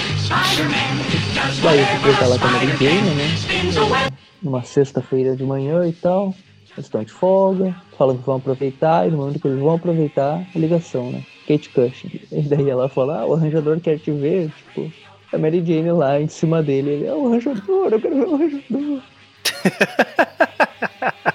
Daí 1.63 1.83
o 1.83 1.87
Peter 1.87 2.19
tá 2.19 2.27
lá 2.27 2.39
com 2.39 2.47
a 2.47 2.51
Mary 2.51 2.77
Jane, 2.77 3.15
né? 3.15 4.11
Numa 4.43 4.65
sexta-feira 4.65 5.37
de 5.37 5.45
manhã 5.45 5.87
e 5.87 5.93
tal. 5.93 6.35
Eles 6.73 6.87
estão 6.87 7.05
de 7.05 7.13
folga, 7.13 7.73
falam 7.97 8.17
que 8.17 8.27
vão 8.27 8.37
aproveitar, 8.37 9.07
e 9.07 9.11
no 9.13 9.19
momento 9.19 9.39
que 9.39 9.47
eles 9.47 9.61
vão 9.61 9.75
aproveitar, 9.75 10.45
a 10.55 10.59
ligação, 10.59 11.13
né? 11.13 11.23
Kate 11.47 11.69
Cushing. 11.69 12.21
E 12.33 12.43
daí 12.43 12.69
ela 12.69 12.89
fala, 12.89 13.21
ah, 13.21 13.27
o 13.27 13.35
arranjador 13.35 13.79
quer 13.79 14.01
te 14.01 14.11
ver, 14.11 14.51
tipo, 14.51 14.93
a 15.33 15.39
Mary 15.39 15.65
Jane 15.65 15.93
lá 15.93 16.21
em 16.21 16.27
cima 16.27 16.65
dele, 16.65 16.91
ele, 16.91 17.07
é 17.07 17.15
o 17.15 17.29
arranjador, 17.29 17.93
eu 17.93 18.01
quero 18.01 18.17
ver 18.17 18.27
o 18.27 18.35
arranjador. 18.35 19.03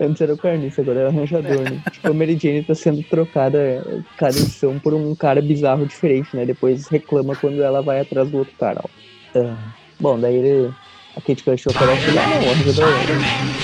Antes 0.00 0.20
era 0.20 0.34
o 0.34 0.38
carniça, 0.38 0.80
agora 0.80 1.00
é 1.00 1.04
o 1.04 1.08
arranjador, 1.08 1.60
né? 1.70 1.82
Tipo, 1.92 2.08
a 2.08 2.12
Mary 2.12 2.36
Jane 2.40 2.64
tá 2.64 2.74
sendo 2.74 3.02
trocada 3.04 4.02
cada 4.16 4.36
edição 4.36 4.78
por 4.78 4.92
um 4.92 5.14
cara 5.14 5.40
bizarro 5.40 5.86
diferente, 5.86 6.36
né? 6.36 6.44
Depois 6.44 6.88
reclama 6.88 7.36
quando 7.36 7.62
ela 7.62 7.80
vai 7.80 8.00
atrás 8.00 8.28
do 8.28 8.38
outro 8.38 8.54
cara, 8.58 8.80
ó. 8.82 9.38
Ah, 9.38 9.56
bom, 10.00 10.18
daí 10.18 10.36
ele. 10.36 10.74
A 11.16 11.20
Kate 11.20 11.42
Cushing 11.42 11.70
oferece 11.70 12.10
lá, 12.12 12.26
não, 12.28 12.46
o 12.46 12.50
arranjador 12.50 12.92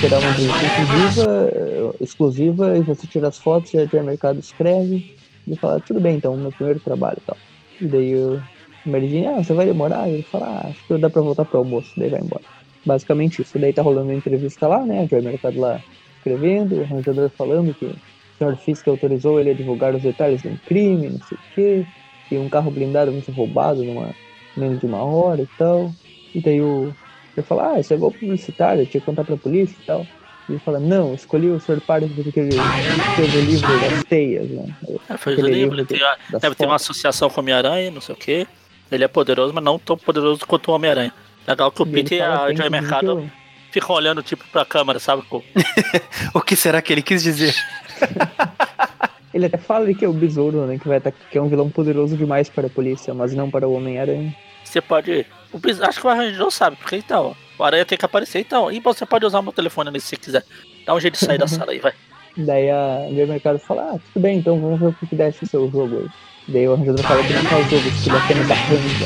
terá 0.00 0.18
uma 0.18 0.30
entrevista 0.30 0.56
exclusiva, 0.64 1.94
exclusiva 2.00 2.78
e 2.78 2.80
você 2.80 3.06
tira 3.06 3.28
as 3.28 3.38
fotos 3.38 3.72
e 3.74 3.78
a 3.78 4.02
mercado 4.02 4.40
escreve. 4.40 5.14
E 5.46 5.56
fala, 5.56 5.78
tudo 5.78 6.00
bem, 6.00 6.16
então, 6.16 6.36
meu 6.36 6.50
primeiro 6.50 6.80
trabalho 6.80 7.18
e 7.18 7.26
tal. 7.26 7.36
E 7.80 7.86
daí 7.86 8.16
o 8.16 8.42
Mary 8.84 9.08
Jane, 9.08 9.26
ah, 9.26 9.44
você 9.44 9.52
vai 9.52 9.66
demorar? 9.66 10.08
Ele 10.08 10.22
fala, 10.22 10.46
ah, 10.46 10.68
acho 10.68 10.84
que 10.86 10.98
dá 10.98 11.08
pra 11.08 11.22
voltar 11.22 11.44
pro 11.44 11.58
almoço, 11.58 11.92
daí 11.96 12.08
vai 12.08 12.20
embora. 12.20 12.42
Basicamente 12.84 13.42
isso. 13.42 13.58
Daí 13.58 13.72
tá 13.72 13.82
rolando 13.82 14.08
uma 14.08 14.14
entrevista 14.14 14.66
lá, 14.66 14.84
né? 14.84 15.02
A 15.02 15.06
Joy 15.06 15.22
Mercado 15.22 15.60
lá 15.60 15.80
escrevendo, 16.29 16.77
o 16.77 16.83
arranjador 16.83 17.29
falando 17.37 17.75
que 17.75 17.85
o 17.85 17.97
senhor 18.39 18.57
Fisk 18.57 18.89
autorizou 18.89 19.39
ele 19.39 19.51
a 19.51 19.55
divulgar 19.55 19.95
os 19.95 20.03
detalhes 20.03 20.43
de 20.43 20.49
um 20.49 20.57
crime, 20.66 21.11
não 21.11 21.20
sei 21.29 21.37
o 21.39 21.41
quê, 21.55 21.87
que 22.29 22.39
um 22.39 22.49
carro 22.49 22.70
blindado 22.70 23.12
vai 23.12 23.20
ser 23.20 23.33
roubado 23.33 23.85
numa 23.85 24.11
menos 24.57 24.81
de 24.81 24.87
uma 24.87 25.03
hora 25.03 25.43
e 25.43 25.49
tal. 25.59 25.93
E 26.35 26.41
daí 26.41 26.61
o 26.61 26.93
ele 27.37 27.45
fala, 27.45 27.72
ah, 27.75 27.81
isso 27.81 27.93
é 27.93 27.97
golpe 27.97 28.18
publicitário, 28.20 28.83
eu 28.83 28.87
tinha 28.87 29.01
que 29.01 29.07
contar 29.07 29.25
pra 29.25 29.37
polícia 29.37 29.77
e 29.81 29.85
tal. 29.85 30.07
E 30.49 30.53
ele 30.53 30.59
fala, 30.61 30.79
não, 30.79 31.14
escolhi 31.14 31.51
o 31.51 31.59
Sr. 31.59 31.81
Parker 31.81 32.09
porque 32.14 32.39
ele 32.39 32.55
escreveu 32.55 33.41
o 33.41 33.45
livro 33.45 33.81
das 33.81 34.05
teias, 34.05 34.49
né? 34.51 34.66
É, 35.11 35.16
foi 35.16 35.35
o 35.35 35.47
livro, 35.49 35.75
ele 35.77 35.85
tem, 35.85 36.01
a- 36.01 36.16
deve 36.39 36.55
ter 36.55 36.64
uma 36.66 36.77
associação 36.77 37.29
com 37.29 37.41
o 37.41 37.43
Homem-Aranha, 37.43 37.91
não 37.91 38.01
sei 38.01 38.14
o 38.14 38.18
quê. 38.18 38.47
Ele 38.93 39.03
é 39.03 39.09
poderoso, 39.09 39.53
mas 39.53 39.64
não 39.64 39.79
tão 39.81 39.97
poderoso 39.97 40.47
quanto 40.47 40.70
o 40.70 40.75
Homem-Aranha. 40.75 41.12
Legal 41.49 41.72
que 41.72 41.83
o 41.83 41.87
E 41.87 41.91
Peter 41.91 42.18
e 42.18 42.22
a 42.22 42.55
Joy 42.55 42.70
Mercado 42.70 43.07
eu- 43.09 43.31
ficam 43.75 43.97
olhando 43.97 44.22
tipo 44.22 44.45
pra 44.53 44.64
câmera, 44.64 45.01
sabe? 45.01 45.25
O 46.33 46.41
que 46.41 46.55
será 46.55 46.81
que 46.81 46.93
ele 46.93 47.03
quis 47.03 47.22
dizer? 47.25 47.55
Ele 49.33 49.47
até 49.47 49.59
fala 49.59 49.85
ali 49.85 49.97
que 49.97 50.05
é 50.05 50.09
o 50.09 50.12
besouro, 50.12 50.64
né? 50.64 50.79
Que, 50.79 50.87
vai 50.87 50.99
atacar, 50.99 51.29
que 51.29 51.37
é 51.37 51.43
um 51.43 51.49
vilão 51.49 51.68
poderoso 51.68 52.16
demais 52.16 52.49
para 52.49 52.68
a 52.68 52.70
polícia, 52.70 53.12
mas 53.12 53.35
não 53.35 53.51
para 53.51 53.66
o 53.66 53.75
Homem-Aranha. 53.75 54.33
Você 54.62 54.81
pode. 54.81 55.27
O 55.53 55.59
Bis- 55.59 55.81
Acho 55.81 56.01
que 56.01 56.07
o 56.07 56.11
arranjador 56.11 56.51
sabe, 56.53 56.77
porque 56.77 56.97
então, 56.97 57.35
o 57.59 57.64
Aranha 57.64 57.85
tem 57.85 57.99
que 57.99 58.05
aparecer 58.05 58.39
então. 58.39 58.70
E 58.70 58.79
você 58.79 59.05
pode 59.05 59.27
usar 59.27 59.41
o 59.41 59.43
meu 59.43 59.53
telefone 59.53 59.89
ali 59.89 60.01
se 60.01 60.07
você 60.09 60.16
quiser. 60.16 60.45
Dá 60.87 60.95
um 60.95 61.01
jeito 61.01 61.14
de 61.18 61.25
sair 61.25 61.39
da 61.39 61.49
sala 61.49 61.72
aí, 61.72 61.81
vai. 61.81 61.93
Daí 62.37 62.70
a 62.70 63.07
Mercado 63.27 63.59
fala, 63.59 63.83
ah, 63.95 63.99
tudo 64.12 64.22
bem, 64.22 64.39
então 64.39 64.61
vamos 64.61 64.79
ver 64.79 64.87
o 64.87 65.07
que 65.07 65.16
dá 65.16 65.29
esse 65.29 65.45
seu 65.47 65.68
jogo 65.70 65.99
aí. 65.99 66.07
Daí 66.47 66.68
o 66.68 66.75
arranjador 66.75 67.05
fala 67.05 67.25
que 67.25 67.33
não 67.33 67.43
faz 67.45 67.70
jogo, 67.70 67.83
que 67.83 68.09
ele 68.09 68.18
apenas 68.18 68.51
arranja. 68.51 69.05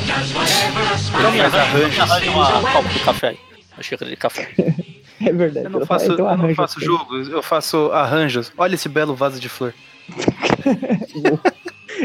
Então 1.09 1.29
arranjos. 1.29 1.95
me 1.95 2.01
arranja 2.01 2.31
uma 2.31 2.73
copa 2.73 2.89
de 2.89 3.01
café 3.01 3.29
aí. 3.29 3.47
Uma 3.79 3.83
xícara 3.85 4.11
de 4.11 4.16
café. 4.16 4.49
É 5.20 5.33
verdade. 5.33 5.66
Eu 5.66 5.70
não 5.70 5.85
faço, 5.85 6.12
então 6.12 6.31
eu 6.31 6.37
não 6.37 6.55
faço 6.55 6.79
aí. 6.79 6.85
jogos, 6.85 7.29
eu 7.29 7.43
faço 7.43 7.91
arranjos. 7.91 8.53
Olha 8.57 8.76
esse 8.76 8.89
belo 8.89 9.16
vaso 9.16 9.41
de 9.41 9.49
flor. 9.49 9.74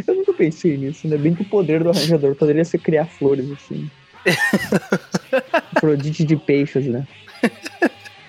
Eu 0.07 0.15
nunca 0.15 0.33
pensei 0.33 0.75
nisso, 0.77 1.07
né? 1.07 1.15
Bem 1.15 1.35
que 1.35 1.43
o 1.43 1.45
poder 1.45 1.83
do 1.83 1.91
arranjador 1.91 2.33
poderia 2.33 2.65
ser 2.65 2.79
criar 2.79 3.05
flores, 3.05 3.51
assim. 3.51 3.87
Prodite 5.79 6.23
de 6.23 6.35
peixes, 6.35 6.87
né? 6.87 7.07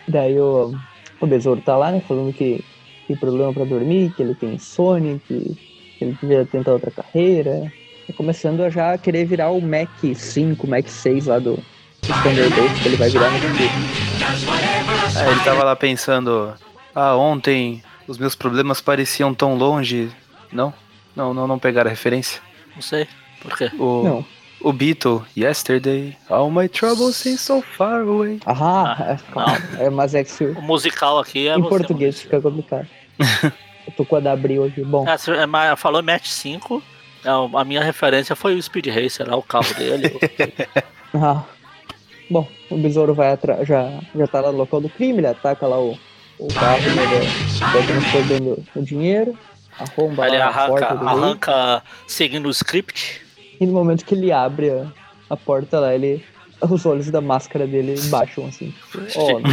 Daí 0.07 0.39
o, 0.39 0.75
o 1.19 1.27
besouro 1.27 1.63
tá 1.63 1.79
lá, 1.79 1.91
né? 1.91 2.03
Falando 2.07 2.35
que 2.35 2.63
tem 3.09 3.17
problema 3.17 3.55
pra 3.55 3.65
dormir, 3.65 4.13
que 4.15 4.21
ele 4.23 4.35
tem 4.35 4.53
insônia, 4.53 5.19
que, 5.27 5.57
que 5.99 6.05
ele 6.05 6.19
devia 6.21 6.45
tentar 6.45 6.73
outra 6.73 6.91
carreira. 6.91 7.73
E 8.07 8.13
começando 8.13 8.61
a 8.61 8.69
já 8.69 8.99
querer 8.99 9.25
virar 9.25 9.49
o 9.49 9.63
Mac 9.63 9.89
5, 10.15 10.67
Mac 10.67 10.87
6 10.87 11.25
lá 11.25 11.39
do, 11.39 11.59
do 12.07 12.23
Thunderbolt, 12.23 12.83
que 12.83 12.89
ele 12.89 12.97
vai 12.97 13.09
virar 13.11 13.31
no 13.31 13.39
futuro. 13.39 13.71
Aí 15.17 15.31
ele 15.31 15.41
tava 15.45 15.65
lá 15.65 15.77
pensando, 15.77 16.55
ah, 16.95 17.17
ontem 17.17 17.83
os 18.07 18.19
meus 18.19 18.35
problemas 18.35 18.81
pareciam 18.81 19.33
tão 19.35 19.55
longe. 19.57 20.11
Não? 20.53 20.73
Não, 21.17 21.33
não, 21.33 21.47
não 21.47 21.59
pegaram 21.59 21.89
a 21.89 21.91
referência. 21.91 22.41
Não 22.75 22.83
sei. 22.83 23.07
Por 23.41 23.57
quê? 23.57 23.71
O, 23.79 24.03
Não. 24.03 24.25
o 24.61 24.73
Beatle, 24.73 25.23
Yesterday, 25.37 26.17
all 26.29 26.51
my 26.51 26.69
troubles 26.69 27.17
seem 27.17 27.37
so 27.37 27.63
far 27.63 28.01
away. 28.01 28.41
Ah, 28.47 28.97
Ah, 28.99 29.13
é, 29.13 29.33
calma. 29.33 29.59
É, 29.79 29.91
mas 29.91 30.15
é 30.15 30.25
que 30.25 30.31
se, 30.31 30.45
O 30.45 30.63
musical 30.63 31.19
aqui 31.19 31.49
é 31.49 31.55
em 31.57 31.61
você, 31.61 31.69
português 31.69 32.21
fica 32.21 32.41
complicado. 32.41 32.87
Eu 33.87 33.93
tô 33.95 34.05
com 34.05 34.17
a 34.17 34.21
da 34.21 34.33
Abril 34.33 34.65
aqui. 34.65 34.83
Bom, 34.83 35.07
É, 35.07 35.17
você- 35.19 35.33
é, 35.33 35.45
mas 35.47 35.79
falou 35.79 36.03
Match 36.03 36.27
5. 36.29 36.83
é, 37.25 37.29
A 37.59 37.65
minha 37.65 37.83
referência 37.85 38.35
foi 38.35 38.55
o 38.55 38.63
Speed 38.63 38.87
Racer, 38.87 39.29
lá, 39.29 39.37
o 39.37 39.43
carro 39.43 39.73
dele. 39.75 40.19
Ah. 41.17 41.45
Bom, 42.31 42.47
o 42.71 42.77
besouro 42.79 43.15
vai 43.15 43.33
atra- 43.33 43.65
já, 43.65 44.01
já 44.15 44.27
tá 44.27 44.41
lá 44.41 44.51
no 44.53 44.59
local 44.59 44.81
do 44.81 44.89
crime, 44.89 45.19
ele 45.19 45.27
ataca 45.27 45.67
lá 45.67 45.79
o, 45.79 45.99
o 46.39 46.49
carro, 46.55 46.81
né, 46.95 47.05
vai- 47.07 48.65
o 48.75 48.83
dinheiro, 48.85 49.39
arromba 49.79 50.27
ele 50.27 50.39
lá 50.39 50.45
a 50.47 50.49
arranca, 50.49 50.67
porta 50.69 50.95
do 50.97 51.09
arranca 51.09 51.83
seguindo 52.07 52.47
o 52.47 52.51
script. 52.51 53.21
e 53.61 53.67
no 53.67 53.73
momento 53.73 54.05
que 54.05 54.15
ele 54.15 54.33
abre 54.33 54.71
a, 54.71 54.87
a 55.31 55.37
porta 55.37 55.79
lá, 55.81 55.95
ele 55.95 56.25
os 56.63 56.87
olhos 56.87 57.11
da 57.11 57.21
máscara 57.21 57.67
dele 57.67 57.95
baixam 58.09 58.47
assim. 58.47 58.73
Oh, 59.17 59.39
não. 59.39 59.51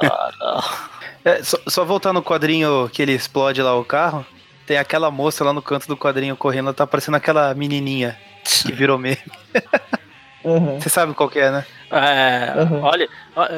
Ah, 0.00 0.30
não. 0.40 1.30
É, 1.32 1.42
só, 1.42 1.58
só 1.68 1.84
voltar 1.84 2.12
no 2.12 2.22
quadrinho 2.22 2.88
que 2.90 3.02
ele 3.02 3.12
explode 3.12 3.60
lá 3.60 3.76
o 3.78 3.84
carro, 3.84 4.24
tem 4.66 4.78
aquela 4.78 5.10
moça 5.10 5.44
lá 5.44 5.52
no 5.52 5.60
canto 5.60 5.86
do 5.86 5.96
quadrinho 5.96 6.36
correndo, 6.36 6.66
ela 6.66 6.74
tá 6.74 6.86
parecendo 6.86 7.16
aquela 7.18 7.52
menininha 7.54 8.16
que 8.44 8.72
virou 8.72 8.96
meme. 8.98 9.18
Aham. 10.44 10.78
Você 10.80 10.88
sabe 10.88 11.14
qual 11.14 11.28
que 11.28 11.38
é, 11.38 11.50
né? 11.50 11.64
É, 11.90 12.62
Uhum. 12.62 12.82
olha, 12.82 13.08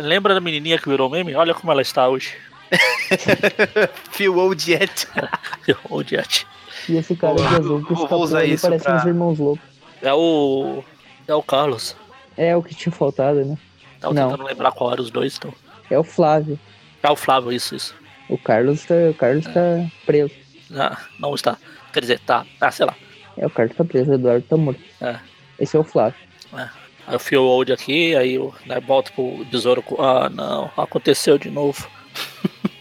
lembra 0.02 0.34
da 0.34 0.40
menininha 0.40 0.78
que 0.78 0.88
virou 0.88 1.08
meme? 1.10 1.34
Olha 1.34 1.54
como 1.54 1.72
ela 1.72 1.82
está 1.82 2.08
hoje. 2.08 2.34
Phil 4.12 4.36
Old 4.36 4.70
Yet. 4.72 5.06
O 5.90 6.02
Jet. 6.02 6.46
E 6.88 6.96
esse 6.96 7.16
cara 7.16 7.34
de 7.34 7.42
azul 7.42 7.84
que 7.84 7.94
parece 7.94 8.84
pra- 8.84 8.96
uns 8.96 9.04
irmãos 9.04 9.38
loucos. 9.38 9.64
É 10.02 10.12
o. 10.12 10.84
É 11.26 11.34
o 11.34 11.42
Carlos. 11.42 11.96
É 12.36 12.56
o 12.56 12.62
que 12.62 12.74
tinha 12.74 12.92
faltado, 12.92 13.44
né? 13.44 13.56
Tava 14.00 14.14
Não. 14.14 14.30
tentando 14.30 14.46
lembrar 14.46 14.70
qual 14.72 14.92
era 14.92 15.00
os 15.00 15.10
dois. 15.10 15.36
Então. 15.36 15.52
É 15.90 15.98
o 15.98 16.04
Flávio. 16.04 16.58
É 17.02 17.10
o 17.10 17.16
Flávio, 17.16 17.50
isso, 17.52 17.74
isso. 17.74 17.94
O 18.28 18.36
Carlos 18.38 18.84
tá, 18.84 18.94
o 19.10 19.14
Carlos 19.14 19.44
tá 19.46 19.60
preso. 20.04 20.32
Ah, 20.76 20.96
não 21.18 21.34
está. 21.34 21.56
Quer 21.92 22.00
dizer, 22.00 22.20
tá. 22.20 22.44
Ah, 22.60 22.70
sei 22.70 22.86
lá. 22.86 22.94
É, 23.36 23.46
o 23.46 23.50
Carlos 23.50 23.76
tá 23.76 23.84
preso, 23.84 24.10
o 24.10 24.14
Eduardo 24.14 24.44
tá 24.48 24.56
morto. 24.56 24.80
É. 25.00 25.16
Esse 25.58 25.76
é 25.76 25.80
o 25.80 25.84
Flávio. 25.84 26.18
Aí 26.52 27.14
eu 27.14 27.20
fio 27.20 27.42
o 27.42 27.46
old 27.46 27.72
aqui, 27.72 28.16
aí 28.16 28.34
eu 28.34 28.52
né, 28.66 28.80
volto 28.80 29.12
pro 29.12 29.44
besouro. 29.50 29.84
Ah, 29.98 30.28
não, 30.28 30.70
aconteceu 30.76 31.38
de 31.38 31.50
novo. 31.50 31.86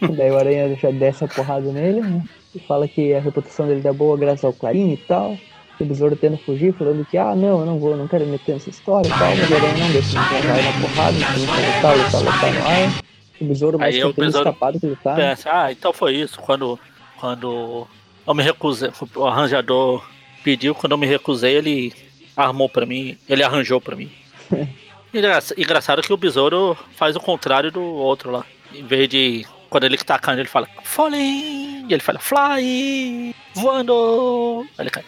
Daí 0.16 0.30
o 0.30 0.36
Aranha 0.36 0.76
já 0.76 0.90
desce 0.90 1.24
a 1.24 1.28
porrada 1.28 1.70
nele, 1.72 2.00
né? 2.00 2.22
E 2.54 2.58
fala 2.58 2.88
que 2.88 3.14
a 3.14 3.20
reputação 3.20 3.66
dele 3.66 3.82
tá 3.82 3.92
boa 3.92 4.16
graças 4.16 4.44
ao 4.44 4.52
Clarim 4.52 4.92
e 4.92 4.96
tal. 4.96 5.36
E 5.78 5.82
o 5.82 5.86
besouro 5.86 6.16
tenta 6.16 6.38
fugir, 6.38 6.72
falando 6.72 7.04
que, 7.04 7.18
ah, 7.18 7.34
não, 7.34 7.60
eu 7.60 7.66
não 7.66 7.78
vou, 7.78 7.96
não 7.96 8.08
quero 8.08 8.24
me 8.24 8.32
meter 8.32 8.54
nessa 8.54 8.70
história 8.70 9.08
e 9.08 9.10
tal. 9.10 9.36
Mas 9.36 9.50
o 9.50 9.54
Aranha 9.54 9.76
não 9.76 9.92
deixa, 9.92 10.18
ele 10.18 10.48
vai 10.48 10.62
na 10.62 10.80
porrada, 10.80 11.16
ele 11.16 11.46
lutar, 11.46 11.96
lutar, 11.96 12.20
lutar 12.20 12.52
no 12.52 12.66
ar. 12.66 13.02
O 13.38 13.44
besouro 13.44 13.78
mais 13.78 13.94
tentando 13.94 14.14
besouro 14.14 14.48
escapar 14.48 14.72
do 14.72 14.80
que 14.80 14.86
ele 14.86 14.96
tá. 14.96 15.14
né? 15.14 15.30
Pensa, 15.30 15.50
ah, 15.52 15.72
então 15.72 15.92
foi 15.92 16.14
isso. 16.16 16.40
Quando, 16.40 16.78
quando 17.20 17.86
eu 18.26 18.34
me 18.34 18.42
recusei, 18.42 18.90
o 19.14 19.24
arranjador 19.24 20.02
pediu, 20.42 20.74
quando 20.74 20.92
eu 20.92 20.98
me 20.98 21.06
recusei, 21.06 21.54
ele 21.54 21.92
armou 22.36 22.68
pra 22.68 22.84
mim, 22.86 23.16
ele 23.28 23.42
arranjou 23.42 23.80
pra 23.80 23.96
mim. 23.96 24.10
Engraça- 25.14 25.54
Engraçado 25.56 26.02
que 26.02 26.12
o 26.12 26.16
besouro 26.16 26.76
faz 26.94 27.16
o 27.16 27.20
contrário 27.20 27.70
do 27.72 27.82
outro 27.82 28.30
lá. 28.30 28.44
Em 28.74 28.84
vez 28.84 29.08
de. 29.08 29.46
Quando 29.70 29.84
ele 29.84 29.96
tá 29.98 30.18
caindo, 30.18 30.40
ele 30.40 30.48
fala 30.48 30.68
Falling! 30.84 31.86
E 31.88 31.92
ele 31.92 32.02
fala 32.02 32.18
Fly! 32.18 33.34
Voando! 33.54 34.66
Aí 34.78 34.84
ele 34.84 34.90
cai. 34.90 35.04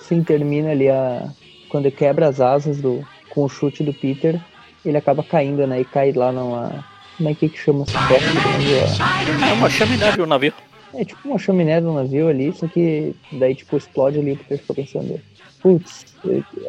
Sim, 0.00 0.22
termina 0.22 0.70
ali 0.70 0.88
a. 0.88 1.28
Quando 1.68 1.86
ele 1.86 1.94
quebra 1.94 2.28
as 2.28 2.40
asas 2.40 2.78
do. 2.80 3.06
com 3.30 3.44
o 3.44 3.48
chute 3.48 3.82
do 3.82 3.92
Peter, 3.94 4.40
ele 4.84 4.96
acaba 4.96 5.22
caindo, 5.22 5.66
né? 5.66 5.80
E 5.80 5.84
cai 5.84 6.12
lá 6.12 6.32
numa. 6.32 6.84
Como 7.16 7.28
é 7.28 7.34
que 7.34 7.48
que 7.48 7.58
chama 7.58 7.84
essa 7.84 7.98
do 7.98 8.34
navio? 8.34 9.48
É 9.48 9.52
uma 9.52 9.70
chaminé 9.70 10.12
de 10.12 10.22
um 10.22 10.26
navio. 10.26 10.52
É 10.94 11.04
tipo 11.04 11.28
uma 11.28 11.38
chaminé 11.38 11.80
do 11.80 11.92
navio 11.92 12.28
ali, 12.28 12.52
só 12.52 12.66
que 12.68 13.14
daí 13.32 13.54
tipo 13.54 13.76
explode 13.76 14.18
ali, 14.18 14.32
o 14.32 14.36
Peter 14.36 14.58
fica 14.58 14.74
pensando, 14.74 15.20
putz, 15.64 16.04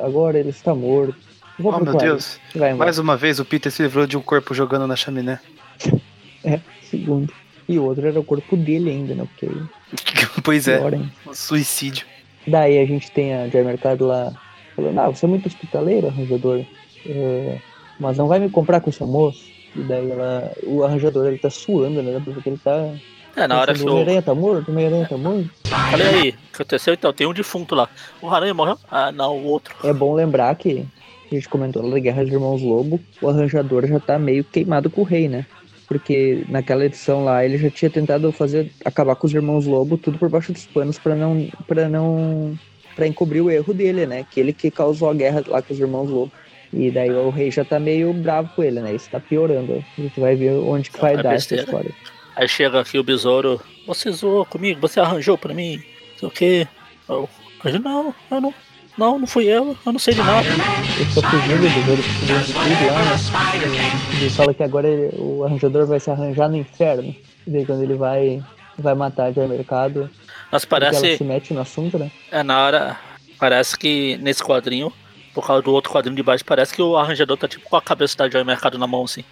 agora 0.01 0.39
ele 0.39 0.49
está 0.49 0.73
morto. 0.73 1.17
Vou 1.59 1.73
Oh, 1.73 1.79
meu 1.83 1.97
Deus. 1.97 2.39
Mais 2.77 2.97
uma 2.97 3.17
vez 3.17 3.39
o 3.39 3.45
Peter 3.45 3.69
se 3.69 3.83
livrou 3.83 4.07
de 4.07 4.17
um 4.17 4.21
corpo 4.21 4.53
jogando 4.53 4.87
na 4.87 4.95
chaminé. 4.95 5.39
É, 6.47 6.59
segundo. 6.91 7.33
E 7.67 7.79
o 7.79 7.85
outro 7.85 8.05
era 8.05 8.19
o 8.19 8.23
corpo 8.23 8.55
dele 8.55 8.91
ainda, 8.91 9.15
né? 9.15 9.27
Porque 9.27 9.49
pois 10.43 10.67
é, 10.67 10.77
pior 10.77 10.93
um 10.93 11.33
suicídio. 11.33 12.05
Daí 12.45 12.77
a 12.77 12.85
gente 12.85 13.09
tem 13.09 13.33
a 13.33 13.49
Joy 13.49 13.63
Mercado 13.63 14.05
lá 14.05 14.31
falando, 14.75 14.99
ah, 14.99 15.09
você 15.09 15.25
é 15.25 15.27
muito 15.27 15.47
hospitaleiro, 15.47 16.05
arranjador. 16.05 16.63
É, 17.03 17.57
mas 17.99 18.15
não 18.15 18.27
vai 18.27 18.37
me 18.37 18.47
comprar 18.51 18.79
com 18.79 18.91
esse 18.91 19.01
almoço. 19.01 19.43
E 19.75 19.79
daí 19.79 20.11
ela, 20.11 20.51
o 20.61 20.83
arranjador 20.83 21.25
ele 21.25 21.39
tá 21.39 21.49
suando, 21.49 22.03
né? 22.03 22.21
Porque 22.23 22.47
ele 22.47 22.59
tá. 22.63 22.93
É, 23.35 23.47
na 23.47 23.59
hora 23.59 23.73
que 23.73 23.81
o 23.83 23.87
Homem-Aranha 23.91 24.21
tá 24.21 24.33
morto, 24.33 24.69
o 24.69 24.71
Homem-Aranha 24.71 25.07
tá 25.07 25.17
morto. 25.17 25.49
falei 25.91 26.07
aí, 26.07 26.29
o 26.29 26.33
que 26.33 26.37
aconteceu 26.53 26.93
então? 26.93 27.11
Tem 27.11 27.27
um 27.27 27.33
defunto 27.33 27.75
lá. 27.75 27.89
O 28.21 28.29
Aranha 28.29 28.53
morreu? 28.53 28.77
Ah, 28.89 29.11
não, 29.11 29.37
o 29.37 29.43
outro. 29.45 29.75
É 29.83 29.91
bom 29.91 30.13
lembrar 30.13 30.55
que 30.55 30.85
a 31.31 31.35
gente 31.35 31.49
comentou 31.49 31.83
lá 31.83 31.95
da 31.95 31.99
Guerra 31.99 32.23
dos 32.23 32.31
Irmãos 32.31 32.61
Lobo, 32.61 32.99
o 33.21 33.27
arranjador 33.29 33.85
já 33.87 33.99
tá 33.99 34.17
meio 34.17 34.43
queimado 34.43 34.89
com 34.89 35.01
o 35.01 35.03
rei, 35.05 35.27
né? 35.27 35.45
Porque 35.87 36.45
naquela 36.49 36.85
edição 36.85 37.23
lá 37.25 37.45
ele 37.45 37.57
já 37.57 37.69
tinha 37.69 37.91
tentado 37.91 38.31
fazer 38.31 38.71
acabar 38.83 39.15
com 39.15 39.27
os 39.27 39.33
irmãos 39.33 39.65
Lobo 39.67 39.97
tudo 39.97 40.17
por 40.17 40.29
baixo 40.29 40.51
dos 40.51 40.65
panos 40.65 40.97
para 40.97 41.13
não 41.13 41.47
para 41.67 41.87
não 41.89 42.57
para 42.95 43.05
encobrir 43.05 43.41
o 43.41 43.51
erro 43.51 43.73
dele, 43.73 44.05
né? 44.07 44.25
Que 44.31 44.39
ele 44.39 44.53
que 44.53 44.71
causou 44.71 45.09
a 45.09 45.13
guerra 45.13 45.43
lá 45.47 45.61
com 45.61 45.73
os 45.73 45.79
irmãos 45.79 46.09
Lobo. 46.09 46.31
E 46.73 46.89
daí 46.89 47.11
o 47.11 47.29
rei 47.29 47.51
já 47.51 47.63
tá 47.63 47.79
meio 47.79 48.11
bravo 48.13 48.49
com 48.55 48.63
ele, 48.63 48.79
né? 48.79 48.93
Isso 48.95 49.09
tá 49.09 49.19
piorando. 49.19 49.83
A 49.97 50.01
gente 50.01 50.19
vai 50.19 50.35
ver 50.35 50.51
onde 50.53 50.89
que 50.89 50.99
vai 50.99 51.13
É 51.13 51.17
dar 51.17 51.35
essa 51.35 51.55
besteira. 51.55 51.63
história. 51.63 51.91
Aí 52.35 52.47
chega 52.47 52.81
aqui 52.81 52.97
o 52.99 53.03
besouro. 53.03 53.61
Você 53.87 54.11
zoou 54.11 54.45
comigo? 54.45 54.79
Você 54.81 54.99
arranjou 54.99 55.37
pra 55.37 55.53
mim? 55.53 55.77
Não 55.77 56.17
sei 56.19 56.27
o 56.27 56.31
quê. 56.31 56.67
Eu, 57.07 57.29
eu, 57.63 57.79
não, 57.79 58.15
eu 58.31 58.41
não. 58.41 58.53
Não, 58.97 59.19
não 59.19 59.27
fui 59.27 59.43
eu, 59.45 59.75
eu 59.85 59.91
não 59.91 59.99
sei 59.99 60.13
de 60.13 60.21
nada. 60.23 60.47
Ele 60.47 61.05
fica 61.05 61.29
fugindo 61.29 61.61
do 61.61 61.69
fugindo 61.69 62.43
de 62.45 62.53
tudo 62.53 62.93
lá, 62.93 63.03
né? 63.03 64.17
Ele 64.21 64.29
fala 64.29 64.53
que 64.53 64.63
agora 64.63 64.87
ele- 64.87 65.13
o 65.17 65.43
arranjador 65.43 65.85
vai 65.85 65.99
se 65.99 66.09
arranjar 66.09 66.47
no 66.47 66.55
inferno. 66.55 67.13
E 67.45 67.49
daí 67.51 67.65
quando 67.65 67.83
ele 67.83 67.95
vai, 67.95 68.41
vai 68.77 68.95
matar 68.95 69.33
de 69.33 69.39
mercado, 69.41 70.09
Mas 70.49 70.63
porque 70.63 70.85
ela 70.85 70.93
parece. 70.95 71.17
se 71.17 71.23
mete 71.25 71.53
no 71.53 71.59
assunto, 71.59 71.99
né? 71.99 72.09
É 72.31 72.41
na 72.41 72.57
hora. 72.65 72.97
Parece 73.37 73.77
que 73.77 74.15
nesse 74.21 74.41
quadrinho, 74.41 74.91
por 75.33 75.45
causa 75.45 75.61
do 75.61 75.73
outro 75.73 75.91
quadrinho 75.91 76.15
de 76.15 76.23
baixo, 76.23 76.45
parece 76.45 76.73
que 76.73 76.81
o 76.81 76.95
arranjador 76.95 77.35
tá 77.35 77.49
tipo 77.49 77.69
com 77.69 77.75
a 77.75 77.81
cabeça 77.81 78.15
da 78.17 78.29
Joy 78.29 78.45
Mercado 78.45 78.77
na 78.79 78.87
mão, 78.87 79.03
assim. 79.03 79.25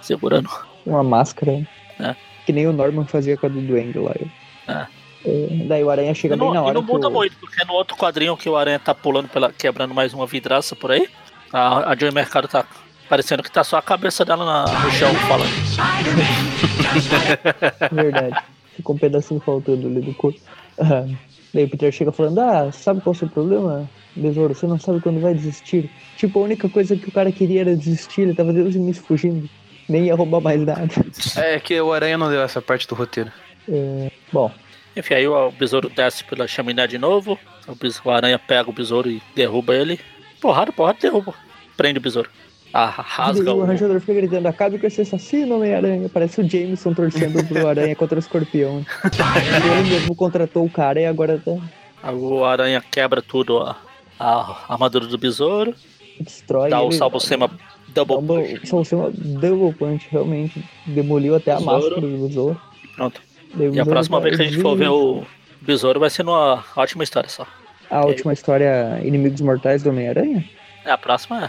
Segurando. 0.00 0.48
Uma 0.86 1.02
máscara. 1.02 1.52
né? 1.52 1.66
É. 2.00 2.16
Que 2.46 2.52
nem 2.52 2.66
o 2.66 2.72
Norman 2.72 3.04
fazia 3.06 3.36
com 3.36 3.46
a 3.46 3.48
do 3.48 3.60
Duende 3.60 3.98
lá. 3.98 4.12
É. 4.68 4.86
É, 5.26 5.46
daí 5.66 5.82
o 5.82 5.90
Aranha 5.90 6.14
chega 6.14 6.34
E 6.34 6.38
bem 6.38 6.46
não, 6.48 6.54
na 6.54 6.60
e 6.60 6.64
hora 6.64 6.74
não 6.74 6.84
que 6.84 6.92
muda 6.92 7.08
o... 7.08 7.10
muito, 7.10 7.34
porque 7.38 7.64
no 7.64 7.72
outro 7.72 7.96
quadrinho 7.96 8.36
que 8.36 8.48
o 8.48 8.56
Aranha 8.56 8.78
tá 8.78 8.94
pulando 8.94 9.28
pela. 9.28 9.50
quebrando 9.50 9.94
mais 9.94 10.12
uma 10.12 10.26
vidraça 10.26 10.76
por 10.76 10.90
aí, 10.92 11.08
a, 11.52 11.92
a 11.92 11.96
Joy 11.96 12.10
Mercado 12.10 12.46
tá. 12.48 12.64
Parecendo 13.08 13.42
que 13.42 13.52
tá 13.52 13.62
só 13.62 13.76
a 13.76 13.82
cabeça 13.82 14.24
dela 14.24 14.44
na- 14.46 14.80
no 14.80 14.90
chão 14.90 15.14
falando. 15.28 15.50
Verdade. 17.92 18.36
Ficou 18.76 18.96
um 18.96 18.98
pedacinho 18.98 19.40
faltando 19.40 19.86
ali 19.86 20.00
do 20.00 20.14
corpo. 20.14 20.38
Daí 21.52 21.64
o 21.64 21.68
Peter 21.68 21.92
chega 21.92 22.10
falando, 22.10 22.40
ah, 22.40 22.72
sabe 22.72 23.00
qual 23.00 23.12
é 23.12 23.16
o 23.16 23.18
seu 23.18 23.28
problema, 23.28 23.88
besouro? 24.16 24.54
Você 24.54 24.66
não 24.66 24.78
sabe 24.78 25.00
quando 25.00 25.20
vai 25.20 25.34
desistir. 25.34 25.88
Tipo, 26.16 26.40
a 26.40 26.42
única 26.42 26.68
coisa 26.68 26.96
que 26.96 27.08
o 27.08 27.12
cara 27.12 27.30
queria 27.30 27.60
era 27.60 27.76
desistir, 27.76 28.22
ele 28.22 28.34
tava 28.34 28.52
Deus 28.52 28.74
e 28.74 28.78
me 28.78 28.92
fugindo. 28.92 29.48
Nem 29.88 30.06
ia 30.06 30.14
roubar 30.14 30.40
mais 30.40 30.60
nada. 30.64 30.88
É 31.36 31.58
que 31.60 31.78
o 31.80 31.92
Aranha 31.92 32.16
não 32.18 32.30
deu 32.30 32.42
essa 32.42 32.60
parte 32.62 32.86
do 32.88 32.94
roteiro. 32.94 33.30
É, 33.68 34.10
bom, 34.32 34.50
Enfim, 34.96 35.14
aí 35.14 35.26
o, 35.26 35.50
besouro 35.50 35.88
desce 35.88 36.22
pela 36.24 36.46
chaminé 36.46 36.86
de 36.86 36.98
novo. 36.98 37.38
O, 37.66 37.74
bes- 37.74 38.00
o 38.04 38.10
aranha 38.10 38.38
pega 38.38 38.68
o 38.68 38.72
besouro 38.72 39.10
e 39.10 39.22
derruba 39.34 39.74
ele. 39.74 39.98
Porrada, 40.40 40.70
porrada, 40.72 40.98
derruba. 41.00 41.32
Prende 41.76 41.98
o 41.98 42.02
besouro. 42.02 42.28
Ah, 42.72 42.86
rasga 42.86 43.54
o 43.54 43.58
o. 43.60 43.62
arranjador 43.62 44.00
fica 44.00 44.14
gritando, 44.14 44.46
acabe 44.46 44.78
com 44.78 44.86
esse 44.86 45.00
assassino, 45.00 45.56
Homem-Aranha. 45.56 46.08
Parece 46.12 46.40
o 46.40 46.48
Jameson 46.48 46.92
torcendo 46.92 47.42
pro 47.46 47.66
aranha 47.68 47.94
contra 47.96 48.16
o 48.16 48.18
escorpião. 48.18 48.84
ele 49.04 49.90
mesmo 49.90 50.14
contratou 50.14 50.64
o 50.64 50.70
cara 50.70 51.00
e 51.00 51.06
agora 51.06 51.40
tá, 51.42 52.12
O 52.12 52.44
aranha 52.44 52.82
quebra 52.90 53.22
tudo, 53.22 53.58
a, 53.60 53.76
a 54.18 54.64
armadura 54.68 55.06
do 55.06 55.16
besouro. 55.16 55.74
destrói. 56.20 56.68
Dá 56.68 56.82
o 56.82 56.90
salvo-sema 56.92 57.48
double 57.94 58.16
Double, 58.16 58.48
punch. 58.48 58.66
salvo-sema 58.68 59.10
double 59.14 59.72
punch, 59.72 60.08
realmente. 60.10 60.64
Demoliu 60.86 61.34
até 61.36 61.52
a 61.52 61.56
Besouro. 61.56 61.80
máscara 61.82 62.00
do 62.00 62.26
besouro. 62.28 62.60
Pronto. 62.96 63.20
E 63.74 63.80
a 63.80 63.84
próxima 63.86 64.20
vez 64.20 64.36
que 64.36 64.42
a 64.42 64.44
gente 64.46 64.60
for 64.60 64.76
ver 64.76 64.88
o 64.88 65.22
besouro 65.62 66.00
vai 66.00 66.10
ser 66.10 66.22
numa 66.24 66.64
ótima 66.76 67.04
história 67.04 67.28
só. 67.28 67.46
A 67.90 68.04
última 68.04 68.32
história 68.32 69.00
Inimigos 69.04 69.40
Mortais 69.40 69.82
do 69.82 69.90
Homem-Aranha? 69.90 70.44
É, 70.84 70.90
a 70.90 70.98
próxima 70.98 71.44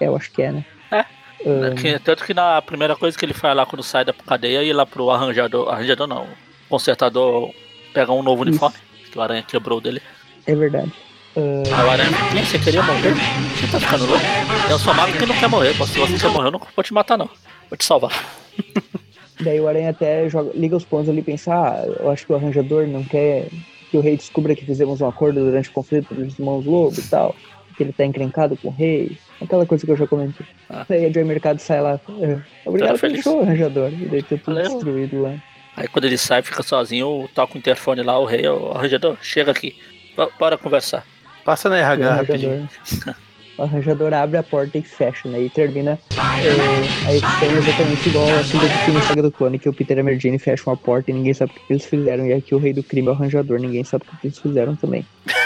é. 0.00 0.04
É, 0.04 0.08
eu 0.08 0.16
acho 0.16 0.30
que 0.32 0.40
é, 0.42 0.52
né? 0.52 0.64
É. 0.90 1.04
Ahn, 1.46 1.74
Que- 1.74 1.98
tanto 1.98 2.24
que 2.24 2.32
na 2.34 2.60
primeira 2.62 2.96
coisa 2.96 3.16
que 3.18 3.24
ele 3.24 3.34
faz 3.34 3.54
lá 3.56 3.66
quando 3.66 3.82
sai 3.82 4.04
da 4.04 4.12
cadeia, 4.12 4.62
ir 4.62 4.72
lá 4.72 4.86
pro 4.86 5.10
arranjador. 5.10 5.68
Arranjador 5.68 6.06
não. 6.06 6.26
Consertador 6.68 7.52
pegar 7.92 8.12
um 8.12 8.22
novo 8.22 8.42
Isso. 8.44 8.50
uniforme. 8.50 8.76
Que 9.10 9.18
o 9.18 9.20
aranha 9.22 9.42
quebrou 9.42 9.80
dele. 9.80 10.00
é 10.46 10.54
verdade. 10.54 10.92
Aranha 11.36 12.10
"Quem, 12.32 12.44
você 12.44 12.58
queria 12.58 12.82
morrer? 12.82 13.14
Você 13.56 13.66
tá 13.70 13.78
ficando 13.80 14.06
louco? 14.06 14.24
Eu 14.68 14.78
sou 14.78 14.92
mago 14.94 15.12
que 15.12 15.26
não 15.26 15.36
quer 15.36 15.48
morrer. 15.48 15.74
Se 15.74 15.98
você 15.98 16.18
quer 16.18 16.28
morrer, 16.28 16.48
eu 16.48 16.52
não 16.52 16.60
vou 16.74 16.82
te 16.84 16.92
matar, 16.92 17.16
não. 17.16 17.28
Vou 17.68 17.76
te 17.76 17.84
salvar. 17.84 18.12
daí 19.40 19.60
o 19.60 19.68
Aranha 19.68 19.90
até 19.90 20.28
joga, 20.28 20.50
liga 20.54 20.76
os 20.76 20.84
pontos 20.84 21.08
ali 21.08 21.20
e 21.20 21.22
pensa, 21.22 21.54
ah, 21.54 21.84
eu 22.00 22.10
acho 22.10 22.26
que 22.26 22.32
o 22.32 22.36
arranjador 22.36 22.86
não 22.86 23.04
quer 23.04 23.46
que 23.90 23.96
o 23.96 24.00
rei 24.00 24.16
descubra 24.16 24.54
que 24.54 24.64
fizemos 24.64 25.00
um 25.00 25.08
acordo 25.08 25.40
durante 25.40 25.68
o 25.68 25.72
conflito 25.72 26.14
dos 26.14 26.38
irmãos 26.38 26.64
Lobo 26.64 26.94
e 26.98 27.02
tal. 27.02 27.34
Que 27.76 27.84
ele 27.84 27.92
tá 27.92 28.04
encrencado 28.04 28.56
com 28.56 28.68
o 28.68 28.72
rei. 28.72 29.16
Aquela 29.40 29.64
coisa 29.64 29.86
que 29.86 29.90
eu 29.92 29.96
já 29.96 30.06
comentei. 30.06 30.44
Ah. 30.68 30.84
Daí 30.88 31.06
a 31.06 31.12
Joy 31.12 31.24
Mercado 31.24 31.58
sai 31.60 31.80
lá. 31.80 31.98
"É, 32.20 32.38
Obrigado 32.66 32.98
pelo 32.98 33.22
show, 33.22 33.40
arranjador. 33.40 33.88
E 33.90 34.06
daí 34.06 34.22
tá 34.22 34.36
tudo 34.36 34.54
Valeu. 34.56 34.70
destruído 34.72 35.22
lá. 35.22 35.34
Aí 35.76 35.88
quando 35.88 36.04
ele 36.04 36.18
sai, 36.18 36.42
fica 36.42 36.62
sozinho, 36.62 37.28
toca 37.34 37.54
o 37.54 37.58
interfone 37.58 38.02
lá, 38.02 38.18
o 38.18 38.24
rei, 38.26 38.46
o 38.46 38.72
arranjador, 38.72 39.16
chega 39.22 39.50
aqui. 39.52 39.76
Bo- 40.14 40.30
Bora 40.38 40.58
conversar. 40.58 41.06
Passa 41.44 41.68
na 41.68 41.76
o 41.76 41.78
RH 41.78 42.14
rapidinho. 42.14 42.52
arranjador, 42.52 43.14
o 43.58 43.62
arranjador 43.62 44.14
abre 44.14 44.38
a 44.38 44.42
porta 44.42 44.78
e 44.78 44.82
fecha, 44.82 45.28
né? 45.28 45.40
E 45.40 45.50
termina 45.50 45.98
é, 46.12 47.08
a 47.08 47.12
edição 47.14 47.50
exatamente 47.58 48.08
igual 48.08 48.28
a 48.28 48.40
assim 48.40 48.58
do 48.58 48.68
filme 48.68 49.02
Saga 49.02 49.22
do 49.22 49.30
Clone, 49.32 49.58
que 49.58 49.68
o 49.68 49.72
Peter 49.72 49.96
e 49.96 50.00
a 50.00 50.04
Mary 50.04 50.18
Jane 50.18 50.38
fecham 50.38 50.72
a 50.72 50.76
porta 50.76 51.10
e 51.10 51.14
ninguém 51.14 51.34
sabe 51.34 51.52
o 51.52 51.54
que 51.66 51.72
eles 51.72 51.84
fizeram. 51.86 52.26
E 52.26 52.32
aqui 52.32 52.54
o 52.54 52.58
rei 52.58 52.72
do 52.72 52.82
crime 52.82 53.08
é 53.08 53.10
o 53.10 53.14
arranjador, 53.14 53.58
ninguém 53.58 53.84
sabe 53.84 54.04
o 54.12 54.16
que 54.18 54.26
eles 54.26 54.38
fizeram 54.38 54.76
também. 54.76 55.04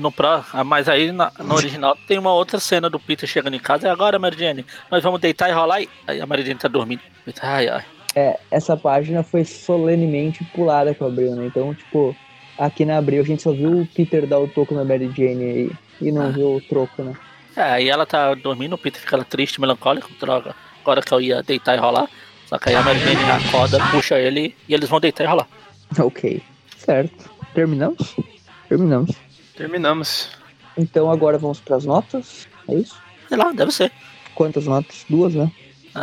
No 0.00 0.12
pra, 0.12 0.44
ah, 0.52 0.62
mas 0.62 0.88
aí 0.88 1.10
na- 1.10 1.32
no 1.40 1.52
original 1.52 1.96
tem 2.06 2.16
uma 2.16 2.32
outra 2.32 2.60
cena 2.60 2.88
do 2.88 3.00
Peter 3.00 3.28
chegando 3.28 3.54
em 3.56 3.58
casa. 3.58 3.88
E 3.88 3.90
agora, 3.90 4.20
Mary 4.20 4.38
Jane, 4.38 4.64
nós 4.88 5.02
vamos 5.02 5.20
deitar 5.20 5.48
e 5.50 5.52
rolar. 5.52 5.82
E 5.82 5.88
aí 6.06 6.20
a 6.20 6.26
Mary 6.26 6.42
Jane 6.44 6.60
tá 6.60 6.68
dormindo. 6.68 7.00
Ai, 7.42 7.66
ai. 7.66 7.82
É, 8.14 8.38
essa 8.52 8.76
página 8.76 9.24
foi 9.24 9.44
solenemente 9.44 10.44
pulada 10.54 10.94
com 10.94 11.04
a 11.04 11.08
Abril, 11.08 11.34
né? 11.34 11.46
Então, 11.46 11.74
tipo, 11.74 12.14
aqui 12.66 12.84
na 12.84 12.98
Abril 12.98 13.22
a 13.22 13.24
gente 13.26 13.42
só 13.42 13.52
viu 13.52 13.80
o 13.80 13.86
Peter 13.86 14.26
dar 14.26 14.38
o 14.38 14.46
toco 14.48 14.74
na 14.74 14.84
Mary 14.84 15.10
Jane 15.16 15.44
aí 15.44 15.70
e 16.00 16.12
não 16.12 16.22
Ah. 16.22 16.30
viu 16.30 16.56
o 16.56 16.60
troco, 16.60 17.02
né? 17.02 17.14
É, 17.56 17.62
aí 17.62 17.88
ela 17.88 18.06
tá 18.06 18.34
dormindo, 18.34 18.74
o 18.74 18.78
Peter 18.78 19.00
fica 19.00 19.16
lá 19.16 19.24
triste, 19.24 19.60
melancólico, 19.60 20.10
droga. 20.20 20.54
Agora 20.82 21.02
que 21.02 21.12
eu 21.12 21.20
ia 21.20 21.42
deitar 21.42 21.74
e 21.76 21.80
rolar. 21.80 22.08
Só 22.46 22.58
que 22.58 22.68
aí 22.68 22.74
a 22.76 22.82
Mary 22.82 22.98
Jane 23.00 23.30
acorda, 23.48 23.78
puxa 23.90 24.18
ele 24.18 24.54
e 24.68 24.74
eles 24.74 24.88
vão 24.88 25.00
deitar 25.00 25.24
e 25.24 25.26
rolar. 25.26 25.48
Ok, 25.98 26.40
certo. 26.76 27.30
Terminamos? 27.54 28.14
Terminamos. 28.68 29.10
Terminamos. 29.56 30.28
Então 30.76 31.10
agora 31.10 31.36
vamos 31.38 31.58
para 31.60 31.76
as 31.76 31.84
notas. 31.84 32.46
É 32.68 32.74
isso? 32.74 32.96
Sei 33.28 33.36
lá, 33.36 33.52
deve 33.52 33.72
ser. 33.72 33.90
Quantas 34.34 34.64
notas? 34.66 35.04
Duas, 35.08 35.34
né? 35.34 35.50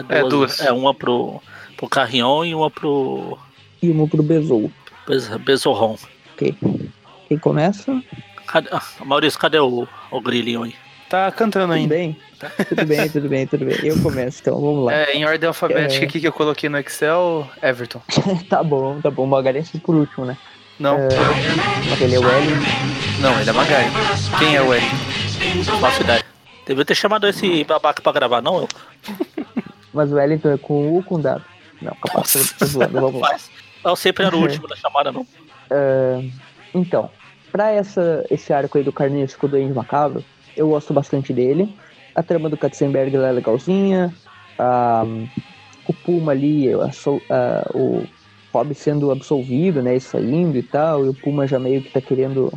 É, 0.09 0.19
É, 0.19 0.23
duas. 0.23 0.59
É 0.59 0.71
uma 0.71 0.93
pro, 0.93 1.41
pro 1.77 1.87
Carrion 1.89 2.43
e 2.45 2.53
uma 2.53 2.69
pro 2.69 3.37
E 3.81 3.89
uma 3.89 4.07
pro 4.07 4.21
Besouro. 4.21 4.71
Bez- 5.07 5.29
Bezorron. 5.37 5.95
Ok. 6.37 6.55
Quem 7.27 7.37
começa? 7.39 7.99
Cadê, 8.45 8.69
ah, 8.71 8.81
Maurício, 9.03 9.39
cadê 9.39 9.57
o, 9.59 9.87
o 10.11 10.21
grilinho 10.21 10.63
aí? 10.63 10.75
Tá 11.09 11.31
cantando 11.31 11.65
Tudo 11.65 11.73
ainda. 11.73 11.95
bem? 11.95 12.17
Tudo 12.69 12.85
bem, 12.85 13.09
tudo 13.09 13.27
bem, 13.29 13.47
tudo 13.47 13.65
bem. 13.65 13.77
Eu 13.83 13.99
começo, 14.03 14.39
então 14.41 14.59
vamos 14.61 14.85
lá. 14.85 14.93
É, 14.93 15.13
em 15.13 15.25
ordem 15.25 15.47
alfabética 15.47 16.03
É. 16.03 16.07
aqui 16.07 16.19
que 16.19 16.27
eu 16.27 16.31
coloquei 16.33 16.69
no 16.69 16.77
Excel, 16.77 17.49
Everton. 17.61 18.01
Tá 18.47 18.61
bom, 18.63 19.01
tá 19.01 19.09
bom. 19.09 19.25
Magarense 19.25 19.79
por 19.79 19.95
último, 19.95 20.25
né? 20.25 20.37
Não, 20.79 20.97
Mas 21.89 22.01
ele 22.01 22.15
é 22.15 22.19
o 22.19 22.23
Ellen. 22.23 22.55
não, 23.19 23.39
ele 23.39 23.49
é 23.49 23.53
Magari. 23.53 23.89
Quem 24.37 24.55
é 24.55 24.61
o? 24.61 24.67
Não 25.65 25.79
faço 25.79 26.01
ideia. 26.03 26.23
Devia 26.67 26.85
ter 26.85 26.93
chamado 26.95 27.27
esse 27.27 27.63
babaca 27.63 27.99
pra 28.01 28.11
gravar, 28.11 28.41
não 28.41 28.57
eu. 28.57 28.67
Mas 29.93 30.11
o 30.11 30.15
Wellington 30.15 30.49
é 30.51 30.57
com 30.57 30.89
U 30.89 30.95
ou 30.97 31.03
com 31.03 31.19
W? 31.19 31.43
Não, 31.81 31.95
capaz 31.95 32.55
tô, 32.59 32.65
zoando, 32.65 32.91
vamos 33.01 33.21
lá. 33.21 33.29
Faz. 33.29 33.49
Eu 33.83 33.95
sempre 33.95 34.25
era 34.25 34.35
o 34.35 34.41
último 34.41 34.67
da 34.67 34.75
chamada, 34.75 35.11
não. 35.11 35.25
Ah, 35.69 36.21
então, 36.73 37.09
pra 37.51 37.71
essa, 37.71 38.25
esse 38.29 38.53
arco 38.53 38.77
aí 38.77 38.83
do 38.83 38.91
Carnístico 38.91 39.47
do 39.47 39.51
Duende 39.51 39.73
Macabro, 39.73 40.23
eu 40.55 40.69
gosto 40.69 40.93
bastante 40.93 41.33
dele. 41.33 41.73
A 42.15 42.23
trama 42.23 42.49
do 42.49 42.57
Katzenberg 42.57 43.15
é 43.15 43.31
legalzinha. 43.31 44.13
Ah, 44.57 45.05
o 45.87 45.93
Puma 45.93 46.31
ali, 46.31 46.67
ah, 47.29 47.69
o 47.73 48.03
Rob 48.53 48.73
sendo 48.73 49.11
absolvido, 49.11 49.81
né, 49.81 49.95
e 49.95 49.99
saindo 49.99 50.57
e 50.57 50.63
tal. 50.63 51.05
E 51.05 51.09
o 51.09 51.13
Puma 51.13 51.47
já 51.47 51.59
meio 51.59 51.81
que 51.81 51.91
tá 51.91 52.01
querendo... 52.01 52.51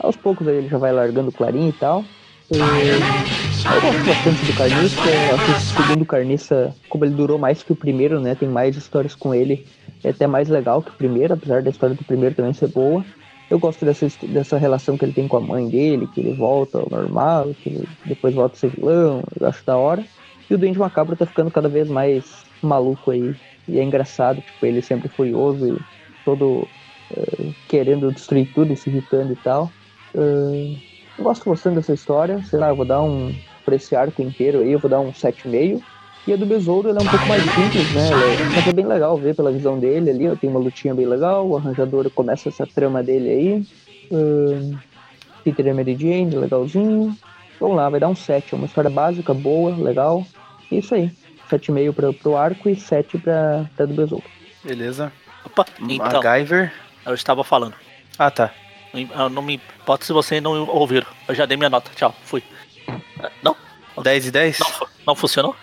Aos 0.00 0.16
poucos 0.16 0.46
aí 0.48 0.56
ele 0.56 0.68
já 0.68 0.76
vai 0.76 0.92
largando 0.92 1.30
o 1.30 1.32
Clarim 1.32 1.68
e 1.68 1.72
tal. 1.72 2.04
E 2.50 2.58
eu 2.58 3.80
gosto 3.80 4.04
bastante 4.04 4.44
do 4.44 4.52
Carniça. 4.52 5.00
Eu 5.08 5.34
Acho 5.34 5.44
que 5.46 5.50
esse 5.52 5.82
segundo 5.82 6.04
Carniça, 6.04 6.74
como 6.88 7.04
ele 7.04 7.14
durou 7.14 7.38
mais 7.38 7.62
que 7.62 7.72
o 7.72 7.76
primeiro, 7.76 8.20
né, 8.20 8.34
tem 8.34 8.48
mais 8.48 8.76
histórias 8.76 9.14
com 9.14 9.34
ele. 9.34 9.66
É 10.04 10.10
até 10.10 10.26
mais 10.26 10.48
legal 10.48 10.82
que 10.82 10.90
o 10.90 10.94
primeiro, 10.94 11.34
apesar 11.34 11.62
da 11.62 11.70
história 11.70 11.94
do 11.94 12.04
primeiro 12.04 12.34
também 12.34 12.52
ser 12.52 12.68
boa. 12.68 13.04
Eu 13.50 13.58
gosto 13.58 13.84
dessa, 13.84 14.06
dessa 14.28 14.58
relação 14.58 14.96
que 14.96 15.04
ele 15.04 15.12
tem 15.12 15.26
com 15.28 15.36
a 15.36 15.40
mãe 15.40 15.68
dele, 15.68 16.06
que 16.06 16.20
ele 16.20 16.32
volta 16.32 16.78
ao 16.78 16.88
normal, 16.90 17.54
que 17.62 17.70
ele 17.70 17.88
depois 18.04 18.34
volta 18.34 18.56
a 18.56 18.58
ser 18.58 18.70
vilão, 18.70 19.22
eu 19.40 19.46
acho 19.46 19.64
da 19.64 19.76
hora. 19.76 20.04
E 20.48 20.54
o 20.54 20.58
Duende 20.58 20.78
Macabro 20.78 21.16
tá 21.16 21.26
ficando 21.26 21.50
cada 21.50 21.68
vez 21.68 21.88
mais 21.88 22.44
maluco 22.62 23.10
aí. 23.10 23.34
E 23.68 23.78
é 23.78 23.82
engraçado, 23.82 24.42
tipo, 24.42 24.66
ele 24.66 24.82
sempre 24.82 25.08
furioso 25.08 25.66
e 25.66 25.78
todo 26.24 26.68
eh, 27.16 27.50
querendo 27.68 28.12
destruir 28.12 28.46
tudo 28.54 28.72
e 28.72 28.76
se 28.76 28.90
irritando 28.90 29.32
e 29.32 29.36
tal. 29.36 29.70
Eh, 30.14 30.76
eu 31.18 31.24
gosto 31.24 31.48
bastante 31.48 31.76
dessa 31.76 31.94
história, 31.94 32.42
sei 32.42 32.58
lá, 32.58 32.68
eu 32.68 32.76
vou 32.76 32.84
dar 32.84 33.02
um. 33.02 33.32
Pra 33.64 33.76
esse 33.76 33.96
arco 33.96 34.20
inteiro 34.20 34.60
aí, 34.60 34.72
eu 34.72 34.78
vou 34.78 34.90
dar 34.90 35.00
um 35.00 35.10
7,5. 35.10 35.82
E 36.26 36.32
a 36.32 36.36
do 36.36 36.46
Besouro 36.46 36.88
ela 36.88 37.00
é 37.00 37.02
um 37.02 37.06
pouco 37.06 37.26
mais 37.26 37.42
simples, 37.42 37.92
né? 37.92 38.08
Ela 38.10 38.24
é, 38.24 38.44
mas 38.54 38.66
é 38.66 38.72
bem 38.72 38.86
legal 38.86 39.16
ver 39.18 39.34
pela 39.34 39.52
visão 39.52 39.78
dele 39.78 40.10
ali. 40.10 40.28
ó, 40.28 40.34
Tem 40.34 40.48
uma 40.48 40.58
lutinha 40.58 40.94
bem 40.94 41.06
legal, 41.06 41.46
o 41.46 41.56
arranjador 41.56 42.08
começa 42.10 42.48
essa 42.48 42.66
trama 42.66 43.02
dele 43.02 43.28
aí. 43.28 43.66
Peter 45.42 45.66
e 45.66 45.72
Mary 45.74 45.96
Jane, 45.98 46.34
legalzinho. 46.34 47.16
Vamos 47.60 47.76
lá, 47.76 47.88
vai 47.90 48.00
dar 48.00 48.08
um 48.08 48.14
7. 48.16 48.54
É 48.54 48.56
uma 48.56 48.66
história 48.66 48.90
básica, 48.90 49.34
boa, 49.34 49.76
legal. 49.76 50.26
É 50.72 50.76
isso 50.76 50.94
aí. 50.94 51.10
7,5 51.50 51.92
pra, 51.92 52.12
pro 52.12 52.36
arco 52.36 52.68
e 52.70 52.76
7 52.76 53.18
pra, 53.18 53.66
pra 53.76 53.84
do 53.84 53.94
Besouro. 53.94 54.24
Beleza. 54.64 55.12
Opa, 55.44 55.66
então, 55.78 56.22
MacGyver. 56.22 56.72
eu 57.04 57.14
estava 57.14 57.44
falando. 57.44 57.74
Ah, 58.18 58.30
tá. 58.30 58.50
Eu 58.94 59.28
não 59.28 59.42
me 59.42 59.54
importa 59.54 60.06
se 60.06 60.12
vocês 60.12 60.42
não 60.42 60.66
ouviram. 60.68 61.06
Eu 61.28 61.34
já 61.34 61.44
dei 61.44 61.56
minha 61.56 61.68
nota. 61.68 61.90
Tchau, 61.94 62.14
fui. 62.24 62.42
Não? 63.42 63.54
10 64.02 64.26
e 64.26 64.30
10? 64.30 64.58
Não, 64.60 64.88
não 65.08 65.14
funcionou? 65.14 65.54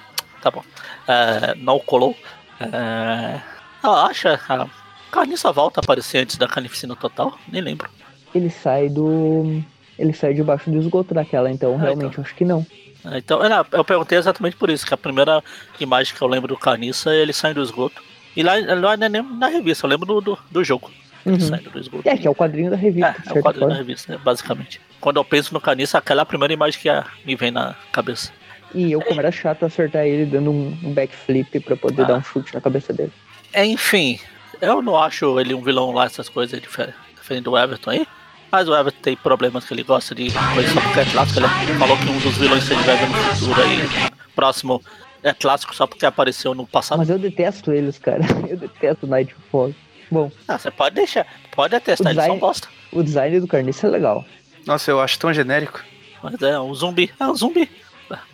Tá 0.42 0.50
bom. 0.52 0.64
É, 1.08 1.56
não 1.56 1.80
colou. 1.80 2.16
É, 2.60 3.40
eu 3.84 3.92
acho. 3.92 4.28
A 4.28 4.68
carniça 5.12 5.52
volta 5.52 5.80
a 5.80 5.84
aparecer 5.84 6.20
antes 6.20 6.38
da 6.38 6.48
carnificina 6.48 6.96
total? 6.96 7.38
Nem 7.48 7.62
lembro. 7.62 7.90
Ele 8.34 8.50
sai 8.50 8.90
do. 8.90 9.62
Ele 10.00 10.14
sai 10.14 10.34
debaixo 10.34 10.70
do 10.72 10.80
esgoto 10.80 11.14
daquela, 11.14 11.52
então 11.52 11.76
Ah, 11.76 11.82
realmente 11.84 12.12
então. 12.14 12.24
acho 12.24 12.34
que 12.36 12.46
não. 12.46 12.66
É, 13.06 13.18
Então, 13.18 13.44
é, 13.44 13.66
eu 13.74 13.84
perguntei 13.84 14.18
exatamente 14.18 14.56
por 14.56 14.70
isso, 14.70 14.86
que 14.86 14.94
a 14.94 14.98
primeira 14.98 15.44
imagem 15.80 16.16
que 16.16 16.22
eu 16.22 16.28
lembro 16.28 16.48
do 16.48 16.58
Carniça 16.58 17.14
ele 17.14 17.34
saindo 17.34 17.56
do 17.60 17.64
esgoto. 17.64 18.02
E 18.36 18.42
lá, 18.42 18.54
lá 18.80 18.96
não 18.98 19.06
é 19.06 19.10
nem 19.10 19.22
na 19.22 19.48
revista, 19.48 19.86
eu 19.86 19.90
lembro 19.90 20.06
do, 20.06 20.22
do, 20.22 20.40
do 20.50 20.64
jogo. 20.64 20.90
Ele 21.26 21.36
Uhum. 21.36 21.40
saindo 21.42 21.70
do 21.70 21.80
esgoto. 21.80 22.08
É, 22.08 22.18
que 22.18 22.26
é 22.26 22.30
o 22.30 22.34
quadrinho 22.36 22.72
da 22.72 22.78
revista, 22.78 23.10
É, 23.10 23.12
é 23.12 23.20
o 23.20 23.24
certa 23.26 23.42
quadro 23.42 23.60
da 23.60 23.66
forma. 23.68 23.78
revista, 23.78 24.18
basicamente. 24.24 24.82
Quando 25.00 25.18
eu 25.18 25.26
penso 25.26 25.54
no 25.54 25.60
Carniça, 25.62 25.98
aquela 25.98 26.22
é 26.22 26.24
a 26.24 26.26
primeira 26.26 26.54
imagem 26.54 26.80
que 26.80 26.90
ah, 26.90 27.06
me 27.26 27.36
vem 27.36 27.52
na 27.52 27.76
cabeça. 27.92 28.32
E 28.74 28.92
eu, 28.92 29.02
como 29.02 29.20
era 29.20 29.32
chato 29.32 29.66
acertar 29.66 30.06
ele 30.06 30.26
dando 30.26 30.52
um 30.52 30.94
backflip 30.94 31.60
pra 31.62 31.76
poder 31.76 32.04
Ah. 32.04 32.06
dar 32.06 32.16
um 32.18 32.24
chute 32.24 32.54
na 32.54 32.62
cabeça 32.62 32.94
dele. 32.94 33.12
Enfim, 33.56 34.20
eu 34.62 34.82
não 34.82 34.96
acho 34.98 35.40
ele 35.40 35.54
um 35.54 35.62
vilão 35.62 35.92
lá, 35.92 36.06
essas 36.06 36.30
coisas 36.30 36.60
diferentes, 36.62 37.00
diferente 37.20 37.44
do 37.44 37.58
Everton 37.58 37.90
aí. 37.92 38.08
Mas 38.52 38.68
o 38.68 38.76
Everton 38.76 39.00
tem 39.02 39.16
problemas 39.16 39.66
que 39.66 39.74
ele 39.74 39.84
gosta 39.84 40.14
de 40.14 40.30
coisas 40.54 40.72
só 40.74 40.82
porque 40.82 41.00
é 41.00 41.06
clássico. 41.06 41.40
Ele 41.40 41.74
falou 41.80 41.98
que 41.98 42.04
um 42.10 42.20
dos 42.20 42.38
vilões 42.38 42.68
que 42.68 42.74
ele 42.74 42.84
vai 42.84 42.98
ver 42.98 43.08
no 43.10 43.14
futuro 43.16 43.62
aí, 43.62 44.12
próximo, 44.36 44.82
é 45.24 45.34
clássico 45.34 45.74
só 45.76 45.88
porque 45.88 46.06
apareceu 46.06 46.54
no 46.54 46.66
passado. 46.68 46.98
Mas 46.98 47.10
eu 47.10 47.18
detesto 47.20 47.72
eles, 47.72 47.98
cara. 47.98 48.22
Eu 48.50 48.58
detesto 48.58 49.08
Nightfall. 49.08 49.74
Bom, 50.10 50.30
Ah, 50.48 50.58
você 50.58 50.70
pode 50.70 50.96
deixar, 50.96 51.26
pode 51.56 51.74
atestar, 51.74 52.08
O 52.08 52.10
ele 52.10 52.16
só 52.16 52.22
design- 52.24 52.40
gosta. 52.42 52.68
o 52.92 53.02
design 53.04 53.40
do 53.40 53.48
Carniça 53.48 53.88
é 53.88 53.90
legal. 53.90 54.26
Nossa, 54.66 54.92
eu 54.92 55.00
acho 55.00 55.18
tão 55.18 55.34
genérico. 55.34 55.82
Mas 56.22 56.42
é 56.42 56.60
um 56.60 56.74
zumbi, 56.76 57.10
é 57.18 57.26
um 57.26 57.34
zumbi. 57.34 57.70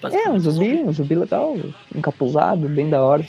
É, 0.03 0.29
um 0.29 0.39
zumbi, 0.39 0.75
um 0.83 0.91
zumbi 0.91 1.15
legal, 1.15 1.55
encapuzado, 1.95 2.67
bem 2.69 2.89
da 2.89 3.01
hora. 3.01 3.25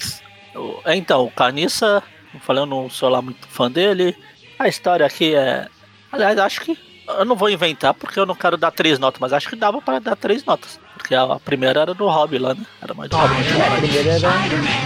É, 0.85 0.97
Então, 0.97 1.25
o 1.25 1.31
Carniça, 1.31 2.03
eu 2.49 2.67
não 2.67 2.89
sou 2.91 3.09
lá 3.09 3.23
muito 3.23 3.47
fã 3.49 3.71
dele. 3.71 4.17
A 4.59 4.69
história 4.69 5.07
aqui 5.07 5.35
é. 5.35 5.69
Aliás, 6.11 6.39
acho 6.39 6.61
que. 6.63 6.79
Eu 7.07 7.25
não 7.25 7.37
vou 7.37 7.49
inventar 7.49 7.95
porque 7.95 8.21
eu 8.21 8.27
não 8.27 8.35
quero 8.35 8.59
dar 8.59 8.71
três 8.71 8.99
notas, 8.99 9.19
mas 9.19 9.33
acho 9.33 9.49
que 9.49 9.57
dava 9.57 9.81
para 9.81 9.99
dar 9.99 10.15
três 10.15 10.45
notas. 10.45 10.79
Porque 10.93 11.15
a, 11.15 11.39
primeira 11.41 11.81
era 11.81 11.95
do 11.95 12.07
Hobby 12.07 12.39
lá, 12.39 12.55
né? 12.55 12.67
Era 12.83 12.93
mais 12.93 13.09
do 13.09 13.17
Hobby, 13.17 13.35
É, 13.35 13.67
a 13.67 13.77
primeira 13.79 14.11
era 14.11 14.31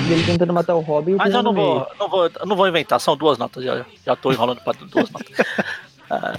dele 0.07 0.25
tentando 0.25 0.53
matar 0.53 0.77
o 0.77 0.81
o 0.81 1.17
Mas 1.17 1.35
eu 1.35 1.43
não 1.43 1.53
vou, 1.53 1.85
não 1.99 2.09
vou, 2.09 2.31
não 2.47 2.55
vou 2.55 2.69
inventar, 2.69 3.01
são 3.01 3.17
duas 3.17 3.39
notas, 3.39 3.65
já, 3.65 3.85
já 4.07 4.15
tô 4.15 4.31
enrolando 4.31 4.61
para 4.61 4.75
duas 4.87 5.11
notas. 5.11 5.37
Ah, 6.15 6.37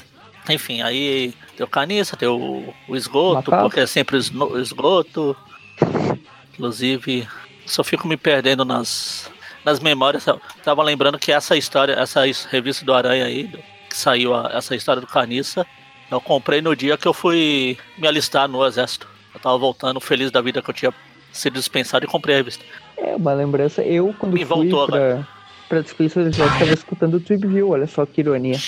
enfim, 0.49 0.81
aí 0.81 1.33
tem 1.55 1.65
o 1.65 1.69
caniça, 1.69 2.17
tem 2.17 2.27
o, 2.27 2.73
o 2.87 2.95
esgoto, 2.95 3.49
porque 3.63 3.79
é 3.81 3.85
sempre 3.85 4.17
esno- 4.17 4.59
esgoto. 4.59 5.35
Inclusive, 6.53 7.27
só 7.65 7.83
fico 7.83 8.07
me 8.07 8.17
perdendo 8.17 8.63
nas, 8.65 9.29
nas 9.65 9.79
memórias. 9.79 10.25
Eu 10.27 10.39
tava 10.63 10.83
lembrando 10.83 11.17
que 11.17 11.31
essa 11.31 11.55
história, 11.55 11.93
essa 11.93 12.27
is- 12.27 12.45
revista 12.45 12.85
do 12.85 12.93
Aranha 12.93 13.25
aí, 13.25 13.47
que 13.89 13.97
saiu 13.97 14.33
a- 14.33 14.51
essa 14.53 14.75
história 14.75 15.01
do 15.01 15.07
caniça, 15.07 15.65
eu 16.11 16.21
comprei 16.21 16.61
no 16.61 16.75
dia 16.75 16.97
que 16.97 17.07
eu 17.07 17.13
fui 17.13 17.77
me 17.97 18.07
alistar 18.07 18.47
no 18.47 18.65
exército. 18.65 19.07
Eu 19.33 19.39
tava 19.39 19.57
voltando 19.57 19.99
feliz 19.99 20.29
da 20.31 20.41
vida 20.41 20.61
que 20.61 20.69
eu 20.69 20.73
tinha 20.73 20.93
sido 21.31 21.53
dispensado 21.55 22.05
e 22.05 22.07
comprei 22.07 22.35
a 22.35 22.37
revista. 22.37 22.63
É, 22.97 23.15
uma 23.15 23.33
lembrança. 23.33 23.81
Eu, 23.81 24.13
quando 24.19 24.33
Me 24.33 24.45
fui 24.45 24.69
voltou 24.69 24.85
pra, 24.85 25.27
pra 25.67 25.81
dispensa 25.81 26.21
do 26.21 26.29
exército, 26.29 26.59
tava 26.59 26.73
escutando 26.73 27.15
o 27.15 27.19
Trip 27.19 27.47
View, 27.47 27.69
olha 27.71 27.87
só 27.87 28.05
que 28.05 28.21
ironia. 28.21 28.59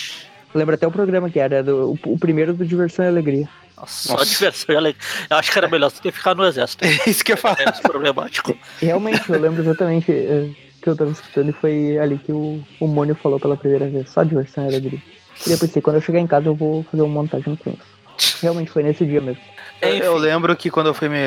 Lembra 0.55 0.75
até 0.75 0.87
o 0.87 0.91
programa 0.91 1.29
que 1.29 1.39
era, 1.39 1.61
do, 1.61 1.91
o, 1.91 2.13
o 2.13 2.17
primeiro 2.17 2.53
do 2.53 2.65
Diversão 2.65 3.03
e 3.03 3.09
Alegria. 3.09 3.49
Nossa, 3.77 4.07
só 4.07 4.13
Nossa. 4.13 4.25
diversão 4.25 4.73
e 4.73 4.77
alegria. 4.77 5.03
Eu 5.29 5.37
acho 5.37 5.51
que 5.51 5.57
era 5.57 5.67
melhor 5.67 5.91
você 5.91 6.01
ter 6.01 6.11
ficado 6.11 6.37
no 6.37 6.45
exército. 6.45 6.85
É 7.05 7.09
isso 7.09 7.23
que 7.23 7.33
eu 7.33 7.35
ia 7.35 7.41
falar. 7.41 7.57
menos 7.57 7.79
problemático. 7.81 8.57
Realmente, 8.81 9.29
eu 9.29 9.39
lembro 9.39 9.61
exatamente 9.61 10.11
eh, 10.11 10.49
que 10.81 10.89
eu 10.89 10.95
tava 10.95 11.11
escutando 11.11 11.49
e 11.49 11.53
foi 11.53 11.97
ali 11.97 12.17
que 12.17 12.31
o, 12.31 12.63
o 12.79 12.87
Mônio 12.87 13.15
falou 13.15 13.39
pela 13.39 13.57
primeira 13.57 13.87
vez. 13.89 14.09
Só 14.09 14.23
diversão 14.23 14.63
e 14.63 14.67
alegria. 14.67 15.01
E 15.45 15.51
eu 15.51 15.57
pensei, 15.57 15.81
quando 15.81 15.97
eu 15.97 16.01
chegar 16.01 16.19
em 16.19 16.27
casa 16.27 16.47
eu 16.47 16.55
vou 16.55 16.83
fazer 16.83 17.03
uma 17.03 17.13
montagem 17.13 17.55
com 17.57 17.71
isso. 17.71 18.39
Realmente 18.41 18.71
foi 18.71 18.83
nesse 18.83 19.05
dia 19.05 19.19
mesmo. 19.19 19.41
Eu, 19.81 19.89
eu 19.89 20.13
Enfim. 20.13 20.23
lembro 20.23 20.55
que 20.55 20.69
quando 20.69 20.87
eu 20.87 20.93
fui 20.93 21.09
me, 21.09 21.17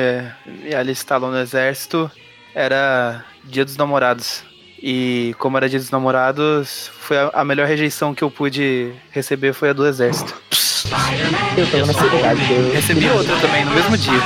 me 0.47 0.73
alistar 0.73 1.21
lá 1.21 1.29
no 1.29 1.37
exército, 1.37 2.09
era 2.55 3.23
dia 3.43 3.63
dos 3.63 3.77
namorados. 3.77 4.43
E 4.81 5.35
como 5.37 5.57
era 5.57 5.67
dia 5.67 5.79
dos 5.79 5.91
namorados, 5.91 6.89
foi 6.99 7.17
a, 7.17 7.29
a 7.33 7.45
melhor 7.45 7.67
rejeição 7.67 8.13
que 8.13 8.23
eu 8.23 8.31
pude 8.31 8.93
receber 9.11 9.53
foi 9.53 9.69
a 9.69 9.73
do 9.73 9.85
exército. 9.85 10.33
Eu 11.57 11.69
tava 11.69 11.85
na 11.85 11.93
faculdade, 11.93 12.53
eu 12.53 12.71
Recebi 12.71 13.09
outra 13.09 13.37
também, 13.39 13.65
no 13.65 13.71
mesmo 13.71 13.97
dia. 13.97 14.19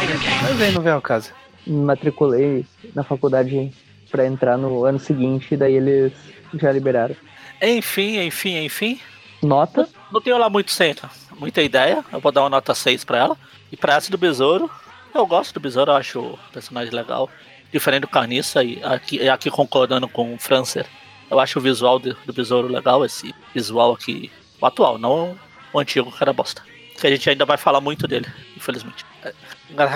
Mas 0.43 0.61
aí 0.61 0.71
não 0.71 0.81
vem 0.81 0.93
ao 0.93 1.01
caso. 1.01 1.31
me 1.65 1.83
matriculei 1.83 2.65
na 2.93 3.03
faculdade 3.03 3.71
pra 4.11 4.27
entrar 4.27 4.57
no 4.57 4.85
ano 4.85 4.99
seguinte, 4.99 5.57
daí 5.57 5.73
eles 5.73 6.11
já 6.53 6.71
liberaram. 6.71 7.15
Enfim, 7.61 8.19
enfim, 8.19 8.63
enfim. 8.63 8.99
Nota? 9.41 9.89
Não 10.11 10.21
tenho 10.21 10.37
lá 10.37 10.49
muito 10.49 10.71
centro, 10.71 11.09
muita 11.39 11.61
ideia. 11.61 12.05
Eu 12.11 12.19
vou 12.19 12.31
dar 12.31 12.41
uma 12.41 12.49
nota 12.49 12.75
6 12.75 13.03
pra 13.03 13.17
ela. 13.17 13.37
E 13.71 13.75
pra 13.75 13.95
essa 13.95 14.11
do 14.11 14.17
Besouro, 14.17 14.69
eu 15.15 15.25
gosto 15.25 15.53
do 15.53 15.59
Besouro, 15.59 15.91
eu 15.91 15.95
acho 15.95 16.19
o 16.19 16.39
personagem 16.51 16.93
legal. 16.93 17.29
Diferente 17.73 18.01
do 18.01 18.07
Carniça, 18.07 18.63
e 18.63 18.79
aqui, 18.83 19.27
aqui 19.27 19.49
concordando 19.49 20.07
com 20.07 20.33
o 20.33 20.37
Francer, 20.39 20.85
eu 21.29 21.39
acho 21.39 21.59
o 21.59 21.61
visual 21.61 21.99
do, 21.99 22.15
do 22.25 22.31
Besouro 22.31 22.67
legal, 22.67 23.03
esse 23.03 23.33
visual 23.53 23.91
aqui, 23.93 24.31
o 24.61 24.65
atual, 24.65 24.97
não 24.97 25.35
o 25.73 25.79
antigo 25.79 26.11
que 26.11 26.23
era 26.23 26.31
bosta. 26.31 26.61
Que 26.99 27.07
a 27.07 27.09
gente 27.09 27.27
ainda 27.29 27.43
vai 27.43 27.57
falar 27.57 27.81
muito 27.81 28.07
dele, 28.07 28.27
infelizmente. 28.55 29.03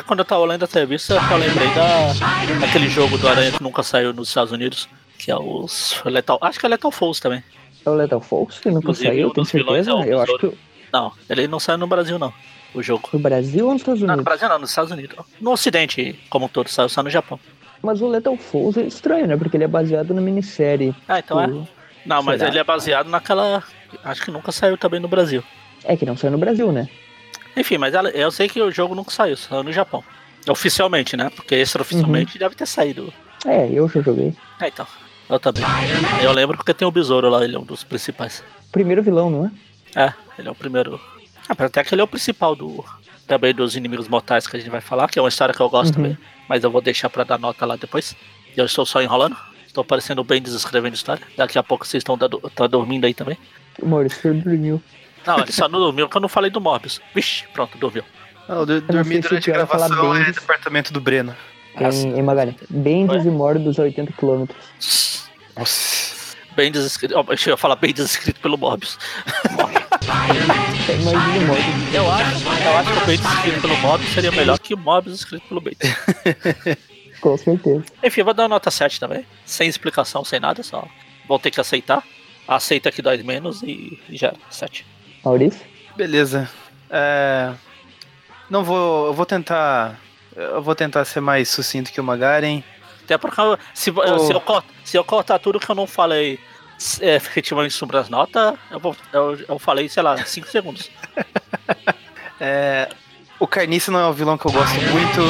Quando 0.07 0.19
eu 0.19 0.25
tava 0.25 0.43
lendo 0.45 0.63
a 0.63 0.65
entrevista, 0.65 1.13
eu 1.31 1.37
lembrei 1.37 1.67
da, 1.75 2.59
daquele 2.59 2.89
jogo 2.89 3.17
do 3.19 3.27
Aranha 3.27 3.51
que 3.51 3.61
nunca 3.61 3.83
saiu 3.83 4.11
nos 4.11 4.29
Estados 4.29 4.51
Unidos, 4.51 4.89
que 5.19 5.29
é 5.29 5.37
os 5.37 6.01
Lethal. 6.03 6.39
Acho 6.41 6.59
que 6.59 6.65
é 6.65 6.69
Lethal 6.69 6.91
Falls 6.91 7.21
também. 7.21 7.43
É 7.85 7.89
o 7.89 7.93
Lethal 7.93 8.19
Falls 8.19 8.59
que 8.59 8.69
nunca 8.69 8.79
Inclusive, 8.79 9.07
saiu, 9.09 9.27
um 9.37 9.43
vilões 9.43 9.85
certeza. 9.85 9.91
é 9.91 9.93
o 9.93 10.03
eu 10.03 10.21
acho 10.21 10.37
que. 10.39 10.57
Não, 10.91 11.11
ele 11.29 11.47
não 11.47 11.59
saiu 11.59 11.77
no 11.77 11.85
Brasil, 11.85 12.17
não. 12.17 12.33
O 12.73 12.81
jogo. 12.81 13.07
no 13.13 13.19
Brasil 13.19 13.65
ou 13.65 13.73
nos 13.73 13.81
Estados 13.81 14.01
Não, 14.01 14.07
Unidos? 14.07 14.17
no 14.17 14.23
Brasil 14.23 14.49
não, 14.49 14.59
nos 14.59 14.69
Estados 14.71 14.91
Unidos. 14.91 15.17
No 15.39 15.51
Ocidente, 15.51 16.19
como 16.29 16.45
um 16.45 16.49
todo, 16.49 16.67
saiu 16.69 16.89
só 16.89 17.03
no 17.03 17.09
Japão. 17.09 17.39
Mas 17.81 18.01
o 18.01 18.07
Lethal 18.07 18.35
Falls 18.37 18.77
é 18.79 18.83
estranho, 18.85 19.27
né? 19.27 19.37
Porque 19.37 19.55
ele 19.57 19.63
é 19.63 19.67
baseado 19.67 20.13
na 20.13 20.21
minissérie. 20.21 20.95
Ah, 21.07 21.19
então 21.19 21.39
é. 21.39 21.47
do- 21.47 21.67
Não, 22.05 22.23
mas 22.23 22.39
Será? 22.39 22.49
ele 22.51 22.59
é 22.59 22.63
baseado 22.63 23.07
naquela. 23.09 23.63
Acho 24.03 24.23
que 24.23 24.31
nunca 24.31 24.51
saiu 24.51 24.77
também 24.77 24.99
no 24.99 25.07
Brasil. 25.07 25.43
É 25.83 25.95
que 25.95 26.05
não 26.05 26.17
saiu 26.17 26.31
no 26.31 26.37
Brasil, 26.37 26.71
né? 26.71 26.89
Enfim, 27.55 27.77
mas 27.77 27.93
ela- 27.93 28.09
eu 28.09 28.31
sei 28.31 28.47
que 28.47 28.61
o 28.61 28.71
jogo 28.71 28.93
nunca 28.95 29.11
saiu, 29.11 29.35
saiu 29.37 29.63
no 29.63 29.71
Japão. 29.71 30.03
Oficialmente, 30.49 31.17
né? 31.17 31.29
Porque 31.35 31.55
extraoficialmente 31.55 32.37
deve 32.39 32.55
ter 32.55 32.65
saído. 32.65 33.13
É, 33.45 33.69
eu 33.71 33.87
já 33.89 34.01
joguei. 34.01 34.33
É, 34.61 34.67
então. 34.67 34.87
Eu 35.29 35.39
também. 35.39 35.63
Eu 36.23 36.31
lembro 36.31 36.55
porque 36.57 36.73
tem 36.73 36.87
o 36.87 36.91
Besouro 36.91 37.29
lá, 37.29 37.43
ele 37.43 37.55
é 37.55 37.59
um 37.59 37.63
dos 37.65 37.83
principais. 37.83 38.41
Primeiro 38.71 39.03
vilão, 39.03 39.29
não 39.29 39.45
é? 39.95 40.05
É, 40.05 40.13
ele 40.39 40.47
é 40.47 40.51
o 40.51 40.55
primeiro. 40.55 40.99
Ah, 41.49 41.55
até 41.57 41.83
que 41.83 41.93
ele 41.93 42.01
é 42.01 42.03
o 42.03 42.07
principal 42.07 42.55
do. 42.55 42.83
Também 43.27 43.53
dos 43.53 43.75
inimigos 43.75 44.07
mortais 44.07 44.47
que 44.47 44.55
a 44.55 44.59
gente 44.59 44.69
vai 44.69 44.79
falar, 44.79 45.09
que 45.09 45.19
é 45.19 45.21
uma 45.21 45.27
história 45.27 45.53
que 45.53 45.59
eu 45.59 45.69
gosto 45.69 45.89
Uhum. 45.89 46.03
também. 46.03 46.17
Mas 46.47 46.63
eu 46.63 46.71
vou 46.71 46.81
deixar 46.81 47.09
pra 47.09 47.23
dar 47.23 47.37
nota 47.39 47.65
lá 47.65 47.75
depois. 47.75 48.15
Eu 48.55 48.65
estou 48.65 48.85
só 48.85 49.01
enrolando. 49.01 49.35
Estou 49.65 49.83
parecendo 49.83 50.23
bem 50.23 50.41
desescrevendo 50.41 50.95
história. 50.95 51.21
Daqui 51.35 51.57
a 51.59 51.63
pouco 51.63 51.85
vocês 51.85 52.01
estão 52.01 52.17
tá 52.17 52.67
dormindo 52.67 53.05
aí 53.05 53.13
também. 53.13 53.37
O 53.81 53.85
Maurício 53.85 54.33
dormiu. 54.33 54.81
Não, 55.25 55.39
ele 55.39 55.51
só 55.51 55.67
não 55.67 55.79
dormiu 55.79 56.07
porque 56.07 56.17
eu 56.17 56.21
não 56.21 56.29
falei 56.29 56.49
do 56.49 56.59
Morbius. 56.61 56.99
Vixe, 57.13 57.45
pronto, 57.53 57.77
dormiu. 57.77 58.03
Não, 58.47 58.65
do- 58.65 58.73
não 58.81 58.87
dormir 58.87 59.15
sei 59.15 59.21
se 59.21 59.27
durante 59.29 59.51
a 59.51 59.53
gravação 59.53 60.15
é 60.15 60.31
departamento 60.31 60.93
do 60.93 61.01
Breno. 61.01 61.35
Em, 61.79 62.17
em 62.17 62.23
Magalhães. 62.23 62.55
Bendis 62.69 63.23
Ué? 63.23 63.27
e 63.27 63.29
Morbius 63.29 63.77
a 63.79 63.83
80 63.83 64.13
km. 64.13 64.45
Nossa. 65.55 66.16
Bem 66.57 66.71
desescrito. 66.71 67.13
Eu 67.13 67.25
ia 67.51 67.55
falar 67.55 67.75
bem 67.75 67.93
desescrito 67.93 68.39
pelo 68.39 68.57
Morbius. 68.57 68.97
Eu 71.93 72.11
acho, 72.11 72.45
eu 72.65 72.77
acho 72.77 72.93
que 72.93 72.97
o 72.97 73.05
bem 73.05 73.17
desescrito 73.17 73.61
pelo 73.61 73.77
Morbius 73.77 74.11
seria 74.11 74.31
melhor 74.31 74.57
que 74.57 74.73
o 74.73 74.77
Morbius 74.77 75.19
escrito 75.19 75.47
pelo 75.47 75.61
bem. 75.61 75.77
Com 77.21 77.37
certeza. 77.37 77.83
Enfim, 78.03 78.21
eu 78.21 78.25
vou 78.25 78.33
dar 78.33 78.43
uma 78.43 78.49
nota 78.49 78.71
7 78.71 78.99
também. 78.99 79.23
Sem 79.45 79.69
explicação, 79.69 80.25
sem 80.25 80.39
nada, 80.39 80.63
só. 80.63 80.87
Vão 81.27 81.37
ter 81.37 81.51
que 81.51 81.61
aceitar. 81.61 82.03
Aceita 82.47 82.91
que 82.91 83.03
dói 83.03 83.21
menos 83.21 83.61
e 83.61 83.99
já 84.09 84.29
era. 84.29 84.37
7. 84.49 84.83
Maurício? 85.23 85.61
Beleza. 85.95 86.49
É, 86.89 87.53
Não 88.49 88.63
vou. 88.63 89.05
Eu 89.07 89.13
vou 89.13 89.27
tentar. 89.27 89.99
Eu 90.35 90.63
vou 90.63 90.73
tentar 90.73 91.05
ser 91.05 91.21
mais 91.21 91.49
sucinto 91.49 91.91
que 91.91 92.01
o 92.01 92.03
Magaren. 92.03 92.63
Até 93.07 93.17
porque 93.17 93.41
se, 93.73 93.89
Ô. 93.89 94.19
se, 94.19 94.33
eu, 94.33 94.41
cor- 94.41 94.63
se 94.83 94.97
eu 94.97 95.03
cortar 95.03 95.39
tudo 95.39 95.59
que 95.61 95.69
eu 95.69 95.75
não 95.75 95.87
falei 95.87 96.37
é, 96.99 97.15
efetivamente 97.15 97.73
sobre 97.73 97.95
as 97.97 98.09
notas, 98.09 98.53
eu, 98.69 98.79
vou, 98.81 98.93
eu, 99.13 99.39
eu 99.47 99.57
falei, 99.57 99.87
sei 99.87 100.03
lá, 100.03 100.17
5 100.17 100.47
segundos. 100.47 100.91
É, 102.39 102.87
O 103.39 103.47
Carniça 103.47 103.91
não 103.91 103.99
é 103.99 104.07
um 104.07 104.13
vilão 104.13 104.37
que 104.37 104.45
eu 104.45 104.51
gosto 104.51 104.75
muito. 104.75 105.21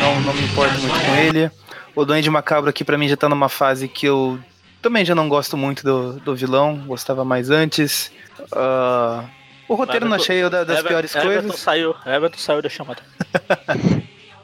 Não, 0.00 0.20
não 0.22 0.34
me 0.34 0.42
importo 0.42 0.74
muito 0.80 0.94
com 1.06 1.14
ele. 1.14 1.50
O 1.94 2.04
Duende 2.04 2.28
Macabro 2.30 2.70
aqui 2.70 2.82
pra 2.84 2.98
mim 2.98 3.06
já 3.08 3.16
tá 3.16 3.28
numa 3.28 3.48
fase 3.48 3.86
que 3.86 4.06
eu 4.06 4.38
também 4.82 5.04
já 5.04 5.14
não 5.14 5.28
gosto 5.28 5.56
muito 5.56 5.84
do, 5.84 6.14
do 6.14 6.34
vilão. 6.34 6.76
Gostava 6.86 7.24
mais 7.24 7.50
antes. 7.50 8.10
Ah, 8.52 9.24
o 9.68 9.74
roteiro 9.76 10.06
não 10.06 10.16
Everton- 10.16 10.32
achei 10.32 10.50
da- 10.50 10.64
das 10.64 10.78
Ever- 10.78 10.88
piores 10.88 11.14
Everton 11.14 11.42
coisas. 11.42 11.60
Saiu, 11.60 11.94
Everton 12.04 12.38
saiu 12.38 12.62
da 12.62 12.68
chamada. 12.68 13.02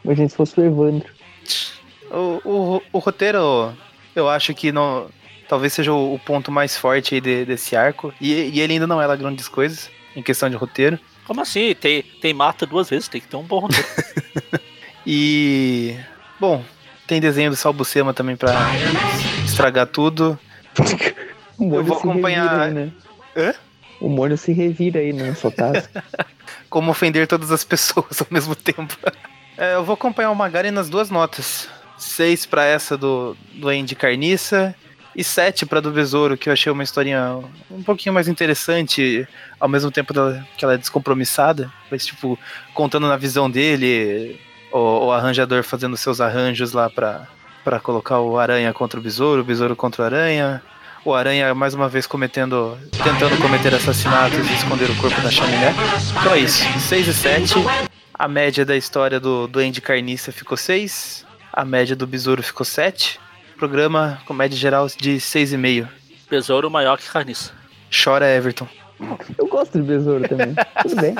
Imagina 0.05 0.28
se 0.28 0.37
fosse 0.37 0.61
o 0.61 0.65
Evandro. 0.65 1.12
O, 2.11 2.41
o, 2.45 2.82
o 2.93 2.99
roteiro, 2.99 3.73
eu 4.15 4.28
acho 4.28 4.53
que 4.55 4.73
não, 4.73 5.09
talvez 5.49 5.73
seja 5.73 5.93
o, 5.93 6.15
o 6.15 6.19
ponto 6.19 6.51
mais 6.51 6.77
forte 6.77 7.15
aí 7.15 7.20
de- 7.20 7.45
desse 7.45 7.77
arco. 7.77 8.12
E, 8.20 8.32
e 8.35 8.61
ele 8.61 8.74
ainda 8.74 8.87
não 8.87 9.01
é 9.01 9.07
lá 9.07 9.16
grandes 9.16 9.49
coisas 9.49 9.91
em 10.16 10.23
questão 10.23 10.51
de 10.51 10.57
roteiro. 10.57 10.99
Como 11.27 11.41
assim? 11.41 11.74
Tem, 11.74 12.03
tem 12.03 12.35
mata 12.35 12.66
duas 12.66 12.91
vezes, 12.91 13.07
tem 13.09 13.20
que 13.20 13.28
ter 13.28 13.37
um 13.37 13.43
bom 13.45 13.61
roteiro. 13.61 13.87
E. 15.07 15.97
Bom, 16.39 16.62
tem 17.07 17.20
desenho 17.20 17.51
do 17.51 17.57
Salbucema 17.57 18.12
também 18.12 18.37
pra 18.37 18.53
estragar 19.45 19.87
tudo. 19.87 20.39
O 21.59 21.65
Mônio 21.65 21.85
vou 21.85 21.97
se 21.97 22.03
acompanhar- 22.03 22.43
revira 22.45 22.65
aí, 22.65 22.73
né? 22.74 22.93
Hã? 23.37 23.55
O 24.01 24.09
Mônio 24.09 24.37
se 24.37 24.53
revira 24.53 25.01
aí, 25.01 25.12
né? 25.12 25.35
Como 26.69 26.91
ofender 26.91 27.27
todas 27.27 27.51
as 27.51 27.65
pessoas 27.65 28.20
ao 28.20 28.27
mesmo 28.31 28.55
tempo. 28.55 28.97
É, 29.59 29.74
eu 29.74 29.85
vou 29.85 29.93
acompanhar 29.93 30.31
o 30.31 30.35
Magari 30.35 30.70
nas 30.70 30.89
duas 30.89 31.11
notas. 31.11 31.69
Seis 32.01 32.47
pra 32.47 32.65
essa 32.65 32.97
do, 32.97 33.37
do 33.55 33.69
Andy 33.69 33.95
Carniça. 33.95 34.75
E 35.15 35.25
sete 35.25 35.67
pra 35.67 35.81
do 35.81 35.91
Besouro, 35.91 36.37
que 36.37 36.49
eu 36.49 36.53
achei 36.53 36.71
uma 36.71 36.85
historinha 36.85 37.41
um 37.71 37.83
pouquinho 37.83 38.15
mais 38.15 38.29
interessante, 38.29 39.27
ao 39.59 39.69
mesmo 39.69 39.91
tempo 39.91 40.15
que 40.57 40.65
ela 40.65 40.75
é 40.75 40.79
descompromissada. 40.79 41.71
Mas, 41.91 42.07
tipo, 42.07 42.39
contando 42.73 43.09
na 43.09 43.17
visão 43.17 43.51
dele, 43.51 44.41
o, 44.73 45.07
o 45.07 45.13
arranjador 45.13 45.65
fazendo 45.65 45.97
seus 45.97 46.21
arranjos 46.21 46.73
lá 46.73 46.89
pra, 46.89 47.27
pra 47.65 47.81
colocar 47.81 48.21
o 48.21 48.39
Aranha 48.39 48.73
contra 48.73 49.01
o 49.01 49.03
Besouro, 49.03 49.43
o 49.43 49.45
Besouro 49.45 49.75
contra 49.75 50.03
o 50.03 50.05
Aranha. 50.07 50.63
O 51.05 51.15
Aranha, 51.15 51.55
mais 51.55 51.75
uma 51.75 51.89
vez, 51.89 52.07
cometendo. 52.07 52.79
tentando 52.93 53.37
cometer 53.41 53.75
assassinatos 53.75 54.49
e 54.49 54.55
esconder 54.55 54.91
o 54.91 54.97
corpo 54.97 55.21
da 55.23 55.31
chaminé. 55.31 55.75
Então 56.21 56.35
é 56.35 56.39
isso. 56.39 56.63
6 56.79 57.09
e 57.09 57.15
7. 57.15 57.55
A 58.15 58.29
média 58.29 58.65
da 58.67 58.77
história 58.77 59.19
do 59.19 59.47
Duende 59.47 59.81
Carniça 59.81 60.31
ficou 60.31 60.57
6. 60.57 61.25
A 61.53 61.65
média 61.65 61.97
do 61.97 62.07
Besouro 62.07 62.43
ficou 62.43 62.65
7. 62.65 63.19
Programa 63.57 64.23
com 64.25 64.33
média 64.33 64.57
geral 64.57 64.87
de 64.87 65.17
6,5. 65.17 65.89
Besouro 66.31 66.71
maior 66.71 66.97
que 66.97 67.11
carniça. 67.11 67.53
Chora 67.91 68.29
Everton. 68.29 68.69
Eu 69.37 69.49
gosto 69.49 69.79
do 69.79 69.85
besouro 69.85 70.29
também. 70.29 70.55
Tudo 70.83 71.01
bem. 71.01 71.17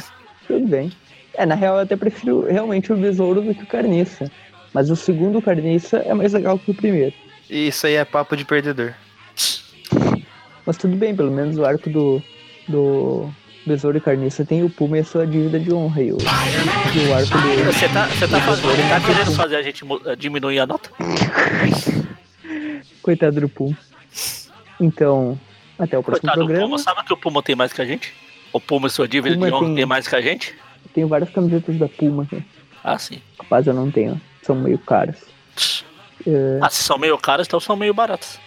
Tudo 0.47 0.69
bem. 0.69 0.93
É, 1.35 1.45
na 1.45 1.55
real, 1.55 1.77
eu 1.77 1.83
até 1.83 1.97
prefiro 1.97 2.47
realmente 2.47 2.93
o 2.93 2.97
besouro 2.97 3.41
do 3.41 3.55
que 3.55 3.65
o 3.65 3.67
carniça. 3.67 4.31
Mas 4.73 4.89
o 4.89 4.95
segundo 4.95 5.43
carniça 5.43 5.99
é 5.99 6.15
mais 6.15 6.33
legal 6.33 6.59
que 6.59 6.71
o 6.71 6.75
primeiro. 6.75 7.15
E 7.49 7.67
isso 7.67 7.87
aí 7.87 7.95
é 7.95 8.05
papo 8.05 8.37
de 8.37 8.45
perdedor. 8.45 8.95
Mas 10.65 10.77
tudo 10.77 10.97
bem, 10.97 11.17
pelo 11.17 11.33
menos 11.33 11.59
o 11.59 11.65
arco 11.65 11.91
do, 11.91 12.23
do 12.69 13.29
besouro 13.67 13.99
e 13.99 14.01
carniça 14.01 14.45
tem 14.45 14.63
o 14.65 14.71
Puma 14.71 14.97
e 14.99 15.01
a 15.01 15.05
sua 15.05 15.27
dívida 15.27 15.59
de 15.61 15.73
honra. 15.73 16.03
E 16.03 16.13
o, 16.13 16.17
e 16.19 17.09
o 17.09 17.15
arco 17.15 17.39
do. 17.39 17.65
Você 17.73 17.89
tá, 17.89 18.07
você 18.07 18.29
tá, 18.29 18.41
fazendo, 18.41 18.89
tá 18.89 19.01
querendo 19.01 19.33
fazer 19.37 19.57
a 19.57 19.63
gente 19.63 19.85
eh, 20.07 20.17
diminuir 20.17 20.59
a 20.61 20.67
nota? 20.67 20.91
Coitado 23.03 23.41
do 23.41 23.49
Puma. 23.49 23.77
Então, 24.81 25.39
até 25.79 25.99
o 25.99 26.03
próximo 26.03 26.23
Coitado 26.23 26.41
do 26.41 26.47
programa. 26.47 26.67
Puma, 26.67 26.79
sabe 26.79 27.05
que 27.05 27.13
o 27.13 27.17
Puma 27.17 27.43
tem 27.43 27.55
mais 27.57 27.73
que 27.73 27.81
a 27.83 27.85
gente? 27.85 28.13
O 28.53 28.61
Puma 28.61 28.87
e 28.89 28.91
sua 28.91 29.07
dívida 29.09 29.35
Puma 29.35 29.47
de 29.49 29.53
honra 29.55 29.67
tem- 29.67 29.75
tem 29.77 29.87
mais 29.87 30.09
que 30.09 30.17
a 30.17 30.21
gente? 30.21 30.55
Tenho 30.95 31.09
várias 31.09 31.31
camisetas 31.31 31.77
da 31.77 31.89
Puma 31.89 32.25
aqui. 32.25 32.43
Ah, 32.83 32.99
sim. 32.99 33.21
Rapaz, 33.39 33.67
eu 33.67 33.75
não 33.75 33.91
tenho. 33.91 34.21
São 34.43 34.57
meio 34.57 34.79
caras. 34.79 35.17
Ah, 36.61 36.69
se 36.71 36.83
são 36.83 36.99
meio 36.99 37.17
caros, 37.19 37.47
então 37.47 37.61
são 37.61 37.77
meio 37.77 37.95
baratos. 37.95 38.39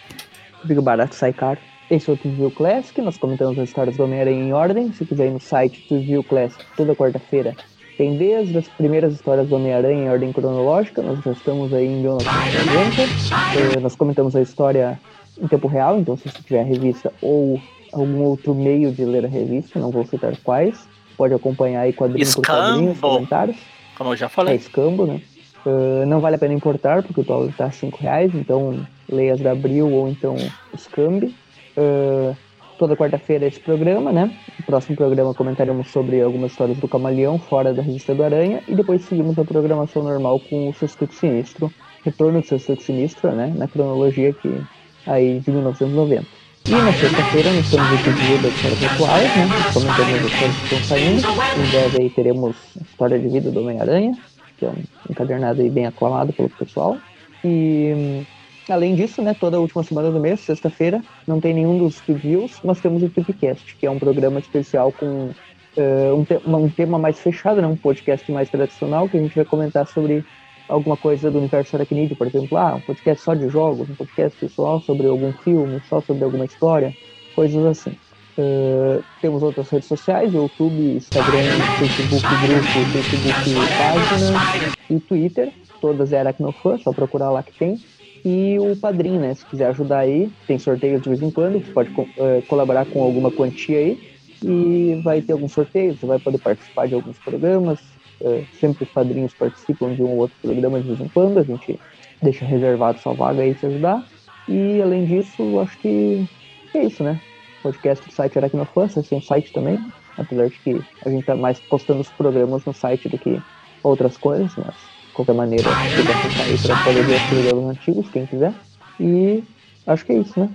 fica 0.66 0.80
barato, 0.82 1.14
sai 1.14 1.32
caro. 1.32 1.58
Esse 1.90 2.08
é 2.10 2.12
o 2.14 2.16
Trivio 2.16 2.50
Classic, 2.50 3.00
nós 3.02 3.16
comentamos 3.18 3.58
as 3.58 3.68
histórias 3.68 3.96
do 3.96 4.04
Homem-Aranha 4.04 4.42
em 4.42 4.52
ordem. 4.52 4.92
Se 4.92 5.04
quiser 5.04 5.26
ir 5.26 5.30
no 5.32 5.40
site 5.40 5.86
Trivio 5.86 6.24
Classic, 6.24 6.64
toda 6.76 6.94
quarta-feira, 6.96 7.54
tem 7.98 8.16
desde 8.16 8.56
as 8.56 8.66
primeiras 8.68 9.12
histórias 9.12 9.46
do 9.48 9.54
Homem-Aranha 9.56 10.04
em 10.06 10.08
ordem 10.08 10.32
cronológica. 10.32 11.02
Nós 11.02 11.22
já 11.22 11.32
estamos 11.32 11.72
aí 11.74 11.86
em 11.86 12.00
1990. 12.00 13.76
Eh, 13.76 13.80
nós 13.80 13.94
comentamos 13.94 14.34
a 14.34 14.40
história 14.40 14.98
em 15.40 15.46
tempo 15.46 15.68
real, 15.68 15.98
então 15.98 16.16
se 16.16 16.28
você 16.28 16.38
tiver 16.42 16.60
a 16.60 16.64
revista 16.64 17.12
ou 17.20 17.60
algum 17.92 18.22
outro 18.22 18.54
meio 18.54 18.90
de 18.90 19.04
ler 19.04 19.24
a 19.26 19.28
revista, 19.28 19.78
não 19.78 19.90
vou 19.90 20.04
citar 20.06 20.34
quais, 20.42 20.88
pode 21.16 21.34
acompanhar 21.34 21.82
aí 21.82 21.92
quadrinho 21.92 22.26
por 22.32 22.42
quadrinho, 22.46 22.90
os 22.90 22.94
Escambo. 22.96 23.14
comentários. 23.14 23.56
Como 23.96 24.10
eu 24.10 24.16
já 24.16 24.26
É 24.26 24.28
falei. 24.28 24.56
escambo, 24.56 25.06
né? 25.06 25.20
Ah, 25.66 26.04
não 26.06 26.20
vale 26.20 26.36
a 26.36 26.38
pena 26.38 26.54
importar, 26.54 27.02
porque 27.02 27.20
o 27.20 27.24
dólar 27.24 27.52
tá 27.56 27.70
5 27.70 27.98
reais, 28.00 28.34
então 28.34 28.84
leia 29.08 29.34
as 29.34 29.40
da 29.40 29.52
Abril 29.52 29.90
ou 29.92 30.08
então 30.08 30.34
escambe. 30.72 31.34
Ah, 31.76 32.34
toda 32.78 32.96
quarta-feira 32.96 33.46
esse 33.46 33.60
programa, 33.60 34.12
né? 34.12 34.30
No 34.58 34.64
próximo 34.66 34.96
programa 34.96 35.34
comentaremos 35.34 35.88
sobre 35.90 36.20
algumas 36.20 36.52
histórias 36.52 36.78
do 36.78 36.88
Camaleão 36.88 37.38
fora 37.38 37.72
da 37.72 37.82
revista 37.82 38.14
do 38.14 38.22
Aranha 38.22 38.62
e 38.66 38.74
depois 38.74 39.02
seguimos 39.04 39.38
a 39.38 39.44
programação 39.44 40.02
normal 40.02 40.40
com 40.40 40.68
o 40.68 40.74
Sexteto 40.74 41.14
Sinistro, 41.14 41.72
retorno 42.04 42.40
do 42.40 42.46
Sexteto 42.46 42.82
Sinistro, 42.82 43.32
né? 43.32 43.52
Na 43.56 43.68
cronologia 43.68 44.32
que 44.32 44.60
aí 45.06 45.40
de 45.40 45.50
1990. 45.50 46.26
E 46.66 46.70
na 46.70 46.92
sexta-feira 46.94 47.52
nós 47.52 47.70
temos 47.70 47.90
o 47.90 47.96
review 47.96 48.42
das 48.42 48.54
histórias 48.54 48.84
atuais, 48.84 49.36
né? 49.36 49.48
Comentando 49.72 50.14
as 50.14 50.32
histórias 50.32 50.56
que 50.56 50.64
estão 50.64 50.78
saindo. 50.80 51.28
Em 51.58 51.70
breve 51.70 52.02
aí 52.02 52.10
teremos 52.10 52.56
a 52.78 52.82
história 52.82 53.18
de 53.18 53.28
vida 53.28 53.50
do 53.50 53.60
Homem-Aranha, 53.60 54.16
que 54.56 54.64
é 54.64 54.70
um 54.70 54.82
encadernado 55.10 55.60
aí 55.60 55.68
bem 55.68 55.86
aclamado 55.86 56.32
pelo 56.32 56.48
pessoal. 56.48 56.96
E 57.44 57.92
hum, 57.94 58.24
além 58.68 58.94
disso, 58.94 59.22
né, 59.22 59.34
toda 59.34 59.56
a 59.56 59.60
última 59.60 59.82
semana 59.82 60.10
do 60.10 60.20
mês, 60.20 60.40
sexta-feira, 60.40 61.02
não 61.26 61.40
tem 61.40 61.54
nenhum 61.54 61.78
dos 61.78 62.00
reviews, 62.00 62.60
mas 62.64 62.80
temos 62.80 63.02
o 63.02 63.08
Tripcast, 63.08 63.76
que 63.76 63.86
é 63.86 63.90
um 63.90 63.98
programa 63.98 64.38
especial 64.38 64.92
com 64.92 65.30
uh, 65.76 66.14
um, 66.14 66.24
te 66.24 66.40
um, 66.46 66.68
tema 66.68 66.98
mais 66.98 67.18
fechado, 67.18 67.60
né, 67.60 67.66
um 67.66 67.76
podcast 67.76 68.30
mais 68.32 68.48
tradicional, 68.48 69.08
que 69.08 69.16
a 69.16 69.20
gente 69.20 69.34
vai 69.34 69.44
comentar 69.44 69.86
sobre 69.86 70.24
alguma 70.68 70.96
coisa 70.96 71.30
do 71.30 71.38
universo 71.38 71.76
aracnídeo, 71.76 72.16
por 72.16 72.26
exemplo, 72.26 72.56
ah, 72.56 72.76
um 72.76 72.80
podcast 72.80 73.22
só 73.22 73.34
de 73.34 73.48
jogos, 73.48 73.88
um 73.90 73.94
podcast 73.94 74.48
só 74.48 74.80
sobre 74.80 75.06
algum 75.06 75.32
filme, 75.32 75.80
só 75.88 76.00
sobre 76.00 76.24
alguma 76.24 76.44
história, 76.44 76.94
coisas 77.34 77.64
assim. 77.66 77.96
Uh, 78.36 79.04
temos 79.20 79.44
outras 79.44 79.68
redes 79.70 79.86
sociais, 79.86 80.34
YouTube, 80.34 80.96
Instagram, 80.96 81.60
Facebook 81.78 82.24
grupo, 82.26 82.92
Facebook 82.92 83.54
página 83.78 84.74
e 84.90 84.98
Twitter, 84.98 85.52
todas 85.80 86.12
é 86.12 86.18
Aracnofã, 86.18 86.76
só 86.78 86.92
procurar 86.92 87.30
lá 87.30 87.42
que 87.42 87.56
tem. 87.56 87.78
E 88.24 88.58
o 88.58 88.74
Padrim, 88.74 89.18
né, 89.18 89.34
se 89.34 89.44
quiser 89.44 89.66
ajudar 89.66 89.98
aí, 89.98 90.30
tem 90.46 90.58
sorteios 90.58 91.02
de 91.02 91.10
vez 91.10 91.20
em 91.20 91.30
quando, 91.30 91.60
pode 91.74 91.90
uh, 91.90 92.42
colaborar 92.48 92.86
com 92.86 93.02
alguma 93.02 93.30
quantia 93.30 93.76
aí 93.78 93.98
e 94.42 94.98
vai 95.02 95.20
ter 95.20 95.34
alguns 95.34 95.52
sorteios, 95.52 96.00
você 96.00 96.06
vai 96.06 96.18
poder 96.18 96.38
participar 96.38 96.88
de 96.88 96.94
alguns 96.94 97.18
programas, 97.18 97.80
uh, 98.22 98.42
sempre 98.58 98.84
os 98.84 98.90
padrinhos 98.90 99.34
participam 99.34 99.94
de 99.94 100.02
um 100.02 100.12
ou 100.12 100.18
outro 100.20 100.36
programa 100.40 100.80
de 100.80 100.88
vez 100.88 101.00
em 101.02 101.08
quando, 101.08 101.38
a 101.38 101.42
gente 101.42 101.78
deixa 102.22 102.46
reservado 102.46 102.98
sua 102.98 103.12
vaga 103.12 103.42
aí 103.42 103.54
se 103.54 103.66
ajudar. 103.66 104.02
E 104.48 104.80
além 104.80 105.04
disso, 105.04 105.60
acho 105.60 105.78
que 105.78 106.26
é 106.72 106.84
isso, 106.84 107.02
né? 107.04 107.20
Podcast 107.62 108.06
do 108.06 108.12
site 108.12 108.38
Aracnofã, 108.38 108.88
você 108.88 109.02
tem 109.02 109.18
um 109.18 109.22
site 109.22 109.52
também, 109.52 109.78
apesar 110.16 110.48
de 110.48 110.58
que 110.60 110.80
a 111.04 111.10
gente 111.10 111.26
tá 111.26 111.36
mais 111.36 111.60
postando 111.60 112.00
os 112.00 112.10
programas 112.10 112.64
no 112.64 112.72
site 112.72 113.08
do 113.08 113.18
que 113.18 113.38
outras 113.82 114.16
coisas, 114.16 114.50
mas 114.56 114.93
qualquer 115.14 115.34
maneira, 115.34 115.64
fica 115.96 116.12
acessar 116.12 116.44
aí 116.44 116.58
para 116.58 116.84
poder 116.84 117.04
ver 117.04 117.16
os 117.16 117.22
programas 117.22 117.76
antigos, 117.76 118.10
quem 118.10 118.26
quiser. 118.26 118.52
E 119.00 119.42
acho 119.86 120.04
que 120.04 120.12
é 120.12 120.16
isso, 120.18 120.38
né? 120.38 120.50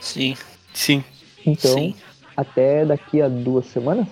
Sim. 0.00 0.36
Sim. 0.72 1.04
Então, 1.44 1.74
Sim. 1.74 1.94
até 2.36 2.84
daqui 2.84 3.20
a 3.20 3.28
duas 3.28 3.66
semanas. 3.66 4.06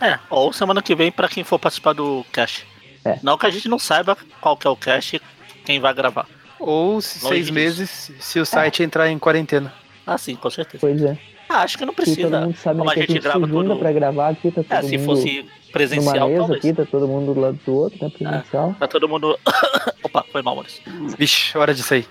É, 0.00 0.18
ou 0.30 0.52
semana 0.52 0.80
que 0.82 0.94
vem 0.94 1.10
pra 1.10 1.28
quem 1.28 1.42
for 1.42 1.58
participar 1.58 1.92
do 1.92 2.24
cast. 2.32 2.66
É. 3.04 3.18
Não 3.22 3.36
que 3.38 3.46
a 3.46 3.50
gente 3.50 3.68
não 3.68 3.78
saiba 3.78 4.16
qual 4.40 4.56
que 4.56 4.66
é 4.66 4.70
o 4.70 4.76
cast 4.76 5.16
e 5.16 5.20
quem 5.64 5.80
vai 5.80 5.92
gravar. 5.94 6.26
Ou 6.58 7.00
se 7.00 7.20
seis 7.20 7.46
disso. 7.46 7.52
meses 7.52 8.12
se 8.18 8.40
o 8.40 8.46
site 8.46 8.82
entrar 8.82 9.08
em 9.10 9.18
quarentena. 9.18 9.72
Ah, 10.06 10.18
sim, 10.18 10.34
com 10.34 10.50
certeza. 10.50 10.78
Pois 10.80 11.02
é. 11.02 11.16
Ah, 11.48 11.62
acho 11.62 11.78
que 11.78 11.84
não 11.86 11.94
Que 11.94 12.04
todo 12.04 12.14
precisa. 12.14 12.40
mundo 12.42 12.56
sabe 12.56 12.78
Como 12.78 12.90
a 12.90 12.94
que 12.94 12.98
a 12.98 13.02
gente 13.02 13.12
gente 13.12 13.22
se 13.22 13.28
grava 13.28 13.46
junta 13.46 13.68
tudo. 13.70 13.78
pra 13.78 13.92
gravar 13.92 14.28
aqui, 14.28 14.50
tá 14.50 14.62
todo 14.62 14.72
É, 14.72 14.82
se 14.82 14.98
mundo 14.98 15.06
fosse 15.06 15.36
numa 15.42 15.72
presencial, 15.72 16.28
mesa 16.28 16.38
talvez. 16.40 16.58
aqui, 16.64 16.72
tá 16.74 16.84
todo 16.84 17.08
mundo 17.08 17.34
do 17.34 17.40
lado 17.40 17.58
do 17.64 17.74
outro, 17.74 17.98
né? 18.04 18.10
Presencial. 18.10 18.76
Tá 18.78 18.86
todo 18.88 19.08
mundo. 19.08 19.38
Opa, 20.04 20.24
foi 20.30 20.42
mal, 20.42 20.54
Maurício. 20.56 20.82
Vixe, 21.18 21.56
hora 21.56 21.72
de 21.72 21.82
sair. 21.82 22.06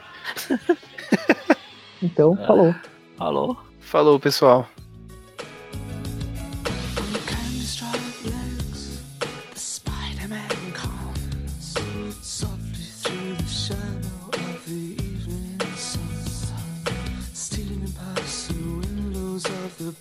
Então, 2.02 2.38
É. 2.42 2.46
falou. 2.48 2.76
Alô? 3.20 3.58
Falou, 3.80 4.20
pessoal. 4.20 4.68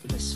helpless 0.02 0.35